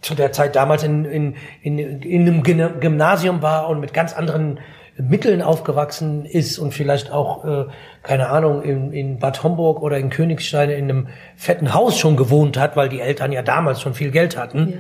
zu 0.00 0.14
der 0.14 0.32
Zeit 0.32 0.56
damals 0.56 0.82
in, 0.82 1.04
in, 1.04 1.34
in, 1.60 1.78
in 1.78 2.22
einem 2.22 2.42
Gymnasium 2.42 3.42
war 3.42 3.68
und 3.68 3.78
mit 3.78 3.92
ganz 3.92 4.14
anderen 4.14 4.58
Mitteln 4.98 5.42
aufgewachsen 5.42 6.24
ist 6.24 6.58
und 6.58 6.72
vielleicht 6.72 7.10
auch, 7.12 7.44
äh, 7.44 7.64
keine 8.02 8.28
Ahnung, 8.30 8.62
in, 8.62 8.92
in 8.92 9.18
Bad 9.18 9.42
Homburg 9.42 9.82
oder 9.82 9.98
in 9.98 10.10
Königstein 10.10 10.70
in 10.70 10.84
einem 10.84 11.08
fetten 11.36 11.74
Haus 11.74 11.98
schon 11.98 12.16
gewohnt 12.16 12.58
hat, 12.58 12.76
weil 12.76 12.88
die 12.88 13.00
Eltern 13.00 13.32
ja 13.32 13.42
damals 13.42 13.80
schon 13.80 13.94
viel 13.94 14.10
Geld 14.10 14.36
hatten, 14.36 14.68
ja. 14.68 14.78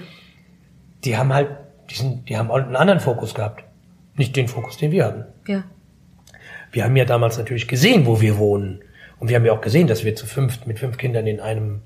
die 1.04 1.16
haben 1.18 1.34
halt, 1.34 1.48
die, 1.90 1.96
sind, 1.96 2.28
die 2.28 2.36
haben 2.36 2.50
einen 2.50 2.76
anderen 2.76 3.00
Fokus 3.00 3.34
gehabt. 3.34 3.64
Nicht 4.16 4.34
den 4.36 4.48
Fokus, 4.48 4.78
den 4.78 4.90
wir 4.90 5.04
hatten. 5.04 5.24
Ja. 5.46 5.64
Wir 6.72 6.84
haben 6.84 6.96
ja 6.96 7.04
damals 7.04 7.36
natürlich 7.36 7.68
gesehen, 7.68 8.06
wo 8.06 8.20
wir 8.20 8.38
wohnen. 8.38 8.80
Und 9.18 9.28
wir 9.28 9.36
haben 9.36 9.44
ja 9.44 9.52
auch 9.52 9.60
gesehen, 9.60 9.86
dass 9.86 10.04
wir 10.04 10.14
zu 10.14 10.26
fünft 10.26 10.66
mit 10.66 10.78
fünf 10.78 10.96
Kindern 10.96 11.26
in 11.26 11.40
einem 11.40 11.82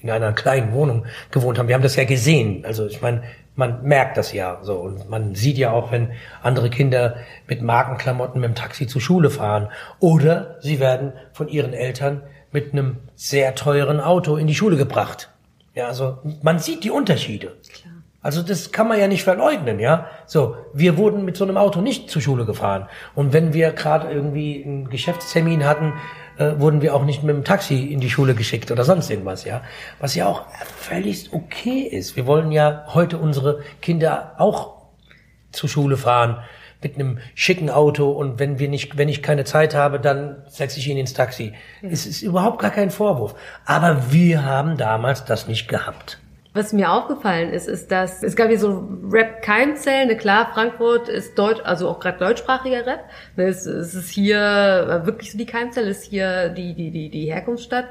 in 0.00 0.10
einer 0.10 0.32
kleinen 0.32 0.72
Wohnung 0.72 1.06
gewohnt 1.30 1.58
haben. 1.58 1.66
Wir 1.68 1.74
haben 1.74 1.82
das 1.82 1.96
ja 1.96 2.04
gesehen. 2.04 2.64
Also 2.64 2.86
ich 2.86 3.02
meine, 3.02 3.22
man 3.58 3.82
merkt 3.82 4.16
das 4.16 4.32
ja 4.32 4.60
so 4.62 4.76
und 4.76 5.10
man 5.10 5.34
sieht 5.34 5.58
ja 5.58 5.72
auch, 5.72 5.90
wenn 5.90 6.12
andere 6.42 6.70
Kinder 6.70 7.16
mit 7.48 7.60
Markenklamotten 7.60 8.40
mit 8.40 8.50
dem 8.50 8.54
Taxi 8.54 8.86
zur 8.86 9.00
Schule 9.00 9.30
fahren 9.30 9.68
oder 9.98 10.58
sie 10.60 10.78
werden 10.78 11.12
von 11.32 11.48
ihren 11.48 11.72
Eltern 11.72 12.22
mit 12.52 12.72
einem 12.72 12.98
sehr 13.16 13.56
teuren 13.56 14.00
Auto 14.00 14.36
in 14.36 14.46
die 14.46 14.54
Schule 14.54 14.76
gebracht. 14.76 15.30
Ja, 15.74 15.88
also 15.88 16.18
man 16.40 16.60
sieht 16.60 16.84
die 16.84 16.90
Unterschiede. 16.90 17.56
Klar. 17.72 17.94
Also 18.22 18.42
das 18.42 18.70
kann 18.70 18.86
man 18.86 19.00
ja 19.00 19.08
nicht 19.08 19.24
verleugnen, 19.24 19.80
ja. 19.80 20.06
So, 20.26 20.56
wir 20.72 20.96
wurden 20.96 21.24
mit 21.24 21.36
so 21.36 21.44
einem 21.44 21.56
Auto 21.56 21.80
nicht 21.80 22.10
zur 22.10 22.22
Schule 22.22 22.44
gefahren 22.44 22.86
und 23.16 23.32
wenn 23.32 23.52
wir 23.54 23.72
gerade 23.72 24.08
irgendwie 24.08 24.62
einen 24.64 24.88
Geschäftstermin 24.88 25.66
hatten, 25.66 25.94
äh, 26.38 26.58
wurden 26.58 26.82
wir 26.82 26.94
auch 26.94 27.04
nicht 27.04 27.22
mit 27.22 27.34
dem 27.34 27.44
Taxi 27.44 27.86
in 27.86 28.00
die 28.00 28.10
Schule 28.10 28.34
geschickt 28.34 28.70
oder 28.70 28.84
sonst 28.84 29.10
irgendwas, 29.10 29.44
ja. 29.44 29.62
Was 30.00 30.14
ja 30.14 30.26
auch 30.26 30.46
völlig 30.76 31.32
okay 31.32 31.80
ist. 31.80 32.16
Wir 32.16 32.26
wollen 32.26 32.52
ja 32.52 32.84
heute 32.94 33.18
unsere 33.18 33.60
Kinder 33.82 34.34
auch 34.38 34.78
zur 35.52 35.68
Schule 35.68 35.96
fahren 35.96 36.38
mit 36.80 36.94
einem 36.94 37.18
schicken 37.34 37.70
Auto 37.70 38.10
und 38.10 38.38
wenn 38.38 38.58
wir 38.58 38.68
nicht, 38.68 38.96
wenn 38.96 39.08
ich 39.08 39.22
keine 39.22 39.44
Zeit 39.44 39.74
habe, 39.74 39.98
dann 39.98 40.36
setze 40.46 40.78
ich 40.78 40.88
ihn 40.88 40.96
ins 40.96 41.12
Taxi. 41.12 41.52
Ja. 41.82 41.88
Es 41.90 42.06
ist 42.06 42.22
überhaupt 42.22 42.60
gar 42.60 42.70
kein 42.70 42.90
Vorwurf. 42.90 43.34
Aber 43.64 44.12
wir 44.12 44.44
haben 44.44 44.76
damals 44.76 45.24
das 45.24 45.48
nicht 45.48 45.66
gehabt. 45.66 46.18
Was 46.58 46.72
mir 46.72 46.90
aufgefallen 46.90 47.52
ist, 47.52 47.68
ist, 47.68 47.92
dass 47.92 48.24
es 48.24 48.34
gab 48.34 48.48
hier 48.48 48.58
so 48.58 48.88
Rap-Keimzellen. 49.12 50.08
Ne, 50.08 50.16
klar, 50.16 50.50
Frankfurt 50.52 51.08
ist 51.08 51.38
deutsch, 51.38 51.60
also 51.62 51.88
auch 51.88 52.00
gerade 52.00 52.18
deutschsprachiger 52.18 52.84
Rap. 52.84 53.04
Ne, 53.36 53.44
es, 53.44 53.64
es 53.64 53.94
ist 53.94 54.10
hier 54.10 55.02
wirklich 55.04 55.30
so 55.30 55.38
die 55.38 55.46
Keimzelle, 55.46 55.88
ist 55.88 56.02
hier 56.02 56.48
die 56.48 56.74
die 56.74 56.90
die 56.90 57.10
die 57.10 57.32
Herkunftsstadt. 57.32 57.84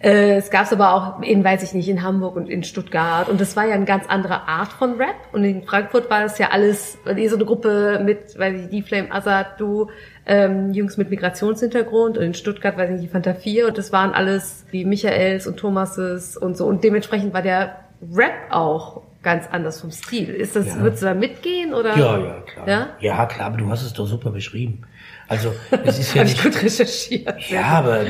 Äh, 0.00 0.36
es 0.36 0.50
gab 0.50 0.66
es 0.66 0.72
aber 0.72 0.94
auch 0.94 1.22
in, 1.22 1.42
weiß 1.42 1.64
ich 1.64 1.72
nicht, 1.72 1.88
in 1.88 2.02
Hamburg 2.02 2.36
und 2.36 2.48
in 2.48 2.62
Stuttgart. 2.62 3.28
Und 3.28 3.40
das 3.40 3.56
war 3.56 3.66
ja 3.66 3.74
eine 3.74 3.86
ganz 3.86 4.06
andere 4.06 4.46
Art 4.46 4.72
von 4.72 4.98
Rap. 4.98 5.16
Und 5.32 5.42
in 5.42 5.64
Frankfurt 5.64 6.08
war 6.08 6.22
das 6.22 6.38
ja 6.38 6.50
alles, 6.50 6.98
eh 7.06 7.26
so 7.26 7.34
eine 7.34 7.44
Gruppe 7.44 8.00
mit, 8.04 8.38
weiß 8.38 8.62
ich, 8.62 8.68
die 8.68 8.82
Flame 8.82 9.10
Azad, 9.10 9.58
du, 9.58 9.90
ähm, 10.26 10.72
Jungs 10.72 10.96
mit 10.96 11.10
Migrationshintergrund. 11.10 12.18
Und 12.18 12.24
in 12.24 12.34
Stuttgart, 12.34 12.76
weiß 12.76 12.90
ich 12.90 12.96
nicht, 12.96 13.04
die 13.04 13.12
Fanta 13.12 13.34
4. 13.34 13.66
Und 13.66 13.78
das 13.78 13.92
waren 13.92 14.12
alles 14.12 14.64
die 14.72 14.84
Michaels 14.84 15.48
und 15.48 15.56
Thomases 15.56 16.36
und 16.36 16.56
so. 16.56 16.66
Und 16.66 16.84
dementsprechend 16.84 17.34
war 17.34 17.42
der 17.42 17.85
Rap 18.14 18.34
auch 18.50 19.02
ganz 19.22 19.46
anders 19.50 19.80
vom 19.80 19.90
Stil. 19.90 20.28
Ist 20.28 20.54
das, 20.54 20.66
ja. 20.66 20.80
würdest 20.80 21.02
du 21.02 21.06
da 21.06 21.14
mitgehen 21.14 21.74
oder? 21.74 21.96
Ja, 21.96 22.18
ja, 22.18 22.40
klar. 22.42 22.68
Ja? 22.68 22.86
ja, 23.00 23.26
klar, 23.26 23.48
aber 23.48 23.56
du 23.56 23.68
hast 23.68 23.82
es 23.82 23.92
doch 23.92 24.06
super 24.06 24.30
beschrieben. 24.30 24.82
Also, 25.26 25.52
es 25.84 25.98
ist 25.98 26.14
ja 26.14 26.22
nicht. 26.22 26.40
gut 26.42 26.62
recherchiert. 26.62 27.50
Ja, 27.50 27.64
aber 27.64 28.06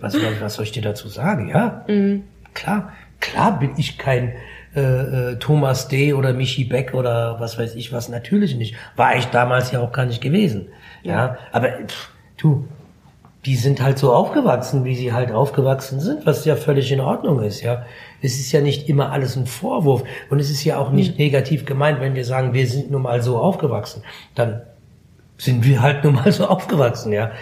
was, 0.00 0.16
was 0.40 0.54
soll 0.54 0.64
ich 0.64 0.72
dir 0.72 0.82
dazu 0.82 1.08
sagen? 1.08 1.48
Ja, 1.48 1.84
mhm. 1.88 2.22
klar, 2.54 2.92
klar 3.20 3.58
bin 3.58 3.72
ich 3.76 3.98
kein 3.98 4.34
äh, 4.76 4.80
äh, 4.80 5.36
Thomas 5.36 5.88
D. 5.88 6.14
oder 6.14 6.32
Michi 6.32 6.64
Beck 6.64 6.94
oder 6.94 7.40
was 7.40 7.58
weiß 7.58 7.74
ich 7.74 7.92
was. 7.92 8.08
Natürlich 8.08 8.54
nicht. 8.56 8.76
War 8.96 9.16
ich 9.16 9.26
damals 9.26 9.72
ja 9.72 9.80
auch 9.80 9.92
gar 9.92 10.06
nicht 10.06 10.20
gewesen. 10.20 10.68
Ja, 11.02 11.12
ja 11.12 11.38
aber 11.50 11.70
pff, 11.86 12.10
du, 12.36 12.68
die 13.46 13.56
sind 13.56 13.82
halt 13.82 13.98
so 13.98 14.12
aufgewachsen, 14.12 14.84
wie 14.84 14.96
sie 14.96 15.12
halt 15.12 15.30
aufgewachsen 15.30 16.00
sind, 16.00 16.24
was 16.24 16.44
ja 16.44 16.56
völlig 16.56 16.90
in 16.90 17.00
Ordnung 17.00 17.42
ist, 17.42 17.60
ja. 17.60 17.84
Es 18.24 18.38
ist 18.38 18.52
ja 18.52 18.60
nicht 18.60 18.88
immer 18.88 19.12
alles 19.12 19.36
ein 19.36 19.46
Vorwurf 19.46 20.04
und 20.30 20.40
es 20.40 20.50
ist 20.50 20.64
ja 20.64 20.78
auch 20.78 20.90
nicht 20.90 21.18
mhm. 21.18 21.24
negativ 21.24 21.64
gemeint, 21.64 22.00
wenn 22.00 22.14
wir 22.14 22.24
sagen, 22.24 22.54
wir 22.54 22.66
sind 22.66 22.90
nun 22.90 23.02
mal 23.02 23.22
so 23.22 23.38
aufgewachsen. 23.38 24.02
Dann 24.34 24.62
sind 25.38 25.64
wir 25.64 25.82
halt 25.82 26.04
nun 26.04 26.14
mal 26.14 26.32
so 26.32 26.46
aufgewachsen, 26.46 27.12
ja. 27.12 27.32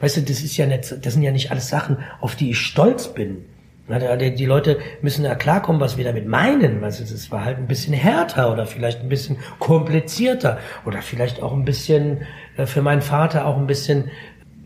Weißt 0.00 0.18
du, 0.18 0.20
das 0.22 0.42
ist 0.42 0.56
ja 0.56 0.66
nicht, 0.66 0.94
das 1.04 1.14
sind 1.14 1.22
ja 1.22 1.30
nicht 1.30 1.50
alles 1.50 1.68
Sachen, 1.68 1.98
auf 2.20 2.36
die 2.36 2.50
ich 2.50 2.58
stolz 2.58 3.08
bin. 3.08 3.44
Die 3.88 4.46
Leute 4.46 4.78
müssen 5.02 5.24
ja 5.24 5.34
klarkommen, 5.34 5.80
was 5.80 5.98
wir 5.98 6.04
damit 6.04 6.26
meinen. 6.26 6.80
Weißt 6.80 7.00
du, 7.00 7.04
das 7.04 7.30
war 7.30 7.44
halt 7.44 7.58
ein 7.58 7.66
bisschen 7.66 7.92
härter 7.92 8.50
oder 8.50 8.66
vielleicht 8.66 9.00
ein 9.00 9.08
bisschen 9.10 9.36
komplizierter 9.58 10.58
oder 10.86 11.02
vielleicht 11.02 11.42
auch 11.42 11.52
ein 11.52 11.66
bisschen 11.66 12.22
äh, 12.56 12.64
für 12.64 12.80
meinen 12.80 13.02
Vater 13.02 13.46
auch 13.46 13.58
ein 13.58 13.66
bisschen 13.66 14.10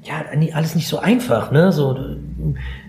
ja, 0.04 0.24
alles 0.52 0.74
nicht 0.74 0.88
so 0.88 0.98
einfach, 0.98 1.50
ne? 1.50 1.72
So, 1.72 1.98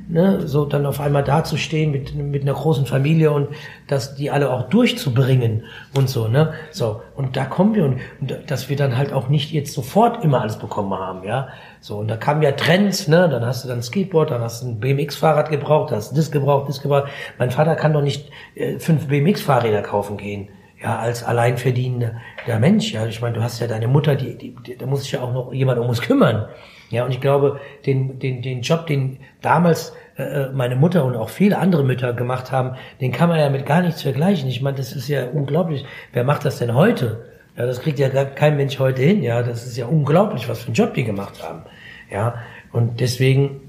ne? 0.09 0.47
so 0.47 0.65
dann 0.65 0.85
auf 0.85 0.99
einmal 0.99 1.23
dazustehen 1.23 1.91
mit, 1.91 2.13
mit 2.15 2.41
einer 2.41 2.53
großen 2.53 2.85
Familie 2.85 3.31
und 3.31 3.47
das 3.87 4.15
die 4.15 4.31
alle 4.31 4.51
auch 4.51 4.69
durchzubringen 4.69 5.63
und 5.95 6.09
so, 6.09 6.27
ne? 6.27 6.53
So, 6.71 7.01
und 7.15 7.37
da 7.37 7.45
kommen 7.45 7.75
wir 7.75 7.85
und, 7.85 7.99
und 8.19 8.51
dass 8.51 8.69
wir 8.69 8.75
dann 8.75 8.97
halt 8.97 9.13
auch 9.13 9.29
nicht 9.29 9.51
jetzt 9.51 9.73
sofort 9.73 10.23
immer 10.23 10.41
alles 10.41 10.57
bekommen 10.57 10.93
haben, 10.93 11.23
ja? 11.23 11.49
So, 11.79 11.97
und 11.97 12.07
da 12.09 12.17
kamen 12.17 12.41
ja 12.41 12.51
Trends, 12.51 13.07
ne? 13.07 13.29
Dann 13.29 13.45
hast 13.45 13.63
du 13.63 13.69
dann 13.69 13.81
Skateboard, 13.81 14.31
dann 14.31 14.41
hast 14.41 14.63
du 14.63 14.67
ein 14.67 14.79
BMX-Fahrrad 14.79 15.49
gebraucht, 15.49 15.91
hast 15.91 16.17
das 16.17 16.31
gebraucht, 16.31 16.67
das 16.67 16.81
gebraucht. 16.81 17.09
Mein 17.37 17.51
Vater 17.51 17.75
kann 17.75 17.93
doch 17.93 18.01
nicht 18.01 18.29
äh, 18.55 18.79
fünf 18.79 19.07
BMX-Fahrräder 19.07 19.81
kaufen 19.81 20.17
gehen 20.17 20.49
ja, 20.81 20.97
als 20.97 21.23
alleinverdienender 21.23 22.13
Mensch. 22.59 22.93
Ja, 22.93 23.05
ich 23.05 23.21
meine, 23.21 23.35
du 23.35 23.43
hast 23.43 23.59
ja 23.59 23.67
deine 23.67 23.87
Mutter, 23.87 24.15
die, 24.15 24.37
die, 24.37 24.55
die 24.55 24.77
da 24.77 24.85
muss 24.85 25.03
sich 25.03 25.11
ja 25.11 25.21
auch 25.21 25.33
noch 25.33 25.53
jemand 25.53 25.79
um 25.79 25.87
uns 25.87 26.01
kümmern. 26.01 26.47
Ja, 26.89 27.05
und 27.05 27.11
ich 27.11 27.21
glaube, 27.21 27.59
den, 27.85 28.19
den, 28.19 28.41
den 28.41 28.61
Job, 28.61 28.87
den 28.87 29.19
damals 29.41 29.93
äh, 30.17 30.23
äh, 30.23 30.51
meine 30.51 30.75
Mutter 30.75 31.05
und 31.05 31.15
auch 31.15 31.29
viele 31.29 31.57
andere 31.57 31.83
Mütter 31.83 32.13
gemacht 32.13 32.51
haben, 32.51 32.75
den 32.99 33.11
kann 33.11 33.29
man 33.29 33.39
ja 33.39 33.49
mit 33.49 33.65
gar 33.65 33.81
nichts 33.81 34.01
vergleichen. 34.01 34.49
Ich 34.49 34.61
meine, 34.61 34.77
das 34.77 34.93
ist 34.93 35.07
ja 35.07 35.27
unglaublich. 35.27 35.85
Wer 36.13 36.23
macht 36.23 36.45
das 36.45 36.57
denn 36.57 36.73
heute? 36.73 37.25
Ja, 37.55 37.65
das 37.65 37.81
kriegt 37.81 37.99
ja 37.99 38.09
kein 38.09 38.57
Mensch 38.57 38.79
heute 38.79 39.01
hin. 39.01 39.23
Ja, 39.23 39.43
das 39.43 39.65
ist 39.65 39.77
ja 39.77 39.85
unglaublich, 39.85 40.49
was 40.49 40.59
für 40.59 40.67
einen 40.67 40.75
Job 40.75 40.93
die 40.93 41.03
gemacht 41.03 41.43
haben. 41.43 41.63
Ja, 42.11 42.35
und 42.71 42.99
deswegen 42.99 43.61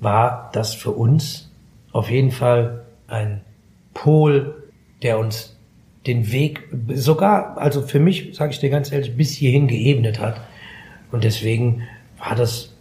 war 0.00 0.50
das 0.52 0.74
für 0.74 0.90
uns 0.90 1.50
auf 1.92 2.10
jeden 2.10 2.30
Fall 2.30 2.84
ein 3.06 3.40
Pol, 3.94 4.64
der 5.02 5.18
uns 5.18 5.56
den 6.06 6.32
Weg 6.32 6.68
sogar, 6.94 7.58
also 7.58 7.82
für 7.82 8.00
mich, 8.00 8.34
sage 8.34 8.52
ich 8.52 8.60
dir 8.60 8.70
ganz 8.70 8.92
ehrlich, 8.92 9.16
bis 9.16 9.32
hierhin 9.32 9.68
geebnet 9.68 10.20
hat. 10.20 10.40
Und 11.10 11.24
deswegen 11.24 11.82
war 12.18 12.34
das, 12.34 12.74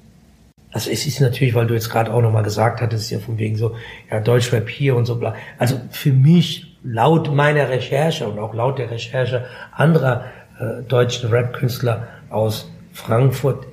also 0.72 0.90
es 0.90 1.06
ist 1.06 1.20
natürlich, 1.22 1.56
weil 1.56 1.68
du 1.68 1.74
jetzt 1.74 1.90
gerade 1.90 2.14
auch 2.14 2.22
nochmal 2.22 2.44
gesagt 2.44 2.82
hattest, 2.82 3.12
ja 3.12 3.20
von 3.20 3.38
wegen 3.38 3.56
so, 3.56 3.76
ja, 4.10 4.20
Deutschrap 4.20 4.70
hier 4.70 4.96
und 4.96 5.06
so 5.06 5.16
bla. 5.18 5.36
Also 5.58 5.80
für 5.92 6.12
mich, 6.12 6.78
laut 6.84 7.34
meiner 7.34 7.70
Recherche 7.70 8.28
und 8.28 8.40
auch 8.40 8.54
laut 8.54 8.80
der 8.80 8.90
Recherche 8.92 9.46
anderer 9.72 10.26
äh, 10.60 10.84
deutschen 10.84 11.30
Rap-Künstler 11.30 12.08
aus 12.30 12.72
Frankfurt, 12.94 13.68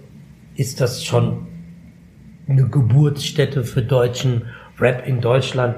ist 0.57 0.81
das 0.81 1.05
schon 1.05 1.47
eine 2.49 2.69
Geburtsstätte 2.69 3.65
für 3.65 3.83
deutschen 3.83 4.43
Rap 4.79 5.07
in 5.07 5.21
Deutschland. 5.21 5.77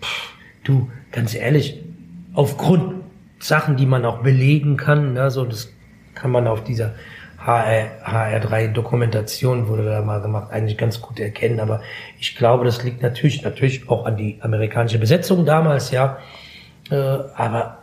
Pff, 0.00 0.32
du, 0.64 0.90
ganz 1.12 1.34
ehrlich, 1.34 1.82
aufgrund 2.32 3.02
Sachen, 3.38 3.76
die 3.76 3.86
man 3.86 4.04
auch 4.04 4.22
belegen 4.22 4.76
kann, 4.76 5.12
ne, 5.12 5.30
so 5.30 5.44
das 5.44 5.72
kann 6.14 6.30
man 6.30 6.46
auf 6.46 6.64
dieser 6.64 6.94
HR, 7.44 7.90
HR3-Dokumentation 8.06 9.68
wurde 9.68 9.84
da 9.84 10.00
mal 10.00 10.20
gemacht, 10.20 10.50
eigentlich 10.50 10.78
ganz 10.78 11.00
gut 11.00 11.20
erkennen. 11.20 11.60
Aber 11.60 11.82
ich 12.18 12.36
glaube, 12.36 12.64
das 12.64 12.82
liegt 12.82 13.02
natürlich, 13.02 13.42
natürlich 13.42 13.88
auch 13.88 14.06
an 14.06 14.16
die 14.16 14.38
amerikanische 14.40 14.98
Besetzung 14.98 15.44
damals, 15.44 15.90
ja. 15.90 16.18
Äh, 16.90 16.94
aber 16.94 17.78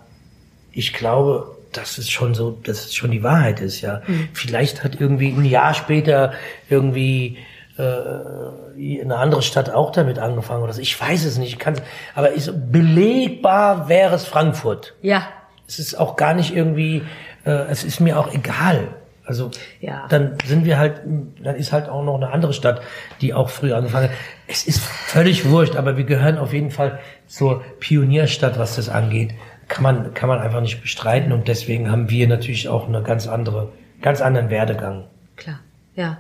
ich 0.72 0.94
glaube, 0.94 1.58
dass 1.74 1.98
es 1.98 2.10
schon 2.10 2.34
so, 2.34 2.52
dass 2.64 2.86
es 2.86 2.96
schon 2.96 3.12
die 3.12 3.24
Wahrheit 3.24 3.60
ist, 3.60 3.82
ja. 3.82 4.02
Mhm. 4.08 4.30
Vielleicht 4.34 4.84
hat 4.84 5.00
irgendwie 5.00 5.30
ein 5.30 5.46
Jahr 5.46 5.74
später 5.74 6.34
irgendwie 6.70 7.38
äh, 7.78 9.02
eine 9.02 9.18
andere 9.18 9.42
Stadt 9.42 9.70
auch 9.70 9.92
damit 9.92 10.20
angefangen 10.20 10.64
oder 10.64 10.74
so. 10.74 10.82
Ich 10.82 11.00
weiß 11.00 11.24
es 11.26 11.38
nicht, 11.38 11.54
ich 11.54 11.60
kann 11.60 11.76
aber 12.16 12.32
ist, 12.32 12.72
belegbar 12.72 13.90
wäre 13.90 14.16
es 14.16 14.26
Frankfurt. 14.26 14.96
Ja. 15.02 15.28
Es 15.68 15.80
ist 15.80 15.96
auch 15.96 16.16
gar 16.16 16.34
nicht 16.34 16.54
irgendwie, 16.54 17.04
äh, 17.46 17.52
es 17.70 17.84
ist 17.84 18.00
mir 18.00 18.20
auch 18.20 18.34
egal. 18.34 18.90
Also 19.32 19.50
ja. 19.80 20.08
dann 20.10 20.36
sind 20.46 20.66
wir 20.66 20.78
halt, 20.78 21.04
dann 21.42 21.56
ist 21.56 21.72
halt 21.72 21.88
auch 21.88 22.04
noch 22.04 22.16
eine 22.16 22.32
andere 22.32 22.52
Stadt, 22.52 22.82
die 23.22 23.34
auch 23.34 23.50
früher 23.50 23.78
angefangen 23.78 24.10
hat. 24.10 24.16
Es 24.46 24.68
ist 24.68 24.82
völlig 24.82 25.50
wurscht, 25.50 25.78
aber 25.78 25.96
wir 25.96 26.04
gehören 26.04 26.38
auf 26.38 26.52
jeden 26.52 26.70
Fall 26.70 27.00
zur 27.28 27.64
Pionierstadt, 27.80 28.60
was 28.60 28.76
das 28.76 28.90
angeht. 28.90 29.34
Kann 29.70 29.84
man, 29.84 30.14
kann 30.14 30.28
man 30.28 30.40
einfach 30.40 30.60
nicht 30.60 30.82
bestreiten 30.82 31.32
und 31.32 31.48
deswegen 31.48 31.90
haben 31.90 32.10
wir 32.10 32.28
natürlich 32.28 32.68
auch 32.68 32.90
eine 32.90 33.04
ganz 33.04 33.26
andere, 33.26 33.72
ganz 34.02 34.20
anderen 34.20 34.50
Werdegang. 34.50 35.06
Klar, 35.38 35.62
ja. 35.96 36.18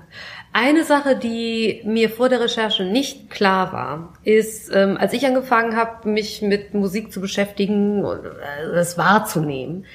Eine 0.53 0.86
Sache, 0.86 1.18
die 1.18 1.82
mir 1.84 2.09
vor 2.09 2.30
der 2.30 2.39
Recherche 2.39 2.86
nicht 2.86 3.30
klar 3.30 3.74
war, 3.74 4.14
ist, 4.24 4.74
ähm, 4.74 4.95
als 4.97 5.12
ich 5.12 5.26
angefangen 5.26 5.76
habe, 5.76 6.07
mich 6.07 6.41
mit 6.41 6.74
Musik 6.74 7.12
zu 7.12 7.20
beschäftigen 7.20 8.05
und 8.05 8.24
äh, 8.24 8.74
das 8.74 8.97
wahrzunehmen, 8.97 9.86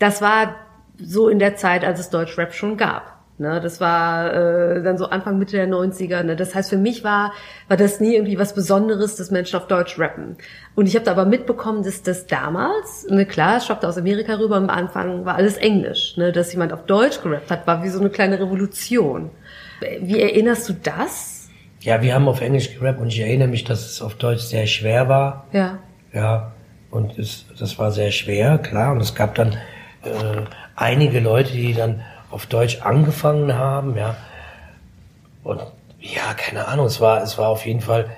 das 0.00 0.20
war 0.20 0.65
so 0.98 1.28
in 1.28 1.38
der 1.38 1.56
Zeit, 1.56 1.84
als 1.84 2.00
es 2.00 2.10
Deutschrap 2.10 2.52
schon 2.52 2.76
gab. 2.76 3.16
Ne, 3.38 3.60
das 3.60 3.82
war 3.82 4.32
äh, 4.32 4.82
dann 4.82 4.96
so 4.96 5.10
Anfang 5.10 5.38
Mitte 5.38 5.58
der 5.58 5.68
90er. 5.68 6.22
Ne? 6.22 6.36
Das 6.36 6.54
heißt, 6.54 6.70
für 6.70 6.78
mich 6.78 7.04
war, 7.04 7.34
war 7.68 7.76
das 7.76 8.00
nie 8.00 8.14
irgendwie 8.14 8.38
was 8.38 8.54
Besonderes, 8.54 9.16
dass 9.16 9.30
Menschen 9.30 9.56
auf 9.56 9.66
Deutsch 9.66 9.98
rappen. 9.98 10.38
Und 10.74 10.86
ich 10.86 10.94
habe 10.94 11.04
da 11.04 11.10
aber 11.10 11.26
mitbekommen, 11.26 11.82
dass 11.82 12.02
das 12.02 12.26
damals, 12.26 13.06
ne, 13.10 13.26
klar, 13.26 13.58
es 13.58 13.66
schwappte 13.66 13.86
aus 13.86 13.98
Amerika 13.98 14.38
rüber, 14.38 14.56
am 14.56 14.70
Anfang 14.70 15.26
war 15.26 15.34
alles 15.34 15.58
Englisch. 15.58 16.16
Ne? 16.16 16.32
Dass 16.32 16.50
jemand 16.50 16.72
auf 16.72 16.86
Deutsch 16.86 17.20
gerappt 17.20 17.50
hat, 17.50 17.66
war 17.66 17.84
wie 17.84 17.90
so 17.90 18.00
eine 18.00 18.08
kleine 18.08 18.40
Revolution. 18.40 19.30
Wie 20.00 20.18
erinnerst 20.18 20.70
du 20.70 20.72
das? 20.72 21.50
Ja, 21.80 22.00
wir 22.00 22.14
haben 22.14 22.28
auf 22.28 22.40
Englisch 22.40 22.78
gerappt 22.78 23.00
und 23.00 23.08
ich 23.08 23.20
erinnere 23.20 23.48
mich, 23.48 23.64
dass 23.64 23.84
es 23.84 24.00
auf 24.00 24.14
Deutsch 24.14 24.44
sehr 24.44 24.66
schwer 24.66 25.10
war. 25.10 25.46
Ja. 25.52 25.78
Ja, 26.14 26.52
und 26.90 27.18
es, 27.18 27.44
das 27.58 27.78
war 27.78 27.90
sehr 27.90 28.12
schwer, 28.12 28.56
klar. 28.56 28.92
Und 28.92 29.02
es 29.02 29.14
gab 29.14 29.34
dann 29.34 29.58
äh, 30.06 30.44
einige 30.74 31.20
Leute, 31.20 31.52
die 31.52 31.74
dann 31.74 32.02
auf 32.30 32.46
Deutsch 32.46 32.82
angefangen 32.82 33.54
haben, 33.54 33.96
ja. 33.96 34.16
Und 35.42 35.60
ja, 36.00 36.34
keine 36.34 36.66
Ahnung, 36.68 36.86
es 36.86 37.00
war, 37.00 37.22
es 37.22 37.38
war 37.38 37.48
auf 37.48 37.66
jeden 37.66 37.80
Fall, 37.80 38.10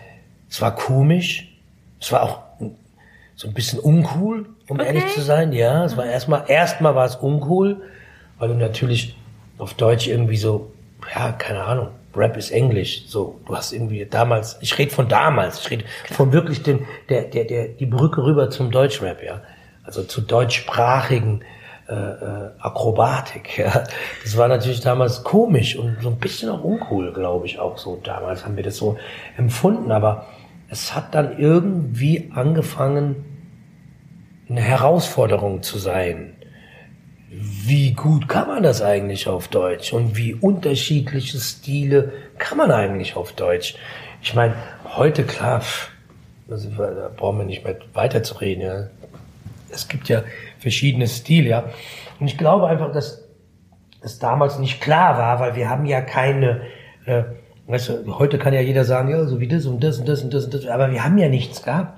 es 0.49 0.61
war 0.61 0.75
komisch, 0.75 1.53
es 2.01 2.13
war 2.13 2.23
auch 2.23 2.39
so 3.37 3.47
ein 3.47 3.55
bisschen 3.55 3.79
uncool, 3.79 4.49
um 4.69 4.79
okay. 4.79 4.87
ehrlich 4.87 5.07
zu 5.09 5.21
sein, 5.21 5.53
ja. 5.53 5.85
Es 5.85 5.97
war 5.97 6.07
erstmal, 6.07 6.45
erstmal 6.49 6.95
war 6.95 7.07
es 7.07 7.17
uncool, 7.17 7.83
weil 8.39 8.49
du 8.49 8.55
natürlich 8.55 9.17
auf 9.59 9.75
Deutsch 9.75 10.07
irgendwie 10.07 10.37
so, 10.37 10.73
ja, 11.15 11.33
keine 11.33 11.65
Ahnung, 11.65 11.89
Rap 12.15 12.37
ist 12.37 12.51
Englisch. 12.51 13.05
So, 13.07 13.41
du 13.47 13.57
hast 13.57 13.73
irgendwie 13.73 14.05
damals, 14.07 14.59
ich 14.61 14.77
rede 14.79 14.91
von 14.91 15.09
damals, 15.09 15.61
ich 15.61 15.71
rede 15.71 15.85
von 16.11 16.33
wirklich 16.33 16.63
den, 16.63 16.87
der, 17.09 17.23
der, 17.23 17.45
der, 17.45 17.69
die 17.69 17.87
Brücke 17.87 18.23
rüber 18.23 18.51
zum 18.51 18.71
Deutschrap, 18.71 19.23
ja. 19.23 19.43
Also 19.85 20.03
zu 20.03 20.21
deutschsprachigen 20.21 21.43
äh, 21.89 21.95
äh, 21.95 22.51
Akrobatik. 22.59 23.59
Ja. 23.59 23.85
Das 24.23 24.37
war 24.37 24.47
natürlich 24.47 24.81
damals 24.81 25.25
komisch 25.25 25.77
und 25.77 25.97
so 26.03 26.11
ein 26.11 26.19
bisschen 26.19 26.51
auch 26.51 26.63
uncool, 26.63 27.13
glaube 27.13 27.47
ich, 27.47 27.59
auch 27.59 27.79
so. 27.79 27.99
Damals 28.05 28.45
haben 28.45 28.57
wir 28.57 28.63
das 28.63 28.77
so 28.77 28.99
empfunden, 29.37 29.91
aber 29.91 30.27
es 30.69 30.95
hat 30.95 31.15
dann 31.15 31.39
irgendwie 31.39 32.31
angefangen, 32.35 33.25
eine 34.49 34.61
Herausforderung 34.61 35.63
zu 35.63 35.79
sein. 35.79 36.35
Wie 37.31 37.93
gut 37.93 38.29
kann 38.29 38.49
man 38.49 38.63
das 38.63 38.83
eigentlich 38.83 39.27
auf 39.27 39.49
Deutsch 39.49 39.93
und 39.93 40.17
wie 40.17 40.35
unterschiedliche 40.35 41.39
Stile 41.39 42.13
kann 42.39 42.59
man 42.59 42.71
eigentlich 42.71 43.17
auf 43.17 43.33
Deutsch? 43.33 43.77
Ich 44.23 44.35
meine, 44.35 44.55
heute 44.85 45.25
klar, 45.25 45.63
da 46.49 47.11
brauchen 47.17 47.39
wir 47.39 47.45
nicht 47.45 47.65
mehr 47.65 47.77
weiterzureden. 47.95 48.63
Ja. 48.63 48.87
Es 49.71 49.89
gibt 49.89 50.09
ja 50.09 50.23
verschiedene 50.59 51.07
Stile, 51.07 51.49
ja. 51.49 51.65
Und 52.21 52.27
ich 52.27 52.39
glaube 52.39 52.67
einfach, 52.67 52.93
dass 52.93 53.29
es 54.01 54.19
damals 54.19 54.59
nicht 54.59 54.81
klar 54.81 55.19
war, 55.19 55.41
weil 55.41 55.57
wir 55.57 55.69
haben 55.69 55.87
ja 55.87 56.01
keine, 56.01 56.63
äh, 57.07 57.25
weißt 57.67 57.89
du, 57.89 58.19
heute 58.19 58.39
kann 58.39 58.55
ja 58.55 58.61
jeder 58.61 58.85
sagen, 58.85 59.11
ja, 59.11 59.25
so 59.25 59.41
wie 59.41 59.49
das 59.49 59.67
und 59.67 59.83
das 59.83 59.99
und 59.99 60.09
das 60.09 60.23
und 60.23 60.33
das 60.33 60.45
und 60.45 60.55
das, 60.55 60.67
aber 60.67 60.91
wir 60.91 61.05
haben 61.05 61.19
ja 61.19 61.29
nichts 61.29 61.63
gehabt. 61.63 61.95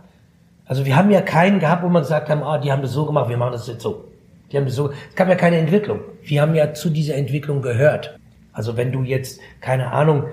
Also 0.66 0.86
wir 0.86 0.96
haben 0.96 1.10
ja 1.10 1.20
keinen 1.20 1.58
gehabt, 1.58 1.82
wo 1.82 1.88
man 1.88 2.02
gesagt 2.02 2.28
haben, 2.28 2.42
ah, 2.42 2.58
die 2.58 2.70
haben 2.70 2.82
das 2.82 2.92
so 2.92 3.04
gemacht, 3.04 3.28
wir 3.28 3.36
machen 3.36 3.52
das 3.52 3.66
jetzt 3.66 3.82
so. 3.82 4.04
Die 4.50 4.56
haben 4.56 4.66
das 4.66 4.74
so, 4.74 4.90
es 4.90 5.14
gab 5.14 5.28
ja 5.28 5.34
keine 5.34 5.58
Entwicklung. 5.58 6.00
Wir 6.22 6.42
haben 6.42 6.54
ja 6.54 6.74
zu 6.74 6.90
dieser 6.90 7.14
Entwicklung 7.14 7.62
gehört. 7.62 8.18
Also 8.52 8.76
wenn 8.76 8.90
du 8.92 9.02
jetzt, 9.02 9.40
keine 9.60 9.92
Ahnung, 9.92 10.24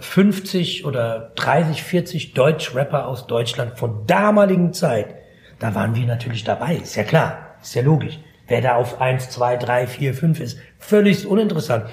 50 0.00 0.82
äh, 0.82 0.84
oder 0.84 1.32
30, 1.36 1.82
40 1.82 2.34
Deutsch-Rapper 2.34 3.06
aus 3.06 3.26
Deutschland 3.26 3.78
von 3.78 4.06
damaligen 4.06 4.72
Zeit, 4.72 5.14
da 5.60 5.74
waren 5.74 5.94
wir 5.94 6.06
natürlich 6.06 6.42
dabei, 6.42 6.74
ist 6.76 6.96
ja 6.96 7.04
klar, 7.04 7.51
ist 7.62 7.74
ja 7.74 7.82
logisch. 7.82 8.18
Wer 8.48 8.60
da 8.60 8.76
auf 8.76 9.00
1, 9.00 9.30
2, 9.30 9.56
3, 9.56 9.86
4, 9.86 10.14
5 10.14 10.40
ist, 10.40 10.58
völlig 10.78 11.26
uninteressant. 11.26 11.86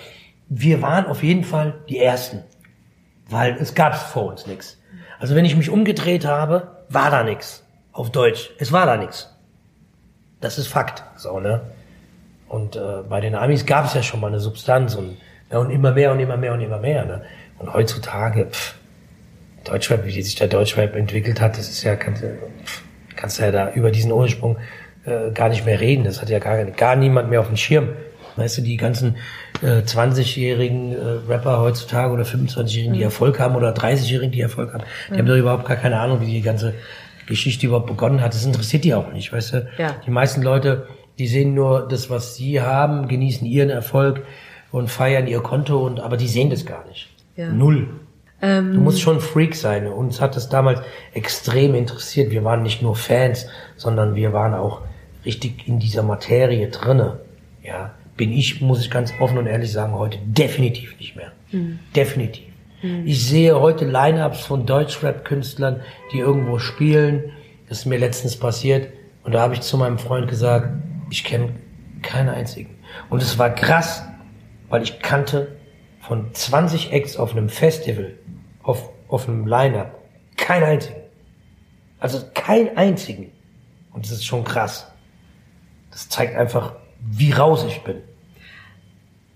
Wir 0.50 0.82
waren 0.82 1.06
auf 1.06 1.24
jeden 1.24 1.44
Fall 1.44 1.76
die 1.88 2.00
Ersten, 2.00 2.44
weil 3.30 3.56
es 3.60 3.76
gab 3.76 3.96
vor 3.96 4.26
uns 4.26 4.48
nichts. 4.48 4.82
Also 5.20 5.36
wenn 5.36 5.46
ich 5.46 5.56
mich 5.56 5.70
umgedreht 5.70 6.26
habe, 6.26 6.84
war 6.90 7.12
da 7.12 7.24
nichts 7.24 7.64
auf 7.92 8.12
Deutsch. 8.12 8.52
Es 8.58 8.72
war 8.72 8.86
da 8.86 8.98
nichts. 8.98 9.36
Das 10.42 10.58
ist 10.58 10.68
Fakt. 10.68 11.04
So, 11.18 11.40
ne? 11.40 11.62
Und 12.48 12.76
äh, 12.76 13.04
bei 13.08 13.22
den 13.22 13.36
Amis 13.36 13.66
gab 13.66 13.86
es 13.86 13.94
ja 13.94 14.02
schon 14.02 14.20
mal 14.20 14.28
eine 14.28 14.40
Substanz 14.40 14.96
und, 14.96 15.18
ja, 15.52 15.60
und 15.60 15.70
immer 15.70 15.92
mehr 15.92 16.12
und 16.12 16.20
immer 16.20 16.38
mehr 16.38 16.54
und 16.54 16.62
immer 16.62 16.80
mehr. 16.80 17.06
Ne? 17.06 17.22
Und 17.60 17.74
heutzutage, 17.74 18.48
pff, 18.48 18.76
Deutschrap, 19.66 20.06
wie 20.06 20.22
sich 20.22 20.36
der 20.36 20.48
Deutschrap 20.48 20.96
entwickelt 20.96 21.42
hat, 21.42 21.58
das 21.58 21.70
ist 21.70 21.84
ja, 21.84 21.96
kannst, 21.96 22.24
kannst 23.16 23.38
du 23.38 23.44
ja 23.44 23.52
da 23.52 23.72
über 23.74 23.92
diesen 23.92 24.12
Ursprung 24.12 24.58
äh, 25.06 25.32
gar 25.32 25.50
nicht 25.50 25.66
mehr 25.66 25.80
reden. 25.80 26.04
Das 26.04 26.22
hat 26.22 26.30
ja 26.30 26.40
gar, 26.40 26.64
gar 26.66 26.96
niemand 26.96 27.30
mehr 27.30 27.40
auf 27.40 27.48
dem 27.48 27.58
Schirm. 27.58 27.90
Weißt 28.36 28.58
du, 28.58 28.62
die 28.62 28.78
ganzen 28.78 29.18
äh, 29.62 29.82
20-jährigen 29.82 30.94
äh, 30.94 31.32
Rapper 31.32 31.60
heutzutage 31.60 32.14
oder 32.14 32.24
25-jährigen, 32.24 32.94
die 32.94 33.00
mhm. 33.00 33.06
Erfolg 33.06 33.40
haben 33.40 33.56
oder 33.56 33.74
30-jährigen, 33.74 34.32
die 34.32 34.42
Erfolg 34.42 34.74
haben, 34.74 34.84
die 35.08 35.14
mhm. 35.14 35.18
haben 35.18 35.26
doch 35.28 35.36
überhaupt 35.36 35.66
gar 35.66 35.78
keine 35.78 36.00
Ahnung, 36.00 36.22
wie 36.22 36.28
die 36.28 36.42
ganze 36.42 36.74
Geschichte 37.28 37.68
überhaupt 37.68 37.88
begonnen 37.88 38.22
hat. 38.22 38.34
Das 38.34 38.46
interessiert 38.46 38.84
die 38.84 38.94
auch 38.94 39.12
nicht, 39.12 39.34
weißt 39.34 39.54
du? 39.54 39.68
Ja. 39.78 39.96
Die 40.06 40.12
meisten 40.12 40.42
Leute, 40.42 40.88
die 41.18 41.28
sehen 41.28 41.54
nur 41.54 41.88
das, 41.88 42.10
was 42.10 42.36
sie 42.36 42.62
haben, 42.62 43.08
genießen 43.08 43.46
ihren 43.46 43.70
Erfolg 43.70 44.24
und 44.72 44.90
feiern 44.90 45.28
ihr 45.28 45.42
Konto 45.42 45.86
und, 45.86 46.00
aber 46.00 46.18
die 46.18 46.28
sehen 46.28 46.50
das 46.50 46.66
gar 46.66 46.88
nicht. 46.88 47.10
Ja. 47.36 47.50
Null. 47.52 47.88
Ähm, 48.42 48.74
du 48.74 48.80
musst 48.80 49.02
schon 49.02 49.20
Freak 49.20 49.56
sein. 49.56 49.88
Uns 49.88 50.22
hat 50.22 50.36
das 50.36 50.50
damals 50.50 50.82
extrem 51.14 51.76
interessiert. 51.76 52.32
Wir 52.32 52.44
waren 52.44 52.64
nicht 52.64 52.82
nur 52.82 52.96
Fans, 52.96 53.48
sondern 53.76 54.16
wir 54.16 54.32
waren 54.32 54.54
auch 54.54 54.82
richtig 55.30 55.68
in 55.68 55.78
dieser 55.78 56.02
Materie 56.02 56.70
drinne. 56.70 57.20
Ja, 57.64 57.94
bin 58.18 58.34
ich, 58.34 58.62
muss 58.62 58.82
ich 58.82 58.90
ganz 58.90 59.14
offen 59.20 59.38
und 59.38 59.46
ehrlich 59.46 59.72
sagen, 59.72 59.94
heute 59.94 60.18
definitiv 60.26 60.98
nicht 60.98 61.16
mehr. 61.16 61.32
Mhm. 61.52 61.78
Definitiv. 61.96 62.48
Mhm. 62.82 63.06
Ich 63.06 63.24
sehe 63.24 63.60
heute 63.60 63.86
Line-Ups 63.86 64.42
von 64.42 64.66
Deutschrap-Künstlern, 64.66 65.82
die 66.12 66.20
irgendwo 66.20 66.58
spielen. 66.58 67.32
Das 67.68 67.80
ist 67.80 67.86
mir 67.86 68.00
letztens 68.00 68.36
passiert. 68.36 68.92
Und 69.24 69.34
da 69.34 69.42
habe 69.42 69.54
ich 69.54 69.62
zu 69.62 69.78
meinem 69.78 70.00
Freund 70.00 70.28
gesagt, 70.28 70.70
ich 71.12 71.24
kenne 71.24 71.50
keinen 72.02 72.30
einzigen. 72.30 72.76
Und 73.12 73.22
es 73.22 73.38
war 73.38 73.52
krass, 73.52 74.04
weil 74.70 74.82
ich 74.82 75.00
kannte 75.00 75.56
von 76.02 76.34
20 76.34 76.92
Acts 76.92 77.18
auf 77.18 77.34
einem 77.34 77.50
Festival, 77.50 78.16
auf, 78.64 78.90
auf 79.08 79.30
einem 79.30 79.46
Line-Up, 79.46 80.00
keinen 80.38 80.64
einzigen. 80.64 81.02
Also 82.00 82.20
keinen 82.34 82.76
einzigen. 82.76 83.32
Und 83.94 84.06
das 84.06 84.12
ist 84.14 84.26
schon 84.26 84.44
krass. 84.44 84.89
Das 85.92 86.10
zeigt 86.10 86.36
einfach, 86.36 86.74
wie 87.02 87.32
raus 87.32 87.66
ich 87.68 87.84
bin. 87.84 88.02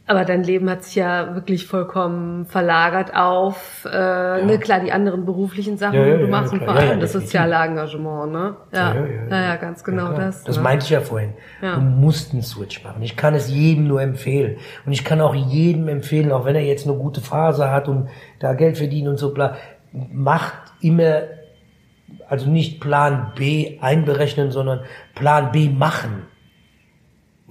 Aber 0.06 0.26
dein 0.26 0.44
Leben 0.44 0.70
hat 0.70 0.84
sich 0.84 0.96
ja 0.96 1.34
wirklich 1.34 1.66
vollkommen 1.66 2.46
verlagert 2.46 3.16
auf, 3.16 3.88
äh, 3.90 4.40
ja. 4.40 4.46
ne, 4.46 4.60
klar, 4.60 4.82
die 4.82 4.92
anderen 4.92 5.26
beruflichen 5.26 5.78
Sachen, 5.78 5.96
ja, 5.96 6.06
ja, 6.06 6.18
du 6.18 6.28
machst 6.28 6.52
und 6.52 6.62
vor 6.62 6.74
allem 6.76 7.00
das 7.00 7.14
soziale 7.14 7.56
Engagement, 7.56 8.34
ne? 8.34 8.58
Ja, 8.74 8.96
ja, 8.96 9.06
ja, 9.30 9.42
ja, 9.44 9.56
ganz 9.56 9.82
genau 9.82 10.12
das. 10.12 10.44
Das 10.44 10.58
ne? 10.58 10.64
meinte 10.64 10.84
ich 10.84 10.90
ja 10.90 11.00
vorhin. 11.00 11.34
Du 11.62 11.80
musst 11.80 12.34
einen 12.34 12.42
Switch 12.42 12.84
machen. 12.84 13.02
Ich 13.02 13.16
kann 13.16 13.34
es 13.34 13.50
jedem 13.50 13.88
nur 13.88 14.02
empfehlen. 14.02 14.58
Und 14.86 14.92
ich 14.92 15.06
kann 15.06 15.22
auch 15.22 15.36
jedem 15.36 15.88
empfehlen, 15.88 16.34
auch 16.34 16.44
wenn 16.44 16.56
er 16.56 16.66
jetzt 16.66 16.86
eine 16.86 16.98
gute 16.98 17.22
Phase 17.22 17.72
hat 17.72 17.88
und 17.88 18.10
da 18.40 18.54
Geld 18.56 18.78
verdient 18.78 19.08
und 19.08 19.18
so, 19.18 19.34
bla, 19.34 19.56
macht 19.94 20.54
immer, 20.82 21.22
also 22.28 22.50
nicht 22.50 22.82
Plan 22.82 23.32
B 23.36 23.78
einberechnen, 23.80 24.52
sondern 24.52 24.82
Plan 25.16 25.54
B 25.54 25.70
machen. 25.70 26.24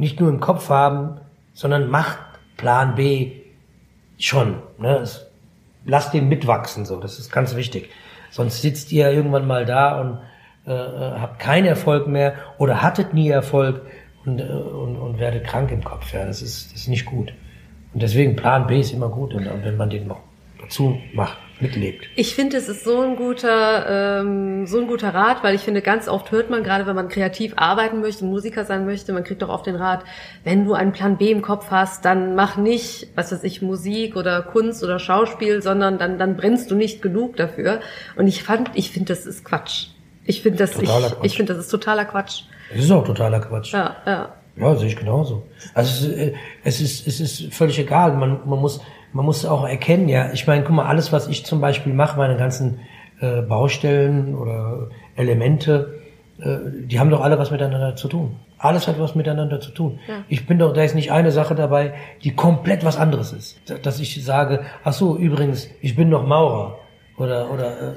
Nicht 0.02 0.18
nur 0.18 0.28
im 0.30 0.40
Kopf 0.40 0.68
haben, 0.68 1.20
sondern 1.54 1.88
macht 1.88 2.18
Plan 2.56 2.96
B 2.96 3.30
schon. 4.18 4.56
Ne? 4.78 5.04
Lasst 5.84 6.12
den 6.12 6.28
mitwachsen, 6.28 6.84
so. 6.84 6.98
Das 6.98 7.20
ist 7.20 7.30
ganz 7.30 7.54
wichtig. 7.54 7.88
Sonst 8.32 8.62
sitzt 8.62 8.90
ihr 8.90 9.12
irgendwann 9.12 9.46
mal 9.46 9.64
da 9.64 10.00
und 10.00 10.18
äh, 10.66 10.72
äh, 10.72 11.20
habt 11.20 11.38
keinen 11.38 11.66
Erfolg 11.66 12.08
mehr 12.08 12.34
oder 12.58 12.82
hattet 12.82 13.14
nie 13.14 13.28
Erfolg 13.28 13.82
und, 14.24 14.40
äh, 14.40 14.42
und, 14.42 14.96
und 14.96 15.20
werdet 15.20 15.44
krank 15.44 15.70
im 15.70 15.84
Kopf. 15.84 16.12
Ja, 16.12 16.26
das 16.26 16.42
ist, 16.42 16.72
das 16.72 16.80
ist 16.80 16.88
nicht 16.88 17.06
gut. 17.06 17.32
Und 17.94 18.02
deswegen 18.02 18.34
Plan 18.34 18.66
B 18.66 18.80
ist 18.80 18.92
immer 18.92 19.08
gut, 19.08 19.36
wenn 19.36 19.76
man 19.76 19.88
den 19.88 20.08
noch 20.08 20.18
dazu 20.60 20.98
macht 21.14 21.38
mitlebt. 21.62 22.06
Ich 22.16 22.34
finde, 22.34 22.56
es 22.56 22.68
ist 22.68 22.84
so 22.84 23.00
ein 23.00 23.16
guter, 23.16 24.20
ähm, 24.20 24.66
so 24.66 24.80
ein 24.80 24.86
guter 24.86 25.14
Rat, 25.14 25.42
weil 25.42 25.54
ich 25.54 25.62
finde, 25.62 25.80
ganz 25.80 26.08
oft 26.08 26.30
hört 26.30 26.50
man 26.50 26.62
gerade, 26.62 26.86
wenn 26.86 26.96
man 26.96 27.08
kreativ 27.08 27.54
arbeiten 27.56 28.00
möchte, 28.00 28.24
Musiker 28.24 28.64
sein 28.64 28.84
möchte, 28.84 29.12
man 29.12 29.24
kriegt 29.24 29.42
doch 29.42 29.48
oft 29.48 29.66
den 29.66 29.76
Rat, 29.76 30.04
wenn 30.44 30.64
du 30.64 30.74
einen 30.74 30.92
Plan 30.92 31.16
B 31.16 31.30
im 31.30 31.42
Kopf 31.42 31.70
hast, 31.70 32.04
dann 32.04 32.34
mach 32.34 32.56
nicht, 32.56 33.08
was 33.14 33.32
weiß 33.32 33.44
ich, 33.44 33.62
Musik 33.62 34.16
oder 34.16 34.42
Kunst 34.42 34.82
oder 34.82 34.98
Schauspiel, 34.98 35.62
sondern 35.62 35.98
dann, 35.98 36.18
dann 36.18 36.36
brennst 36.36 36.70
du 36.70 36.74
nicht 36.74 37.00
genug 37.00 37.36
dafür. 37.36 37.80
Und 38.16 38.26
ich 38.26 38.42
fand, 38.42 38.70
ich 38.74 38.90
finde, 38.90 39.14
das 39.14 39.24
ist 39.24 39.44
Quatsch. 39.44 39.86
Ich 40.24 40.42
finde, 40.42 40.58
das, 40.58 40.76
ich, 40.80 40.90
ich 41.22 41.36
finde, 41.36 41.54
das 41.54 41.64
ist 41.64 41.70
totaler 41.70 42.04
Quatsch. 42.04 42.42
Es 42.74 42.84
ist 42.84 42.90
auch 42.90 43.04
totaler 43.04 43.40
Quatsch. 43.40 43.72
Ja, 43.72 43.96
ja. 44.06 44.34
Ja, 44.56 44.76
sehe 44.76 44.88
ich 44.88 44.96
genauso. 44.96 45.46
Also 45.74 46.08
es 46.08 46.10
ist, 46.10 46.34
es 46.64 46.80
ist, 46.80 47.06
es 47.06 47.20
ist 47.20 47.54
völlig 47.54 47.78
egal. 47.78 48.14
Man, 48.14 48.40
man 48.46 48.58
muss, 48.58 48.80
man 49.12 49.24
muss 49.24 49.44
auch 49.44 49.66
erkennen, 49.66 50.08
ja, 50.08 50.30
ich 50.32 50.46
meine, 50.46 50.64
guck 50.64 50.74
mal, 50.74 50.86
alles, 50.86 51.12
was 51.12 51.28
ich 51.28 51.44
zum 51.44 51.60
Beispiel 51.60 51.92
mache, 51.92 52.18
meine 52.18 52.36
ganzen 52.36 52.80
äh, 53.20 53.42
Baustellen 53.42 54.34
oder 54.34 54.88
Elemente, 55.16 56.00
äh, 56.38 56.86
die 56.86 56.98
haben 56.98 57.10
doch 57.10 57.20
alle 57.20 57.38
was 57.38 57.50
miteinander 57.50 57.94
zu 57.96 58.08
tun. 58.08 58.36
Alles 58.58 58.88
hat 58.88 58.98
was 59.00 59.14
miteinander 59.14 59.60
zu 59.60 59.72
tun. 59.72 59.98
Ja. 60.06 60.14
Ich 60.28 60.46
bin 60.46 60.58
doch, 60.58 60.72
da 60.72 60.82
ist 60.82 60.94
nicht 60.94 61.12
eine 61.12 61.32
Sache 61.32 61.54
dabei, 61.54 61.92
die 62.22 62.34
komplett 62.34 62.84
was 62.84 62.96
anderes 62.96 63.32
ist. 63.32 63.60
Dass 63.82 64.00
ich 64.00 64.24
sage, 64.24 64.64
ach 64.84 64.92
so, 64.92 65.16
übrigens, 65.16 65.68
ich 65.80 65.96
bin 65.96 66.08
noch 66.08 66.26
Maurer. 66.26 66.78
Oder, 67.18 67.50
oder 67.50 67.66
äh, 67.66 67.92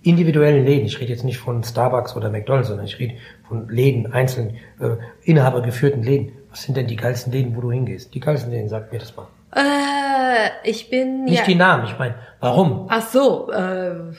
individuellen 0.00 0.64
Läden, 0.64 0.86
ich 0.86 0.98
rede 0.98 1.12
jetzt 1.12 1.22
nicht 1.22 1.36
von 1.36 1.62
Starbucks 1.62 2.16
oder 2.16 2.30
McDonalds, 2.30 2.68
sondern 2.68 2.86
ich 2.86 2.98
rede 2.98 3.16
von 3.46 3.68
Läden, 3.68 4.10
einzelnen, 4.10 4.56
äh, 4.80 4.96
inhabergeführten 5.24 6.02
Läden. 6.02 6.32
Was 6.48 6.62
sind 6.62 6.78
denn 6.78 6.86
die 6.86 6.96
geilsten 6.96 7.30
Läden, 7.30 7.54
wo 7.56 7.60
du 7.60 7.70
hingehst? 7.70 8.14
Die 8.14 8.20
geilsten 8.20 8.52
Läden, 8.52 8.70
sag 8.70 8.90
mir 8.90 9.00
das 9.00 9.14
mal. 9.14 9.26
Äh, 9.54 10.48
ich 10.64 10.88
bin 10.88 11.24
Nicht 11.24 11.40
ja. 11.40 11.44
die 11.44 11.56
Namen, 11.56 11.84
ich 11.84 11.98
meine, 11.98 12.14
warum? 12.40 12.86
Ach 12.88 13.06
so, 13.06 13.52
äh, 13.52 14.14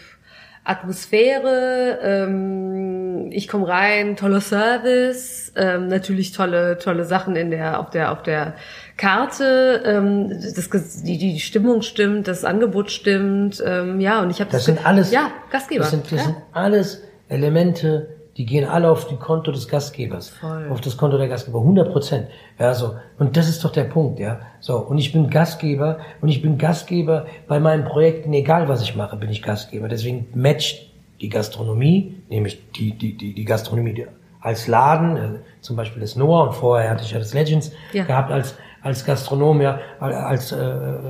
Atmosphäre, 0.64 2.00
ähm, 2.04 3.30
ich 3.32 3.48
komme 3.48 3.68
rein, 3.68 4.16
toller 4.16 4.42
Service, 4.42 5.52
ähm, 5.56 5.88
natürlich 5.88 6.32
tolle 6.32 6.78
tolle 6.78 7.06
Sachen 7.06 7.36
in 7.36 7.50
der 7.50 7.80
auf 7.80 7.90
der 7.90 8.12
auf 8.12 8.24
der 8.24 8.56
Karte, 8.98 9.82
ähm, 9.86 10.30
das 10.30 10.70
die 11.04 11.18
die 11.18 11.40
Stimmung 11.40 11.82
stimmt, 11.82 12.28
das 12.28 12.46
Angebot 12.46 12.92
stimmt, 12.92 13.64
ähm, 13.66 14.00
ja 14.00 14.22
und 14.22 14.30
ich 14.30 14.42
habe 14.42 14.52
Das 14.52 14.66
sind 14.66 14.86
alles, 14.86 15.12
ja 15.12 15.32
Gastgeber, 15.50 15.82
das 15.82 15.92
sind, 15.92 16.06
das 16.12 16.20
ja. 16.20 16.26
sind 16.26 16.36
alles 16.52 17.04
Elemente, 17.30 18.19
die 18.40 18.46
gehen 18.46 18.64
alle 18.64 18.90
auf 18.90 19.06
die 19.06 19.18
Konto 19.18 19.52
des 19.52 19.68
Gastgebers, 19.68 20.30
Voll. 20.30 20.70
auf 20.72 20.80
das 20.80 20.96
Konto 20.96 21.18
der 21.18 21.28
Gastgeber, 21.28 21.60
100 21.60 21.92
Prozent. 21.92 22.28
Ja, 22.58 22.74
so. 22.74 22.96
Und 23.20 23.36
das 23.36 23.50
ist 23.50 23.66
doch 23.66 23.72
der 23.74 23.84
Punkt, 23.84 24.18
ja. 24.18 24.40
So. 24.62 24.78
Und 24.78 24.98
ich 24.98 25.12
bin 25.12 25.30
Gastgeber 25.30 25.98
und 26.22 26.30
ich 26.30 26.42
bin 26.42 26.58
Gastgeber 26.58 27.26
bei 27.50 27.60
meinen 27.60 27.84
Projekten, 27.84 28.32
egal 28.32 28.70
was 28.70 28.82
ich 28.82 28.96
mache, 28.96 29.18
bin 29.18 29.30
ich 29.30 29.42
Gastgeber. 29.44 29.90
Deswegen 29.90 30.28
matcht 30.34 30.90
die 31.20 31.28
Gastronomie, 31.28 32.16
nämlich 32.30 32.72
die, 32.72 32.98
die, 32.98 33.18
die, 33.18 33.34
die 33.36 33.44
Gastronomie 33.44 33.94
die 33.94 34.08
als 34.40 34.68
Laden, 34.68 35.18
äh, 35.18 35.40
zum 35.60 35.76
Beispiel 35.76 36.02
das 36.02 36.16
Noah 36.16 36.44
und 36.48 36.54
vorher 36.54 36.92
hatte 36.92 37.04
ich 37.04 37.12
ja 37.12 37.20
das 37.20 37.34
Legends 37.34 37.74
Ja. 37.92 38.06
gehabt 38.06 38.32
als, 38.32 38.56
als 38.82 39.04
Gastronom, 39.04 39.60
ja, 39.60 39.80
als 40.00 40.54
äh, 40.54 40.56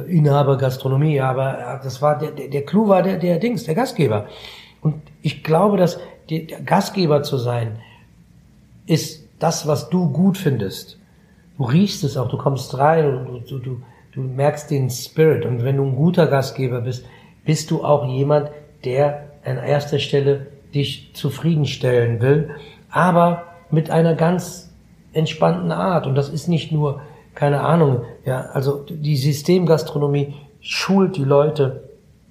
Inhaber 0.08 0.58
Gastronomie, 0.58 1.14
ja, 1.18 1.30
aber 1.30 1.60
ja, 1.60 1.78
das 1.84 2.02
war 2.02 2.18
der, 2.18 2.32
der, 2.32 2.48
der 2.48 2.66
Clou 2.66 2.88
war 2.88 3.04
der, 3.04 3.18
der 3.18 3.38
Dings, 3.38 3.66
der 3.66 3.76
Gastgeber. 3.76 4.26
Und 4.82 4.96
ich 5.22 5.44
glaube, 5.44 5.78
dass 5.78 6.00
die, 6.30 6.48
Gastgeber 6.48 7.24
zu 7.24 7.38
sein, 7.38 7.80
ist 8.86 9.28
das, 9.40 9.68
was 9.68 9.90
du 9.90 10.10
gut 10.10 10.38
findest. 10.38 10.98
Du 11.58 11.66
riechst 11.66 12.04
es 12.04 12.18
auch, 12.18 12.30
du 12.30 12.38
kommst 12.38 12.78
rein 12.78 13.28
und 13.28 13.52
du, 13.52 13.60
du, 13.60 13.82
du 14.14 14.22
merkst 14.22 14.72
den 14.72 14.90
Spirit. 14.90 15.46
Und 15.46 15.64
wenn 15.64 15.78
du 15.78 15.84
ein 15.84 15.96
guter 15.96 16.28
Gastgeber 16.28 16.82
bist, 16.82 17.06
bist 17.46 17.72
du 17.72 17.84
auch 17.84 18.08
jemand, 18.08 18.50
der 18.86 19.28
an 19.44 19.58
erster 19.58 20.00
Stelle 20.00 20.48
dich 20.74 21.12
zufriedenstellen 21.14 22.22
will, 22.22 22.52
aber 22.90 23.46
mit 23.72 23.90
einer 23.90 24.16
ganz 24.16 24.72
entspannten 25.14 25.72
Art. 25.72 26.08
Und 26.08 26.16
das 26.16 26.30
ist 26.30 26.48
nicht 26.48 26.72
nur, 26.72 27.02
keine 27.36 27.62
Ahnung, 27.62 28.04
ja, 28.26 28.42
also 28.54 28.86
die 28.90 29.18
Systemgastronomie 29.18 30.34
schult 30.62 31.18
die 31.18 31.24
Leute, 31.24 31.90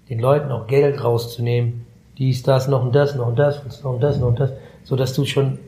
den 0.09 0.21
Leuten 0.21 0.51
auch 0.51 0.67
Geld 0.67 1.03
rauszunehmen, 1.03 1.87
dies, 2.19 2.43
das, 2.43 2.69
noch 2.69 2.83
und 2.83 2.95
das, 2.95 3.15
noch 3.15 3.27
und 3.27 3.39
das, 3.39 3.63
noch 3.83 3.93
und 3.93 4.03
das, 4.03 4.19
noch 4.19 4.29
und 4.29 4.41
das, 4.41 4.53
so 4.85 4.97
dass 4.97 5.15
du 5.15 5.25
schon 5.25 5.59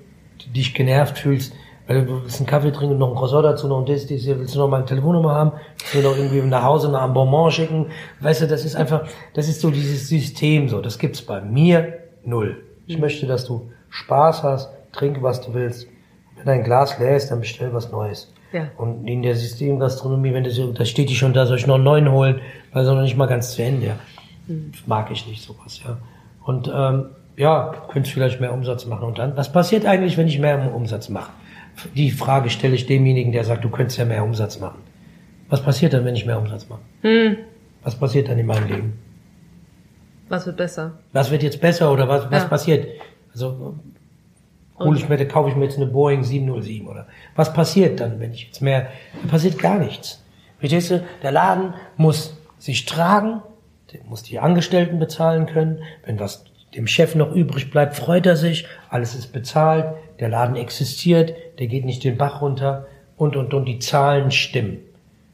dich 0.55 0.75
genervt 0.75 1.19
fühlst, 1.19 1.53
weil 1.87 2.05
du 2.05 2.23
willst 2.23 2.39
einen 2.39 2.47
Kaffee 2.47 2.73
trinken 2.73 2.99
noch 2.99 3.11
ein 3.11 3.17
Croissant 3.17 3.45
dazu, 3.45 3.69
noch 3.69 3.79
und 3.79 3.89
das, 3.89 4.07
das, 4.07 4.27
willst 4.27 4.55
du 4.55 4.59
noch 4.59 4.69
mal 4.69 4.79
eine 4.79 4.87
Telefonnummer 4.87 5.35
haben, 5.35 5.53
willst 5.79 5.95
du 5.95 6.09
noch 6.09 6.17
irgendwie 6.17 6.41
nach 6.43 6.63
Hause 6.63 6.91
nach 6.91 7.03
einem 7.03 7.15
Bonbon 7.15 7.51
schicken, 7.51 7.87
weißt 8.21 8.43
du, 8.43 8.47
das 8.47 8.65
ist 8.65 8.77
einfach, 8.77 9.07
das 9.35 9.49
ist 9.49 9.61
so 9.61 9.71
dieses 9.71 10.09
System 10.09 10.69
so, 10.69 10.81
das 10.81 10.99
gibt's 10.99 11.23
bei 11.23 11.41
mir 11.41 11.99
null. 12.25 12.63
Ich 12.87 12.99
möchte, 12.99 13.27
dass 13.27 13.45
du 13.45 13.71
Spaß 13.89 14.43
hast, 14.43 14.71
trink 14.93 15.23
was 15.23 15.41
du 15.41 15.55
willst. 15.55 15.87
Wenn 16.37 16.47
dein 16.47 16.65
Glas 16.65 16.99
leer 16.99 17.17
ist, 17.17 17.31
dann 17.31 17.41
bestell 17.41 17.73
was 17.73 17.93
Neues. 17.93 18.33
Ja. 18.53 18.69
Und 18.79 19.07
in 19.07 19.23
der 19.23 19.37
Systemgastronomie, 19.37 20.33
wenn 20.35 20.43
du 20.43 20.51
so, 20.51 20.73
da 20.73 20.85
steht 20.85 21.09
die 21.09 21.15
schon 21.15 21.33
da, 21.33 21.47
soll 21.47 21.59
ich 21.59 21.67
noch 21.67 21.77
einen 21.77 21.85
neuen 21.85 22.11
holen, 22.11 22.41
weil 22.73 22.85
sie 22.85 22.93
noch 22.93 23.03
nicht 23.03 23.17
mal 23.17 23.27
ganz 23.27 23.53
zu 23.53 23.63
Ende. 23.63 23.87
Ja. 23.87 23.97
Mag 24.87 25.11
ich 25.13 25.27
nicht 25.29 25.43
sowas, 25.43 25.81
ja. 25.85 25.99
Und 26.45 26.71
ähm, 26.75 27.07
ja, 27.37 27.75
könntest 27.91 28.15
vielleicht 28.15 28.41
mehr 28.41 28.53
Umsatz 28.53 28.87
machen. 28.87 29.05
Und 29.05 29.19
dann, 29.19 29.37
was 29.37 29.53
passiert 29.53 29.87
eigentlich, 29.87 30.17
wenn 30.17 30.27
ich 30.29 30.39
mehr 30.39 30.75
Umsatz 30.75 31.09
mache? 31.09 31.31
Die 31.95 32.11
Frage 32.11 32.51
stelle 32.51 32.75
ich 32.75 32.87
demjenigen, 32.87 33.33
der 33.33 33.45
sagt, 33.45 33.65
du 33.65 33.71
könntest 33.71 33.99
ja 33.99 34.05
mehr 34.05 34.25
Umsatz 34.25 34.59
machen. 34.61 34.79
Was 35.49 35.63
passiert 35.63 35.93
dann, 35.95 36.05
wenn 36.05 36.15
ich 36.17 36.27
mehr 36.27 36.39
Umsatz 36.39 36.69
mache? 36.69 36.81
Hm, 37.03 37.37
Was 37.83 37.95
passiert 37.97 38.29
dann 38.29 38.39
in 38.39 38.47
meinem 38.47 38.69
Leben? 38.69 38.93
was 40.29 40.47
wird 40.47 40.59
besser? 40.59 40.93
Was 41.13 41.31
wird 41.33 41.43
jetzt 41.43 41.61
besser 41.61 41.91
oder 41.93 42.07
was, 42.09 42.31
was 42.31 42.43
Ja. 42.45 42.49
passiert? 42.49 42.87
Also 43.33 43.75
hole 44.79 44.97
ich 44.97 45.09
mir, 45.09 45.27
kaufe 45.27 45.51
ich 45.51 45.57
mir 45.57 45.65
jetzt 45.65 45.77
eine 45.77 45.87
Boeing 45.87 46.23
707 46.23 46.87
oder 46.87 47.09
was 47.35 47.53
passiert 47.53 47.99
dann, 47.99 48.21
wenn 48.21 48.33
ich 48.33 48.45
jetzt 48.47 48.63
mehr? 48.63 48.87
Da 49.23 49.29
passiert 49.29 49.59
gar 49.59 49.79
nichts. 49.79 50.23
Verstehst 50.61 50.91
du? 50.93 51.03
Der 51.25 51.33
Laden 51.33 51.75
muss 51.97 52.37
sich 52.59 52.85
tragen, 52.87 53.43
der 53.93 54.01
muss 54.05 54.23
die 54.23 54.39
Angestellten 54.39 54.99
bezahlen 54.99 55.47
können. 55.47 55.83
Wenn 56.05 56.21
was 56.21 56.45
dem 56.75 56.87
Chef 56.87 57.15
noch 57.15 57.33
übrig 57.35 57.71
bleibt, 57.71 57.97
freut 57.97 58.27
er 58.27 58.37
sich. 58.37 58.67
Alles 58.89 59.15
ist 59.15 59.33
bezahlt. 59.33 59.87
Der 60.21 60.29
Laden 60.29 60.57
existiert. 60.57 61.35
Der 61.59 61.67
geht 61.67 61.85
nicht 61.85 62.05
den 62.05 62.17
Bach 62.17 62.41
runter 62.41 62.87
und 63.17 63.37
und 63.37 63.53
und 63.53 63.65
die 63.65 63.79
Zahlen 63.79 64.31
stimmen. 64.31 64.79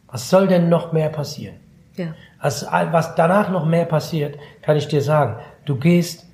Was 0.09 0.31
soll 0.31 0.49
denn 0.49 0.69
noch 0.69 0.93
mehr 0.93 1.09
passieren? 1.09 1.57
Ja. 1.97 2.15
Was, 2.41 2.66
was 2.70 3.15
danach 3.15 3.51
noch 3.51 3.66
mehr 3.66 3.85
passiert, 3.85 4.39
kann 4.62 4.77
ich 4.77 4.89
dir 4.89 5.01
sagen. 5.01 5.37
Du 5.65 5.77
gehst, 5.77 6.27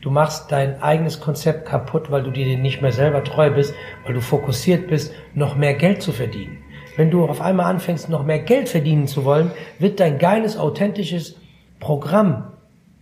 du 0.00 0.10
machst 0.10 0.52
dein 0.52 0.82
eigenes 0.82 1.20
Konzept 1.20 1.66
kaputt, 1.66 2.10
weil 2.10 2.22
du 2.22 2.30
dir 2.30 2.56
nicht 2.56 2.82
mehr 2.82 2.92
selber 2.92 3.24
treu 3.24 3.50
bist, 3.50 3.74
weil 4.04 4.14
du 4.14 4.20
fokussiert 4.20 4.88
bist, 4.88 5.12
noch 5.34 5.56
mehr 5.56 5.74
Geld 5.74 6.02
zu 6.02 6.12
verdienen. 6.12 6.58
Wenn 6.96 7.10
du 7.10 7.24
auf 7.26 7.40
einmal 7.40 7.66
anfängst, 7.66 8.08
noch 8.08 8.24
mehr 8.24 8.38
Geld 8.38 8.68
verdienen 8.68 9.06
zu 9.06 9.24
wollen, 9.24 9.50
wird 9.78 10.00
dein 10.00 10.18
geiles, 10.18 10.56
authentisches 10.56 11.36
Programm 11.80 12.52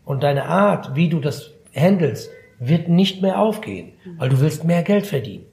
und 0.05 0.23
deine 0.23 0.47
Art, 0.47 0.95
wie 0.95 1.09
du 1.09 1.21
das 1.21 1.51
handelst, 1.75 2.31
wird 2.59 2.89
nicht 2.89 3.23
mehr 3.23 3.39
aufgehen, 3.39 3.93
weil 4.19 4.29
du 4.29 4.41
willst 4.41 4.65
mehr 4.65 4.83
Geld 4.83 5.07
verdienen. 5.07 5.45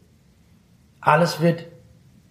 Alles 1.00 1.42
wird 1.42 1.66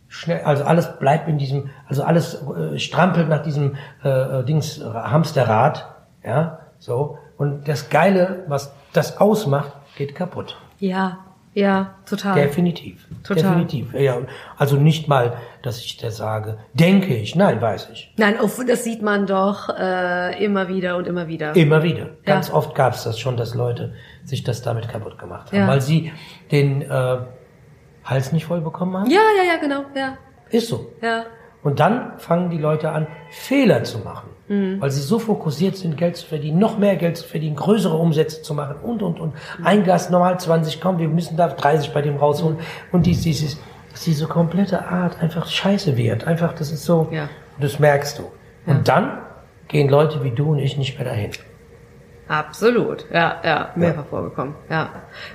schnell, 0.09 0.43
also 0.43 0.65
alles 0.65 0.99
bleibt 0.99 1.29
in 1.29 1.39
diesem, 1.39 1.71
also 1.87 2.03
alles 2.03 2.43
äh, 2.43 2.79
strampelt 2.79 3.29
nach 3.29 3.43
diesem 3.43 3.77
äh, 4.05 4.09
äh, 4.09 4.45
Dings 4.45 4.81
Hamsterrad, 4.83 5.87
ja, 6.25 6.61
so. 6.79 7.19
Und 7.37 7.69
das 7.69 7.89
Geile, 7.89 8.45
was 8.49 8.73
das 8.93 9.19
ausmacht, 9.19 9.73
geht 9.97 10.15
kaputt. 10.15 10.59
Ja, 10.79 11.19
ja, 11.55 11.95
total. 12.09 12.35
Definitiv. 12.37 13.07
Total. 13.25 13.43
Definitiv. 13.43 13.93
Ja, 13.95 14.19
also 14.57 14.77
nicht 14.77 15.09
mal, 15.09 15.37
dass 15.63 15.81
ich 15.81 15.97
da 15.97 16.11
sage, 16.11 16.59
denke 16.75 17.15
ich, 17.15 17.35
nein, 17.35 17.61
weiß 17.61 17.89
ich. 17.93 18.13
Nein, 18.17 18.37
oh, 18.41 18.49
das 18.67 18.85
sieht 18.85 19.03
man 19.03 19.27
doch 19.27 19.69
äh, 19.69 20.43
immer 20.45 20.69
wieder 20.69 20.97
und 20.97 21.07
immer 21.07 21.27
wieder. 21.29 21.55
Immer 21.57 21.83
wieder. 21.83 22.11
Ganz 22.25 22.49
Ja. 22.49 22.55
oft 22.55 22.75
gab 22.75 22.95
es 22.95 23.03
das 23.05 23.19
schon, 23.19 23.37
dass 23.37 23.55
Leute 23.55 23.95
sich 24.25 24.45
das 24.45 24.63
damit 24.63 24.89
kaputt 24.89 25.19
gemacht 25.19 25.49
haben, 25.53 25.59
Ja. 25.59 25.67
weil 25.69 25.81
sie 25.81 26.13
den 26.53 26.83
äh, 26.83 27.19
Hals 28.05 28.33
nicht 28.33 28.47
voll 28.47 28.61
bekommen 28.61 28.97
haben. 28.97 29.11
Ja, 29.11 29.21
ja, 29.37 29.53
ja, 29.55 29.61
genau, 29.61 29.85
ja, 29.95 30.17
Ist 30.51 30.69
so. 30.69 30.93
ja. 31.03 31.25
Und 31.63 31.79
dann 31.79 32.19
fangen 32.19 32.49
die 32.49 32.57
Leute 32.59 32.91
an, 32.91 33.07
Fehler 33.31 33.85
zu 33.85 33.99
machen, 33.99 34.31
Mhm. 34.51 34.81
weil 34.81 34.91
sie 34.91 35.01
so 35.01 35.21
fokussiert 35.21 35.77
sind, 35.77 35.97
Geld 35.97 36.17
zu 36.17 36.27
verdienen, 36.27 36.59
noch 36.59 36.77
mehr 36.77 36.97
Geld 36.97 37.17
zu 37.17 37.25
verdienen, 37.27 37.55
größere 37.55 37.97
Umsätze 37.97 38.43
zu 38.43 38.53
machen 38.53 38.77
und, 38.83 39.01
und, 39.01 39.21
und. 39.21 39.33
Mhm. 39.59 39.67
Ein 39.67 39.85
Gast 39.85 40.11
normal 40.11 40.41
20, 40.41 40.81
komm, 40.81 40.99
wir 40.99 41.09
müssen 41.09 41.37
da 41.37 41.47
30 41.47 41.93
bei 41.95 42.03
dem 42.03 42.17
rausholen. 42.17 42.57
Mhm. 42.57 42.63
Und 42.91 43.07
dies, 43.07 43.21
dieses, 43.23 43.59
dass 43.93 44.03
diese 44.03 44.27
komplette 44.27 44.89
Art 44.89 45.23
einfach 45.23 45.47
scheiße 45.47 45.97
wird. 45.97 46.25
Einfach, 46.27 46.53
das 46.53 46.73
ist 46.73 46.85
so, 46.85 47.07
Ja. 47.13 47.29
das 47.61 47.79
merkst 47.79 48.19
du. 48.19 48.25
Und 48.67 48.89
dann 48.89 49.19
gehen 49.69 49.89
Leute 49.89 50.25
wie 50.25 50.33
du 50.33 50.51
und 50.51 50.59
ich 50.59 50.77
nicht 50.77 50.99
mehr 50.99 51.09
dahin. 51.09 51.31
Absolut, 52.27 53.07
ja, 53.13 53.37
ja, 53.45 53.71
mehrfach 53.77 54.07
vorgekommen, 54.07 54.55
ja. 54.69 54.91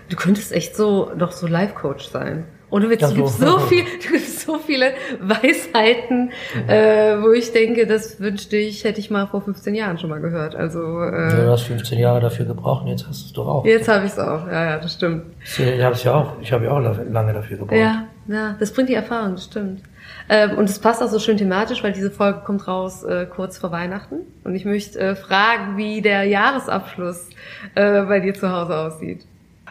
Du 0.09 0.17
könntest 0.17 0.51
echt 0.51 0.75
so, 0.75 1.11
doch 1.17 1.31
so 1.31 1.47
Life-Coach 1.47 2.07
sein. 2.07 2.45
Und 2.69 2.81
du, 2.83 2.89
Ja, 2.89 2.95
du 2.95 3.07
so. 3.07 3.15
gibst 3.15 3.39
so 3.39 3.59
viel, 3.59 3.83
du 4.05 4.11
gibst 4.11 4.41
so 4.41 4.57
viele 4.59 4.93
Weisheiten, 5.21 6.31
äh, 6.67 7.17
wo 7.21 7.31
ich 7.31 7.51
denke, 7.51 7.85
das 7.87 8.19
wünschte 8.19 8.57
ich, 8.57 8.83
hätte 8.83 8.99
ich 8.99 9.09
mal 9.11 9.27
vor 9.27 9.41
15 9.41 9.75
Jahren 9.75 9.97
schon 9.97 10.09
mal 10.09 10.19
gehört. 10.19 10.55
Also 10.55 10.79
Ja, 10.79 11.27
äh, 11.29 11.45
du 11.45 11.51
hast 11.51 11.63
15 11.63 11.99
Jahre 11.99 12.19
dafür 12.21 12.45
gebraucht 12.45 12.83
und 12.83 12.89
jetzt 12.89 13.07
hast 13.07 13.21
du 13.21 13.25
es 13.27 13.33
doch 13.33 13.47
auch. 13.47 13.65
jetzt 13.65 13.87
habe 13.87 14.05
ich 14.05 14.11
es 14.11 14.19
auch. 14.19 14.47
Ja, 14.47 14.65
ja, 14.71 14.77
das 14.79 14.93
stimmt. 14.93 15.23
Ich 15.43 15.59
habe 15.83 15.95
ja 15.95 16.13
auch, 16.13 16.33
ich 16.41 16.51
habe 16.51 16.65
ja 16.65 16.71
auch 16.71 16.79
lange 16.79 17.33
dafür 17.33 17.57
gebraucht. 17.57 17.77
Ja, 17.79 18.05
ja, 18.27 18.55
das 18.59 18.71
bringt 18.73 18.89
die 18.89 18.95
Erfahrung, 18.95 19.33
das 19.35 19.45
stimmt. 19.45 19.81
Ähm, 20.27 20.57
und 20.57 20.67
es 20.69 20.79
passt 20.79 21.03
auch 21.03 21.07
so 21.09 21.19
schön 21.19 21.37
thematisch, 21.37 21.83
weil 21.83 21.91
diese 21.93 22.09
Folge 22.09 22.39
kommt 22.45 22.67
raus 22.67 23.03
äh, 23.03 23.27
kurz 23.27 23.57
vor 23.59 23.71
Weihnachten. 23.71 24.15
Und 24.43 24.55
ich 24.55 24.65
möchte 24.65 24.99
äh, 24.99 25.15
fragen, 25.15 25.77
wie 25.77 26.01
der 26.01 26.23
Jahresabschluss 26.23 27.29
äh, 27.75 28.01
bei 28.03 28.19
dir 28.19 28.33
zu 28.33 28.51
Hause 28.51 28.75
aussieht. 28.77 29.25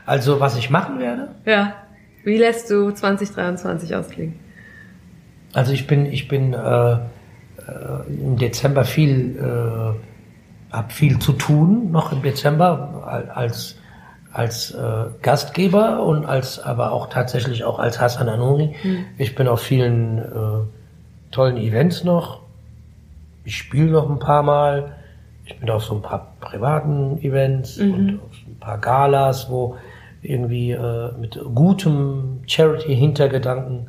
Also, 0.06 0.38
was 0.38 0.56
ich 0.56 0.70
machen 0.70 0.98
werde, 1.00 1.28
Ja. 1.44 1.74
Wie 2.24 2.36
lässt 2.38 2.70
du 2.70 2.90
2023 2.90 3.94
ausklingen? 3.94 4.34
Also 5.52 5.72
ich 5.72 5.86
bin, 5.86 6.06
ich 6.06 6.26
bin 6.28 6.52
äh, 6.52 6.92
äh, 6.92 6.98
im 8.08 8.36
Dezember 8.36 8.84
viel, 8.84 9.36
äh, 9.38 10.72
hab 10.74 10.92
viel 10.92 11.18
zu 11.18 11.32
tun, 11.32 11.90
noch 11.92 12.12
im 12.12 12.22
Dezember 12.22 13.04
al- 13.06 13.30
als 13.30 13.76
als 14.32 14.72
äh, 14.72 15.04
Gastgeber 15.22 16.02
und 16.02 16.24
als 16.26 16.58
aber 16.58 16.90
auch 16.90 17.08
tatsächlich 17.08 17.62
auch 17.62 17.78
als 17.78 18.00
Hassan 18.00 18.28
Anouri. 18.28 18.74
Ich 19.16 19.36
bin 19.36 19.46
auf 19.46 19.60
vielen 19.60 20.18
äh, 20.18 20.22
tollen 21.30 21.56
Events 21.56 22.02
noch. 22.02 22.40
Ich 23.44 23.56
spiele 23.56 23.92
noch 23.92 24.10
ein 24.10 24.18
paar 24.18 24.42
Mal. 24.42 24.96
ich 25.44 25.56
bin 25.60 25.70
auf 25.70 25.84
so 25.84 25.94
ein 25.94 26.02
paar 26.02 26.34
privaten 26.40 27.18
Events 27.22 27.76
mhm. 27.76 27.94
und 27.94 28.20
auf 28.28 28.36
ein 28.48 28.58
paar 28.58 28.78
Galas, 28.78 29.48
wo 29.50 29.76
irgendwie 30.24 30.72
äh, 30.72 31.12
mit 31.18 31.38
gutem 31.54 32.40
Charity-Hintergedanken 32.46 33.88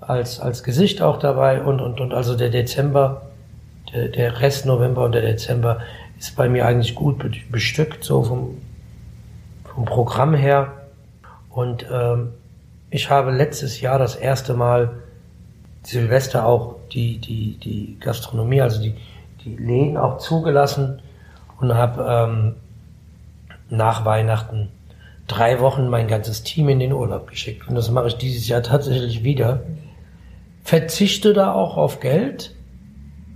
als, 0.00 0.40
als 0.40 0.62
Gesicht 0.62 1.02
auch 1.02 1.18
dabei 1.18 1.62
und, 1.62 1.80
und, 1.80 2.00
und 2.00 2.12
also 2.12 2.36
der 2.36 2.50
Dezember, 2.50 3.22
der, 3.92 4.08
der 4.08 4.40
Rest 4.40 4.66
November 4.66 5.04
und 5.04 5.12
der 5.12 5.22
Dezember 5.22 5.80
ist 6.18 6.36
bei 6.36 6.48
mir 6.48 6.66
eigentlich 6.66 6.94
gut 6.94 7.24
bestückt, 7.50 8.04
so 8.04 8.22
vom, 8.22 8.58
vom 9.64 9.84
Programm 9.84 10.34
her. 10.34 10.72
Und 11.50 11.86
ähm, 11.90 12.30
ich 12.90 13.10
habe 13.10 13.30
letztes 13.30 13.80
Jahr 13.80 13.98
das 13.98 14.16
erste 14.16 14.54
Mal 14.54 14.90
Silvester 15.82 16.46
auch 16.46 16.76
die, 16.92 17.18
die, 17.18 17.58
die 17.58 17.96
Gastronomie, 17.98 18.60
also 18.60 18.80
die, 18.80 18.94
die 19.44 19.56
Läden 19.56 19.96
auch 19.96 20.18
zugelassen 20.18 21.00
und 21.60 21.74
habe 21.74 22.06
ähm, 22.08 22.54
nach 23.70 24.04
Weihnachten 24.04 24.68
drei 25.26 25.60
Wochen 25.60 25.88
mein 25.88 26.08
ganzes 26.08 26.42
Team 26.42 26.68
in 26.68 26.80
den 26.80 26.92
Urlaub 26.92 27.28
geschickt. 27.28 27.68
Und 27.68 27.74
das 27.74 27.90
mache 27.90 28.08
ich 28.08 28.16
dieses 28.16 28.48
Jahr 28.48 28.62
tatsächlich 28.62 29.24
wieder. 29.24 29.62
Verzichte 30.64 31.32
da 31.32 31.52
auch 31.52 31.76
auf 31.76 32.00
Geld, 32.00 32.54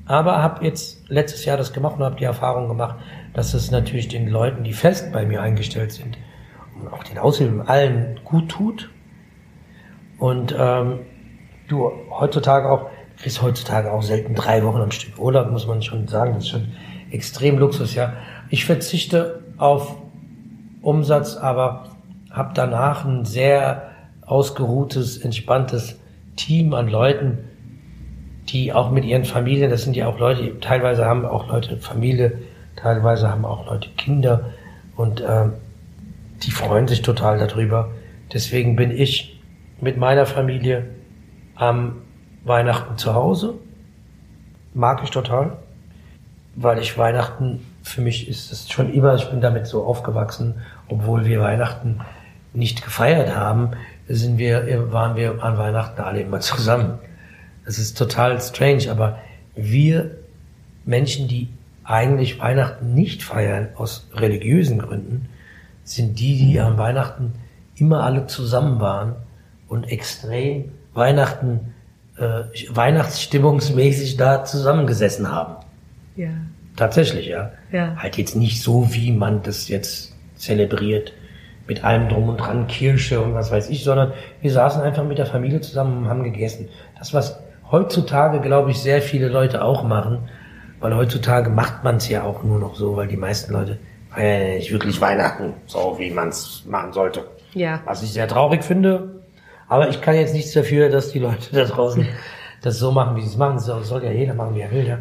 aber 0.06 0.42
habe 0.42 0.64
jetzt 0.64 1.08
letztes 1.08 1.44
Jahr 1.44 1.56
das 1.56 1.72
gemacht 1.72 1.96
und 1.98 2.04
habe 2.04 2.16
die 2.16 2.24
Erfahrung 2.24 2.68
gemacht, 2.68 2.96
dass 3.34 3.54
es 3.54 3.70
natürlich 3.70 4.08
den 4.08 4.28
Leuten, 4.28 4.64
die 4.64 4.72
fest 4.72 5.12
bei 5.12 5.26
mir 5.26 5.42
eingestellt 5.42 5.92
sind, 5.92 6.16
und 6.80 6.92
auch 6.92 7.02
den 7.02 7.18
Aushilfen 7.18 7.66
allen 7.66 8.20
gut 8.24 8.50
tut. 8.50 8.90
Und 10.18 10.54
ähm, 10.58 11.00
du 11.68 11.90
heutzutage 12.10 12.70
auch, 12.70 12.90
kriegst 13.18 13.42
heutzutage 13.42 13.92
auch 13.92 14.02
selten 14.02 14.34
drei 14.34 14.62
Wochen 14.62 14.80
am 14.80 14.90
Stück 14.90 15.18
Urlaub, 15.18 15.50
muss 15.50 15.66
man 15.66 15.82
schon 15.82 16.06
sagen. 16.06 16.34
Das 16.34 16.44
ist 16.44 16.50
schon 16.50 16.72
extrem 17.10 17.58
Luxus, 17.58 17.94
ja. 17.94 18.12
Ich 18.50 18.64
verzichte 18.64 19.42
auf 19.56 19.96
Umsatz, 20.86 21.36
aber 21.36 21.86
habe 22.30 22.52
danach 22.54 23.04
ein 23.04 23.24
sehr 23.24 23.90
ausgeruhtes, 24.24 25.18
entspanntes 25.18 25.98
Team 26.36 26.74
an 26.74 26.88
Leuten, 26.88 27.38
die 28.48 28.72
auch 28.72 28.90
mit 28.90 29.04
ihren 29.04 29.24
Familien, 29.24 29.70
das 29.70 29.82
sind 29.82 29.96
ja 29.96 30.06
auch 30.06 30.18
Leute, 30.18 30.60
teilweise 30.60 31.04
haben 31.04 31.24
auch 31.24 31.48
Leute 31.48 31.76
Familie, 31.78 32.38
teilweise 32.76 33.28
haben 33.28 33.44
auch 33.44 33.66
Leute 33.66 33.88
Kinder 33.96 34.50
und 34.96 35.24
ähm, 35.26 35.54
die 36.44 36.52
freuen 36.52 36.86
sich 36.86 37.02
total 37.02 37.38
darüber. 37.38 37.90
Deswegen 38.32 38.76
bin 38.76 38.92
ich 38.92 39.40
mit 39.80 39.96
meiner 39.96 40.26
Familie 40.26 40.86
am 41.56 41.96
Weihnachten 42.44 42.96
zu 42.96 43.14
Hause. 43.14 43.54
Mag 44.74 45.02
ich 45.02 45.10
total, 45.10 45.56
weil 46.54 46.78
ich 46.78 46.96
Weihnachten, 46.96 47.66
für 47.82 48.02
mich 48.02 48.28
ist 48.28 48.52
es 48.52 48.70
schon 48.70 48.92
immer, 48.92 49.14
ich 49.14 49.28
bin 49.30 49.40
damit 49.40 49.66
so 49.66 49.84
aufgewachsen, 49.84 50.54
obwohl 50.88 51.24
wir 51.24 51.40
Weihnachten 51.40 52.00
nicht 52.52 52.84
gefeiert 52.84 53.34
haben, 53.34 53.72
sind 54.08 54.38
wir, 54.38 54.92
waren 54.92 55.16
wir 55.16 55.42
an 55.42 55.58
Weihnachten 55.58 56.00
alle 56.00 56.20
immer 56.20 56.40
zusammen. 56.40 56.98
Das 57.64 57.78
ist 57.78 57.98
total 57.98 58.40
strange, 58.40 58.90
aber 58.90 59.18
wir 59.54 60.12
Menschen, 60.84 61.28
die 61.28 61.48
eigentlich 61.84 62.40
Weihnachten 62.40 62.94
nicht 62.94 63.22
feiern, 63.22 63.68
aus 63.74 64.08
religiösen 64.14 64.78
Gründen, 64.78 65.28
sind 65.84 66.18
die, 66.18 66.36
die 66.36 66.60
an 66.60 66.78
Weihnachten 66.78 67.32
immer 67.76 68.04
alle 68.04 68.26
zusammen 68.26 68.80
waren 68.80 69.14
und 69.68 69.84
extrem 69.84 70.72
Weihnachten, 70.94 71.74
äh, 72.16 72.44
Weihnachtsstimmungsmäßig 72.70 74.16
da 74.16 74.44
zusammengesessen 74.44 75.30
haben. 75.30 75.56
Ja. 76.16 76.30
Tatsächlich, 76.76 77.26
ja. 77.26 77.52
ja. 77.72 77.96
Halt 77.96 78.16
jetzt 78.18 78.36
nicht 78.36 78.62
so, 78.62 78.92
wie 78.92 79.12
man 79.12 79.42
das 79.42 79.68
jetzt 79.68 80.15
zelebriert, 80.36 81.12
mit 81.66 81.84
allem 81.84 82.08
drum 82.08 82.28
und 82.28 82.36
dran, 82.36 82.66
Kirsche 82.66 83.20
und 83.20 83.34
was 83.34 83.50
weiß 83.50 83.70
ich, 83.70 83.82
sondern 83.82 84.12
wir 84.40 84.52
saßen 84.52 84.82
einfach 84.82 85.04
mit 85.04 85.18
der 85.18 85.26
Familie 85.26 85.60
zusammen 85.60 85.98
und 85.98 86.08
haben 86.08 86.22
gegessen. 86.22 86.68
Das, 86.98 87.12
was 87.12 87.40
heutzutage, 87.70 88.40
glaube 88.40 88.70
ich, 88.70 88.78
sehr 88.78 89.02
viele 89.02 89.28
Leute 89.28 89.64
auch 89.64 89.82
machen, 89.82 90.28
weil 90.80 90.94
heutzutage 90.94 91.50
macht 91.50 91.82
man 91.82 91.96
es 91.96 92.08
ja 92.08 92.22
auch 92.22 92.42
nur 92.42 92.58
noch 92.58 92.76
so, 92.76 92.96
weil 92.96 93.08
die 93.08 93.16
meisten 93.16 93.52
Leute 93.52 93.78
feiern 94.10 94.48
ja 94.48 94.54
nicht 94.54 94.72
wirklich 94.72 95.00
Weihnachten, 95.00 95.54
so 95.66 95.96
wie 95.98 96.10
man 96.10 96.28
es 96.28 96.64
machen 96.66 96.92
sollte. 96.92 97.24
Ja. 97.54 97.80
Was 97.84 98.02
ich 98.02 98.12
sehr 98.12 98.28
traurig 98.28 98.62
finde, 98.62 99.16
aber 99.68 99.88
ich 99.88 100.00
kann 100.00 100.14
jetzt 100.14 100.34
nichts 100.34 100.52
dafür, 100.52 100.88
dass 100.88 101.10
die 101.10 101.18
Leute 101.18 101.52
da 101.52 101.64
draußen 101.64 102.06
das 102.62 102.78
so 102.78 102.92
machen, 102.92 103.16
wie 103.16 103.22
sie 103.22 103.28
es 103.28 103.36
machen. 103.36 103.56
Das 103.56 103.88
soll 103.88 104.04
ja 104.04 104.12
jeder 104.12 104.34
machen, 104.34 104.54
wie 104.54 104.60
er 104.60 104.70
will, 104.70 104.86
ja. 104.86 104.98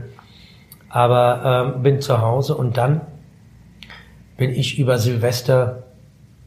Aber 0.90 1.74
ähm, 1.76 1.84
bin 1.84 2.02
zu 2.02 2.22
Hause 2.22 2.56
und 2.56 2.78
dann 2.78 3.02
bin 4.38 4.52
ich 4.52 4.78
über 4.80 4.98
Silvester 4.98 5.84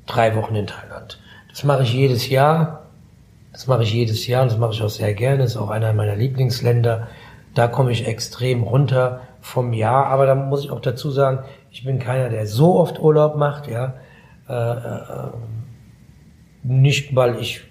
drei 0.07 0.35
Wochen 0.37 0.55
in 0.55 0.67
Thailand. 0.67 1.19
Das 1.51 1.65
mache 1.65 1.83
ich 1.83 1.93
jedes 1.93 2.29
Jahr. 2.29 2.85
Das 3.53 3.67
mache 3.67 3.83
ich 3.83 3.93
jedes 3.93 4.27
Jahr 4.27 4.43
und 4.43 4.53
das 4.53 4.59
mache 4.59 4.73
ich 4.73 4.83
auch 4.83 4.89
sehr 4.91 5.15
gerne. 5.15 5.39
Das 5.39 5.53
ist 5.53 5.57
auch 5.57 5.71
einer 5.71 5.93
meiner 5.93 6.17
Lieblingsländer. 6.17 7.09
Da 7.55 7.67
komme 7.67 7.91
ich 7.91 8.07
extrem 8.07 8.63
runter 8.63 9.23
vom 9.41 9.73
Jahr. 9.73 10.07
Aber 10.07 10.27
da 10.27 10.35
muss 10.35 10.65
ich 10.65 10.71
auch 10.71 10.81
dazu 10.81 11.11
sagen, 11.11 11.41
ich 11.71 11.85
bin 11.85 11.99
keiner, 11.99 12.29
der 12.29 12.47
so 12.47 12.79
oft 12.79 13.01
Urlaub 13.01 13.37
macht, 13.37 13.67
ja. 13.67 13.95
Äh, 14.49 14.53
äh, 14.53 15.31
nicht, 16.63 17.15
weil 17.15 17.39
ich 17.41 17.63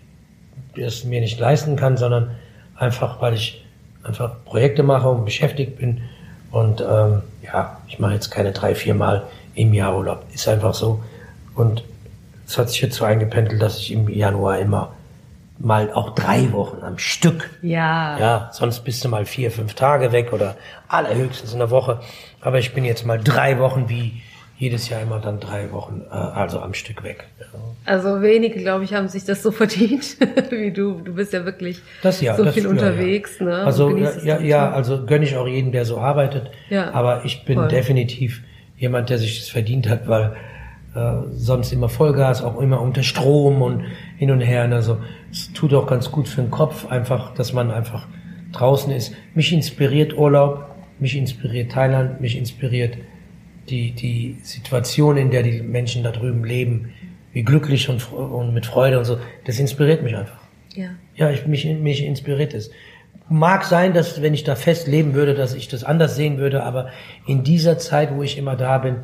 es 0.76 1.03
mir 1.06 1.22
nicht 1.22 1.39
leisten 1.39 1.76
kann, 1.76 1.98
sondern 1.98 2.31
einfach, 2.76 3.22
weil 3.22 3.34
ich 3.34 3.65
einfach 4.03 4.44
Projekte 4.45 4.84
mache 4.84 5.10
und 5.10 5.26
beschäftigt 5.26 5.77
bin. 5.77 6.02
Und 6.52 6.81
ähm, 6.81 7.22
ja, 7.44 7.77
ich 7.88 7.99
mache 7.99 8.14
jetzt 8.14 8.30
keine 8.30 8.52
drei, 8.52 8.76
vier 8.76 8.94
Mal 8.94 9.23
im 9.58 9.74
Jahr 9.74 9.98
Urlaub. 9.98 10.26
Ist 10.34 10.48
einfach 10.48 10.74
so. 10.74 11.04
Und 11.56 11.84
es 12.48 12.58
hat 12.58 12.70
sich 12.70 12.82
jetzt 12.82 12.96
so 12.96 13.06
eingependelt, 13.06 13.62
dass 13.62 13.80
ich 13.80 13.92
im 13.92 14.08
Januar 14.08 14.60
immer 14.60 14.94
mal 15.60 15.92
auch 15.92 16.14
drei 16.14 16.52
Wochen 16.54 16.84
am 16.84 16.98
Stück. 17.00 17.50
Ja. 17.62 18.18
Ja, 18.20 18.50
sonst 18.54 18.82
bist 18.82 19.04
du 19.04 19.10
mal 19.10 19.26
vier, 19.26 19.52
fünf 19.52 19.74
Tage 19.74 20.12
weg 20.12 20.32
oder 20.32 20.56
allerhöchstens 20.88 21.52
in 21.52 21.60
der 21.60 21.72
Woche. 21.72 22.00
Aber 22.42 22.60
ich 22.60 22.74
bin 22.74 22.86
jetzt 22.86 23.06
mal 23.06 23.20
drei 23.20 23.58
Wochen 23.60 23.90
wie 23.90 24.22
jedes 24.60 24.90
Jahr 24.90 25.02
immer 25.02 25.20
dann 25.20 25.40
drei 25.40 25.72
Wochen, 25.72 26.02
äh, 26.10 26.14
also 26.14 26.60
am 26.60 26.74
Stück 26.74 27.04
weg. 27.04 27.26
Ja. 27.40 27.60
Also 27.86 28.22
wenige, 28.22 28.60
glaube 28.60 28.84
ich, 28.84 28.94
haben 28.94 29.08
sich 29.08 29.24
das 29.24 29.44
so 29.44 29.52
verdient 29.64 30.18
wie 30.52 30.72
du. 30.72 31.02
Du 31.04 31.16
bist 31.16 31.34
ja 31.34 31.46
wirklich 31.46 31.82
das, 32.02 32.22
ja, 32.22 32.36
so 32.36 32.44
das, 32.44 32.54
viel 32.54 32.64
ja, 32.64 32.70
unterwegs. 32.70 33.40
Ne? 33.40 33.56
Also 33.56 33.96
ja, 33.98 34.40
ja, 34.40 34.72
also 34.72 35.06
gönne 35.06 35.26
ich 35.26 35.36
auch 35.36 35.48
jeden, 35.48 35.72
der 35.72 35.86
so 35.86 35.98
arbeitet. 35.98 36.52
Ja, 36.70 36.92
aber 36.92 37.26
ich 37.26 37.46
bin 37.46 37.58
voll. 37.58 37.68
definitiv 37.68 38.42
jemand, 38.78 39.10
der 39.10 39.18
sich 39.18 39.40
das 39.40 39.49
verdient 39.49 39.90
hat, 39.90 40.08
weil 40.08 40.36
äh, 40.95 41.14
sonst 41.32 41.72
immer 41.74 41.90
Vollgas, 41.90 42.41
auch 42.44 42.60
immer 42.60 42.82
unter 42.82 43.04
Strom 43.04 43.62
und 43.62 43.84
hin 44.18 44.32
und 44.32 44.41
her. 44.41 44.64
Also 44.72 44.98
es 45.32 45.52
tut 45.54 45.74
auch 45.74 45.88
ganz 45.88 46.12
gut 46.12 46.28
für 46.28 46.41
den 46.41 46.52
Kopf, 46.52 46.88
einfach, 46.88 47.34
dass 47.34 47.54
man 47.54 47.72
einfach 47.72 48.08
draußen 48.52 48.91
ist. 48.91 49.14
Mich 49.36 49.52
inspiriert 49.52 50.18
Urlaub, 50.18 50.66
mich 50.99 51.16
inspiriert 51.16 51.72
Thailand, 51.72 52.22
mich 52.22 52.38
inspiriert 52.38 52.98
die, 53.70 53.91
die 53.91 54.38
Situation, 54.44 55.18
in 55.18 55.30
der 55.30 55.44
die 55.44 55.62
Menschen 55.62 56.04
da 56.04 56.12
drüben 56.12 56.44
leben, 56.44 56.94
wie 57.34 57.44
glücklich 57.44 57.90
und, 57.90 58.12
und 58.12 58.54
mit 58.54 58.66
Freude 58.66 58.98
und 58.98 59.06
so, 59.06 59.20
das 59.45 59.60
inspiriert 59.60 60.02
mich 60.02 60.16
einfach. 60.16 60.40
Ja. 60.74 60.90
Ja, 61.16 61.32
ich, 61.32 61.45
mich, 61.45 61.66
mich 61.66 62.04
inspiriert 62.04 62.54
es. 62.54 62.72
Mag 63.30 63.66
sein, 63.66 63.94
dass 63.94 64.22
wenn 64.22 64.34
ich 64.34 64.44
da 64.44 64.56
fest 64.56 64.88
leben 64.88 65.14
würde, 65.14 65.34
dass 65.34 65.54
ich 65.54 65.68
das 65.68 65.84
anders 65.84 66.16
sehen 66.16 66.38
würde, 66.38 66.64
aber 66.64 66.90
in 67.26 67.44
dieser 67.44 67.78
Zeit, 67.78 68.16
wo 68.16 68.24
ich 68.24 68.38
immer 68.38 68.56
da 68.56 68.78
bin, 68.78 68.98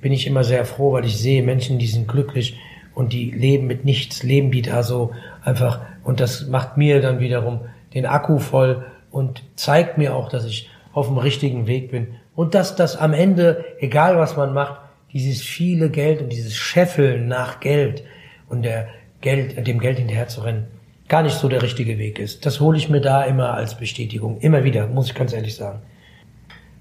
bin 0.00 0.12
ich 0.12 0.26
immer 0.26 0.44
sehr 0.44 0.64
froh, 0.64 0.92
weil 0.92 1.04
ich 1.04 1.18
sehe 1.18 1.42
Menschen, 1.42 1.78
die 1.78 1.86
sind 1.86 2.08
glücklich 2.08 2.58
und 2.94 3.12
die 3.12 3.30
leben 3.30 3.66
mit 3.66 3.84
nichts, 3.84 4.22
leben 4.22 4.50
die 4.50 4.62
da 4.62 4.82
so 4.82 5.12
einfach. 5.44 5.80
Und 6.04 6.20
das 6.20 6.46
macht 6.46 6.76
mir 6.76 7.02
dann 7.02 7.20
wiederum 7.20 7.60
den 7.92 8.06
Akku 8.06 8.38
voll 8.38 8.86
und 9.10 9.42
zeigt 9.56 9.98
mir 9.98 10.14
auch, 10.14 10.28
dass 10.28 10.44
ich 10.46 10.70
auf 10.92 11.08
dem 11.08 11.18
richtigen 11.18 11.66
Weg 11.66 11.90
bin. 11.90 12.08
Und 12.34 12.54
dass 12.54 12.76
das 12.76 12.96
am 12.96 13.12
Ende, 13.12 13.64
egal 13.78 14.18
was 14.18 14.36
man 14.36 14.54
macht, 14.54 14.80
dieses 15.12 15.42
viele 15.42 15.90
Geld 15.90 16.22
und 16.22 16.30
dieses 16.30 16.54
Scheffeln 16.54 17.28
nach 17.28 17.60
Geld 17.60 18.04
und 18.48 18.62
der 18.62 18.88
Geld, 19.20 19.66
dem 19.66 19.80
Geld 19.80 19.98
hinterher 19.98 20.28
zu 20.28 20.42
rennen, 20.42 20.66
gar 21.08 21.22
nicht 21.22 21.36
so 21.36 21.48
der 21.48 21.62
richtige 21.62 21.98
Weg 21.98 22.18
ist. 22.18 22.46
Das 22.46 22.60
hole 22.60 22.78
ich 22.78 22.88
mir 22.88 23.00
da 23.00 23.24
immer 23.24 23.54
als 23.54 23.76
Bestätigung. 23.76 24.38
Immer 24.40 24.64
wieder, 24.64 24.86
muss 24.86 25.08
ich 25.08 25.14
ganz 25.14 25.32
ehrlich 25.32 25.54
sagen. 25.54 25.80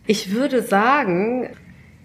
Ich 0.08 0.32
würde 0.32 0.62
sagen, 0.62 1.50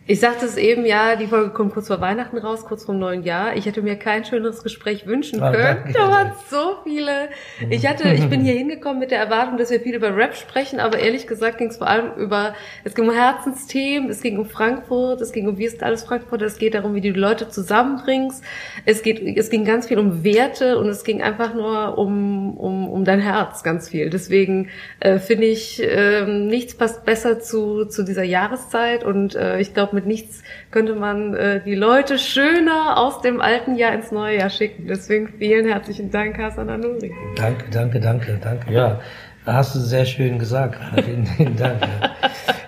ich 0.07 0.19
sagte 0.19 0.45
es 0.45 0.57
eben, 0.57 0.85
ja, 0.87 1.15
die 1.15 1.29
Folge 1.29 1.51
kommt 1.51 1.73
kurz 1.73 1.87
vor 1.87 2.01
Weihnachten 2.01 2.39
raus, 2.39 2.65
kurz 2.65 2.85
vor 2.85 2.95
dem 2.95 3.01
neuen 3.01 3.23
Jahr. 3.23 3.55
Ich 3.57 3.67
hätte 3.67 3.81
mir 3.81 3.95
kein 3.97 4.25
schöneres 4.25 4.65
Gespräch 4.65 5.07
wünschen 5.07 5.41
ah, 5.41 5.53
können. 5.53 5.93
Da 5.95 6.11
waren 6.11 6.33
so 6.49 6.79
viele. 6.83 7.29
Ich 7.69 7.87
hatte, 7.87 8.09
ich 8.09 8.29
bin 8.29 8.41
hier 8.41 8.55
hingekommen 8.55 8.99
mit 8.99 9.13
der 9.13 9.21
Erwartung, 9.21 9.57
dass 9.57 9.71
wir 9.71 9.81
viel 9.81 9.95
über 9.95 10.17
Rap 10.17 10.35
sprechen, 10.35 10.81
aber 10.81 10.99
ehrlich 10.99 11.29
gesagt 11.29 11.59
ging 11.59 11.69
es 11.69 11.77
vor 11.77 11.87
allem 11.87 12.13
über, 12.17 12.55
es 12.83 12.95
ging 12.95 13.09
um 13.09 13.15
Herzensthemen, 13.15 14.11
es 14.11 14.21
ging 14.21 14.39
um 14.39 14.47
Frankfurt, 14.47 15.21
es 15.21 15.33
ging 15.33 15.47
um 15.49 15.59
wie 15.59 15.67
ist 15.67 15.83
alles 15.83 16.03
Frankfurt, 16.03 16.43
es 16.43 16.59
geht 16.59 16.75
darum, 16.75 16.95
wie 16.95 17.01
du 17.01 17.13
die 17.13 17.21
Leute 17.21 17.49
zusammenbringst. 17.49 18.43
Es 18.87 19.03
geht, 19.03 19.21
es 19.37 19.49
ging 19.49 19.65
ganz 19.65 19.87
viel 19.87 19.99
um 19.99 20.25
Werte 20.25 20.79
und 20.79 20.89
es 20.89 21.05
ging 21.05 21.23
einfach 21.23 21.55
nur 21.55 21.99
um, 21.99 22.57
um, 22.57 22.89
um 22.89 23.05
dein 23.05 23.21
Herz 23.21 23.63
ganz 23.63 23.89
viel. 23.89 24.11
Deswegen 24.11 24.71
äh, 24.99 25.19
finde 25.19 25.47
ich, 25.47 25.81
äh, 25.81 26.27
nichts 26.27 26.75
passt 26.75 27.05
besser 27.05 27.39
zu, 27.39 27.85
zu 27.85 28.03
dieser 28.03 28.25
Jahreszeit 28.25 29.05
und 29.05 29.37
äh, 29.37 29.61
ich 29.61 29.73
glaube, 29.73 29.90
glaube, 29.91 29.97
mit 29.97 30.07
nichts 30.07 30.43
könnte 30.71 30.95
man 30.95 31.35
äh, 31.35 31.63
die 31.65 31.75
Leute 31.75 32.19
schöner 32.19 32.97
aus 32.97 33.21
dem 33.21 33.41
alten 33.41 33.77
Jahr 33.77 33.93
ins 33.93 34.11
neue 34.11 34.39
Jahr 34.39 34.51
schicken. 34.51 34.87
Deswegen 34.89 35.29
vielen 35.39 35.67
herzlichen 35.67 36.11
Dank, 36.11 36.39
Hasan 36.39 36.69
Anuri. 36.71 37.13
Danke, 37.37 37.65
danke, 37.71 38.01
danke, 38.01 38.39
danke. 38.43 38.73
Ja, 38.73 39.01
hast 39.47 39.75
du 39.75 39.81
sehr 39.81 40.05
schön 40.05 40.39
gesagt. 40.39 40.79
Vielen, 41.05 41.27
vielen 41.27 41.57
Dank. 41.57 41.81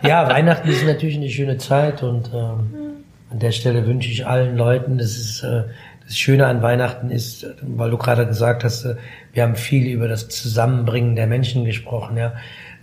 Ja. 0.03 0.29
Weihnachten 0.29 0.69
ist 0.69 0.85
natürlich 0.85 1.17
eine 1.17 1.29
schöne 1.29 1.59
Zeit 1.59 2.03
und 2.03 2.31
ähm, 2.35 3.05
an 3.31 3.39
der 3.39 3.53
Stelle 3.53 3.87
wünsche 3.87 4.11
ich 4.11 4.27
allen 4.27 4.57
Leuten, 4.57 4.99
das 4.99 5.17
ist 5.17 5.43
äh, 5.43 5.65
das 6.05 6.19
Schöne 6.19 6.47
an 6.47 6.63
Weihnachten 6.63 7.11
ist, 7.11 7.47
weil 7.63 7.91
du 7.91 7.97
gerade 7.97 8.27
gesagt 8.27 8.65
hast, 8.65 8.85
äh, 8.85 8.97
wir 9.33 9.45
haben 9.45 9.55
viel 9.55 9.87
über 9.87 10.09
das 10.09 10.29
Zusammenbringen 10.29 11.15
der 11.15 11.27
Menschen 11.27 11.65
gesprochen, 11.65 12.17
ja. 12.17 12.35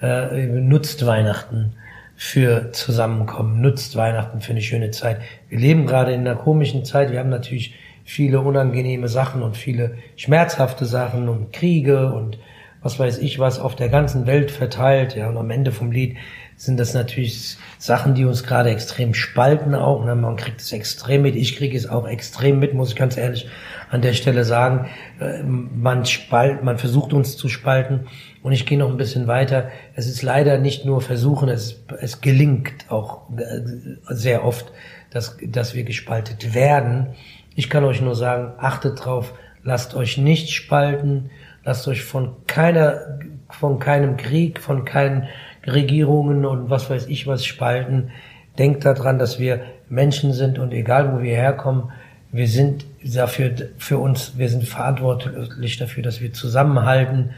Äh, 0.01 0.45
nutzt 0.45 1.05
Weihnachten 1.05 1.73
für 2.21 2.73
Zusammenkommen, 2.73 3.61
nutzt 3.61 3.95
Weihnachten 3.95 4.41
für 4.41 4.51
eine 4.51 4.61
schöne 4.61 4.91
Zeit. 4.91 5.21
Wir 5.47 5.57
leben 5.57 5.85
gerade 5.85 6.11
in 6.11 6.19
einer 6.19 6.35
komischen 6.35 6.83
Zeit. 6.83 7.13
Wir 7.13 7.19
haben 7.19 7.29
natürlich 7.29 7.75
viele 8.03 8.41
unangenehme 8.41 9.07
Sachen 9.07 9.41
und 9.41 9.55
viele 9.55 9.95
schmerzhafte 10.17 10.85
Sachen 10.85 11.29
und 11.29 11.53
Kriege 11.53 12.11
und 12.11 12.37
was 12.81 12.99
weiß 12.99 13.19
ich 13.19 13.39
was 13.39 13.57
auf 13.57 13.77
der 13.77 13.87
ganzen 13.87 14.27
Welt 14.27 14.51
verteilt. 14.51 15.15
Ja, 15.15 15.29
und 15.29 15.37
am 15.37 15.49
Ende 15.49 15.71
vom 15.71 15.93
Lied 15.93 16.17
sind 16.57 16.77
das 16.77 16.93
natürlich 16.93 17.55
Sachen, 17.77 18.15
die 18.15 18.25
uns 18.25 18.43
gerade 18.43 18.69
extrem 18.69 19.13
spalten 19.13 19.73
auch. 19.73 20.03
Ne? 20.03 20.13
Man 20.13 20.35
kriegt 20.35 20.59
es 20.59 20.73
extrem 20.73 21.21
mit. 21.21 21.37
Ich 21.37 21.55
kriege 21.55 21.77
es 21.77 21.87
auch 21.87 22.05
extrem 22.05 22.59
mit, 22.59 22.73
muss 22.73 22.89
ich 22.89 22.95
ganz 22.97 23.15
ehrlich 23.15 23.47
an 23.91 24.01
der 24.01 24.11
Stelle 24.11 24.43
sagen. 24.43 24.89
Äh, 25.21 25.41
man 25.43 26.05
spalt, 26.05 26.65
man 26.65 26.77
versucht 26.77 27.13
uns 27.13 27.37
zu 27.37 27.47
spalten. 27.47 28.07
Und 28.49 28.53
ich 28.53 28.65
gehe 28.65 28.79
noch 28.79 28.89
ein 28.89 28.97
bisschen 28.97 29.27
weiter. 29.27 29.69
Es 29.93 30.07
ist 30.07 30.23
leider 30.23 30.57
nicht 30.57 30.83
nur 30.83 31.01
versuchen, 31.01 31.49
es, 31.49 31.83
es 32.01 32.19
gelingt 32.19 32.89
auch 32.89 33.29
äh, 33.37 33.61
sehr 34.07 34.43
oft, 34.43 34.71
dass, 35.11 35.37
dass 35.45 35.75
wir 35.75 35.83
gespaltet 35.83 36.55
werden. 36.55 37.09
Ich 37.53 37.69
kann 37.69 37.83
euch 37.83 38.01
nur 38.01 38.15
sagen, 38.15 38.53
achtet 38.57 39.05
drauf, 39.05 39.35
lasst 39.61 39.93
euch 39.93 40.17
nicht 40.17 40.49
spalten, 40.49 41.29
lasst 41.63 41.87
euch 41.87 42.01
von 42.01 42.37
keiner, 42.47 43.19
von 43.51 43.77
keinem 43.77 44.17
Krieg, 44.17 44.59
von 44.59 44.83
keinen 44.83 45.27
Regierungen 45.67 46.43
und 46.43 46.71
was 46.71 46.89
weiß 46.89 47.05
ich 47.05 47.27
was 47.27 47.45
spalten. 47.45 48.09
Denkt 48.57 48.83
daran, 48.83 49.19
dass 49.19 49.37
wir 49.37 49.61
Menschen 49.89 50.33
sind 50.33 50.57
und 50.57 50.71
egal 50.71 51.13
wo 51.13 51.21
wir 51.21 51.35
herkommen, 51.35 51.91
wir 52.31 52.47
sind 52.47 52.83
dafür, 53.03 53.51
für 53.77 53.99
uns, 53.99 54.39
wir 54.39 54.49
sind 54.49 54.63
verantwortlich 54.63 55.77
dafür, 55.77 56.01
dass 56.01 56.19
wir 56.19 56.33
zusammenhalten. 56.33 57.35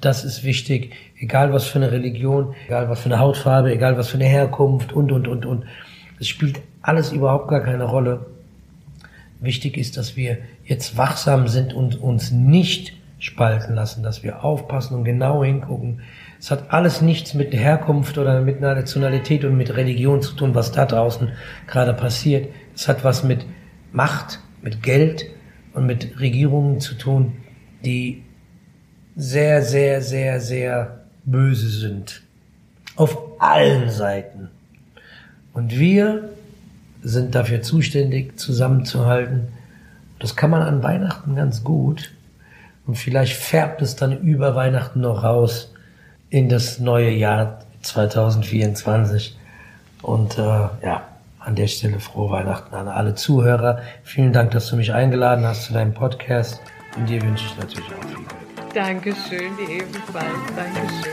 Das 0.00 0.24
ist 0.24 0.44
wichtig, 0.44 0.92
egal 1.18 1.52
was 1.52 1.66
für 1.66 1.78
eine 1.78 1.92
Religion, 1.92 2.54
egal 2.66 2.88
was 2.88 3.00
für 3.00 3.06
eine 3.06 3.18
Hautfarbe, 3.18 3.72
egal 3.72 3.96
was 3.96 4.08
für 4.08 4.16
eine 4.16 4.26
Herkunft 4.26 4.92
und, 4.92 5.12
und, 5.12 5.28
und, 5.28 5.46
und. 5.46 5.64
Es 6.18 6.28
spielt 6.28 6.60
alles 6.82 7.12
überhaupt 7.12 7.48
gar 7.48 7.60
keine 7.60 7.84
Rolle. 7.84 8.26
Wichtig 9.40 9.76
ist, 9.76 9.96
dass 9.96 10.16
wir 10.16 10.38
jetzt 10.64 10.96
wachsam 10.96 11.48
sind 11.48 11.74
und 11.74 12.00
uns 12.00 12.30
nicht 12.30 12.94
spalten 13.18 13.74
lassen, 13.74 14.02
dass 14.02 14.22
wir 14.22 14.44
aufpassen 14.44 14.94
und 14.94 15.04
genau 15.04 15.42
hingucken, 15.42 16.00
es 16.38 16.50
hat 16.50 16.70
alles 16.70 17.00
nichts 17.00 17.34
mit 17.34 17.54
Herkunft 17.54 18.18
oder 18.18 18.40
mit 18.42 18.60
Nationalität 18.60 19.44
und 19.44 19.56
mit 19.56 19.74
Religion 19.74 20.20
zu 20.20 20.34
tun, 20.34 20.54
was 20.54 20.70
da 20.70 20.84
draußen 20.84 21.32
gerade 21.66 21.94
passiert. 21.94 22.48
Es 22.74 22.88
hat 22.88 23.04
was 23.04 23.24
mit 23.24 23.46
Macht, 23.92 24.40
mit 24.60 24.82
Geld 24.82 25.26
und 25.72 25.86
mit 25.86 26.20
Regierungen 26.20 26.80
zu 26.80 26.94
tun, 26.94 27.32
die 27.84 28.22
sehr, 29.16 29.62
sehr, 29.62 30.02
sehr, 30.02 30.40
sehr 30.40 31.00
böse 31.24 31.68
sind. 31.68 32.22
Auf 32.94 33.18
allen 33.40 33.90
Seiten. 33.90 34.48
Und 35.52 35.78
wir 35.78 36.30
sind 37.02 37.34
dafür 37.34 37.62
zuständig, 37.62 38.38
zusammenzuhalten. 38.38 39.48
Das 40.18 40.36
kann 40.36 40.50
man 40.50 40.62
an 40.62 40.82
Weihnachten 40.82 41.34
ganz 41.34 41.64
gut. 41.64 42.12
Und 42.86 42.96
vielleicht 42.96 43.36
färbt 43.36 43.82
es 43.82 43.96
dann 43.96 44.20
über 44.20 44.54
Weihnachten 44.54 45.00
noch 45.00 45.24
raus 45.24 45.72
in 46.30 46.48
das 46.48 46.78
neue 46.78 47.10
Jahr 47.10 47.60
2024. 47.82 49.36
Und 50.02 50.38
äh, 50.38 50.42
ja, 50.42 51.08
an 51.38 51.54
der 51.54 51.68
Stelle 51.68 52.00
frohe 52.00 52.30
Weihnachten 52.30 52.74
an 52.74 52.88
alle 52.88 53.14
Zuhörer. 53.14 53.80
Vielen 54.02 54.32
Dank, 54.32 54.50
dass 54.50 54.68
du 54.68 54.76
mich 54.76 54.92
eingeladen 54.92 55.44
hast 55.44 55.64
zu 55.64 55.72
deinem 55.72 55.94
Podcast. 55.94 56.60
Und 56.96 57.08
dir 57.08 57.22
wünsche 57.22 57.46
ich 57.46 57.56
natürlich 57.56 57.88
auch 57.88 58.04
viel 58.04 58.16
Glück. 58.16 58.45
Dankeschön, 58.76 59.56
dir 59.56 59.70
ebenfalls. 59.70 60.26
Dankeschön. 60.54 61.12